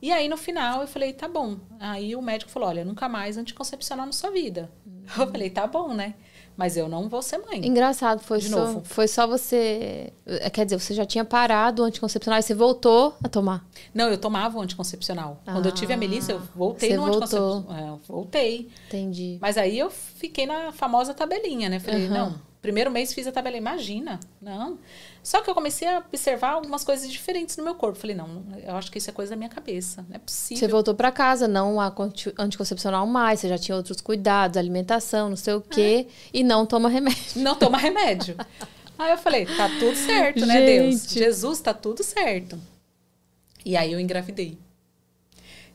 E 0.00 0.10
aí 0.12 0.28
no 0.28 0.36
final 0.36 0.80
eu 0.80 0.88
falei, 0.88 1.12
tá 1.12 1.28
bom. 1.28 1.56
Aí 1.78 2.16
o 2.16 2.22
médico 2.22 2.50
falou, 2.50 2.68
olha, 2.68 2.84
nunca 2.84 3.08
mais 3.08 3.36
anticoncepcional 3.36 4.06
na 4.06 4.12
sua 4.12 4.30
vida. 4.30 4.70
Eu 5.18 5.26
falei, 5.30 5.50
tá 5.50 5.66
bom, 5.66 5.92
né? 5.94 6.14
Mas 6.56 6.76
eu 6.76 6.88
não 6.88 7.08
vou 7.08 7.22
ser 7.22 7.38
mãe. 7.38 7.64
Engraçado, 7.64 8.20
foi 8.20 8.38
De 8.40 8.48
só, 8.48 8.56
novo. 8.66 8.82
foi 8.84 9.06
só 9.06 9.28
você. 9.28 10.12
é, 10.26 10.50
Quer 10.50 10.64
dizer, 10.64 10.80
você 10.80 10.92
já 10.92 11.06
tinha 11.06 11.24
parado 11.24 11.82
o 11.82 11.84
anticoncepcional 11.84 12.40
e 12.40 12.42
você 12.42 12.52
voltou 12.52 13.14
a 13.22 13.28
tomar. 13.28 13.64
Não, 13.94 14.08
eu 14.08 14.18
tomava 14.18 14.58
o 14.58 14.60
anticoncepcional. 14.60 15.40
Quando 15.44 15.66
eu 15.66 15.72
tive 15.72 15.92
a 15.92 15.96
Melissa, 15.96 16.32
eu 16.32 16.40
voltei 16.56 16.96
no 16.96 17.04
anticoncepcional. 17.04 17.64
É, 17.76 17.88
eu 17.90 18.00
voltei. 18.08 18.68
Entendi. 18.88 19.38
Mas 19.40 19.56
aí 19.56 19.78
eu 19.78 19.88
fiquei 19.88 20.46
na 20.46 20.72
famosa 20.72 21.14
tabelinha, 21.14 21.68
né? 21.68 21.78
Falei, 21.78 22.06
Aham. 22.06 22.14
não, 22.14 22.40
primeiro 22.60 22.90
mês 22.90 23.12
fiz 23.12 23.26
a 23.26 23.32
tabelinha, 23.32 23.60
imagina, 23.60 24.18
não. 24.40 24.78
Só 25.22 25.40
que 25.40 25.50
eu 25.50 25.54
comecei 25.54 25.86
a 25.86 25.98
observar 25.98 26.50
algumas 26.52 26.82
coisas 26.84 27.10
diferentes 27.10 27.56
no 27.56 27.64
meu 27.64 27.74
corpo. 27.74 27.98
Falei, 27.98 28.16
não, 28.16 28.44
eu 28.66 28.74
acho 28.76 28.90
que 28.90 28.98
isso 28.98 29.10
é 29.10 29.12
coisa 29.12 29.30
da 29.30 29.36
minha 29.36 29.48
cabeça, 29.50 30.04
não 30.08 30.16
é 30.16 30.18
possível. 30.18 30.58
Você 30.60 30.68
voltou 30.68 30.94
pra 30.94 31.12
casa, 31.12 31.46
não 31.46 31.80
a 31.80 31.90
conti- 31.90 32.32
anticoncepcional 32.38 33.06
mais, 33.06 33.40
você 33.40 33.48
já 33.48 33.58
tinha 33.58 33.76
outros 33.76 34.00
cuidados, 34.00 34.56
alimentação, 34.56 35.28
não 35.28 35.36
sei 35.36 35.54
o 35.54 35.60
quê, 35.60 36.06
e 36.32 36.42
não 36.42 36.64
toma 36.66 36.88
remédio. 36.88 37.18
Não 37.36 37.54
toma 37.54 37.76
remédio. 37.78 38.36
aí 38.98 39.10
eu 39.12 39.18
falei, 39.18 39.44
tá 39.46 39.68
tudo 39.78 39.94
certo, 39.96 40.44
né, 40.46 40.64
Deus? 40.64 41.02
Gente. 41.02 41.18
Jesus, 41.18 41.60
tá 41.60 41.74
tudo 41.74 42.02
certo. 42.02 42.58
E 43.64 43.76
aí 43.76 43.92
eu 43.92 44.00
engravidei. 44.00 44.58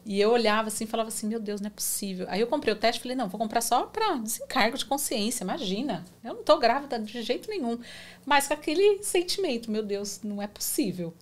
E 0.05 0.19
eu 0.19 0.31
olhava 0.31 0.67
assim 0.67 0.83
e 0.83 0.87
falava 0.87 1.07
assim, 1.07 1.27
meu 1.27 1.39
Deus, 1.39 1.61
não 1.61 1.67
é 1.67 1.69
possível. 1.69 2.25
Aí 2.29 2.41
eu 2.41 2.47
comprei 2.47 2.73
o 2.73 2.77
teste 2.77 3.01
falei, 3.01 3.15
não, 3.15 3.29
vou 3.29 3.39
comprar 3.39 3.61
só 3.61 3.83
para 3.83 4.15
desencargo 4.15 4.77
de 4.77 4.85
consciência, 4.85 5.43
imagina. 5.43 6.03
Eu 6.23 6.33
não 6.33 6.43
tô 6.43 6.57
grávida 6.59 6.99
de 6.99 7.21
jeito 7.21 7.49
nenhum. 7.49 7.79
Mas 8.25 8.47
com 8.47 8.53
aquele 8.53 9.01
sentimento, 9.01 9.71
meu 9.71 9.83
Deus, 9.83 10.19
não 10.21 10.41
é 10.41 10.47
possível. 10.47 11.13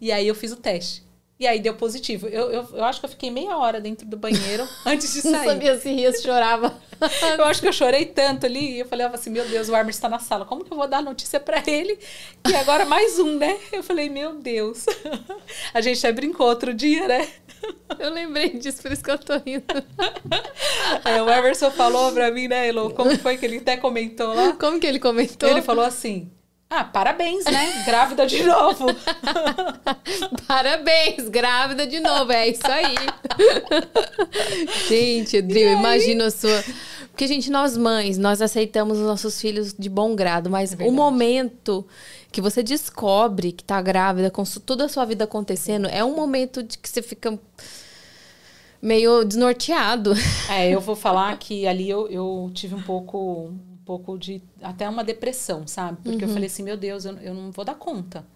E 0.00 0.10
aí 0.10 0.26
eu 0.26 0.34
fiz 0.34 0.50
o 0.50 0.56
teste. 0.56 1.04
E 1.42 1.46
aí 1.48 1.58
deu 1.58 1.74
positivo. 1.74 2.28
Eu, 2.28 2.52
eu, 2.52 2.68
eu 2.72 2.84
acho 2.84 3.00
que 3.00 3.06
eu 3.06 3.10
fiquei 3.10 3.28
meia 3.28 3.56
hora 3.56 3.80
dentro 3.80 4.06
do 4.06 4.16
banheiro 4.16 4.64
antes 4.86 5.12
de 5.12 5.22
sair. 5.22 5.32
Não 5.32 5.44
sabia 5.44 5.76
se 5.76 5.90
ria, 5.92 6.12
se 6.12 6.22
chorava. 6.22 6.72
eu 7.36 7.44
acho 7.46 7.60
que 7.60 7.66
eu 7.66 7.72
chorei 7.72 8.06
tanto 8.06 8.46
ali. 8.46 8.76
E 8.76 8.78
eu 8.78 8.86
falei 8.86 9.04
assim, 9.06 9.30
meu 9.30 9.44
Deus, 9.48 9.68
o 9.68 9.74
Armer 9.74 9.90
está 9.90 10.08
na 10.08 10.20
sala. 10.20 10.44
Como 10.44 10.64
que 10.64 10.72
eu 10.72 10.76
vou 10.76 10.86
dar 10.86 11.02
notícia 11.02 11.40
para 11.40 11.60
ele? 11.66 11.98
Que 12.44 12.54
agora 12.54 12.84
mais 12.84 13.18
um, 13.18 13.38
né? 13.38 13.58
Eu 13.72 13.82
falei, 13.82 14.08
meu 14.08 14.34
Deus. 14.34 14.86
A 15.74 15.80
gente 15.80 15.98
até 15.98 16.12
brincou 16.12 16.46
outro 16.46 16.72
dia, 16.72 17.08
né? 17.08 17.28
Eu 17.98 18.10
lembrei 18.10 18.50
disso, 18.50 18.80
por 18.80 18.92
isso 18.92 19.02
que 19.02 19.10
eu 19.10 19.18
tô 19.18 19.36
rindo. 19.38 19.64
É, 21.04 21.20
o 21.20 21.28
Emerson 21.28 21.72
falou 21.72 22.12
pra 22.12 22.30
mim, 22.30 22.46
né, 22.46 22.68
Elo? 22.68 22.90
Como 22.90 23.18
foi 23.18 23.36
que 23.36 23.44
ele 23.44 23.58
até 23.58 23.76
comentou 23.76 24.32
lá? 24.32 24.52
Como 24.52 24.78
que 24.78 24.86
ele 24.86 25.00
comentou? 25.00 25.48
Ele 25.48 25.62
falou 25.62 25.84
assim... 25.84 26.30
Ah, 26.74 26.84
parabéns, 26.84 27.44
né? 27.44 27.84
Grávida 27.84 28.26
de 28.26 28.42
novo. 28.44 28.86
parabéns, 30.48 31.28
grávida 31.28 31.86
de 31.86 32.00
novo. 32.00 32.32
É 32.32 32.48
isso 32.48 32.66
aí. 32.66 32.96
gente, 34.88 35.42
Drill, 35.42 35.72
imagina 35.72 36.28
a 36.28 36.30
sua. 36.30 36.64
Porque, 37.10 37.26
gente, 37.26 37.50
nós 37.50 37.76
mães, 37.76 38.16
nós 38.16 38.40
aceitamos 38.40 38.98
os 38.98 39.06
nossos 39.06 39.38
filhos 39.38 39.74
de 39.78 39.90
bom 39.90 40.16
grado, 40.16 40.48
mas 40.48 40.72
é 40.72 40.82
o 40.84 40.90
momento 40.90 41.86
que 42.32 42.40
você 42.40 42.62
descobre 42.62 43.52
que 43.52 43.62
tá 43.62 43.82
grávida, 43.82 44.30
com 44.30 44.42
toda 44.64 44.86
a 44.86 44.88
sua 44.88 45.04
vida 45.04 45.24
acontecendo, 45.24 45.86
é 45.88 46.02
um 46.02 46.16
momento 46.16 46.62
de 46.62 46.78
que 46.78 46.88
você 46.88 47.02
fica 47.02 47.38
meio 48.80 49.24
desnorteado. 49.24 50.14
É, 50.48 50.70
eu 50.70 50.80
vou 50.80 50.96
falar 50.96 51.36
que 51.38 51.66
ali 51.66 51.90
eu, 51.90 52.08
eu 52.08 52.50
tive 52.54 52.74
um 52.74 52.82
pouco 52.82 53.52
pouco 53.84 54.18
de 54.18 54.42
até 54.60 54.88
uma 54.88 55.04
depressão, 55.04 55.66
sabe? 55.66 55.98
Porque 56.02 56.24
uhum. 56.24 56.30
eu 56.30 56.34
falei 56.34 56.46
assim, 56.46 56.62
meu 56.62 56.76
Deus, 56.76 57.04
eu, 57.04 57.16
eu 57.18 57.34
não 57.34 57.50
vou 57.50 57.64
dar 57.64 57.74
conta. 57.74 58.26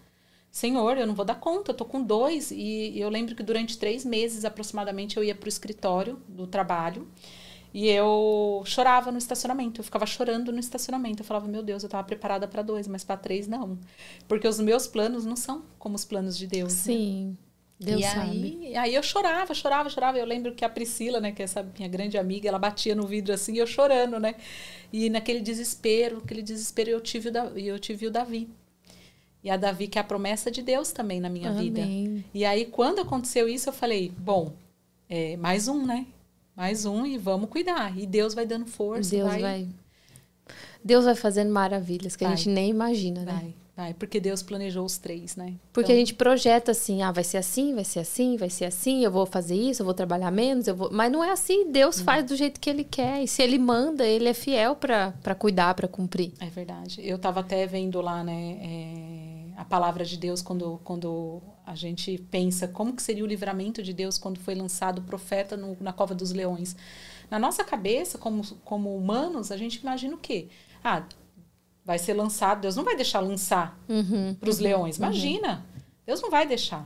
Senhor, 0.51 0.97
eu 0.97 1.05
não 1.05 1.13
vou 1.13 1.25
dar 1.25 1.35
conta, 1.35 1.71
eu 1.71 1.75
tô 1.75 1.85
com 1.85 2.01
dois. 2.01 2.51
E, 2.51 2.99
eu 2.99 3.09
lembro 3.09 3.35
que 3.35 3.43
durante 3.43 3.77
três 3.77 4.03
meses 4.03 4.45
aproximadamente 4.45 5.17
eu 5.17 5.23
ia 5.23 5.35
pro 5.35 5.49
escritório 5.49 6.19
do 6.27 6.47
trabalho 6.47 7.07
e 7.73 7.87
eu 7.87 8.63
chorava 8.65 9.11
no 9.11 9.17
estacionamento. 9.17 9.81
Eu 9.81 9.85
ficava 9.85 10.05
chorando 10.05 10.51
no 10.51 10.59
estacionamento. 10.59 11.21
Eu 11.21 11.25
falava, 11.25 11.47
meu 11.47 11.61
Deus, 11.61 11.83
eu 11.83 11.89
tava 11.89 12.03
preparada 12.07 12.47
para 12.47 12.61
dois, 12.61 12.87
mas 12.87 13.03
para 13.03 13.17
três 13.17 13.47
não. 13.47 13.77
Porque 14.27 14.47
os 14.47 14.59
meus 14.59 14.87
planos 14.87 15.25
não 15.25 15.35
são 15.35 15.63
como 15.77 15.95
os 15.95 16.05
planos 16.05 16.37
de 16.37 16.47
Deus. 16.47 16.73
Né? 16.73 16.79
Sim. 16.79 17.25
Né? 17.27 17.47
Deus 17.79 18.01
e 18.01 18.03
sabe. 18.05 18.59
aí, 18.63 18.75
aí 18.75 18.95
eu 18.95 19.03
chorava, 19.03 19.53
chorava, 19.53 19.89
chorava. 19.89 20.17
Eu 20.17 20.25
lembro 20.25 20.55
que 20.55 20.65
a 20.65 20.69
Priscila, 20.69 21.19
né, 21.19 21.31
que 21.31 21.43
é 21.43 21.45
essa 21.45 21.61
minha 21.61 21.87
grande 21.87 22.17
amiga, 22.17 22.49
ela 22.49 22.57
batia 22.57 22.95
no 22.95 23.05
vidro 23.05 23.33
assim, 23.33 23.57
eu 23.57 23.67
chorando, 23.67 24.19
né? 24.19 24.33
E 24.91 25.09
naquele 25.09 25.41
desespero, 25.41 26.17
aquele 26.17 26.41
desespero, 26.41 26.89
eu 26.89 27.01
tive 27.01 27.29
o 27.29 27.31
Davi, 27.31 27.67
eu 27.67 27.79
tive 27.79 28.07
o 28.07 28.11
Davi. 28.11 28.49
E 29.43 29.49
a 29.49 29.57
Davi 29.57 29.87
que 29.87 29.97
é 29.97 30.01
a 30.01 30.03
promessa 30.03 30.49
de 30.49 30.61
Deus 30.61 30.91
também 30.91 31.19
na 31.19 31.29
minha 31.29 31.49
Amém. 31.49 31.71
vida. 31.71 32.23
E 32.33 32.45
aí 32.45 32.65
quando 32.65 32.99
aconteceu 32.99 33.47
isso, 33.47 33.69
eu 33.69 33.73
falei, 33.73 34.11
bom, 34.17 34.53
é, 35.09 35.37
mais 35.37 35.67
um, 35.67 35.85
né? 35.85 36.05
Mais 36.55 36.85
um 36.85 37.05
e 37.05 37.17
vamos 37.17 37.49
cuidar. 37.49 37.97
E 37.97 38.05
Deus 38.05 38.33
vai 38.33 38.45
dando 38.45 38.65
força, 38.65 39.11
Deus 39.11 39.29
vai, 39.29 39.41
vai 39.41 39.67
Deus 40.83 41.05
vai 41.05 41.15
fazendo 41.15 41.51
maravilhas 41.51 42.15
que 42.15 42.23
vai. 42.23 42.33
a 42.33 42.35
gente 42.35 42.49
nem 42.49 42.69
imagina, 42.69 43.23
né? 43.23 43.31
Vai. 43.31 43.53
Vai, 43.77 43.93
porque 43.93 44.19
Deus 44.19 44.41
planejou 44.41 44.83
os 44.83 44.97
três, 44.97 45.35
né? 45.35 45.53
Porque 45.71 45.91
então... 45.91 45.95
a 45.95 45.99
gente 45.99 46.15
projeta 46.15 46.71
assim, 46.71 47.03
ah, 47.03 47.11
vai 47.11 47.23
ser 47.23 47.37
assim, 47.37 47.75
vai 47.75 47.83
ser 47.83 47.99
assim, 47.99 48.35
vai 48.35 48.49
ser 48.49 48.65
assim, 48.65 49.03
eu 49.03 49.11
vou 49.11 49.27
fazer 49.27 49.53
isso, 49.53 49.83
eu 49.83 49.85
vou 49.85 49.93
trabalhar 49.93 50.31
menos, 50.31 50.67
eu 50.67 50.75
vou. 50.75 50.89
Mas 50.91 51.11
não 51.11 51.23
é 51.23 51.29
assim, 51.29 51.71
Deus 51.71 51.99
não. 51.99 52.03
faz 52.05 52.25
do 52.25 52.35
jeito 52.35 52.59
que 52.59 52.71
ele 52.71 52.83
quer. 52.83 53.21
E 53.21 53.27
se 53.27 53.43
ele 53.43 53.59
manda, 53.59 54.03
ele 54.03 54.27
é 54.27 54.33
fiel 54.33 54.75
para 54.75 55.35
cuidar, 55.35 55.75
para 55.75 55.87
cumprir. 55.87 56.33
É 56.39 56.47
verdade. 56.47 56.99
Eu 57.07 57.17
estava 57.17 57.41
até 57.41 57.67
vendo 57.67 58.01
lá, 58.01 58.23
né, 58.23 58.57
é, 58.63 59.61
a 59.61 59.63
palavra 59.63 60.03
de 60.03 60.17
Deus 60.17 60.41
quando, 60.41 60.81
quando 60.83 61.39
a 61.63 61.75
gente 61.75 62.17
pensa 62.31 62.67
como 62.67 62.95
que 62.95 63.03
seria 63.03 63.23
o 63.23 63.27
livramento 63.27 63.83
de 63.83 63.93
Deus 63.93 64.17
quando 64.17 64.39
foi 64.39 64.55
lançado 64.55 64.99
o 64.99 65.03
profeta 65.03 65.55
no, 65.55 65.77
na 65.79 65.93
cova 65.93 66.15
dos 66.15 66.31
leões. 66.31 66.75
Na 67.29 67.37
nossa 67.37 67.63
cabeça, 67.63 68.17
como, 68.17 68.43
como 68.65 68.97
humanos, 68.97 69.51
a 69.51 69.57
gente 69.57 69.75
imagina 69.75 70.15
o 70.15 70.17
quê? 70.17 70.47
Ah, 70.83 71.03
vai 71.87 71.97
ser 71.97 72.13
lançado, 72.13 72.59
Deus 72.59 72.75
não 72.75 72.83
vai 72.83 72.97
deixar 72.97 73.21
lançar 73.21 73.79
uhum, 73.87 74.35
para 74.35 74.49
os 74.49 74.57
uhum, 74.57 74.63
leões. 74.63 74.99
Uhum. 74.99 75.05
Imagina, 75.05 75.65
uhum. 75.73 75.81
Deus 76.05 76.21
não 76.21 76.29
vai 76.29 76.45
deixar. 76.45 76.85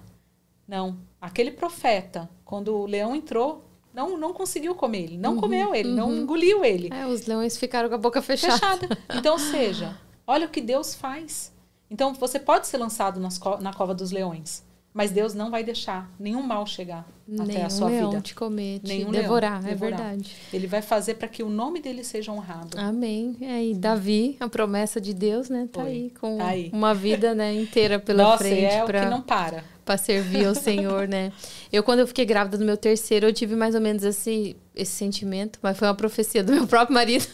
Não, 0.68 1.00
aquele 1.20 1.50
profeta, 1.50 2.30
quando 2.46 2.76
o 2.76 2.86
leão 2.86 3.16
entrou, 3.16 3.66
não, 3.92 4.16
não 4.16 4.32
conseguiu 4.32 4.76
comer 4.76 5.06
ele, 5.06 5.18
não 5.18 5.34
uhum, 5.34 5.40
comeu 5.40 5.74
ele, 5.74 5.90
não 5.90 6.10
uhum. 6.10 6.18
engoliu 6.22 6.64
ele. 6.64 6.90
É, 6.94 7.08
os 7.08 7.26
leões 7.26 7.58
ficaram 7.58 7.90
com 7.90 7.96
a 7.96 7.98
boca 7.98 8.22
fechada. 8.22 8.58
fechada. 8.60 8.98
Então, 9.18 9.34
ou 9.34 9.40
seja, 9.40 9.98
olha 10.28 10.46
o 10.46 10.50
que 10.50 10.62
Deus 10.62 10.94
faz. 10.94 11.52
Então, 11.90 12.14
você 12.14 12.40
pode 12.40 12.68
ser 12.68 12.78
lançado 12.78 13.20
nas 13.20 13.40
na 13.60 13.74
cova 13.74 13.96
dos 13.96 14.12
leões. 14.12 14.64
Mas 14.94 15.10
Deus 15.12 15.34
não 15.34 15.50
vai 15.50 15.64
deixar 15.64 16.12
nenhum 16.20 16.42
mal 16.44 16.66
chegar 16.68 17.08
nenhum 17.26 17.44
até 17.44 17.64
a 17.64 17.70
sua 17.70 17.88
leão 17.88 18.10
vida. 18.10 18.22
te 18.22 18.36
comer, 18.36 18.80
te 18.80 18.88
nenhum 18.90 19.10
devorar, 19.10 19.62
leão, 19.62 19.68
é 19.72 19.74
devorar. 19.74 20.00
verdade. 20.00 20.36
Ele 20.52 20.68
vai 20.68 20.82
fazer 20.82 21.14
para 21.14 21.30
que 21.30 21.42
o 21.42 21.50
nome 21.50 21.80
dele 21.80 22.04
seja 22.04 22.30
honrado. 22.32 22.78
Amém. 22.78 23.38
E 23.40 23.46
aí, 23.46 23.74
Davi, 23.74 24.36
a 24.40 24.50
promessa 24.50 25.00
de 25.00 25.14
Deus, 25.14 25.50
né, 25.50 25.70
tá 25.72 25.82
Foi. 25.82 25.90
aí 25.90 26.10
com 26.20 26.38
tá 26.38 26.48
aí. 26.48 26.70
uma 26.74 26.94
vida, 26.94 27.34
né, 27.34 27.54
inteira 27.54 28.00
pela 28.04 28.24
Nossa, 28.24 28.40
frente 28.44 28.66
é 28.66 28.84
para 28.84 29.10
não 29.10 29.22
para. 29.22 29.64
Para 29.86 29.98
servir 29.98 30.46
ao 30.46 30.54
Senhor, 30.54 31.08
né? 31.08 31.32
Eu 31.72 31.84
quando 31.84 32.00
eu 32.00 32.08
fiquei 32.08 32.24
grávida 32.26 32.58
do 32.58 32.64
meu 32.66 32.78
terceiro, 32.78 33.26
eu 33.28 33.34
tive 33.34 33.56
mais 33.56 33.74
ou 33.76 33.82
menos 33.82 34.04
esse 34.04 34.56
esse 34.76 34.92
sentimento, 34.92 35.58
mas 35.62 35.78
foi 35.78 35.88
uma 35.88 35.96
profecia 35.96 36.44
do 36.44 36.52
meu 36.54 36.68
próprio 36.68 36.94
marido 36.94 37.26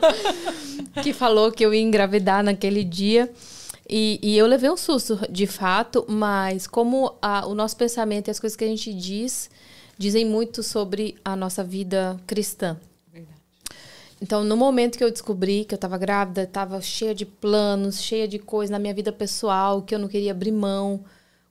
que 1.02 1.12
falou 1.12 1.50
que 1.50 1.64
eu 1.64 1.74
ia 1.74 1.80
engravidar 1.80 2.42
naquele 2.42 2.84
dia. 2.84 3.30
E, 3.88 4.18
e, 4.22 4.38
eu 4.38 4.46
levei 4.46 4.70
um 4.70 4.76
susto, 4.76 5.20
de 5.30 5.46
fato, 5.46 6.06
mas 6.08 6.66
como 6.66 7.14
a, 7.20 7.46
o 7.46 7.54
nosso 7.54 7.76
pensamento 7.76 8.28
e 8.28 8.30
as 8.30 8.40
coisas 8.40 8.56
que 8.56 8.64
a 8.64 8.68
gente 8.68 8.94
diz 8.94 9.50
dizem 9.98 10.24
muito 10.24 10.62
sobre 10.62 11.16
a 11.24 11.36
nossa 11.36 11.62
vida 11.62 12.18
cristã. 12.26 12.78
Verdade. 13.12 13.38
Então, 14.20 14.42
no 14.42 14.56
momento 14.56 14.96
que 14.96 15.04
eu 15.04 15.10
descobri 15.10 15.64
que 15.64 15.74
eu 15.74 15.76
estava 15.76 15.98
grávida, 15.98 16.44
estava 16.44 16.80
cheia 16.80 17.14
de 17.14 17.26
planos, 17.26 18.00
cheia 18.00 18.26
de 18.26 18.38
coisas 18.38 18.70
na 18.70 18.78
minha 18.78 18.94
vida 18.94 19.12
pessoal 19.12 19.82
que 19.82 19.94
eu 19.94 19.98
não 19.98 20.08
queria 20.08 20.32
abrir 20.32 20.52
mão, 20.52 21.04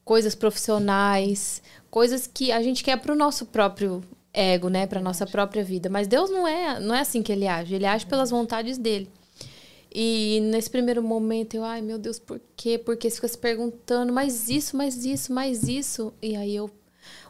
coisas 0.03 0.33
profissionais, 0.35 1.61
coisas 1.89 2.27
que 2.27 2.51
a 2.51 2.61
gente 2.61 2.83
quer 2.83 2.97
para 2.97 3.13
o 3.13 3.15
nosso 3.15 3.45
próprio 3.45 4.03
ego, 4.33 4.67
né, 4.67 4.87
para 4.87 4.99
nossa 4.99 5.27
própria 5.27 5.63
vida. 5.63 5.89
Mas 5.89 6.07
Deus 6.07 6.29
não 6.31 6.47
é, 6.47 6.79
não 6.79 6.95
é 6.95 7.01
assim 7.01 7.21
que 7.21 7.31
ele 7.31 7.47
age. 7.47 7.75
Ele 7.75 7.85
age 7.85 8.05
pelas 8.05 8.31
vontades 8.31 8.77
dele. 8.77 9.07
E 9.93 10.39
nesse 10.41 10.69
primeiro 10.69 11.03
momento 11.03 11.53
eu, 11.53 11.63
ai 11.63 11.81
meu 11.81 11.99
Deus, 11.99 12.17
por 12.17 12.41
quê? 12.55 12.79
Porque 12.79 13.09
você 13.09 13.15
fica 13.17 13.27
se 13.27 13.37
perguntando, 13.37 14.11
mas 14.11 14.49
isso, 14.49 14.75
mas 14.75 15.05
isso, 15.05 15.31
mais 15.31 15.67
isso. 15.67 16.11
E 16.21 16.35
aí 16.35 16.55
eu, 16.55 16.69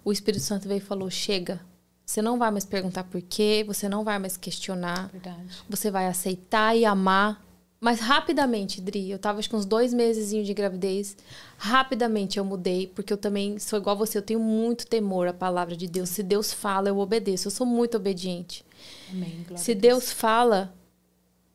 o 0.05 0.11
Espírito 0.11 0.43
Santo 0.43 0.67
veio 0.67 0.77
e 0.77 0.81
falou: 0.81 1.09
chega. 1.09 1.59
Você 2.05 2.21
não 2.21 2.37
vai 2.37 2.51
mais 2.51 2.65
perguntar 2.65 3.05
por 3.05 3.21
quê, 3.21 3.63
você 3.65 3.87
não 3.87 4.03
vai 4.03 4.19
mais 4.19 4.35
questionar. 4.35 5.09
Verdade. 5.09 5.63
Você 5.69 5.89
vai 5.89 6.05
aceitar 6.07 6.75
e 6.75 6.85
amar. 6.85 7.41
Mas 7.79 7.99
rapidamente, 7.99 8.79
Dri, 8.79 9.09
eu 9.09 9.19
tava 9.19 9.39
acho 9.39 9.49
que 9.49 9.55
uns 9.55 9.65
dois 9.65 9.93
meses 9.93 10.29
de 10.29 10.53
gravidez. 10.53 11.17
Rapidamente 11.57 12.37
eu 12.37 12.45
mudei, 12.45 12.87
porque 12.87 13.11
eu 13.11 13.17
também 13.17 13.57
sou 13.57 13.79
igual 13.79 13.97
você, 13.97 14.17
eu 14.17 14.21
tenho 14.21 14.39
muito 14.39 14.85
temor 14.85 15.27
à 15.27 15.33
palavra 15.33 15.75
de 15.75 15.87
Deus. 15.87 16.09
Se 16.09 16.23
Deus 16.23 16.53
fala, 16.53 16.89
eu 16.89 16.97
obedeço. 16.97 17.47
Eu 17.47 17.51
sou 17.51 17.65
muito 17.65 17.97
obediente. 17.97 18.65
Amém, 19.11 19.45
Se 19.55 19.73
Deus 19.73 20.11
fala, 20.11 20.73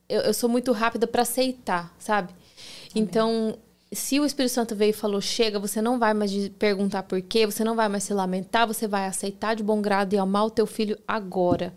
eu, 0.09 0.23
eu 0.23 0.35
sou 0.35 0.49
muito 0.49 0.73
rápida 0.73 1.07
para 1.07 1.23
aceitar, 1.23 1.95
sabe? 1.99 2.33
Amém. 2.33 3.05
Então, 3.05 3.59
se 3.93 4.19
o 4.21 4.25
Espírito 4.25 4.53
Santo 4.53 4.75
veio 4.75 4.91
e 4.91 4.95
falou: 4.95 5.21
chega, 5.21 5.59
você 5.59 5.81
não 5.81 5.99
vai 5.99 6.15
mais 6.15 6.49
perguntar 6.51 7.03
por 7.03 7.21
quê, 7.21 7.47
você 7.47 7.65
não 7.65 7.77
vai 7.77 7.89
mais 7.89 8.05
se 8.05 8.15
lamentar, 8.15 8.67
você 8.67 8.87
vai 8.87 9.07
aceitar 9.07 9.55
de 9.55 9.63
bom 9.63 9.81
grado 9.81 10.15
e 10.15 10.19
amar 10.19 10.47
o 10.47 10.51
teu 10.51 10.67
filho 10.67 10.99
agora. 11.07 11.73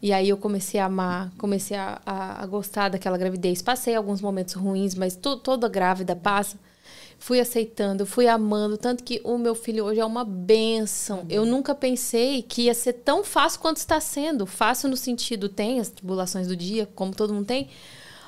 E 0.00 0.12
aí 0.12 0.28
eu 0.28 0.36
comecei 0.36 0.78
a 0.78 0.86
amar, 0.86 1.32
comecei 1.36 1.76
a, 1.76 2.00
a, 2.06 2.42
a 2.42 2.46
gostar 2.46 2.88
daquela 2.88 3.18
gravidez. 3.18 3.60
Passei 3.60 3.96
alguns 3.96 4.20
momentos 4.20 4.54
ruins, 4.54 4.94
mas 4.94 5.16
to, 5.16 5.36
toda 5.36 5.68
grávida 5.68 6.14
passa 6.14 6.56
fui 7.18 7.40
aceitando, 7.40 8.06
fui 8.06 8.28
amando, 8.28 8.78
tanto 8.78 9.02
que 9.02 9.20
o 9.24 9.36
meu 9.36 9.54
filho 9.54 9.84
hoje 9.84 10.00
é 10.00 10.04
uma 10.04 10.24
benção. 10.24 11.26
Eu 11.28 11.44
nunca 11.44 11.74
pensei 11.74 12.42
que 12.42 12.62
ia 12.62 12.74
ser 12.74 12.94
tão 12.94 13.24
fácil 13.24 13.60
quanto 13.60 13.78
está 13.78 14.00
sendo. 14.00 14.46
Fácil 14.46 14.88
no 14.88 14.96
sentido, 14.96 15.48
tem 15.48 15.80
as 15.80 15.88
tribulações 15.88 16.46
do 16.46 16.56
dia, 16.56 16.88
como 16.94 17.14
todo 17.14 17.34
mundo 17.34 17.46
tem, 17.46 17.68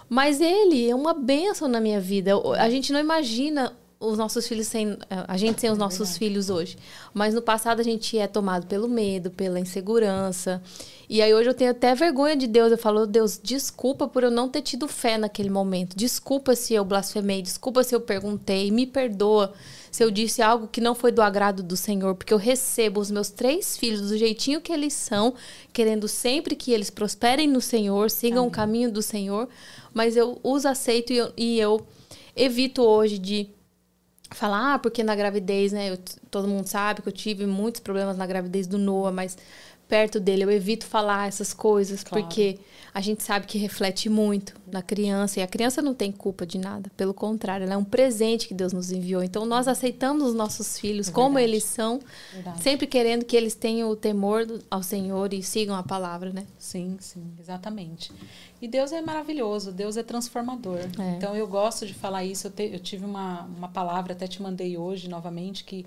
mas 0.08 0.40
ele 0.40 0.90
é 0.90 0.94
uma 0.94 1.14
benção 1.14 1.68
na 1.68 1.80
minha 1.80 2.00
vida. 2.00 2.32
A 2.58 2.68
gente 2.68 2.92
não 2.92 2.98
imagina 2.98 3.76
os 4.00 4.16
nossos 4.16 4.48
filhos 4.48 4.66
sem 4.66 4.96
a 5.10 5.36
gente 5.36 5.60
sem 5.60 5.70
os 5.70 5.76
é 5.76 5.78
nossos 5.78 6.16
filhos 6.16 6.48
hoje. 6.48 6.78
Mas 7.12 7.34
no 7.34 7.42
passado 7.42 7.80
a 7.80 7.82
gente 7.82 8.16
é 8.16 8.26
tomado 8.26 8.66
pelo 8.66 8.88
medo, 8.88 9.30
pela 9.30 9.60
insegurança. 9.60 10.62
E 11.06 11.20
aí 11.20 11.34
hoje 11.34 11.50
eu 11.50 11.54
tenho 11.54 11.70
até 11.70 11.94
vergonha 11.94 12.34
de 12.34 12.46
Deus. 12.46 12.72
Eu 12.72 12.78
falo, 12.78 13.06
Deus, 13.06 13.38
desculpa 13.42 14.08
por 14.08 14.24
eu 14.24 14.30
não 14.30 14.48
ter 14.48 14.62
tido 14.62 14.88
fé 14.88 15.18
naquele 15.18 15.50
momento. 15.50 15.94
Desculpa 15.94 16.56
se 16.56 16.72
eu 16.72 16.82
blasfemei, 16.82 17.42
desculpa 17.42 17.84
se 17.84 17.94
eu 17.94 18.00
perguntei, 18.00 18.70
me 18.70 18.86
perdoa 18.86 19.52
se 19.90 20.02
eu 20.02 20.10
disse 20.10 20.40
algo 20.40 20.66
que 20.66 20.80
não 20.80 20.94
foi 20.94 21.12
do 21.12 21.20
agrado 21.20 21.62
do 21.62 21.76
Senhor, 21.76 22.14
porque 22.14 22.32
eu 22.32 22.38
recebo 22.38 23.00
os 23.00 23.10
meus 23.10 23.28
três 23.28 23.76
filhos 23.76 24.08
do 24.08 24.16
jeitinho 24.16 24.60
que 24.60 24.72
eles 24.72 24.94
são, 24.94 25.34
querendo 25.72 26.06
sempre 26.06 26.54
que 26.54 26.72
eles 26.72 26.90
prosperem 26.90 27.48
no 27.48 27.60
Senhor, 27.60 28.08
sigam 28.08 28.44
Amém. 28.44 28.48
o 28.48 28.52
caminho 28.52 28.92
do 28.92 29.02
Senhor, 29.02 29.48
mas 29.92 30.16
eu 30.16 30.38
os 30.44 30.64
aceito 30.64 31.12
e 31.12 31.16
eu, 31.16 31.32
e 31.36 31.58
eu 31.58 31.84
evito 32.36 32.82
hoje 32.82 33.18
de 33.18 33.50
falar, 34.30 34.74
ah, 34.74 34.78
porque 34.78 35.02
na 35.02 35.14
gravidez, 35.14 35.72
né? 35.72 35.90
Eu, 35.90 35.98
todo 36.30 36.48
mundo 36.48 36.66
sabe 36.66 37.02
que 37.02 37.08
eu 37.08 37.12
tive 37.12 37.46
muitos 37.46 37.80
problemas 37.80 38.16
na 38.16 38.26
gravidez 38.26 38.66
do 38.66 38.78
Noah, 38.78 39.12
mas 39.12 39.36
perto 39.90 40.20
dele 40.20 40.44
eu 40.44 40.50
evito 40.52 40.86
falar 40.86 41.26
essas 41.26 41.52
coisas, 41.52 42.04
claro. 42.04 42.24
porque 42.24 42.60
a 42.94 43.00
gente 43.00 43.24
sabe 43.24 43.46
que 43.46 43.58
reflete 43.58 44.08
muito 44.08 44.54
na 44.70 44.82
criança 44.82 45.40
e 45.40 45.42
a 45.42 45.48
criança 45.48 45.82
não 45.82 45.92
tem 45.92 46.12
culpa 46.12 46.46
de 46.46 46.58
nada, 46.58 46.90
pelo 46.96 47.12
contrário, 47.12 47.64
ela 47.64 47.74
é 47.74 47.76
um 47.76 47.84
presente 47.84 48.46
que 48.46 48.54
Deus 48.54 48.72
nos 48.72 48.92
enviou. 48.92 49.22
Então 49.22 49.44
nós 49.44 49.66
aceitamos 49.66 50.28
os 50.28 50.34
nossos 50.34 50.78
filhos 50.78 51.08
é 51.08 51.12
como 51.12 51.40
eles 51.40 51.64
são, 51.64 52.00
verdade. 52.32 52.62
sempre 52.62 52.86
querendo 52.86 53.24
que 53.24 53.36
eles 53.36 53.56
tenham 53.56 53.90
o 53.90 53.96
temor 53.96 54.46
ao 54.70 54.82
Senhor 54.82 55.34
e 55.34 55.42
sigam 55.42 55.74
a 55.74 55.82
palavra, 55.82 56.32
né? 56.32 56.46
Sim, 56.56 56.96
sim, 57.00 57.24
exatamente. 57.40 58.12
E 58.62 58.68
Deus 58.68 58.92
é 58.92 59.02
maravilhoso, 59.02 59.72
Deus 59.72 59.96
é 59.96 60.04
transformador. 60.04 60.78
É. 60.78 61.16
Então 61.16 61.34
eu 61.34 61.48
gosto 61.48 61.84
de 61.84 61.94
falar 61.94 62.24
isso. 62.24 62.46
Eu, 62.46 62.50
te, 62.52 62.70
eu 62.72 62.78
tive 62.78 63.04
uma, 63.04 63.42
uma 63.56 63.68
palavra, 63.68 64.12
até 64.12 64.28
te 64.28 64.40
mandei 64.40 64.78
hoje 64.78 65.08
novamente, 65.08 65.64
que 65.64 65.84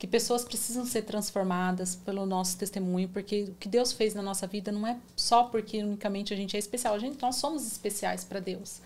que 0.00 0.06
pessoas 0.06 0.42
precisam 0.42 0.86
ser 0.86 1.02
transformadas 1.02 1.94
pelo 1.94 2.24
nosso 2.24 2.56
testemunho, 2.56 3.06
porque 3.10 3.42
o 3.42 3.54
que 3.56 3.68
Deus 3.68 3.92
fez 3.92 4.14
na 4.14 4.22
nossa 4.22 4.46
vida 4.46 4.72
não 4.72 4.86
é 4.86 4.96
só 5.14 5.44
porque 5.44 5.82
unicamente 5.82 6.32
a 6.32 6.36
gente 6.38 6.56
é 6.56 6.58
especial. 6.58 6.94
A 6.94 6.98
gente, 6.98 7.20
nós 7.20 7.36
somos 7.36 7.66
especiais 7.66 8.24
para 8.24 8.40
Deus. 8.40 8.80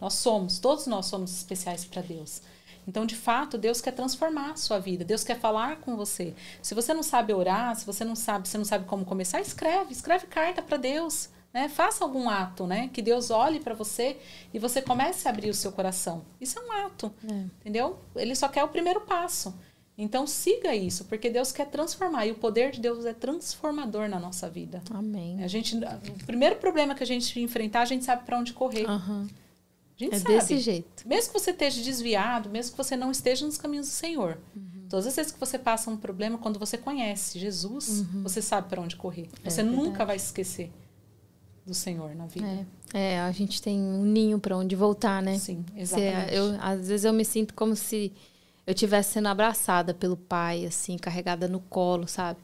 Nós 0.00 0.14
somos, 0.14 0.58
todos 0.58 0.88
nós 0.88 1.06
somos 1.06 1.30
especiais 1.30 1.84
para 1.84 2.02
Deus. 2.02 2.42
Então, 2.84 3.06
de 3.06 3.14
fato, 3.14 3.56
Deus 3.56 3.80
quer 3.80 3.92
transformar 3.92 4.50
a 4.50 4.56
sua 4.56 4.80
vida. 4.80 5.04
Deus 5.04 5.22
quer 5.22 5.38
falar 5.38 5.76
com 5.76 5.94
você. 5.94 6.34
Se 6.60 6.74
você 6.74 6.92
não 6.92 7.02
sabe 7.04 7.32
orar, 7.32 7.76
se 7.76 7.86
você 7.86 8.04
não 8.04 8.16
sabe, 8.16 8.48
você 8.48 8.58
não 8.58 8.64
sabe 8.64 8.86
como 8.86 9.04
começar, 9.04 9.40
escreve, 9.40 9.92
escreve 9.92 10.26
carta 10.26 10.60
para 10.62 10.76
Deus. 10.76 11.28
Né? 11.54 11.68
Faça 11.68 12.02
algum 12.02 12.28
ato, 12.28 12.66
né? 12.66 12.90
Que 12.92 13.00
Deus 13.00 13.30
olhe 13.30 13.60
para 13.60 13.72
você 13.72 14.18
e 14.52 14.58
você 14.58 14.82
comece 14.82 15.28
a 15.28 15.30
abrir 15.30 15.48
o 15.48 15.54
seu 15.54 15.70
coração. 15.70 16.24
Isso 16.40 16.58
é 16.58 16.62
um 16.62 16.86
ato, 16.86 17.14
é. 17.24 17.32
entendeu? 17.60 18.00
Ele 18.16 18.34
só 18.34 18.48
quer 18.48 18.64
o 18.64 18.68
primeiro 18.68 19.02
passo. 19.02 19.54
Então 19.98 20.26
siga 20.26 20.74
isso, 20.74 21.06
porque 21.06 21.30
Deus 21.30 21.52
quer 21.52 21.66
transformar 21.66 22.26
e 22.26 22.30
o 22.30 22.34
poder 22.34 22.70
de 22.70 22.80
Deus 22.80 23.06
é 23.06 23.14
transformador 23.14 24.08
na 24.08 24.20
nossa 24.20 24.48
vida. 24.48 24.82
Amém. 24.90 25.42
A 25.42 25.48
gente, 25.48 25.74
o 25.74 26.24
primeiro 26.26 26.56
problema 26.56 26.94
que 26.94 27.02
a 27.02 27.06
gente 27.06 27.40
enfrentar, 27.40 27.80
a 27.80 27.86
gente 27.86 28.04
sabe 28.04 28.24
para 28.24 28.38
onde 28.38 28.52
correr. 28.52 28.86
Uhum. 28.86 29.26
A 29.26 30.04
gente 30.04 30.14
é 30.14 30.18
sabe. 30.18 30.34
desse 30.34 30.58
jeito. 30.58 31.08
Mesmo 31.08 31.32
que 31.32 31.40
você 31.40 31.50
esteja 31.50 31.82
desviado, 31.82 32.50
mesmo 32.50 32.72
que 32.72 32.76
você 32.76 32.94
não 32.94 33.10
esteja 33.10 33.46
nos 33.46 33.56
caminhos 33.56 33.86
do 33.86 33.92
Senhor. 33.92 34.38
Uhum. 34.54 34.86
Todas 34.86 35.06
as 35.06 35.16
vezes 35.16 35.32
que 35.32 35.40
você 35.40 35.58
passa 35.58 35.90
um 35.90 35.96
problema, 35.96 36.36
quando 36.36 36.58
você 36.58 36.76
conhece 36.76 37.38
Jesus, 37.38 38.00
uhum. 38.00 38.22
você 38.22 38.42
sabe 38.42 38.68
para 38.68 38.82
onde 38.82 38.96
correr. 38.96 39.30
É 39.42 39.48
você 39.48 39.62
nunca 39.62 40.04
vai 40.04 40.16
esquecer 40.16 40.70
do 41.64 41.72
Senhor 41.72 42.14
na 42.14 42.26
vida. 42.26 42.66
É, 42.92 43.14
é 43.14 43.20
a 43.20 43.32
gente 43.32 43.62
tem 43.62 43.80
um 43.80 44.04
ninho 44.04 44.38
para 44.38 44.56
onde 44.56 44.76
voltar, 44.76 45.22
né? 45.22 45.38
Sim, 45.38 45.64
exatamente. 45.74 46.34
eu, 46.34 46.56
às 46.60 46.88
vezes 46.88 47.04
eu 47.04 47.12
me 47.14 47.24
sinto 47.24 47.54
como 47.54 47.74
se 47.74 48.12
eu 48.66 48.72
estivesse 48.72 49.12
sendo 49.12 49.28
abraçada 49.28 49.94
pelo 49.94 50.16
pai, 50.16 50.66
assim, 50.66 50.98
carregada 50.98 51.46
no 51.46 51.60
colo, 51.60 52.08
sabe? 52.08 52.40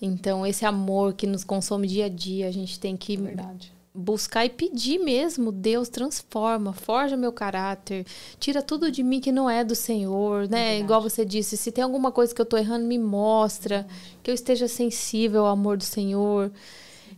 Então, 0.00 0.46
esse 0.46 0.64
amor 0.64 1.14
que 1.14 1.26
nos 1.26 1.42
consome 1.42 1.88
dia 1.88 2.06
a 2.06 2.08
dia, 2.08 2.46
a 2.46 2.52
gente 2.52 2.78
tem 2.78 2.96
que 2.96 3.14
é 3.14 3.78
buscar 3.92 4.46
e 4.46 4.48
pedir 4.48 4.98
mesmo. 4.98 5.50
Deus 5.50 5.88
transforma, 5.88 6.72
forja 6.72 7.16
meu 7.16 7.32
caráter, 7.32 8.06
tira 8.38 8.62
tudo 8.62 8.92
de 8.92 9.02
mim 9.02 9.20
que 9.20 9.32
não 9.32 9.50
é 9.50 9.64
do 9.64 9.74
Senhor, 9.74 10.48
né? 10.48 10.76
É 10.76 10.78
Igual 10.78 11.02
você 11.02 11.24
disse, 11.24 11.56
se 11.56 11.72
tem 11.72 11.82
alguma 11.82 12.12
coisa 12.12 12.32
que 12.32 12.40
eu 12.40 12.44
estou 12.44 12.58
errando, 12.58 12.86
me 12.86 12.98
mostra, 12.98 13.86
que 14.22 14.30
eu 14.30 14.34
esteja 14.34 14.68
sensível 14.68 15.46
ao 15.46 15.52
amor 15.52 15.76
do 15.76 15.84
Senhor. 15.84 16.52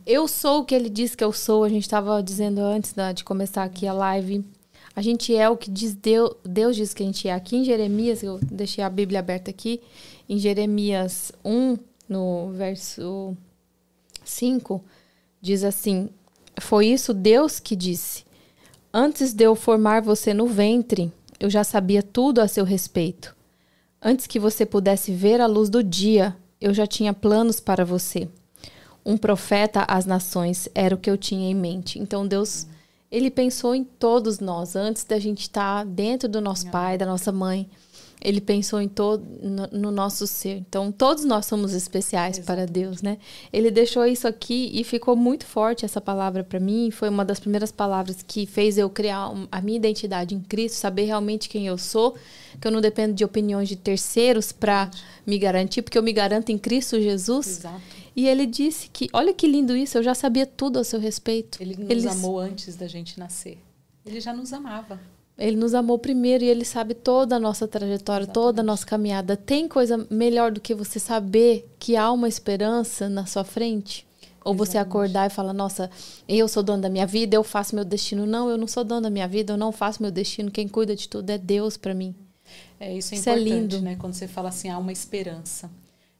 Eu 0.06 0.26
sou 0.26 0.60
o 0.60 0.64
que 0.64 0.74
ele 0.74 0.88
diz 0.88 1.14
que 1.14 1.22
eu 1.22 1.32
sou. 1.32 1.64
A 1.64 1.68
gente 1.68 1.82
estava 1.82 2.22
dizendo 2.22 2.60
antes 2.60 2.94
de 3.14 3.22
começar 3.22 3.64
aqui 3.64 3.86
a 3.86 3.92
live. 3.92 4.42
A 5.00 5.02
gente 5.02 5.34
é 5.34 5.48
o 5.48 5.56
que 5.56 5.70
diz 5.70 5.94
Deus, 5.94 6.34
Deus 6.44 6.76
diz 6.76 6.92
que 6.92 7.02
a 7.02 7.06
gente 7.06 7.26
é. 7.26 7.32
Aqui 7.32 7.56
em 7.56 7.64
Jeremias, 7.64 8.22
eu 8.22 8.38
deixei 8.42 8.84
a 8.84 8.90
Bíblia 8.90 9.20
aberta 9.20 9.50
aqui, 9.50 9.80
em 10.28 10.38
Jeremias 10.38 11.32
1, 11.42 11.78
no 12.06 12.50
verso 12.50 13.34
5, 14.22 14.84
diz 15.40 15.64
assim: 15.64 16.10
Foi 16.60 16.88
isso 16.88 17.14
Deus 17.14 17.58
que 17.58 17.74
disse: 17.74 18.26
Antes 18.92 19.32
de 19.32 19.42
eu 19.42 19.56
formar 19.56 20.02
você 20.02 20.34
no 20.34 20.46
ventre, 20.46 21.10
eu 21.40 21.48
já 21.48 21.64
sabia 21.64 22.02
tudo 22.02 22.42
a 22.42 22.46
seu 22.46 22.66
respeito. 22.66 23.34
Antes 24.02 24.26
que 24.26 24.38
você 24.38 24.66
pudesse 24.66 25.12
ver 25.12 25.40
a 25.40 25.46
luz 25.46 25.70
do 25.70 25.82
dia, 25.82 26.36
eu 26.60 26.74
já 26.74 26.86
tinha 26.86 27.14
planos 27.14 27.58
para 27.58 27.86
você. 27.86 28.28
Um 29.02 29.16
profeta 29.16 29.80
às 29.88 30.04
nações 30.04 30.68
era 30.74 30.94
o 30.94 30.98
que 30.98 31.08
eu 31.08 31.16
tinha 31.16 31.50
em 31.50 31.54
mente. 31.54 31.98
Então 31.98 32.26
Deus 32.26 32.66
ele 33.10 33.30
pensou 33.30 33.74
em 33.74 33.82
todos 33.82 34.38
nós 34.38 34.76
antes 34.76 35.02
da 35.04 35.18
gente 35.18 35.40
estar 35.40 35.78
tá 35.78 35.84
dentro 35.84 36.28
do 36.28 36.40
nosso 36.40 36.70
pai, 36.70 36.96
da 36.96 37.04
nossa 37.04 37.32
mãe. 37.32 37.68
Ele 38.22 38.40
pensou 38.40 38.82
em 38.82 38.88
todo 38.88 39.24
no, 39.42 39.66
no 39.80 39.90
nosso 39.90 40.26
ser. 40.26 40.58
Então, 40.58 40.92
todos 40.92 41.24
nós 41.24 41.46
somos 41.46 41.72
especiais 41.72 42.36
Exatamente. 42.36 42.66
para 42.66 42.72
Deus, 42.72 43.00
né? 43.00 43.16
Ele 43.50 43.70
deixou 43.70 44.04
isso 44.04 44.28
aqui 44.28 44.70
e 44.74 44.84
ficou 44.84 45.16
muito 45.16 45.46
forte 45.46 45.86
essa 45.86 46.02
palavra 46.02 46.44
para 46.44 46.60
mim. 46.60 46.90
Foi 46.90 47.08
uma 47.08 47.24
das 47.24 47.40
primeiras 47.40 47.72
palavras 47.72 48.22
que 48.22 48.44
fez 48.44 48.76
eu 48.76 48.90
criar 48.90 49.32
a 49.50 49.60
minha 49.62 49.78
identidade 49.78 50.34
em 50.34 50.40
Cristo, 50.40 50.76
saber 50.76 51.04
realmente 51.04 51.48
quem 51.48 51.66
eu 51.66 51.78
sou, 51.78 52.14
que 52.60 52.68
eu 52.68 52.70
não 52.70 52.82
dependo 52.82 53.14
de 53.14 53.24
opiniões 53.24 53.70
de 53.70 53.76
terceiros 53.76 54.52
para 54.52 54.90
me 55.26 55.38
garantir, 55.38 55.80
porque 55.80 55.96
eu 55.96 56.02
me 56.02 56.12
garanto 56.12 56.50
em 56.50 56.58
Cristo 56.58 57.00
Jesus. 57.00 57.46
Exato. 57.46 57.99
E 58.14 58.26
ele 58.26 58.46
disse 58.46 58.88
que, 58.90 59.08
olha 59.12 59.32
que 59.32 59.46
lindo 59.46 59.76
isso, 59.76 59.98
eu 59.98 60.02
já 60.02 60.14
sabia 60.14 60.46
tudo 60.46 60.78
a 60.78 60.84
seu 60.84 60.98
respeito. 61.00 61.62
Ele 61.62 61.76
nos 61.76 62.06
amou 62.06 62.38
antes 62.38 62.76
da 62.76 62.86
gente 62.88 63.18
nascer. 63.18 63.58
Ele 64.04 64.20
já 64.20 64.32
nos 64.32 64.52
amava. 64.52 65.00
Ele 65.38 65.56
nos 65.56 65.72
amou 65.72 65.98
primeiro 65.98 66.44
e 66.44 66.48
ele 66.48 66.66
sabe 66.66 66.92
toda 66.92 67.36
a 67.36 67.38
nossa 67.38 67.66
trajetória, 67.66 68.24
Exatamente. 68.24 68.34
toda 68.34 68.60
a 68.60 68.64
nossa 68.64 68.84
caminhada. 68.84 69.36
Tem 69.36 69.66
coisa 69.66 70.06
melhor 70.10 70.52
do 70.52 70.60
que 70.60 70.74
você 70.74 70.98
saber 70.98 71.66
que 71.78 71.96
há 71.96 72.12
uma 72.12 72.28
esperança 72.28 73.08
na 73.08 73.24
sua 73.24 73.42
frente? 73.42 74.06
Ou 74.44 74.52
Exatamente. 74.52 74.58
você 74.58 74.78
acordar 74.78 75.26
e 75.26 75.30
falar, 75.30 75.54
nossa, 75.54 75.90
eu 76.28 76.46
sou 76.46 76.62
dono 76.62 76.82
da 76.82 76.90
minha 76.90 77.06
vida, 77.06 77.36
eu 77.36 77.42
faço 77.44 77.74
meu 77.74 77.84
destino. 77.84 78.26
Não, 78.26 78.50
eu 78.50 78.58
não 78.58 78.66
sou 78.66 78.84
dono 78.84 79.02
da 79.02 79.10
minha 79.10 79.26
vida, 79.28 79.54
eu 79.54 79.56
não 79.56 79.72
faço 79.72 80.02
meu 80.02 80.10
destino. 80.10 80.50
Quem 80.50 80.68
cuida 80.68 80.94
de 80.94 81.08
tudo 81.08 81.30
é 81.30 81.38
Deus 81.38 81.76
para 81.76 81.94
mim. 81.94 82.14
É, 82.78 82.94
isso 82.94 83.14
é 83.14 83.18
isso 83.18 83.28
importante, 83.30 83.50
é 83.50 83.54
lindo. 83.54 83.80
né? 83.80 83.96
Quando 83.96 84.12
você 84.14 84.28
fala 84.28 84.48
assim, 84.50 84.68
há 84.68 84.78
uma 84.78 84.92
esperança. 84.92 85.70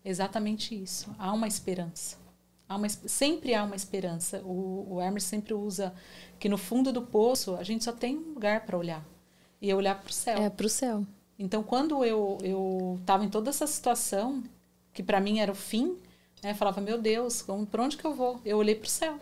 Exatamente 0.05 0.81
isso. 0.81 1.15
Há 1.19 1.33
uma 1.33 1.47
esperança. 1.49 2.17
Há 2.69 2.77
uma, 2.77 2.89
sempre 2.89 3.55
há 3.55 3.65
uma 3.65 3.77
esperança. 3.77 4.41
O, 4.45 4.95
o 4.95 5.01
Hermes 5.01 5.25
sempre 5.25 5.53
usa 5.53 5.93
que 6.39 6.49
no 6.49 6.57
fundo 6.57 6.93
do 6.93 7.03
poço 7.03 7.57
a 7.57 7.63
gente 7.65 7.85
só 7.85 7.93
tem 7.93 8.17
um 8.17 8.35
lugar 8.35 8.65
para 8.65 8.79
olhar. 8.79 9.05
E 9.61 9.71
é 9.71 9.75
olhar 9.75 10.01
para 10.01 10.09
o 10.09 10.13
céu. 10.13 10.39
É 10.39 10.49
para 10.49 10.67
o 10.67 10.71
céu. 10.71 11.05
Então, 11.39 11.63
quando 11.63 12.05
eu 12.05 12.39
estava 13.01 13.25
em 13.25 13.29
toda 13.29 13.51
essa 13.51 13.67
situação, 13.67 14.43
que 14.93 15.03
para 15.03 15.21
mim 15.21 15.41
era 15.41 15.51
o 15.51 15.55
fim, 15.55 15.97
né, 16.43 16.51
eu 16.51 16.55
falava, 16.55 16.81
meu 16.81 17.01
Deus, 17.01 17.45
para 17.71 17.83
onde 17.83 17.97
que 17.97 18.05
eu 18.05 18.15
vou? 18.15 18.41
Eu 18.45 18.59
olhei 18.59 18.75
para 18.75 18.87
o 18.87 18.91
céu. 18.91 19.19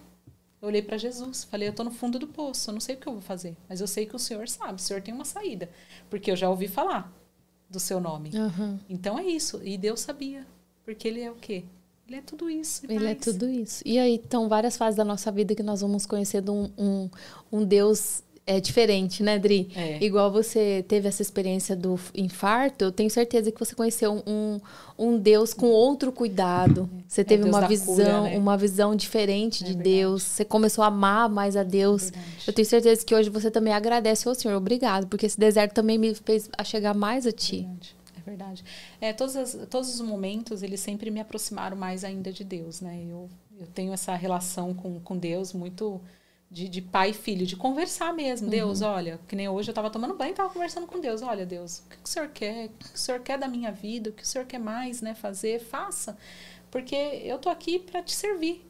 Eu 0.61 0.69
olhei 0.69 0.83
para 0.83 0.99
Jesus. 0.99 1.45
Falei, 1.45 1.69
eu 1.69 1.71
estou 1.71 1.85
no 1.85 1.91
fundo 1.91 2.19
do 2.19 2.27
poço, 2.27 2.71
eu 2.71 2.75
não 2.75 2.81
sei 2.81 2.97
o 2.97 2.99
que 2.99 3.07
eu 3.07 3.13
vou 3.13 3.23
fazer. 3.23 3.57
Mas 3.69 3.81
eu 3.81 3.87
sei 3.87 4.05
que 4.05 4.17
o 4.17 4.19
Senhor 4.19 4.49
sabe, 4.49 4.75
o 4.75 4.83
Senhor 4.83 5.01
tem 5.01 5.15
uma 5.15 5.25
saída. 5.25 5.71
Porque 6.11 6.31
eu 6.31 6.37
já 6.37 6.51
ouvi 6.51 6.69
falar 6.69 7.13
do 7.71 7.79
seu 7.79 8.01
nome. 8.01 8.31
Uhum. 8.35 8.79
Então 8.89 9.19
é 9.19 9.25
isso. 9.25 9.61
E 9.63 9.79
Deus 9.79 10.01
sabia. 10.01 10.47
Porque 10.89 11.06
ele 11.06 11.20
é 11.20 11.31
o 11.31 11.35
quê? 11.35 11.65
Ele 12.09 12.16
é 12.16 12.23
tudo 12.23 12.48
isso. 12.48 12.81
Ele 12.85 12.94
é 12.94 12.98
mais. 13.01 13.10
é 13.10 13.15
tudo 13.20 13.47
isso. 13.47 13.82
E 13.85 13.98
aí, 13.98 14.15
então, 14.15 14.48
várias 14.48 14.74
fases 14.74 14.97
da 14.97 15.05
nossa 15.05 15.31
vida 15.31 15.55
que 15.55 15.62
nós 15.62 15.82
vamos 15.82 16.06
conhecendo 16.06 16.51
um, 16.51 16.70
um, 16.78 17.10
um 17.52 17.62
Deus 17.62 18.23
é 18.47 18.59
diferente, 18.59 19.23
né, 19.23 19.39
Dri? 19.39 19.70
É. 19.77 20.02
Igual 20.02 20.32
você 20.32 20.82
teve 20.89 21.06
essa 21.06 21.20
experiência 21.20 21.77
do 21.77 22.01
infarto, 22.15 22.86
eu 22.86 22.90
tenho 22.90 23.10
certeza 23.10 23.52
que 23.52 23.60
você 23.60 23.74
conheceu 23.74 24.23
um, 24.27 24.59
um 24.98 25.19
Deus 25.19 25.52
com 25.52 25.66
outro 25.66 26.10
cuidado. 26.10 26.89
Você 27.06 27.20
é 27.20 27.24
teve 27.24 27.43
é 27.43 27.51
uma 27.51 27.69
visão, 27.69 27.94
cura, 27.94 28.23
né? 28.23 28.39
uma 28.39 28.56
visão 28.56 28.97
diferente 28.97 29.62
é 29.62 29.66
de. 29.66 29.74
Deus. 29.74 30.23
Você 30.23 30.47
começou 30.47 30.82
a 30.82 30.86
amar 30.86 31.28
mais 31.28 31.55
a 31.55 31.62
Deus. 31.62 32.10
Eu 32.47 32.55
tenho 32.55 32.65
certeza 32.65 33.05
que 33.05 33.15
hoje 33.15 33.28
você 33.28 33.51
também 33.51 33.74
agradece 33.74 34.27
ao 34.27 34.35
Senhor. 34.35 34.56
Obrigado, 34.56 35.06
porque 35.06 35.27
esse 35.27 35.39
deserto 35.39 35.74
também 35.74 35.98
me 35.98 36.15
fez 36.15 36.48
a 36.56 36.65
chegar 36.65 36.94
mais 36.94 37.27
a 37.27 37.32
ti. 37.32 37.69
Verdade 37.69 37.98
verdade. 38.29 38.65
É, 39.01 39.13
todos, 39.13 39.37
as, 39.37 39.59
todos 39.71 39.95
os 39.95 40.01
momentos, 40.01 40.63
eles 40.63 40.81
sempre 40.81 41.11
me 41.11 41.21
aproximaram 41.21 41.77
mais 41.77 42.05
ainda 42.05 42.33
de 42.33 42.45
Deus, 42.45 42.81
né? 42.81 43.05
Eu, 43.09 43.29
eu 43.59 43.67
tenho 43.69 43.93
essa 43.93 44.15
relação 44.15 44.75
com, 44.75 45.01
com 45.01 45.17
Deus 45.17 45.53
muito 45.53 46.01
de, 46.51 46.69
de 46.69 46.81
pai 46.81 47.11
e 47.11 47.15
filho, 47.15 47.47
de 47.47 47.57
conversar 47.57 48.13
mesmo. 48.13 48.47
Uhum. 48.47 48.51
Deus, 48.51 48.83
olha, 48.83 49.21
que 49.29 49.37
nem 49.37 49.49
hoje 49.49 49.69
eu 49.69 49.73
estava 49.73 49.91
tomando 49.91 50.15
banho 50.15 50.31
e 50.31 50.33
estava 50.33 50.51
conversando 50.51 50.87
com 50.87 51.01
Deus. 51.01 51.23
Olha, 51.23 51.45
Deus, 51.45 51.81
o 51.81 51.91
que, 51.91 51.97
que 51.97 52.05
o 52.05 52.09
Senhor 52.09 52.29
quer? 52.29 52.67
O 52.67 52.71
que, 52.71 52.89
que 52.91 52.97
o 52.97 52.99
Senhor 52.99 53.21
quer 53.21 53.39
da 53.39 53.49
minha 53.49 53.71
vida? 53.71 54.11
O 54.11 54.13
que 54.13 54.23
o 54.23 54.27
Senhor 54.27 54.47
quer 54.47 54.59
mais 54.59 55.03
né, 55.03 55.15
fazer? 55.15 55.61
Faça. 55.61 56.17
Porque 56.71 56.95
eu 56.95 57.39
tô 57.39 57.49
aqui 57.49 57.79
para 57.79 58.03
te 58.03 58.15
servir. 58.15 58.65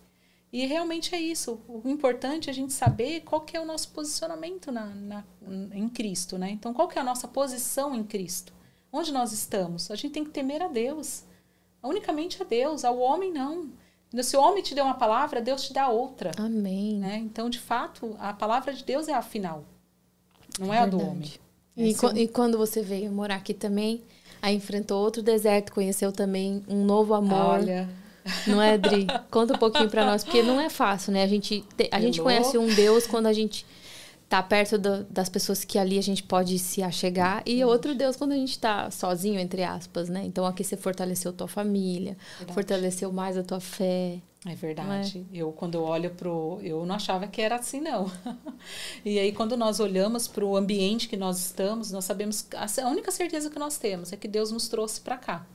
E 0.53 0.65
realmente 0.67 1.15
é 1.15 1.21
isso. 1.21 1.61
O 1.69 1.89
importante 1.89 2.49
é 2.49 2.51
a 2.51 2.55
gente 2.55 2.73
saber 2.73 3.21
qual 3.21 3.43
que 3.43 3.57
é 3.57 3.61
o 3.61 3.67
nosso 3.67 3.91
posicionamento 3.91 4.73
na, 4.73 4.87
na, 4.87 5.25
em 5.73 5.89
Cristo, 5.89 6.39
né? 6.39 6.51
Então, 6.51 6.73
qual 6.73 6.89
que 6.89 6.99
é 6.99 7.03
a 7.03 7.05
nossa 7.05 7.29
posição 7.29 7.95
em 7.95 8.03
Cristo? 8.03 8.53
Onde 8.93 9.13
nós 9.13 9.33
estamos? 9.33 9.91
A 9.91 9.97
gente 9.97 10.13
tem 10.13 10.25
que 10.25 10.31
temer 10.31 10.63
a 10.63 10.69
Deus. 10.69 11.25
Unicamente 11.83 12.43
a 12.43 12.45
Deus, 12.45 12.85
ao 12.85 12.99
homem 12.99 13.33
não. 13.33 13.69
Se 14.23 14.37
o 14.37 14.41
homem 14.41 14.63
te 14.63 14.75
deu 14.75 14.85
uma 14.85 14.95
palavra, 14.95 15.41
Deus 15.41 15.67
te 15.67 15.73
dá 15.73 15.89
outra. 15.89 16.33
Amém. 16.39 16.99
Né? 16.99 17.19
Então, 17.19 17.51
de 17.51 17.59
fato, 17.59 18.17
a 18.19 18.33
palavra 18.33 18.73
de 18.73 18.83
Deus 18.83 19.07
é 19.07 19.13
a 19.13 19.23
final. 19.23 19.65
Não 20.59 20.73
é, 20.73 20.79
é 20.79 20.81
a 20.81 20.87
do 20.87 21.01
homem. 21.01 21.31
E, 21.77 21.93
é 21.93 22.23
e 22.23 22.29
quando 22.29 22.57
você 22.57 22.83
veio 22.83 23.13
morar 23.13 23.37
aqui 23.37 23.55
também, 23.55 24.03
aí 24.41 24.57
enfrentou 24.57 25.03
outro 25.03 25.23
deserto, 25.23 25.73
conheceu 25.73 26.11
também 26.11 26.65
um 26.69 26.85
novo 26.85 27.15
amor. 27.15 27.61
Olha. 27.61 27.89
Não 28.47 28.61
é, 28.61 28.77
Dri? 28.77 29.07
Conta 29.31 29.55
um 29.55 29.59
pouquinho 29.59 29.89
para 29.89 30.05
nós, 30.05 30.25
porque 30.25 30.43
não 30.43 30.61
é 30.61 30.69
fácil, 30.69 31.13
né? 31.13 31.23
A 31.23 31.27
gente, 31.27 31.65
te, 31.77 31.89
a 31.91 32.01
gente 32.01 32.21
conhece 32.21 32.59
um 32.59 32.67
Deus 32.67 33.07
quando 33.07 33.27
a 33.27 33.33
gente 33.33 33.65
tá 34.29 34.43
perto 34.43 34.77
do, 34.77 35.05
das 35.05 35.29
pessoas 35.29 35.65
que 35.65 35.79
ali 35.79 35.99
a 35.99 36.03
gente 36.03 36.23
pode 36.23 36.59
se 36.59 36.83
achegar 36.83 37.43
e 37.47 37.65
outro 37.65 37.95
Deus 37.95 38.15
quando 38.15 38.33
a 38.33 38.37
gente 38.37 38.59
tá 38.59 38.91
sozinho 38.91 39.41
entre 39.41 39.65
aspas, 39.65 40.09
né? 40.09 40.23
Então 40.25 40.45
aqui 40.45 40.63
você 40.63 40.77
fortaleceu 40.77 41.33
tua 41.33 41.49
família, 41.49 42.17
verdade. 42.37 42.55
fortaleceu 42.55 43.11
mais 43.11 43.39
a 43.39 43.43
tua 43.43 43.59
fé. 43.59 44.21
É 44.47 44.55
verdade. 44.55 45.27
É? 45.33 45.37
Eu 45.39 45.51
quando 45.51 45.77
eu 45.77 45.83
olho 45.83 46.11
pro, 46.11 46.61
eu 46.63 46.85
não 46.85 46.95
achava 46.95 47.27
que 47.27 47.41
era 47.41 47.57
assim 47.57 47.81
não. 47.81 48.11
e 49.03 49.19
aí 49.19 49.33
quando 49.33 49.57
nós 49.57 49.81
olhamos 49.81 50.29
para 50.29 50.45
o 50.45 50.57
ambiente 50.57 51.09
que 51.09 51.17
nós 51.17 51.39
estamos, 51.39 51.91
nós 51.91 52.05
sabemos 52.05 52.47
a 52.53 52.89
única 52.89 53.11
certeza 53.11 53.49
que 53.49 53.59
nós 53.59 53.79
temos 53.79 54.13
é 54.13 54.17
que 54.17 54.29
Deus 54.29 54.53
nos 54.53 54.69
trouxe 54.69 55.01
para 55.01 55.17
cá, 55.17 55.47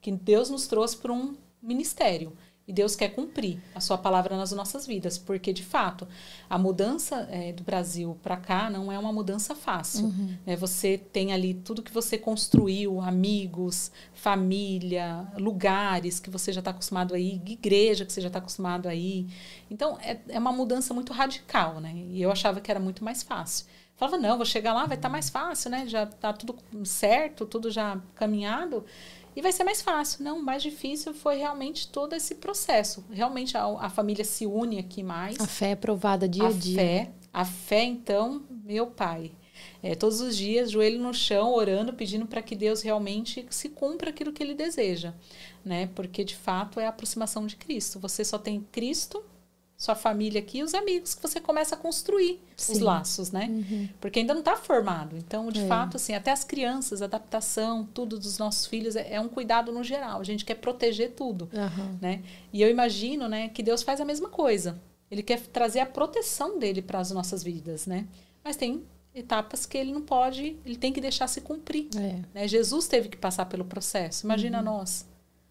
que 0.00 0.12
Deus 0.12 0.48
nos 0.50 0.68
trouxe 0.68 0.96
para 0.96 1.12
um 1.12 1.34
ministério. 1.60 2.32
E 2.68 2.72
Deus 2.72 2.94
quer 2.94 3.08
cumprir 3.08 3.58
a 3.74 3.80
sua 3.80 3.96
palavra 3.96 4.36
nas 4.36 4.52
nossas 4.52 4.86
vidas, 4.86 5.16
porque 5.16 5.54
de 5.54 5.64
fato 5.64 6.06
a 6.50 6.58
mudança 6.58 7.26
é, 7.30 7.50
do 7.50 7.62
Brasil 7.62 8.18
para 8.22 8.36
cá 8.36 8.68
não 8.68 8.92
é 8.92 8.98
uma 8.98 9.10
mudança 9.10 9.54
fácil. 9.54 10.04
Uhum. 10.04 10.36
Né? 10.44 10.54
Você 10.54 10.98
tem 10.98 11.32
ali 11.32 11.54
tudo 11.54 11.82
que 11.82 11.90
você 11.90 12.18
construiu, 12.18 13.00
amigos, 13.00 13.90
família, 14.12 15.26
lugares 15.38 16.20
que 16.20 16.28
você 16.28 16.52
já 16.52 16.58
está 16.58 16.70
acostumado 16.70 17.14
a 17.14 17.18
ir, 17.18 17.40
igreja 17.46 18.04
que 18.04 18.12
você 18.12 18.20
já 18.20 18.28
está 18.28 18.38
acostumado 18.38 18.86
a 18.86 18.94
ir. 18.94 19.26
Então 19.70 19.96
é, 20.02 20.18
é 20.28 20.38
uma 20.38 20.52
mudança 20.52 20.92
muito 20.92 21.10
radical, 21.10 21.80
né? 21.80 21.94
E 21.94 22.20
eu 22.20 22.30
achava 22.30 22.60
que 22.60 22.70
era 22.70 22.78
muito 22.78 23.02
mais 23.02 23.22
fácil. 23.22 23.64
Falava, 23.96 24.18
não, 24.18 24.36
vou 24.36 24.46
chegar 24.46 24.74
lá, 24.74 24.84
vai 24.84 24.96
estar 24.96 25.08
tá 25.08 25.12
mais 25.12 25.30
fácil, 25.30 25.70
né? 25.70 25.86
Já 25.88 26.04
está 26.04 26.34
tudo 26.34 26.54
certo, 26.84 27.46
tudo 27.46 27.70
já 27.70 27.98
caminhado 28.14 28.84
e 29.38 29.40
vai 29.40 29.52
ser 29.52 29.62
mais 29.62 29.80
fácil. 29.80 30.24
Não, 30.24 30.40
o 30.40 30.42
mais 30.42 30.60
difícil 30.60 31.14
foi 31.14 31.36
realmente 31.36 31.86
todo 31.86 32.12
esse 32.12 32.34
processo. 32.34 33.04
Realmente 33.08 33.56
a, 33.56 33.66
a 33.66 33.88
família 33.88 34.24
se 34.24 34.44
une 34.44 34.80
aqui 34.80 35.00
mais. 35.00 35.38
A 35.38 35.46
fé 35.46 35.70
é 35.70 35.76
provada 35.76 36.28
dia 36.28 36.42
a, 36.42 36.48
a 36.48 36.52
dia. 36.52 36.76
Fé, 36.76 37.10
a 37.32 37.44
fé, 37.44 37.84
então, 37.84 38.42
meu 38.64 38.88
pai. 38.88 39.30
É, 39.80 39.94
todos 39.94 40.20
os 40.20 40.36
dias, 40.36 40.72
joelho 40.72 41.00
no 41.00 41.14
chão, 41.14 41.54
orando, 41.54 41.92
pedindo 41.92 42.26
para 42.26 42.42
que 42.42 42.56
Deus 42.56 42.82
realmente 42.82 43.46
se 43.48 43.68
cumpra 43.68 44.10
aquilo 44.10 44.32
que 44.32 44.42
ele 44.42 44.54
deseja. 44.54 45.14
Né? 45.64 45.88
Porque, 45.94 46.24
de 46.24 46.34
fato, 46.34 46.80
é 46.80 46.86
a 46.86 46.88
aproximação 46.88 47.46
de 47.46 47.54
Cristo. 47.54 48.00
Você 48.00 48.24
só 48.24 48.38
tem 48.38 48.66
Cristo 48.72 49.22
sua 49.78 49.94
família 49.94 50.40
aqui 50.40 50.58
e 50.58 50.62
os 50.64 50.74
amigos 50.74 51.14
que 51.14 51.22
você 51.22 51.40
começa 51.40 51.76
a 51.76 51.78
construir 51.78 52.42
Sim. 52.56 52.72
os 52.72 52.78
laços, 52.80 53.30
né? 53.30 53.46
Uhum. 53.48 53.88
Porque 54.00 54.18
ainda 54.18 54.34
não 54.34 54.40
está 54.40 54.56
formado. 54.56 55.16
Então, 55.16 55.48
de 55.52 55.60
é. 55.60 55.66
fato, 55.68 55.96
assim, 55.96 56.14
até 56.14 56.32
as 56.32 56.42
crianças, 56.42 57.00
adaptação, 57.00 57.88
tudo 57.94 58.18
dos 58.18 58.38
nossos 58.38 58.66
filhos 58.66 58.96
é, 58.96 59.14
é, 59.14 59.20
um 59.20 59.28
cuidado 59.28 59.70
no 59.70 59.84
geral. 59.84 60.20
A 60.20 60.24
gente 60.24 60.44
quer 60.44 60.56
proteger 60.56 61.12
tudo, 61.12 61.48
uhum. 61.54 61.96
né? 62.00 62.24
E 62.52 62.60
eu 62.60 62.68
imagino, 62.68 63.28
né, 63.28 63.50
que 63.50 63.62
Deus 63.62 63.84
faz 63.84 64.00
a 64.00 64.04
mesma 64.04 64.28
coisa. 64.28 64.82
Ele 65.08 65.22
quer 65.22 65.40
trazer 65.40 65.78
a 65.78 65.86
proteção 65.86 66.58
dele 66.58 66.82
para 66.82 66.98
as 66.98 67.12
nossas 67.12 67.44
vidas, 67.44 67.86
né? 67.86 68.08
Mas 68.42 68.56
tem 68.56 68.82
etapas 69.14 69.64
que 69.64 69.78
ele 69.78 69.92
não 69.92 70.02
pode, 70.02 70.56
ele 70.66 70.76
tem 70.76 70.92
que 70.92 71.00
deixar 71.00 71.28
se 71.28 71.40
cumprir. 71.40 71.88
É. 71.96 72.20
Né? 72.34 72.48
Jesus 72.48 72.88
teve 72.88 73.08
que 73.08 73.16
passar 73.16 73.46
pelo 73.46 73.64
processo. 73.64 74.26
Imagina 74.26 74.58
uhum. 74.58 74.64
nós. 74.64 75.06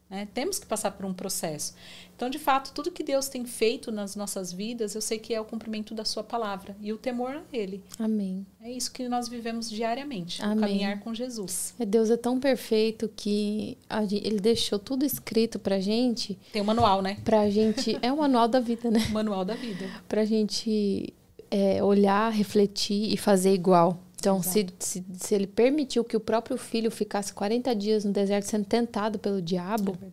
Né? 0.09 0.27
Temos 0.33 0.57
que 0.57 0.65
passar 0.65 0.91
por 0.91 1.05
um 1.05 1.13
processo. 1.13 1.73
Então, 2.15 2.29
de 2.29 2.39
fato, 2.39 2.71
tudo 2.73 2.91
que 2.91 3.03
Deus 3.03 3.27
tem 3.27 3.45
feito 3.45 3.91
nas 3.91 4.15
nossas 4.15 4.51
vidas, 4.51 4.95
eu 4.95 5.01
sei 5.01 5.19
que 5.19 5.33
é 5.33 5.39
o 5.39 5.45
cumprimento 5.45 5.93
da 5.93 6.05
Sua 6.05 6.23
palavra 6.23 6.75
e 6.81 6.91
o 6.91 6.97
temor 6.97 7.35
a 7.35 7.43
Ele. 7.51 7.83
Amém. 7.99 8.45
É 8.61 8.71
isso 8.71 8.91
que 8.91 9.07
nós 9.07 9.27
vivemos 9.27 9.69
diariamente, 9.69 10.41
Amém. 10.41 10.59
caminhar 10.59 10.99
com 10.99 11.13
Jesus. 11.13 11.75
É, 11.77 11.85
Deus 11.85 12.09
é 12.09 12.17
tão 12.17 12.39
perfeito 12.39 13.11
que 13.15 13.77
Ele 14.11 14.39
deixou 14.39 14.79
tudo 14.79 15.05
escrito 15.05 15.59
pra 15.59 15.79
gente. 15.79 16.37
Tem 16.51 16.61
um 16.61 16.65
manual, 16.65 17.01
né? 17.01 17.17
Pra 17.23 17.49
gente. 17.49 17.97
É 18.01 18.11
o 18.11 18.17
manual 18.17 18.47
da 18.47 18.59
vida, 18.59 18.89
né? 18.89 19.05
manual 19.11 19.45
da 19.45 19.55
vida. 19.55 19.85
Pra 20.07 20.25
gente 20.25 21.13
é, 21.51 21.83
olhar, 21.83 22.31
refletir 22.31 23.13
e 23.13 23.17
fazer 23.17 23.53
igual. 23.53 23.99
Então, 24.27 24.43
se, 24.43 24.67
se, 24.77 25.05
se, 25.13 25.33
ele 25.33 25.47
permitiu 25.47 26.03
que 26.03 26.17
o 26.17 26.19
próprio 26.19 26.57
filho 26.57 26.91
ficasse 26.91 27.33
40 27.33 27.73
dias 27.73 28.03
no 28.03 28.11
deserto 28.11 28.45
sendo 28.45 28.65
tentado 28.65 29.17
pelo 29.17 29.41
diabo, 29.41 29.97
é 30.01 30.07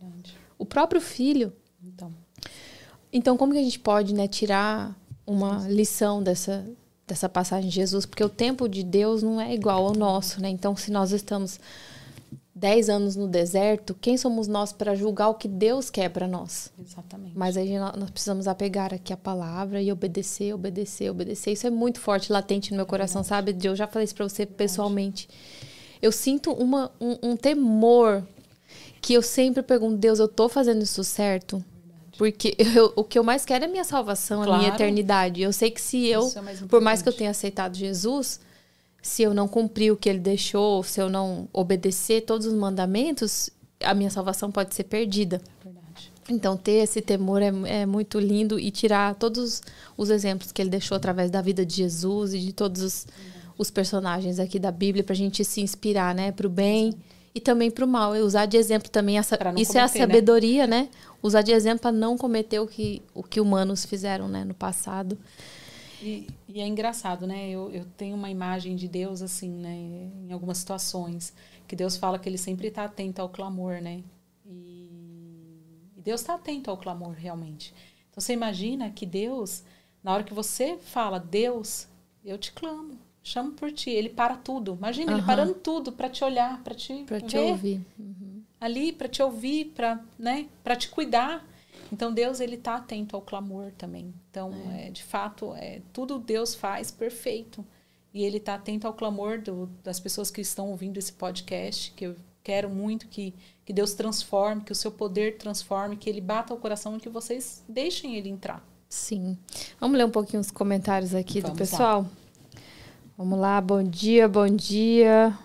o 0.57 0.65
próprio 0.65 1.01
filho. 1.01 1.53
Então. 1.83 2.13
então, 3.13 3.37
como 3.37 3.53
que 3.53 3.59
a 3.59 3.63
gente 3.63 3.79
pode 3.81 4.15
né, 4.15 4.29
tirar 4.29 4.97
uma 5.27 5.67
lição 5.69 6.23
dessa, 6.23 6.65
dessa 7.07 7.29
passagem 7.29 7.69
de 7.69 7.75
Jesus? 7.75 8.07
Porque 8.07 8.23
o 8.23 8.29
tempo 8.29 8.69
de 8.69 8.85
Deus 8.85 9.21
não 9.23 9.41
é 9.41 9.53
igual 9.53 9.85
ao 9.85 9.95
nosso, 9.95 10.41
né? 10.41 10.49
Então, 10.49 10.77
se 10.77 10.93
nós 10.93 11.11
estamos 11.11 11.59
10 12.55 12.89
anos 12.89 13.17
no 13.17 13.27
deserto, 13.27 13.97
quem 14.01 14.17
somos 14.17 14.47
nós 14.47 14.73
para 14.73 14.95
julgar 14.95 15.29
o 15.29 15.35
que 15.35 15.49
Deus 15.49 15.91
quer 15.91 16.09
para 16.09 16.29
nós? 16.29 16.73
Exatamente. 16.79 17.33
Mas 17.37 17.57
aí 17.57 17.77
nós 17.79 18.11
precisamos 18.11 18.47
apegar 18.47 18.95
aqui 18.95 19.13
a 19.13 19.17
palavra 19.17 19.83
e 19.83 19.91
obedecer, 19.91 20.55
obedecer, 20.55 21.11
obedecer. 21.11 21.53
Isso 21.53 21.67
é 21.67 21.71
muito 21.71 21.99
forte, 21.99 22.33
latente 22.33 22.71
no 22.71 22.77
meu 22.77 22.87
coração, 22.87 23.23
é 23.23 23.25
sabe? 23.25 23.57
Eu 23.61 23.75
já 23.75 23.89
falei 23.89 24.05
isso 24.05 24.15
para 24.15 24.29
você 24.29 24.47
pessoalmente. 24.47 25.29
Eu 26.01 26.13
sinto 26.13 26.53
uma, 26.53 26.93
um, 27.01 27.31
um, 27.31 27.37
temor 27.37 28.25
que 29.01 29.15
eu 29.15 29.23
sempre 29.23 29.63
pergunto, 29.63 29.97
Deus, 29.97 30.21
eu 30.21 30.29
tô 30.29 30.49
fazendo 30.49 30.83
isso 30.83 31.03
certo? 31.03 31.65
Porque 32.17 32.55
eu, 32.77 32.93
o 32.95 33.03
que 33.03 33.19
eu 33.19 33.25
mais 33.25 33.45
quero 33.45 33.65
é 33.65 33.67
a 33.67 33.71
minha 33.71 33.85
salvação, 33.85 34.45
claro. 34.45 34.53
a 34.53 34.59
minha 34.59 34.73
eternidade. 34.73 35.43
Eu 35.43 35.53
sei 35.53 35.73
que 35.73 35.81
se 35.81 36.07
eu, 36.07 36.29
é 36.29 36.67
por 36.69 36.81
mais 36.81 37.03
que 37.03 37.09
eu 37.09 37.13
tenha 37.13 37.31
aceitado 37.31 37.75
Jesus, 37.75 38.39
se 39.05 39.23
eu 39.23 39.35
não 39.35 39.47
cumprir 39.47 39.93
o 39.93 39.97
que 39.99 40.09
ele 40.09 40.19
deixou, 40.19 40.83
se 40.83 40.99
eu 40.99 41.11
não 41.11 41.47
obedecer 41.53 42.23
todos 42.23 42.47
os 42.47 42.55
mandamentos, 42.55 43.51
a 43.83 43.93
minha 43.93 44.09
salvação 44.09 44.51
pode 44.51 44.75
ser 44.75 44.85
perdida. 44.85 45.43
Verdade. 45.63 46.11
Então, 46.27 46.57
ter 46.57 46.83
esse 46.83 47.03
temor 47.03 47.43
é, 47.43 47.53
é, 47.67 47.85
muito 47.85 48.19
lindo 48.19 48.59
e 48.59 48.71
tirar 48.71 49.15
todos 49.17 49.61
os 49.95 50.09
exemplos 50.09 50.53
que 50.53 50.63
ele 50.63 50.71
deixou 50.71 50.97
através 50.97 51.31
da 51.31 51.43
vida 51.43 51.67
de 51.67 51.77
Jesus 51.77 52.33
e 52.33 52.41
de 52.41 52.55
todos 52.55 52.81
os, 52.81 53.07
os 53.59 53.71
personagens 53.71 54.39
aqui 54.39 54.59
da 54.59 54.73
Bíblia 54.73 55.05
para 55.05 55.13
a 55.13 55.17
gente 55.17 55.45
se 55.45 55.61
inspirar, 55.61 56.15
né, 56.15 56.33
para 56.33 56.47
o 56.47 56.51
bem 56.51 56.93
Sim. 56.93 56.99
e 57.35 57.41
também 57.41 57.71
para 57.71 57.85
o 57.85 57.89
mal. 57.89 58.17
E 58.17 58.21
usar 58.21 58.47
de 58.47 58.57
exemplo 58.57 58.89
também 58.89 59.19
essa, 59.19 59.35
isso 59.35 59.73
cometer, 59.73 59.77
é 59.77 59.81
a 59.81 59.85
né? 59.85 59.89
sabedoria, 59.89 60.67
né? 60.67 60.81
né? 60.81 60.89
Usar 61.23 61.43
de 61.43 61.53
exemplo 61.53 61.81
para 61.81 61.93
não 61.93 62.17
cometer 62.17 62.59
o 62.59 62.67
que 62.67 63.03
o 63.15 63.23
que 63.23 63.39
humanos 63.39 63.85
fizeram, 63.85 64.29
né, 64.29 64.47
no 64.47 64.55
passado. 64.55 65.19
E, 66.05 66.27
e, 66.47 66.61
é 66.61 66.67
engraçado, 66.67 67.27
né? 67.27 67.49
Eu, 67.49 67.71
eu 67.71 67.87
tenho 67.97 68.15
uma 68.15 68.29
imagem 68.29 68.77
de 68.77 68.87
Deus, 68.87 69.23
assim, 69.23 69.49
né? 69.49 69.75
Em 70.29 70.33
algumas 70.33 70.59
situações, 70.59 71.33
que 71.67 71.75
Deus 71.75 71.97
fala 71.97 72.19
que 72.19 72.29
ele 72.29 72.37
sempre 72.37 72.69
está 72.69 72.85
atento 72.85 73.23
ao 73.23 73.29
clamor, 73.29 73.81
né? 73.81 74.03
E, 74.45 74.91
e 75.97 76.03
Deus 76.03 76.21
está 76.21 76.35
atento 76.35 76.71
ao 76.71 76.77
clamor, 76.77 77.13
realmente. 77.13 77.73
Então, 78.11 78.21
você 78.21 78.35
imagina 78.35 78.91
que 78.91 79.07
Deus, 79.07 79.65
na 80.03 80.13
hora 80.13 80.23
que 80.23 80.35
você 80.35 80.77
fala, 80.77 81.19
Deus, 81.19 81.89
eu 82.23 82.37
te 82.37 82.53
clamo, 82.53 82.99
chamo 83.23 83.53
por 83.53 83.73
ti. 83.73 83.89
Ele 83.91 84.11
para 84.11 84.37
tudo. 84.37 84.75
Imagina, 84.75 85.13
uhum. 85.13 85.19
ele 85.19 85.27
parando 85.27 85.55
tudo 85.55 85.91
para 85.91 86.11
te 86.11 86.23
olhar, 86.23 86.63
para 86.63 86.75
te, 86.75 87.05
pra 87.05 87.21
te 87.21 87.39
ouvir. 87.39 87.81
Uhum. 87.99 88.43
Ali, 88.61 88.93
para 88.93 89.09
te 89.09 89.23
ouvir, 89.23 89.73
para 89.75 89.99
né? 90.19 90.47
te 90.79 90.89
cuidar. 90.91 91.45
Então 91.93 92.13
Deus 92.13 92.41
ele 92.41 92.57
está 92.57 92.77
atento 92.77 93.17
ao 93.17 93.23
clamor 93.23 93.73
também. 93.73 94.13
Então, 94.31 94.53
é. 94.73 94.89
É, 94.89 94.91
de 94.91 95.03
fato, 95.03 95.55
é, 95.55 95.81
tudo 95.93 96.19
Deus 96.19 96.55
faz 96.55 96.91
perfeito. 96.91 97.65
E 98.13 98.23
ele 98.23 98.37
está 98.37 98.55
atento 98.55 98.87
ao 98.87 98.93
clamor 98.93 99.41
do, 99.41 99.67
das 99.83 99.99
pessoas 99.99 100.31
que 100.31 100.41
estão 100.41 100.71
ouvindo 100.71 100.99
esse 100.99 101.13
podcast, 101.13 101.91
que 101.97 102.07
eu 102.07 102.17
quero 102.45 102.69
muito 102.69 103.09
que, 103.09 103.35
que 103.65 103.73
Deus 103.73 103.95
transforme, 103.95 104.63
que 104.63 104.71
o 104.71 104.75
seu 104.75 104.93
poder 104.93 105.37
transforme, 105.39 105.97
que 105.97 106.09
ele 106.09 106.21
bata 106.21 106.55
o 106.55 106.57
coração 106.57 106.97
e 106.97 107.01
que 107.01 107.09
vocês 107.09 107.65
deixem 107.69 108.15
ele 108.15 108.29
entrar. 108.29 108.65
Sim. 108.89 109.37
Vamos 109.81 109.99
ler 109.99 110.05
um 110.05 110.11
pouquinho 110.11 110.41
os 110.41 110.53
comentários 110.53 111.15
aqui 111.15 111.41
Vamos 111.41 111.57
do 111.57 111.59
pessoal? 111.59 112.03
Lá. 112.03 112.11
Vamos 113.19 113.39
lá, 113.39 113.61
bom 113.61 113.83
dia, 113.83 114.29
bom 114.29 114.49
dia. 114.49 115.37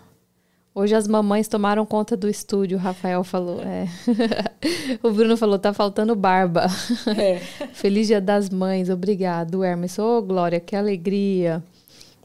Hoje 0.79 0.95
as 0.95 1.09
mamães 1.09 1.45
tomaram 1.49 1.85
conta 1.85 2.15
do 2.15 2.29
estúdio, 2.29 2.77
o 2.77 2.79
Rafael 2.79 3.21
falou. 3.21 3.61
É. 3.61 3.85
o 5.03 5.11
Bruno 5.11 5.35
falou, 5.35 5.59
tá 5.59 5.73
faltando 5.73 6.15
barba. 6.15 6.67
É. 7.17 7.39
Feliz 7.75 8.07
Dia 8.07 8.21
das 8.21 8.49
Mães, 8.49 8.89
obrigado, 8.89 9.61
Hermes. 9.61 9.99
Ô, 9.99 10.19
oh, 10.19 10.21
Glória, 10.21 10.57
que 10.57 10.77
alegria. 10.77 11.61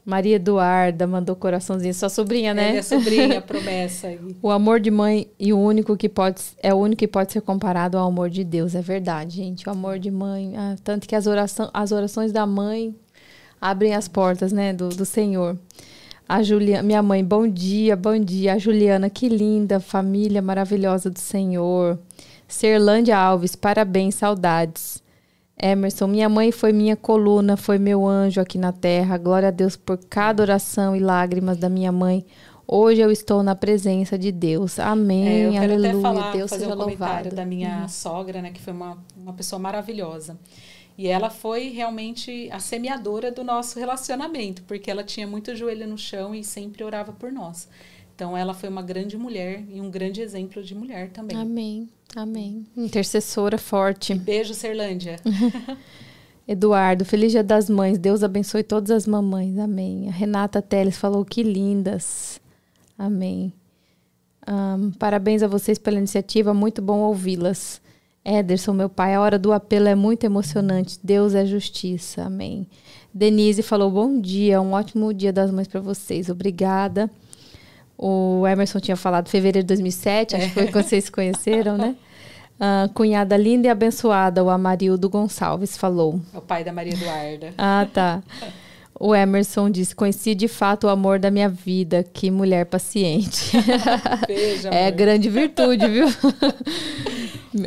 Maria 0.05 0.37
Eduarda 0.37 1.05
mandou 1.05 1.35
coraçãozinho. 1.35 1.93
Sua 1.93 2.07
sobrinha, 2.07 2.53
né? 2.53 2.69
Minha 2.69 2.83
sobrinha, 2.83 3.41
promessa. 3.41 4.07
O 4.41 4.49
amor 4.49 4.79
de 4.79 4.89
mãe 4.89 5.27
e 5.37 5.51
o 5.51 5.59
único 5.59 5.97
que 5.97 6.07
pode 6.07 6.41
é 6.63 6.73
o 6.73 6.77
único 6.77 6.99
que 6.99 7.09
pode 7.09 7.33
ser 7.33 7.41
comparado 7.41 7.97
ao 7.97 8.07
amor 8.07 8.29
de 8.29 8.45
Deus. 8.45 8.73
É 8.73 8.81
verdade, 8.81 9.35
gente. 9.35 9.67
O 9.67 9.71
amor 9.71 9.99
de 9.99 10.09
mãe. 10.09 10.53
Ah, 10.55 10.77
tanto 10.81 11.09
que 11.09 11.15
as, 11.15 11.27
oração, 11.27 11.69
as 11.73 11.91
orações 11.91 12.31
da 12.31 12.45
mãe 12.45 12.95
abrem 13.59 13.93
as 13.93 14.07
portas, 14.07 14.53
né, 14.53 14.71
do, 14.71 14.87
do 14.87 15.05
Senhor. 15.05 15.57
A 16.27 16.41
Juliana, 16.41 16.81
minha 16.81 17.03
mãe, 17.03 17.23
bom 17.23 17.47
dia, 17.47 17.95
bom 17.95 18.17
dia. 18.17 18.53
A 18.53 18.57
Juliana, 18.57 19.11
que 19.11 19.29
linda, 19.29 19.79
família 19.79 20.41
maravilhosa 20.41 21.09
do 21.09 21.19
Senhor. 21.19 21.99
Serlândia 22.47 23.15
Alves, 23.15 23.55
parabéns, 23.55 24.15
saudades. 24.15 25.03
Emerson, 25.55 26.07
minha 26.07 26.27
mãe 26.27 26.51
foi 26.51 26.73
minha 26.73 26.95
coluna, 26.95 27.55
foi 27.55 27.77
meu 27.77 28.07
anjo 28.07 28.41
aqui 28.41 28.57
na 28.57 28.71
terra. 28.71 29.19
Glória 29.19 29.49
a 29.49 29.51
Deus 29.51 29.75
por 29.75 29.99
cada 30.09 30.41
oração 30.41 30.95
e 30.95 30.99
lágrimas 30.99 31.57
da 31.57 31.69
minha 31.69 31.91
mãe. 31.91 32.25
Hoje 32.67 33.01
eu 33.01 33.11
estou 33.11 33.43
na 33.43 33.55
presença 33.55 34.17
de 34.17 34.31
Deus. 34.31 34.79
Amém. 34.79 35.27
É, 35.27 35.47
eu 35.47 35.51
quero 35.51 35.73
Aleluia. 35.73 35.91
até 35.91 36.01
falar, 36.01 36.31
Deus 36.31 36.49
fazer 36.49 36.63
seja 36.63 36.75
um 36.75 36.79
comentário 36.79 37.15
louvado. 37.15 37.35
da 37.35 37.45
minha 37.45 37.87
sogra, 37.87 38.41
né, 38.41 38.49
que 38.49 38.59
foi 38.59 38.73
uma, 38.73 38.97
uma 39.15 39.33
pessoa 39.33 39.59
maravilhosa. 39.59 40.37
E 40.97 41.07
ela 41.07 41.29
foi 41.29 41.69
realmente 41.69 42.49
a 42.51 42.59
semeadora 42.59 43.31
do 43.31 43.43
nosso 43.43 43.77
relacionamento, 43.77 44.63
porque 44.63 44.89
ela 44.89 45.03
tinha 45.03 45.27
muito 45.27 45.55
joelho 45.55 45.87
no 45.87 45.97
chão 45.97 46.33
e 46.33 46.43
sempre 46.43 46.83
orava 46.83 47.11
por 47.11 47.31
nós. 47.31 47.67
Então 48.15 48.35
ela 48.35 48.53
foi 48.53 48.69
uma 48.69 48.81
grande 48.81 49.17
mulher 49.17 49.63
e 49.69 49.81
um 49.81 49.91
grande 49.91 50.21
exemplo 50.21 50.63
de 50.63 50.73
mulher 50.73 51.09
também. 51.09 51.35
Amém. 51.35 51.89
Amém. 52.15 52.65
Intercessora 52.77 53.57
forte. 53.57 54.15
Beijo, 54.15 54.53
Serlândia. 54.53 55.17
Eduardo, 56.47 57.03
feliz 57.03 57.31
dia 57.31 57.43
das 57.43 57.69
mães. 57.69 57.97
Deus 57.97 58.23
abençoe 58.23 58.63
todas 58.63 58.91
as 58.91 59.05
mamães. 59.05 59.57
Amém. 59.59 60.07
A 60.07 60.11
Renata 60.11 60.61
Teles 60.61 60.97
falou 60.97 61.25
que 61.25 61.43
lindas. 61.43 62.39
Amém. 62.97 63.51
Ahn, 64.47 64.91
parabéns 64.91 65.43
a 65.43 65.47
vocês 65.47 65.77
pela 65.77 65.97
iniciativa, 65.97 66.53
muito 66.53 66.81
bom 66.81 66.99
ouvi-las. 66.99 67.81
Ederson, 68.25 68.73
meu 68.73 68.89
pai, 68.89 69.13
a 69.13 69.21
hora 69.21 69.37
do 69.37 69.53
apelo 69.53 69.87
é 69.87 69.93
muito 69.93 70.23
emocionante. 70.23 70.99
Deus 71.03 71.35
é 71.35 71.45
justiça. 71.45 72.23
Amém. 72.23 72.67
Denise 73.13 73.61
falou: 73.61 73.91
bom 73.91 74.19
dia, 74.19 74.59
um 74.59 74.73
ótimo 74.73 75.13
dia 75.13 75.31
das 75.31 75.51
mães 75.51 75.67
para 75.67 75.79
vocês. 75.79 76.27
Obrigada. 76.27 77.09
O 77.97 78.45
Emerson 78.47 78.79
tinha 78.79 78.97
falado 78.97 79.29
fevereiro 79.29 79.65
de 79.65 79.67
2007, 79.67 80.35
acho 80.35 80.47
que 80.47 80.53
foi 80.53 80.67
quando 80.67 80.83
vocês 80.83 81.05
se 81.05 81.11
conheceram, 81.11 81.77
né? 81.77 81.95
Ah, 82.59 82.89
cunhada 82.93 83.35
linda 83.37 83.67
e 83.67 83.69
abençoada, 83.69 84.43
o 84.43 84.49
Amarildo 84.49 85.09
Gonçalves 85.09 85.77
falou. 85.77 86.21
É 86.33 86.37
o 86.37 86.41
pai 86.41 86.63
da 86.63 86.71
Maria 86.71 86.93
Eduarda. 86.93 87.53
Ah, 87.57 87.87
tá. 87.93 88.23
O 88.97 89.13
Emerson 89.13 89.69
disse: 89.69 89.93
Conheci 89.93 90.33
de 90.33 90.47
fato 90.47 90.87
o 90.87 90.89
amor 90.89 91.19
da 91.19 91.29
minha 91.29 91.49
vida. 91.49 92.03
Que 92.13 92.31
mulher 92.31 92.65
paciente. 92.65 93.51
Beijo, 94.25 94.69
é 94.69 94.87
amor. 94.87 94.97
grande 94.97 95.29
virtude, 95.29 95.85
viu? 95.87 96.07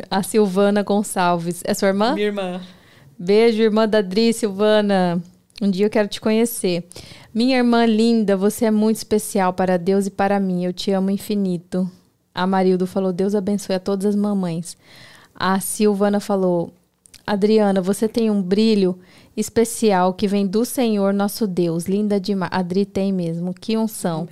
A 0.09 0.23
Silvana 0.23 0.83
Gonçalves. 0.83 1.61
É 1.65 1.73
sua 1.73 1.89
irmã? 1.89 2.13
Minha 2.13 2.27
irmã. 2.27 2.61
Beijo, 3.17 3.61
irmã 3.61 3.87
da 3.87 4.01
Dri, 4.01 4.31
Silvana. 4.33 5.21
Um 5.61 5.69
dia 5.69 5.85
eu 5.85 5.89
quero 5.89 6.07
te 6.07 6.21
conhecer. 6.21 6.87
Minha 7.33 7.57
irmã 7.57 7.85
linda, 7.85 8.37
você 8.37 8.65
é 8.65 8.71
muito 8.71 8.95
especial 8.95 9.53
para 9.53 9.77
Deus 9.77 10.07
e 10.07 10.11
para 10.11 10.39
mim. 10.39 10.63
Eu 10.63 10.71
te 10.71 10.91
amo 10.91 11.09
infinito. 11.09 11.89
A 12.33 12.47
Marildo 12.47 12.87
falou: 12.87 13.11
Deus 13.11 13.35
abençoe 13.35 13.75
a 13.75 13.79
todas 13.79 14.05
as 14.05 14.15
mamães. 14.15 14.77
A 15.35 15.59
Silvana 15.59 16.19
falou: 16.19 16.71
Adriana, 17.27 17.81
você 17.81 18.07
tem 18.07 18.31
um 18.31 18.41
brilho 18.41 18.97
especial 19.35 20.13
que 20.13 20.27
vem 20.27 20.47
do 20.47 20.63
Senhor 20.63 21.13
nosso 21.13 21.45
Deus. 21.45 21.85
Linda 21.85 22.19
demais. 22.19 22.51
Adri 22.53 22.85
tem 22.85 23.11
mesmo. 23.11 23.53
Que 23.53 23.77
unção. 23.77 24.27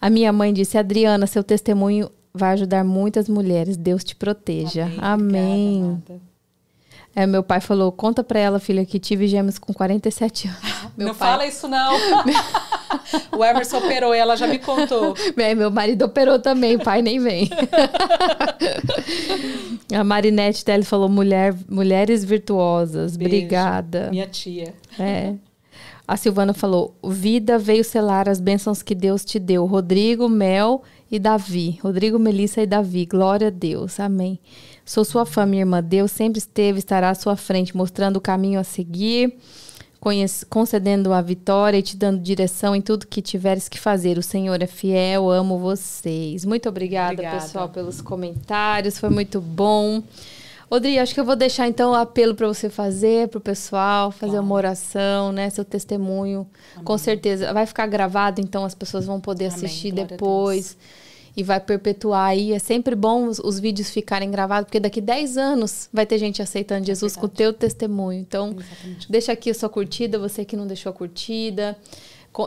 A 0.00 0.10
minha 0.10 0.32
mãe 0.32 0.52
disse: 0.52 0.76
Adriana, 0.76 1.26
seu 1.26 1.42
testemunho 1.42 2.10
vai 2.38 2.52
ajudar 2.54 2.82
muitas 2.84 3.28
mulheres. 3.28 3.76
Deus 3.76 4.02
te 4.02 4.16
proteja. 4.16 4.90
Amém. 4.98 5.82
Amada. 5.82 6.28
É, 7.16 7.26
meu 7.26 7.42
pai 7.42 7.60
falou: 7.60 7.90
conta 7.90 8.22
pra 8.22 8.38
ela, 8.38 8.60
filha, 8.60 8.84
que 8.86 8.98
tive 9.00 9.26
gêmeos 9.26 9.58
com 9.58 9.72
47 9.74 10.46
anos. 10.48 10.60
Meu 10.96 11.08
não 11.08 11.14
pai- 11.14 11.28
fala 11.30 11.46
isso, 11.46 11.68
não. 11.68 11.94
o 13.36 13.44
Emerson 13.44 13.78
operou 13.78 14.14
e 14.14 14.18
ela 14.18 14.36
já 14.36 14.46
me 14.46 14.58
contou. 14.58 15.14
É, 15.36 15.54
meu 15.54 15.70
marido 15.70 16.04
operou 16.04 16.38
também, 16.40 16.74
o 16.76 16.80
pai 16.82 17.02
nem 17.02 17.18
vem. 17.20 17.48
A 19.94 20.04
Marinette 20.04 20.64
Tele 20.64 20.84
falou: 20.84 21.08
mulher, 21.08 21.54
mulheres 21.68 22.24
virtuosas. 22.24 23.16
Beijo. 23.16 23.34
Obrigada. 23.34 24.10
Minha 24.10 24.26
tia. 24.26 24.74
É. 24.98 25.34
A 26.06 26.16
Silvana 26.16 26.52
falou: 26.52 26.94
vida 27.04 27.58
veio 27.58 27.84
selar 27.84 28.28
as 28.28 28.40
bênçãos 28.40 28.82
que 28.82 28.94
Deus 28.94 29.24
te 29.24 29.38
deu. 29.38 29.64
Rodrigo, 29.66 30.28
Mel 30.28 30.82
e 31.10 31.18
Davi. 31.18 31.78
Rodrigo, 31.82 32.18
Melissa 32.18 32.62
e 32.62 32.66
Davi. 32.66 33.06
Glória 33.06 33.48
a 33.48 33.50
Deus. 33.50 33.98
Amém. 33.98 34.38
Sou 34.84 35.04
sua 35.04 35.24
fã, 35.24 35.46
minha 35.46 35.62
irmã. 35.62 35.82
Deus 35.82 36.12
sempre 36.12 36.38
esteve, 36.38 36.78
estará 36.78 37.10
à 37.10 37.14
sua 37.14 37.36
frente, 37.36 37.76
mostrando 37.76 38.16
o 38.16 38.20
caminho 38.20 38.58
a 38.60 38.64
seguir, 38.64 39.36
concedendo 40.48 41.12
a 41.12 41.20
vitória 41.20 41.78
e 41.78 41.82
te 41.82 41.96
dando 41.96 42.20
direção 42.20 42.74
em 42.74 42.80
tudo 42.80 43.06
que 43.06 43.20
tiveres 43.20 43.68
que 43.68 43.78
fazer. 43.78 44.18
O 44.18 44.22
Senhor 44.22 44.62
é 44.62 44.66
fiel, 44.66 45.30
amo 45.30 45.58
vocês. 45.58 46.44
Muito 46.44 46.68
obrigada, 46.68 47.12
Obrigada. 47.12 47.40
pessoal, 47.40 47.68
pelos 47.68 48.00
comentários. 48.00 48.98
Foi 48.98 49.10
muito 49.10 49.40
bom. 49.40 50.02
Odri, 50.70 50.98
acho 50.98 51.14
que 51.14 51.20
eu 51.20 51.24
vou 51.24 51.34
deixar 51.36 51.66
então 51.66 51.92
o 51.92 51.94
apelo 51.94 52.34
para 52.34 52.46
você 52.46 52.68
fazer 52.68 53.28
para 53.28 53.38
o 53.38 53.40
pessoal, 53.40 54.10
fazer 54.10 54.32
Claro. 54.32 54.44
uma 54.46 54.54
oração, 54.54 55.32
né? 55.32 55.48
Seu 55.48 55.64
testemunho. 55.64 56.46
Com 56.84 56.98
certeza. 56.98 57.52
Vai 57.54 57.64
ficar 57.64 57.86
gravado, 57.86 58.40
então 58.40 58.64
as 58.64 58.74
pessoas 58.74 59.06
vão 59.06 59.18
poder 59.20 59.46
Amém. 59.46 59.56
assistir 59.56 59.90
Glória 59.92 60.08
depois. 60.08 60.76
E 61.36 61.42
vai 61.42 61.60
perpetuar 61.60 62.30
aí. 62.30 62.52
É 62.52 62.58
sempre 62.58 62.94
bom 62.96 63.26
os, 63.28 63.38
os 63.38 63.60
vídeos 63.60 63.88
ficarem 63.90 64.28
gravados, 64.30 64.66
porque 64.66 64.80
daqui 64.80 65.00
10 65.00 65.36
anos 65.38 65.88
vai 65.92 66.04
ter 66.04 66.18
gente 66.18 66.42
aceitando 66.42 66.84
Jesus 66.84 67.14
com 67.16 67.26
o 67.26 67.28
teu 67.28 67.52
testemunho. 67.52 68.18
Então, 68.20 68.48
Exatamente. 68.58 69.10
Deixa 69.10 69.32
aqui 69.32 69.48
a 69.50 69.54
sua 69.54 69.68
curtida, 69.68 70.18
você 70.18 70.44
que 70.44 70.56
não 70.56 70.66
deixou 70.66 70.90
a 70.90 70.92
curtida. 70.92 71.78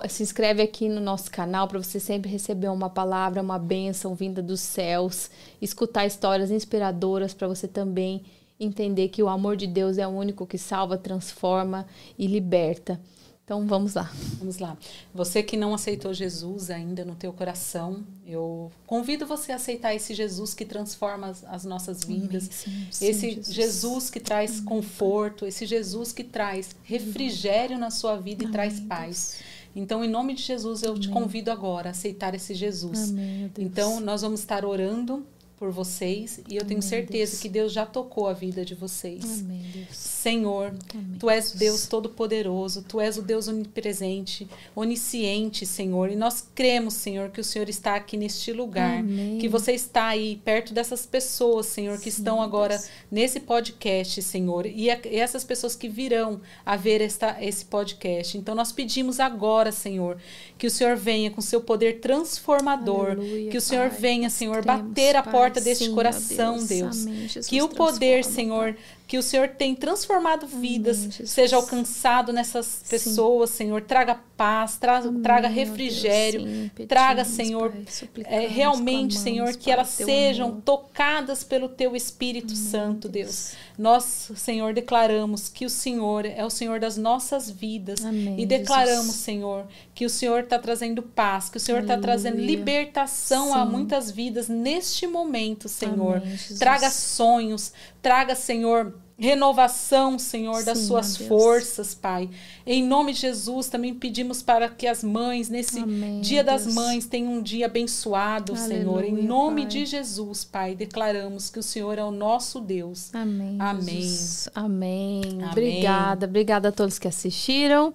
Se 0.09 0.23
inscreve 0.23 0.61
aqui 0.61 0.87
no 0.87 1.01
nosso 1.01 1.29
canal 1.29 1.67
para 1.67 1.81
você 1.81 1.99
sempre 1.99 2.29
receber 2.29 2.69
uma 2.69 2.89
palavra, 2.89 3.41
uma 3.41 3.59
bênção 3.59 4.15
vinda 4.15 4.41
dos 4.41 4.61
céus, 4.61 5.29
escutar 5.61 6.05
histórias 6.05 6.51
inspiradoras 6.51 7.33
para 7.33 7.47
você 7.47 7.67
também 7.67 8.23
entender 8.59 9.09
que 9.09 9.23
o 9.23 9.27
amor 9.27 9.57
de 9.57 9.67
Deus 9.67 9.97
é 9.97 10.07
o 10.07 10.11
único 10.11 10.45
que 10.45 10.57
salva, 10.57 10.97
transforma 10.97 11.85
e 12.17 12.27
liberta. 12.27 12.99
Então 13.43 13.67
vamos 13.67 13.95
lá. 13.95 14.09
Vamos 14.37 14.59
lá. 14.59 14.77
Você 15.13 15.43
que 15.43 15.57
não 15.57 15.73
aceitou 15.73 16.13
Jesus 16.13 16.69
ainda 16.69 17.03
no 17.03 17.15
teu 17.15 17.33
coração, 17.33 18.01
eu 18.25 18.71
convido 18.87 19.25
você 19.25 19.51
a 19.51 19.55
aceitar 19.55 19.93
esse 19.93 20.13
Jesus 20.13 20.53
que 20.53 20.63
transforma 20.63 21.27
as, 21.27 21.43
as 21.43 21.65
nossas 21.65 22.01
vidas. 22.01 22.47
Sim, 22.49 22.87
sim, 22.89 23.07
esse 23.07 23.29
Jesus. 23.31 23.53
Jesus. 23.53 24.09
que 24.09 24.21
traz 24.21 24.61
conforto, 24.61 25.45
esse 25.45 25.65
Jesus 25.65 26.13
que 26.13 26.23
traz 26.23 26.69
refrigério 26.83 27.77
na 27.77 27.89
sua 27.89 28.15
vida 28.15 28.45
e 28.45 28.51
traz 28.51 28.79
paz. 28.79 29.41
Então, 29.75 30.03
em 30.03 30.09
nome 30.09 30.33
de 30.33 30.41
Jesus, 30.41 30.83
eu 30.83 30.97
te 30.97 31.09
convido 31.09 31.51
agora 31.51 31.89
a 31.89 31.91
aceitar 31.91 32.35
esse 32.35 32.53
Jesus. 32.53 33.09
Amém. 33.09 33.51
Então, 33.57 33.99
nós 33.99 34.21
vamos 34.21 34.41
estar 34.41 34.65
orando 34.65 35.25
por 35.61 35.69
vocês 35.69 36.39
e 36.49 36.55
eu 36.55 36.65
tenho 36.65 36.79
Amém, 36.79 36.89
certeza 36.89 37.33
Deus. 37.33 37.39
que 37.43 37.47
Deus 37.47 37.71
já 37.71 37.85
tocou 37.85 38.27
a 38.27 38.33
vida 38.33 38.65
de 38.65 38.73
vocês. 38.73 39.41
Amém, 39.41 39.63
Deus. 39.71 39.95
Senhor, 39.95 40.73
Amém, 40.91 41.17
Tu 41.19 41.29
és. 41.29 41.51
Deus 41.51 41.85
Todo-Poderoso, 41.85 42.81
Tu 42.81 42.99
és 42.99 43.15
o 43.15 43.21
Deus 43.21 43.47
onipresente, 43.47 44.47
onisciente, 44.75 45.63
Senhor. 45.67 46.09
E 46.09 46.15
nós 46.15 46.43
cremos, 46.55 46.95
Senhor, 46.95 47.29
que 47.29 47.39
o 47.39 47.43
Senhor 47.43 47.69
está 47.69 47.95
aqui 47.95 48.17
neste 48.17 48.51
lugar, 48.51 49.03
que 49.39 49.47
você 49.47 49.73
está 49.73 50.07
aí 50.07 50.41
perto 50.43 50.73
dessas 50.73 51.05
pessoas, 51.05 51.67
Senhor, 51.67 51.99
que 51.99 52.09
Sim, 52.09 52.21
estão 52.21 52.41
agora 52.41 52.75
Deus. 52.77 52.89
nesse 53.11 53.39
podcast, 53.39 54.19
Senhor, 54.23 54.65
e, 54.65 54.89
a- 54.89 54.99
e 55.05 55.17
essas 55.19 55.43
pessoas 55.43 55.75
que 55.75 55.87
virão 55.87 56.41
a 56.65 56.75
ver 56.75 57.01
esta, 57.01 57.37
esse 57.39 57.65
podcast. 57.65 58.35
Então 58.35 58.55
nós 58.55 58.71
pedimos 58.71 59.19
agora, 59.19 59.71
Senhor, 59.71 60.17
que 60.57 60.65
o 60.65 60.71
Senhor 60.71 60.95
venha 60.97 61.29
com 61.29 61.39
seu 61.39 61.61
poder 61.61 61.99
transformador, 61.99 63.11
Aleluia, 63.11 63.51
que 63.51 63.57
o 63.57 63.61
Senhor 63.61 63.89
Pai. 63.89 63.99
venha, 63.99 64.29
Senhor, 64.31 64.63
cremos, 64.63 64.81
bater 64.87 65.15
a 65.15 65.21
Pai. 65.21 65.50
Porta 65.51 65.61
deste 65.61 65.85
Sim, 65.85 65.93
coração, 65.93 66.65
Deus. 66.65 67.05
Amém, 67.05 67.27
Jesus, 67.27 67.47
Que 67.47 67.61
o 67.61 67.67
poder, 67.67 68.21
transforma, 68.23 68.35
Senhor, 68.35 68.75
que 69.11 69.17
o 69.17 69.21
Senhor 69.21 69.49
tem 69.49 69.75
transformado 69.75 70.47
vidas, 70.47 70.99
Jesus. 70.99 71.31
seja 71.31 71.57
alcançado 71.57 72.31
nessas 72.31 72.81
pessoas, 72.89 73.49
Senhor. 73.49 73.81
Traga 73.81 74.17
paz, 74.37 74.77
tra 74.77 74.99
Amém, 74.99 75.21
traga 75.21 75.49
ó 75.49 75.51
Deus, 75.51 75.67
refrigério. 75.67 76.41
sim, 76.41 76.71
traga, 76.87 77.25
Senhor, 77.25 77.73
Pai, 77.73 78.23
é, 78.23 78.47
realmente, 78.47 79.17
Senhor, 79.17 79.51
que 79.57 79.65
Pai, 79.65 79.73
elas 79.73 79.89
sejam 79.89 80.47
amor. 80.47 80.61
tocadas 80.61 81.43
pelo 81.43 81.67
Teu 81.67 81.93
Espírito 81.93 82.55
Santo, 82.55 83.09
Deus. 83.09 83.51
Nós, 83.77 84.31
Senhor, 84.35 84.73
declaramos 84.73 85.49
que 85.49 85.65
o 85.65 85.69
Senhor 85.69 86.25
é 86.25 86.45
o 86.45 86.49
Senhor 86.49 86.79
das 86.79 86.95
nossas 86.95 87.49
vidas. 87.49 88.05
Amém, 88.05 88.39
e 88.39 88.45
declaramos, 88.45 89.07
Jesus. 89.07 89.15
Senhor, 89.17 89.67
que 89.93 90.05
o 90.05 90.09
Senhor 90.09 90.43
está 90.43 90.57
trazendo 90.57 91.01
paz, 91.01 91.49
que 91.49 91.57
o 91.57 91.59
Senhor 91.59 91.81
está 91.81 91.97
trazendo 91.97 92.37
libertação 92.37 93.53
a 93.53 93.65
Sim. 93.65 93.71
muitas 93.71 94.09
vidas 94.09 94.47
neste 94.47 95.05
momento, 95.05 95.67
Senhor. 95.67 96.17
Amém. 96.17 96.37
Traga 96.57 96.89
sonhos, 96.89 97.73
traga, 98.01 98.35
Senhor, 98.35 98.93
renovação, 99.21 100.17
Senhor, 100.17 100.63
das 100.63 100.79
Sim, 100.79 100.87
suas 100.87 101.15
forças, 101.15 101.93
Pai. 101.93 102.27
Em 102.65 102.83
nome 102.83 103.13
de 103.13 103.19
Jesus, 103.19 103.67
também 103.67 103.93
pedimos 103.93 104.41
para 104.41 104.67
que 104.67 104.87
as 104.87 105.03
mães, 105.03 105.47
nesse 105.47 105.79
Amém, 105.79 106.21
Dia 106.21 106.43
das 106.43 106.63
Deus. 106.63 106.75
Mães, 106.75 107.05
tenham 107.05 107.33
um 107.33 107.41
dia 107.41 107.67
abençoado, 107.67 108.55
Senhor. 108.55 109.03
Em 109.03 109.09
Aleluia, 109.09 109.23
nome 109.23 109.61
Pai. 109.61 109.69
de 109.69 109.85
Jesus, 109.85 110.43
Pai, 110.43 110.73
declaramos 110.73 111.51
que 111.51 111.59
o 111.59 111.63
Senhor 111.63 111.99
é 111.99 112.03
o 112.03 112.09
nosso 112.09 112.59
Deus. 112.59 113.13
Amém. 113.13 113.57
Amém. 113.59 114.01
Jesus. 114.01 114.49
Amém. 114.55 115.21
Amém. 115.23 115.49
Obrigada. 115.51 116.25
Obrigada 116.25 116.69
a 116.69 116.71
todos 116.71 116.97
que 116.97 117.07
assistiram. 117.07 117.93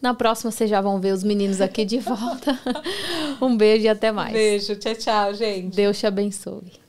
Na 0.00 0.14
próxima 0.14 0.50
vocês 0.50 0.70
já 0.70 0.80
vão 0.80 0.98
ver 1.00 1.12
os 1.12 1.22
meninos 1.22 1.60
aqui 1.60 1.84
de 1.84 1.98
volta. 1.98 2.58
um 3.42 3.56
beijo 3.56 3.84
e 3.84 3.88
até 3.88 4.10
mais. 4.10 4.32
Beijo, 4.32 4.74
tchau, 4.76 4.94
tchau, 4.94 5.34
gente. 5.34 5.76
Deus 5.76 5.98
te 5.98 6.06
abençoe. 6.06 6.81